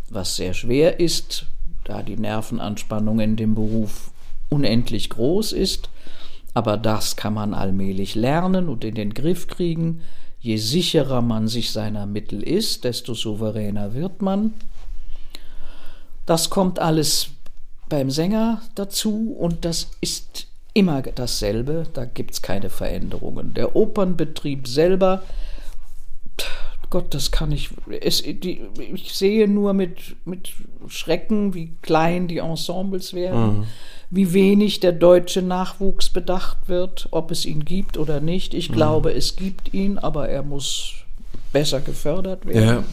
was 0.09 0.35
sehr 0.35 0.53
schwer 0.53 0.99
ist, 0.99 1.45
da 1.83 2.01
die 2.01 2.17
Nervenanspannung 2.17 3.19
in 3.19 3.35
dem 3.35 3.55
Beruf 3.55 4.11
unendlich 4.49 5.09
groß 5.09 5.51
ist. 5.53 5.89
Aber 6.53 6.77
das 6.77 7.15
kann 7.15 7.33
man 7.33 7.53
allmählich 7.53 8.15
lernen 8.15 8.67
und 8.69 8.83
in 8.83 8.95
den 8.95 9.13
Griff 9.13 9.47
kriegen. 9.47 10.01
Je 10.39 10.57
sicherer 10.57 11.21
man 11.21 11.47
sich 11.47 11.71
seiner 11.71 12.05
Mittel 12.05 12.41
ist, 12.41 12.83
desto 12.83 13.13
souveräner 13.13 13.93
wird 13.93 14.21
man. 14.21 14.53
Das 16.25 16.49
kommt 16.49 16.79
alles 16.79 17.29
beim 17.89 18.09
Sänger 18.09 18.61
dazu 18.75 19.35
und 19.37 19.65
das 19.65 19.91
ist 20.01 20.47
immer 20.73 21.01
dasselbe, 21.01 21.85
da 21.93 22.05
gibt 22.05 22.31
es 22.31 22.41
keine 22.41 22.69
Veränderungen. 22.69 23.53
Der 23.53 23.75
Opernbetrieb 23.75 24.67
selber, 24.67 25.23
Gott, 26.89 27.13
das 27.13 27.31
kann 27.31 27.51
ich, 27.51 27.69
es, 28.01 28.21
die, 28.21 28.61
ich 28.93 29.13
sehe 29.13 29.47
nur 29.47 29.73
mit, 29.73 30.15
mit 30.25 30.53
Schrecken, 30.87 31.53
wie 31.53 31.73
klein 31.81 32.27
die 32.27 32.37
Ensembles 32.37 33.13
werden, 33.13 33.59
mhm. 33.59 33.63
wie 34.09 34.33
wenig 34.33 34.79
der 34.79 34.93
deutsche 34.93 35.41
Nachwuchs 35.41 36.09
bedacht 36.09 36.69
wird, 36.69 37.09
ob 37.11 37.31
es 37.31 37.45
ihn 37.45 37.65
gibt 37.65 37.97
oder 37.97 38.21
nicht. 38.21 38.53
Ich 38.53 38.69
mhm. 38.69 38.75
glaube, 38.75 39.13
es 39.13 39.35
gibt 39.35 39.73
ihn, 39.73 39.97
aber 39.97 40.29
er 40.29 40.43
muss 40.43 40.93
besser 41.51 41.81
gefördert 41.81 42.45
werden. 42.45 42.65
Ja. 42.65 42.83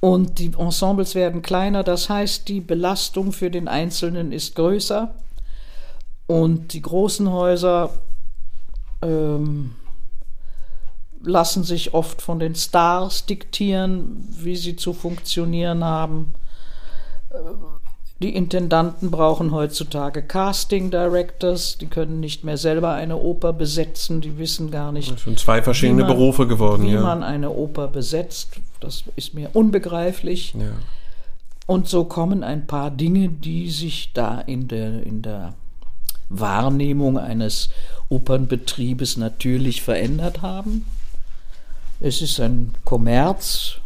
Und 0.00 0.38
die 0.38 0.52
Ensembles 0.58 1.14
werden 1.14 1.42
kleiner, 1.42 1.84
das 1.84 2.08
heißt, 2.08 2.48
die 2.48 2.60
Belastung 2.60 3.32
für 3.32 3.50
den 3.50 3.68
Einzelnen 3.68 4.32
ist 4.32 4.56
größer. 4.56 5.14
Und 6.26 6.72
die 6.72 6.82
großen 6.82 7.30
Häuser 7.30 7.90
ähm, 9.02 9.74
lassen 11.24 11.64
sich 11.64 11.94
oft 11.94 12.22
von 12.22 12.38
den 12.38 12.54
Stars 12.54 13.26
diktieren, 13.26 14.28
wie 14.40 14.56
sie 14.56 14.76
zu 14.76 14.92
funktionieren 14.92 15.84
haben. 15.84 16.34
Die 18.22 18.34
Intendanten 18.36 19.10
brauchen 19.10 19.50
heutzutage 19.50 20.22
Casting 20.22 20.92
Directors, 20.92 21.78
die 21.78 21.86
können 21.86 22.20
nicht 22.20 22.44
mehr 22.44 22.56
selber 22.56 22.92
eine 22.92 23.16
Oper 23.16 23.52
besetzen, 23.52 24.20
die 24.20 24.38
wissen 24.38 24.70
gar 24.70 24.92
nicht. 24.92 25.10
Das 25.10 25.22
sind 25.22 25.40
zwei 25.40 25.60
verschiedene 25.60 26.04
man, 26.04 26.12
Berufe 26.12 26.46
geworden, 26.46 26.84
wie 26.84 26.92
ja. 26.92 27.00
man 27.00 27.24
eine 27.24 27.50
Oper 27.50 27.88
besetzt. 27.88 28.60
Das 28.78 29.04
ist 29.16 29.34
mir 29.34 29.50
unbegreiflich. 29.54 30.54
Ja. 30.54 30.70
Und 31.66 31.88
so 31.88 32.04
kommen 32.04 32.44
ein 32.44 32.66
paar 32.66 32.90
Dinge, 32.92 33.28
die 33.28 33.70
sich 33.70 34.12
da 34.12 34.40
in 34.40 34.68
der, 34.68 35.02
in 35.04 35.22
der 35.22 35.54
Wahrnehmung 36.28 37.18
eines 37.18 37.70
Opernbetriebes 38.08 39.16
natürlich 39.16 39.82
verändert 39.82 40.42
haben. 40.42 40.86
Es 42.04 42.20
ist 42.20 42.40
ein 42.40 42.74
Kommerz. 42.84 43.76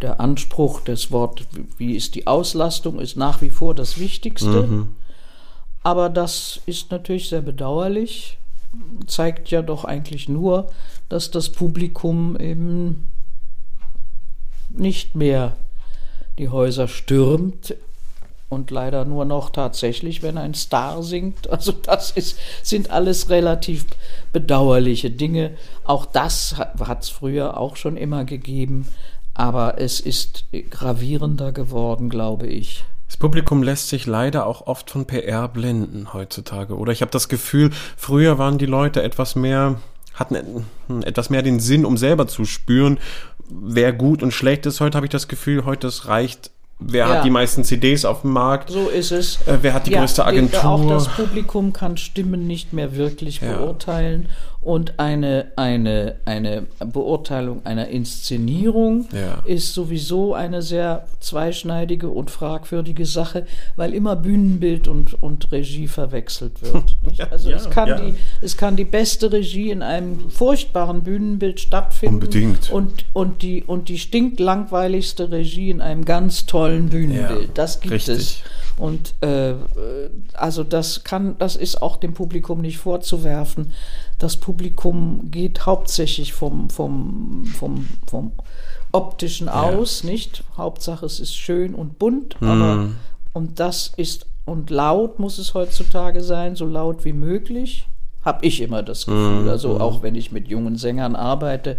Der 0.00 0.18
Anspruch 0.18 0.80
des 0.80 1.10
Wort, 1.10 1.46
wie 1.76 1.94
ist 1.94 2.14
die 2.14 2.26
Auslastung, 2.26 3.00
ist 3.00 3.16
nach 3.16 3.42
wie 3.42 3.50
vor 3.50 3.74
das 3.74 3.98
Wichtigste. 3.98 4.62
Mhm. 4.62 4.88
Aber 5.82 6.08
das 6.08 6.60
ist 6.66 6.90
natürlich 6.90 7.28
sehr 7.28 7.42
bedauerlich, 7.42 8.38
zeigt 9.06 9.50
ja 9.50 9.62
doch 9.62 9.84
eigentlich 9.84 10.28
nur, 10.28 10.70
dass 11.08 11.30
das 11.30 11.50
Publikum 11.50 12.38
eben 12.38 13.08
nicht 14.70 15.14
mehr 15.14 15.56
die 16.38 16.48
Häuser 16.48 16.88
stürmt 16.88 17.74
und 18.48 18.70
leider 18.70 19.04
nur 19.04 19.24
noch 19.24 19.50
tatsächlich, 19.50 20.22
wenn 20.22 20.38
ein 20.38 20.54
Star 20.54 21.02
singt. 21.02 21.48
Also 21.56 21.72
das 21.72 22.10
ist, 22.10 22.38
sind 22.62 22.90
alles 22.90 23.30
relativ 23.30 23.86
bedauerliche 24.32 25.10
Dinge. 25.10 25.56
Auch 25.84 26.04
das 26.06 26.56
hat 26.58 27.02
es 27.02 27.08
früher 27.08 27.58
auch 27.58 27.76
schon 27.76 27.96
immer 27.96 28.24
gegeben, 28.24 28.86
aber 29.34 29.80
es 29.80 30.00
ist 30.00 30.44
gravierender 30.70 31.52
geworden, 31.52 32.10
glaube 32.10 32.46
ich. 32.46 32.84
Das 33.08 33.16
Publikum 33.16 33.62
lässt 33.62 33.88
sich 33.88 34.06
leider 34.06 34.46
auch 34.46 34.66
oft 34.66 34.90
von 34.90 35.06
PR 35.06 35.48
blenden 35.48 36.12
heutzutage. 36.12 36.76
Oder 36.76 36.92
ich 36.92 37.02
habe 37.02 37.10
das 37.10 37.28
Gefühl, 37.28 37.70
früher 37.96 38.38
waren 38.38 38.58
die 38.58 38.66
Leute 38.66 39.02
etwas 39.02 39.36
mehr, 39.36 39.76
hatten 40.12 40.66
etwas 41.02 41.30
mehr 41.30 41.42
den 41.42 41.60
Sinn, 41.60 41.84
um 41.84 41.96
selber 41.96 42.26
zu 42.26 42.44
spüren, 42.44 42.98
wer 43.48 43.92
gut 43.92 44.22
und 44.22 44.32
schlecht 44.32 44.66
ist. 44.66 44.80
Heute 44.80 44.96
habe 44.96 45.06
ich 45.06 45.12
das 45.12 45.28
Gefühl, 45.28 45.64
heute 45.64 45.86
es 45.86 46.08
reicht 46.08 46.50
Wer 46.78 47.08
ja. 47.08 47.14
hat 47.14 47.24
die 47.24 47.30
meisten 47.30 47.64
CDs 47.64 48.04
auf 48.04 48.20
dem 48.20 48.32
Markt? 48.32 48.70
So 48.70 48.88
ist 48.88 49.10
es. 49.10 49.36
Äh, 49.46 49.58
wer 49.62 49.72
hat 49.72 49.86
die 49.86 49.92
ja, 49.92 50.00
größte 50.00 50.24
Agentur? 50.26 50.64
Auch 50.64 50.88
das 50.88 51.08
Publikum 51.08 51.72
kann 51.72 51.96
Stimmen 51.96 52.46
nicht 52.46 52.72
mehr 52.72 52.96
wirklich 52.96 53.40
beurteilen 53.40 54.28
und 54.66 54.98
eine, 54.98 55.52
eine, 55.54 56.16
eine 56.24 56.66
Beurteilung 56.84 57.64
einer 57.64 57.86
Inszenierung 57.86 59.06
ja. 59.12 59.40
ist 59.44 59.72
sowieso 59.74 60.34
eine 60.34 60.60
sehr 60.60 61.06
zweischneidige 61.20 62.08
und 62.08 62.32
fragwürdige 62.32 63.06
Sache, 63.06 63.46
weil 63.76 63.94
immer 63.94 64.16
Bühnenbild 64.16 64.88
und, 64.88 65.22
und 65.22 65.52
Regie 65.52 65.86
verwechselt 65.86 66.62
wird. 66.62 66.96
ja, 67.14 67.28
also 67.30 67.48
ja, 67.48 67.58
es, 67.58 67.70
kann 67.70 68.06
die, 68.06 68.14
es 68.44 68.56
kann 68.56 68.74
die 68.74 68.84
beste 68.84 69.30
Regie 69.30 69.70
in 69.70 69.82
einem 69.82 70.30
furchtbaren 70.30 71.04
Bühnenbild 71.04 71.60
stattfinden 71.60 72.16
Unbedingt. 72.16 72.72
Und, 72.72 73.04
und, 73.12 73.42
die, 73.42 73.62
und 73.62 73.88
die 73.88 74.00
stinklangweiligste 74.00 75.30
Regie 75.30 75.70
in 75.70 75.80
einem 75.80 76.04
ganz 76.04 76.44
tollen 76.44 76.88
Bühnenbild. 76.88 77.50
das 77.54 77.78
gibt 77.78 77.94
richtig. 77.94 78.16
es. 78.16 78.42
Und 78.76 79.14
äh, 79.22 79.54
also 80.34 80.62
das 80.62 81.02
kann, 81.02 81.36
das 81.38 81.56
ist 81.56 81.80
auch 81.80 81.96
dem 81.96 82.14
Publikum 82.14 82.60
nicht 82.60 82.78
vorzuwerfen. 82.78 83.72
Das 84.18 84.36
Publikum 84.36 85.30
geht 85.30 85.64
hauptsächlich 85.64 86.32
vom, 86.34 86.68
vom, 86.68 87.46
vom, 87.58 87.88
vom 88.06 88.32
optischen 88.92 89.48
aus, 89.48 90.02
ja. 90.02 90.10
nicht? 90.10 90.44
Hauptsache 90.56 91.06
es 91.06 91.20
ist 91.20 91.34
schön 91.34 91.74
und 91.74 91.98
bunt, 91.98 92.40
mhm. 92.40 92.48
aber 92.48 92.88
und 93.32 93.60
das 93.60 93.92
ist 93.96 94.26
und 94.44 94.70
laut 94.70 95.18
muss 95.18 95.38
es 95.38 95.54
heutzutage 95.54 96.22
sein, 96.22 96.54
so 96.54 96.66
laut 96.66 97.04
wie 97.04 97.12
möglich. 97.12 97.88
Habe 98.24 98.46
ich 98.46 98.60
immer 98.60 98.82
das 98.82 99.06
Gefühl. 99.06 99.42
Mhm. 99.42 99.48
Also 99.48 99.80
auch 99.80 100.02
wenn 100.02 100.14
ich 100.14 100.32
mit 100.32 100.48
jungen 100.48 100.76
Sängern 100.76 101.16
arbeite, 101.16 101.78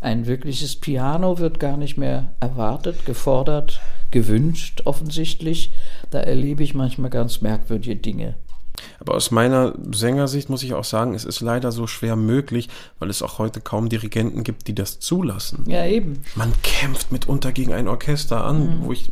ein 0.00 0.26
wirkliches 0.26 0.76
Piano 0.76 1.38
wird 1.38 1.58
gar 1.58 1.76
nicht 1.76 1.96
mehr 1.96 2.32
erwartet, 2.40 3.04
gefordert, 3.04 3.80
gewünscht 4.10 4.82
offensichtlich. 4.84 5.72
Da 6.10 6.20
erlebe 6.20 6.62
ich 6.62 6.74
manchmal 6.74 7.10
ganz 7.10 7.40
merkwürdige 7.40 7.96
Dinge. 7.96 8.34
Aber 9.00 9.14
aus 9.14 9.30
meiner 9.30 9.74
Sängersicht 9.92 10.50
muss 10.50 10.62
ich 10.62 10.74
auch 10.74 10.84
sagen, 10.84 11.14
es 11.14 11.24
ist 11.24 11.40
leider 11.40 11.72
so 11.72 11.86
schwer 11.86 12.16
möglich, 12.16 12.68
weil 12.98 13.10
es 13.10 13.22
auch 13.22 13.38
heute 13.38 13.60
kaum 13.60 13.88
Dirigenten 13.88 14.44
gibt, 14.44 14.68
die 14.68 14.74
das 14.74 14.98
zulassen. 14.98 15.64
Ja, 15.66 15.86
eben. 15.86 16.22
Man 16.34 16.52
kämpft 16.62 17.12
mitunter 17.12 17.52
gegen 17.52 17.72
ein 17.72 17.88
Orchester 17.88 18.44
an, 18.44 18.80
mhm. 18.80 18.84
wo 18.84 18.92
ich. 18.92 19.10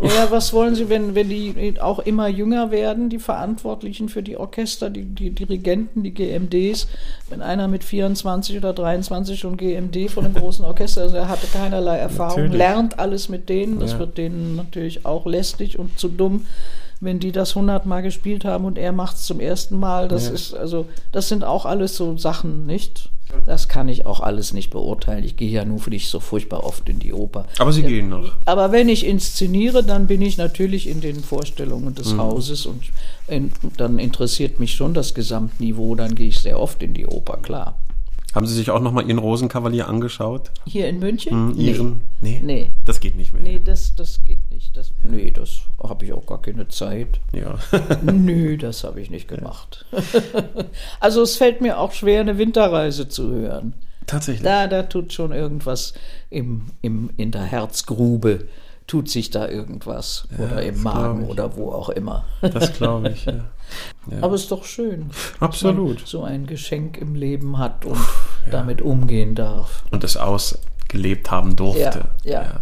Ja, 0.00 0.30
was 0.30 0.52
wollen 0.52 0.74
Sie, 0.74 0.88
wenn, 0.88 1.14
wenn 1.14 1.28
die 1.28 1.80
auch 1.80 1.98
immer 1.98 2.28
jünger 2.28 2.70
werden, 2.70 3.08
die 3.08 3.18
Verantwortlichen 3.18 4.08
für 4.08 4.22
die 4.22 4.36
Orchester, 4.36 4.90
die, 4.90 5.04
die 5.04 5.30
Dirigenten, 5.30 6.02
die 6.02 6.12
GMDs? 6.12 6.88
Wenn 7.28 7.42
einer 7.42 7.66
mit 7.66 7.82
24 7.82 8.56
oder 8.58 8.72
23 8.72 9.38
schon 9.38 9.56
GMD 9.56 10.10
von 10.10 10.24
einem 10.24 10.34
großen 10.34 10.64
Orchester, 10.64 11.02
also 11.02 11.16
er 11.16 11.28
hatte 11.28 11.46
keinerlei 11.46 11.96
Erfahrung, 11.96 12.42
natürlich. 12.42 12.58
lernt 12.58 12.98
alles 12.98 13.28
mit 13.28 13.48
denen, 13.48 13.80
das 13.80 13.92
ja. 13.92 13.98
wird 13.98 14.18
denen 14.18 14.56
natürlich 14.56 15.04
auch 15.04 15.26
lästig 15.26 15.78
und 15.78 15.98
zu 15.98 16.08
dumm 16.08 16.46
wenn 17.00 17.18
die 17.18 17.32
das 17.32 17.54
hundertmal 17.54 18.02
gespielt 18.02 18.44
haben 18.44 18.64
und 18.64 18.78
er 18.78 18.92
macht 18.92 19.16
es 19.16 19.24
zum 19.24 19.40
ersten 19.40 19.78
Mal. 19.78 20.08
Das 20.08 20.28
ja. 20.28 20.34
ist 20.34 20.54
also, 20.54 20.86
das 21.12 21.28
sind 21.28 21.44
auch 21.44 21.66
alles 21.66 21.96
so 21.96 22.16
Sachen, 22.16 22.66
nicht? 22.66 23.10
Das 23.44 23.68
kann 23.68 23.88
ich 23.88 24.06
auch 24.06 24.20
alles 24.20 24.52
nicht 24.52 24.70
beurteilen. 24.70 25.24
Ich 25.24 25.36
gehe 25.36 25.50
ja 25.50 25.64
nur 25.64 25.78
für 25.78 25.90
dich 25.90 26.08
so 26.08 26.20
furchtbar 26.20 26.64
oft 26.64 26.88
in 26.88 27.00
die 27.00 27.12
Oper. 27.12 27.44
Aber 27.58 27.72
Sie 27.72 27.82
gehen 27.82 28.08
noch. 28.08 28.32
Aber 28.44 28.72
wenn 28.72 28.88
ich 28.88 29.04
inszeniere, 29.04 29.82
dann 29.82 30.06
bin 30.06 30.22
ich 30.22 30.38
natürlich 30.38 30.88
in 30.88 31.00
den 31.00 31.22
Vorstellungen 31.22 31.94
des 31.94 32.12
mhm. 32.12 32.20
Hauses 32.20 32.66
und 32.66 32.84
in, 33.26 33.52
dann 33.76 33.98
interessiert 33.98 34.60
mich 34.60 34.74
schon 34.74 34.94
das 34.94 35.12
Gesamtniveau. 35.12 35.96
Dann 35.96 36.14
gehe 36.14 36.28
ich 36.28 36.38
sehr 36.38 36.58
oft 36.58 36.82
in 36.82 36.94
die 36.94 37.06
Oper, 37.06 37.38
klar. 37.38 37.76
Haben 38.36 38.46
Sie 38.46 38.54
sich 38.54 38.70
auch 38.70 38.80
nochmal 38.80 39.08
Ihren 39.08 39.16
Rosenkavalier 39.16 39.88
angeschaut? 39.88 40.50
Hier 40.66 40.88
in 40.88 40.98
München? 40.98 41.32
Hm, 41.32 41.58
Ihren? 41.58 42.02
Nee. 42.20 42.42
nee. 42.44 42.70
Das 42.84 43.00
geht 43.00 43.16
nicht 43.16 43.32
mehr. 43.32 43.42
Nee, 43.42 43.62
das, 43.64 43.94
das 43.94 44.26
geht 44.26 44.50
nicht. 44.50 44.76
Das, 44.76 44.92
nee, 45.02 45.30
das 45.30 45.62
habe 45.82 46.04
ich 46.04 46.12
auch 46.12 46.26
gar 46.26 46.42
keine 46.42 46.68
Zeit. 46.68 47.18
Ja. 47.32 47.58
Nö, 48.02 48.58
das 48.58 48.84
habe 48.84 49.00
ich 49.00 49.08
nicht 49.08 49.26
gemacht. 49.26 49.86
also 51.00 51.22
es 51.22 51.36
fällt 51.36 51.62
mir 51.62 51.78
auch 51.78 51.92
schwer, 51.92 52.20
eine 52.20 52.36
Winterreise 52.36 53.08
zu 53.08 53.30
hören. 53.30 53.72
Tatsächlich. 54.06 54.44
Da, 54.44 54.66
da 54.66 54.82
tut 54.82 55.14
schon 55.14 55.32
irgendwas 55.32 55.94
im, 56.28 56.66
im, 56.82 57.08
in 57.16 57.30
der 57.30 57.44
Herzgrube 57.44 58.48
tut 58.86 59.08
sich 59.08 59.30
da 59.30 59.48
irgendwas 59.48 60.28
ja, 60.30 60.44
oder 60.44 60.62
im 60.62 60.82
Magen 60.82 61.26
oder 61.26 61.56
wo 61.56 61.70
auch 61.70 61.88
immer. 61.88 62.24
Das 62.40 62.74
glaube 62.74 63.10
ich, 63.10 63.24
ja. 63.24 63.46
ja. 64.10 64.18
Aber 64.22 64.34
es 64.34 64.42
ist 64.42 64.50
doch 64.52 64.64
schön. 64.64 65.10
Absolut. 65.40 66.06
so 66.06 66.22
ein 66.22 66.46
Geschenk 66.46 66.98
im 66.98 67.14
Leben 67.14 67.58
hat 67.58 67.84
und 67.84 67.96
ja. 68.44 68.50
damit 68.50 68.82
umgehen 68.82 69.34
darf. 69.34 69.84
Und 69.90 70.04
es 70.04 70.16
ausgelebt 70.16 71.30
haben 71.30 71.56
durfte. 71.56 72.06
Ja, 72.24 72.42
ja. 72.42 72.60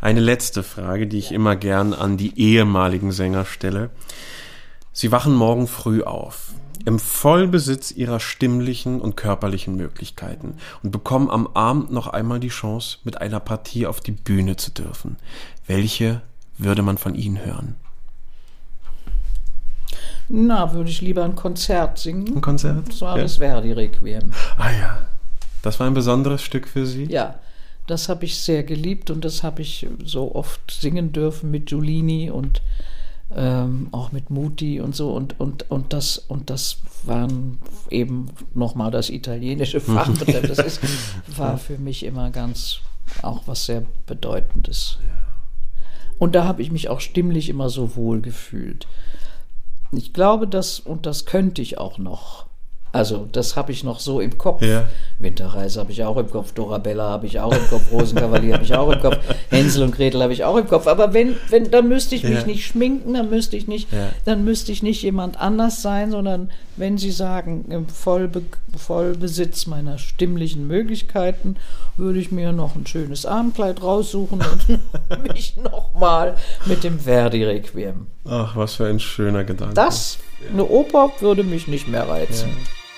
Eine 0.00 0.20
letzte 0.20 0.62
Frage, 0.62 1.06
die 1.06 1.18
ich 1.18 1.32
immer 1.32 1.54
gern 1.56 1.94
an 1.94 2.16
die 2.16 2.38
ehemaligen 2.38 3.12
Sänger 3.12 3.44
stelle. 3.44 3.90
Sie 4.92 5.12
wachen 5.12 5.34
morgen 5.34 5.66
früh 5.68 6.02
auf. 6.02 6.52
im 6.86 6.98
Vollbesitz 6.98 7.90
ihrer 7.90 8.20
stimmlichen 8.20 9.00
und 9.00 9.16
körperlichen 9.16 9.76
Möglichkeiten 9.76 10.56
und 10.82 10.90
bekommen 10.90 11.30
am 11.30 11.46
Abend 11.48 11.92
noch 11.92 12.06
einmal 12.06 12.40
die 12.40 12.48
Chance, 12.48 12.98
mit 13.04 13.20
einer 13.20 13.40
Partie 13.40 13.86
auf 13.86 14.00
die 14.00 14.12
Bühne 14.12 14.56
zu 14.56 14.70
dürfen. 14.70 15.16
Welche 15.66 16.22
würde 16.58 16.82
man 16.82 16.98
von 16.98 17.14
ihnen 17.14 17.44
hören? 17.44 17.76
Na, 20.28 20.72
würde 20.72 20.90
ich 20.90 21.00
lieber 21.00 21.24
ein 21.24 21.34
Konzert 21.34 21.98
singen. 21.98 22.36
Ein 22.36 22.40
Konzert? 22.40 22.88
Das 22.88 23.00
war 23.00 23.16
Ja. 23.16 23.22
das 23.24 23.36
Verdi-Requiem. 23.38 24.32
Ah 24.56 24.70
ja, 24.70 24.98
das 25.62 25.80
war 25.80 25.86
ein 25.86 25.94
besonderes 25.94 26.42
Stück 26.42 26.68
für 26.68 26.86
Sie? 26.86 27.04
Ja, 27.04 27.36
das 27.86 28.08
habe 28.08 28.24
ich 28.24 28.38
sehr 28.38 28.62
geliebt 28.62 29.10
und 29.10 29.24
das 29.24 29.42
habe 29.42 29.62
ich 29.62 29.86
so 30.04 30.34
oft 30.34 30.70
singen 30.70 31.12
dürfen 31.12 31.50
mit 31.50 31.66
Giulini 31.66 32.30
und 32.30 32.62
ähm, 33.34 33.88
auch 33.92 34.12
mit 34.12 34.30
Muti 34.30 34.80
und 34.80 34.94
so 34.94 35.12
und, 35.12 35.38
und, 35.38 35.70
und 35.70 35.92
das 35.92 36.18
und 36.18 36.50
das 36.50 36.78
waren 37.04 37.58
eben 37.88 38.26
nochmal 38.54 38.90
das 38.90 39.08
italienische 39.10 39.80
Fachbegriff. 39.80 40.46
Das 40.46 40.58
ist, 40.58 40.80
war 41.36 41.56
für 41.58 41.78
mich 41.78 42.04
immer 42.04 42.30
ganz 42.30 42.80
auch 43.22 43.42
was 43.46 43.66
sehr 43.66 43.82
Bedeutendes. 44.06 44.98
Und 46.18 46.34
da 46.34 46.44
habe 46.44 46.60
ich 46.62 46.70
mich 46.70 46.88
auch 46.90 47.00
stimmlich 47.00 47.48
immer 47.48 47.70
so 47.70 47.96
wohl 47.96 48.20
gefühlt. 48.20 48.86
Ich 49.92 50.12
glaube, 50.12 50.46
das, 50.46 50.78
und 50.80 51.06
das 51.06 51.24
könnte 51.26 51.62
ich 51.62 51.78
auch 51.78 51.98
noch. 51.98 52.46
Also, 52.92 53.28
das 53.30 53.54
habe 53.54 53.70
ich 53.70 53.84
noch 53.84 54.00
so 54.00 54.20
im 54.20 54.36
Kopf. 54.36 54.62
Ja. 54.62 54.88
Winterreise 55.20 55.78
habe 55.78 55.92
ich 55.92 56.02
auch 56.02 56.16
im 56.16 56.28
Kopf, 56.28 56.52
Dorabella 56.52 57.08
habe 57.08 57.26
ich 57.26 57.38
auch 57.38 57.52
im 57.52 57.68
Kopf, 57.68 57.92
Rosenkavalier 57.92 58.54
habe 58.54 58.64
ich 58.64 58.74
auch 58.74 58.90
im 58.90 58.98
Kopf, 59.00 59.16
Hänsel 59.50 59.84
und 59.84 59.94
Gretel 59.94 60.20
habe 60.20 60.32
ich 60.32 60.42
auch 60.42 60.56
im 60.56 60.66
Kopf. 60.66 60.88
Aber 60.88 61.14
wenn, 61.14 61.36
wenn, 61.50 61.70
dann 61.70 61.88
müsste 61.88 62.16
ich 62.16 62.24
mich 62.24 62.40
Ja. 62.40 62.46
nicht 62.46 62.66
schminken, 62.66 63.14
dann 63.14 63.30
müsste 63.30 63.56
ich 63.56 63.68
nicht, 63.68 63.92
Ja. 63.92 64.08
dann 64.24 64.44
müsste 64.44 64.72
ich 64.72 64.82
nicht 64.82 65.02
jemand 65.02 65.40
anders 65.40 65.82
sein, 65.82 66.10
sondern 66.10 66.50
wenn 66.80 66.98
Sie 66.98 67.10
sagen, 67.10 67.66
im 67.70 67.88
Vollbe 67.88 68.42
Vollbesitz 68.76 69.66
meiner 69.66 69.98
stimmlichen 69.98 70.66
Möglichkeiten, 70.66 71.56
würde 71.96 72.18
ich 72.18 72.32
mir 72.32 72.52
noch 72.52 72.74
ein 72.74 72.86
schönes 72.86 73.26
Abendkleid 73.26 73.82
raussuchen 73.82 74.40
und 74.40 75.28
mich 75.34 75.56
nochmal 75.56 76.36
mit 76.64 76.82
dem 76.82 76.98
Verdi-Requiem. 76.98 78.06
Ach, 78.24 78.56
was 78.56 78.74
für 78.74 78.86
ein 78.86 78.98
schöner 78.98 79.44
Gedanke. 79.44 79.74
Das, 79.74 80.18
eine 80.50 80.64
Oper, 80.64 81.12
würde 81.20 81.44
mich 81.44 81.68
nicht 81.68 81.86
mehr 81.86 82.08
reizen. 82.08 82.50
Frau 82.50 82.89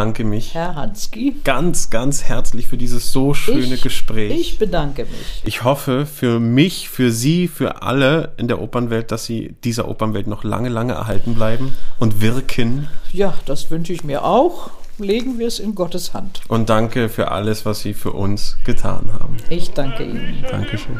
bedanke 0.00 0.24
mich 0.24 0.54
Herr 0.54 0.76
Hansky, 0.76 1.36
ganz, 1.44 1.90
ganz 1.90 2.24
herzlich 2.24 2.68
für 2.68 2.78
dieses 2.78 3.12
so 3.12 3.34
schöne 3.34 3.74
ich, 3.74 3.82
Gespräch. 3.82 4.32
ich 4.32 4.58
bedanke 4.58 5.02
mich. 5.02 5.42
Ich 5.44 5.62
hoffe 5.62 6.06
für 6.06 6.40
mich, 6.40 6.88
für 6.88 7.10
Sie, 7.10 7.48
für 7.48 7.82
alle 7.82 8.32
in 8.38 8.48
der 8.48 8.62
Opernwelt, 8.62 9.12
dass 9.12 9.26
Sie 9.26 9.54
dieser 9.62 9.88
Opernwelt 9.88 10.26
noch 10.26 10.42
lange, 10.42 10.70
lange 10.70 10.94
erhalten 10.94 11.34
bleiben 11.34 11.74
und 11.98 12.22
wirken. 12.22 12.88
Ja, 13.12 13.34
das 13.44 13.70
wünsche 13.70 13.92
ich 13.92 14.02
mir 14.02 14.24
auch. 14.24 14.70
Legen 14.96 15.38
wir 15.38 15.46
es 15.46 15.58
in 15.58 15.74
Gottes 15.74 16.14
Hand. 16.14 16.40
Und 16.48 16.70
danke 16.70 17.10
für 17.10 17.30
alles, 17.30 17.66
was 17.66 17.80
Sie 17.80 17.92
für 17.92 18.12
uns 18.12 18.56
getan 18.64 19.12
haben. 19.12 19.36
Ich 19.50 19.70
danke 19.72 20.04
Ihnen. 20.04 20.46
Dankeschön. 20.50 20.98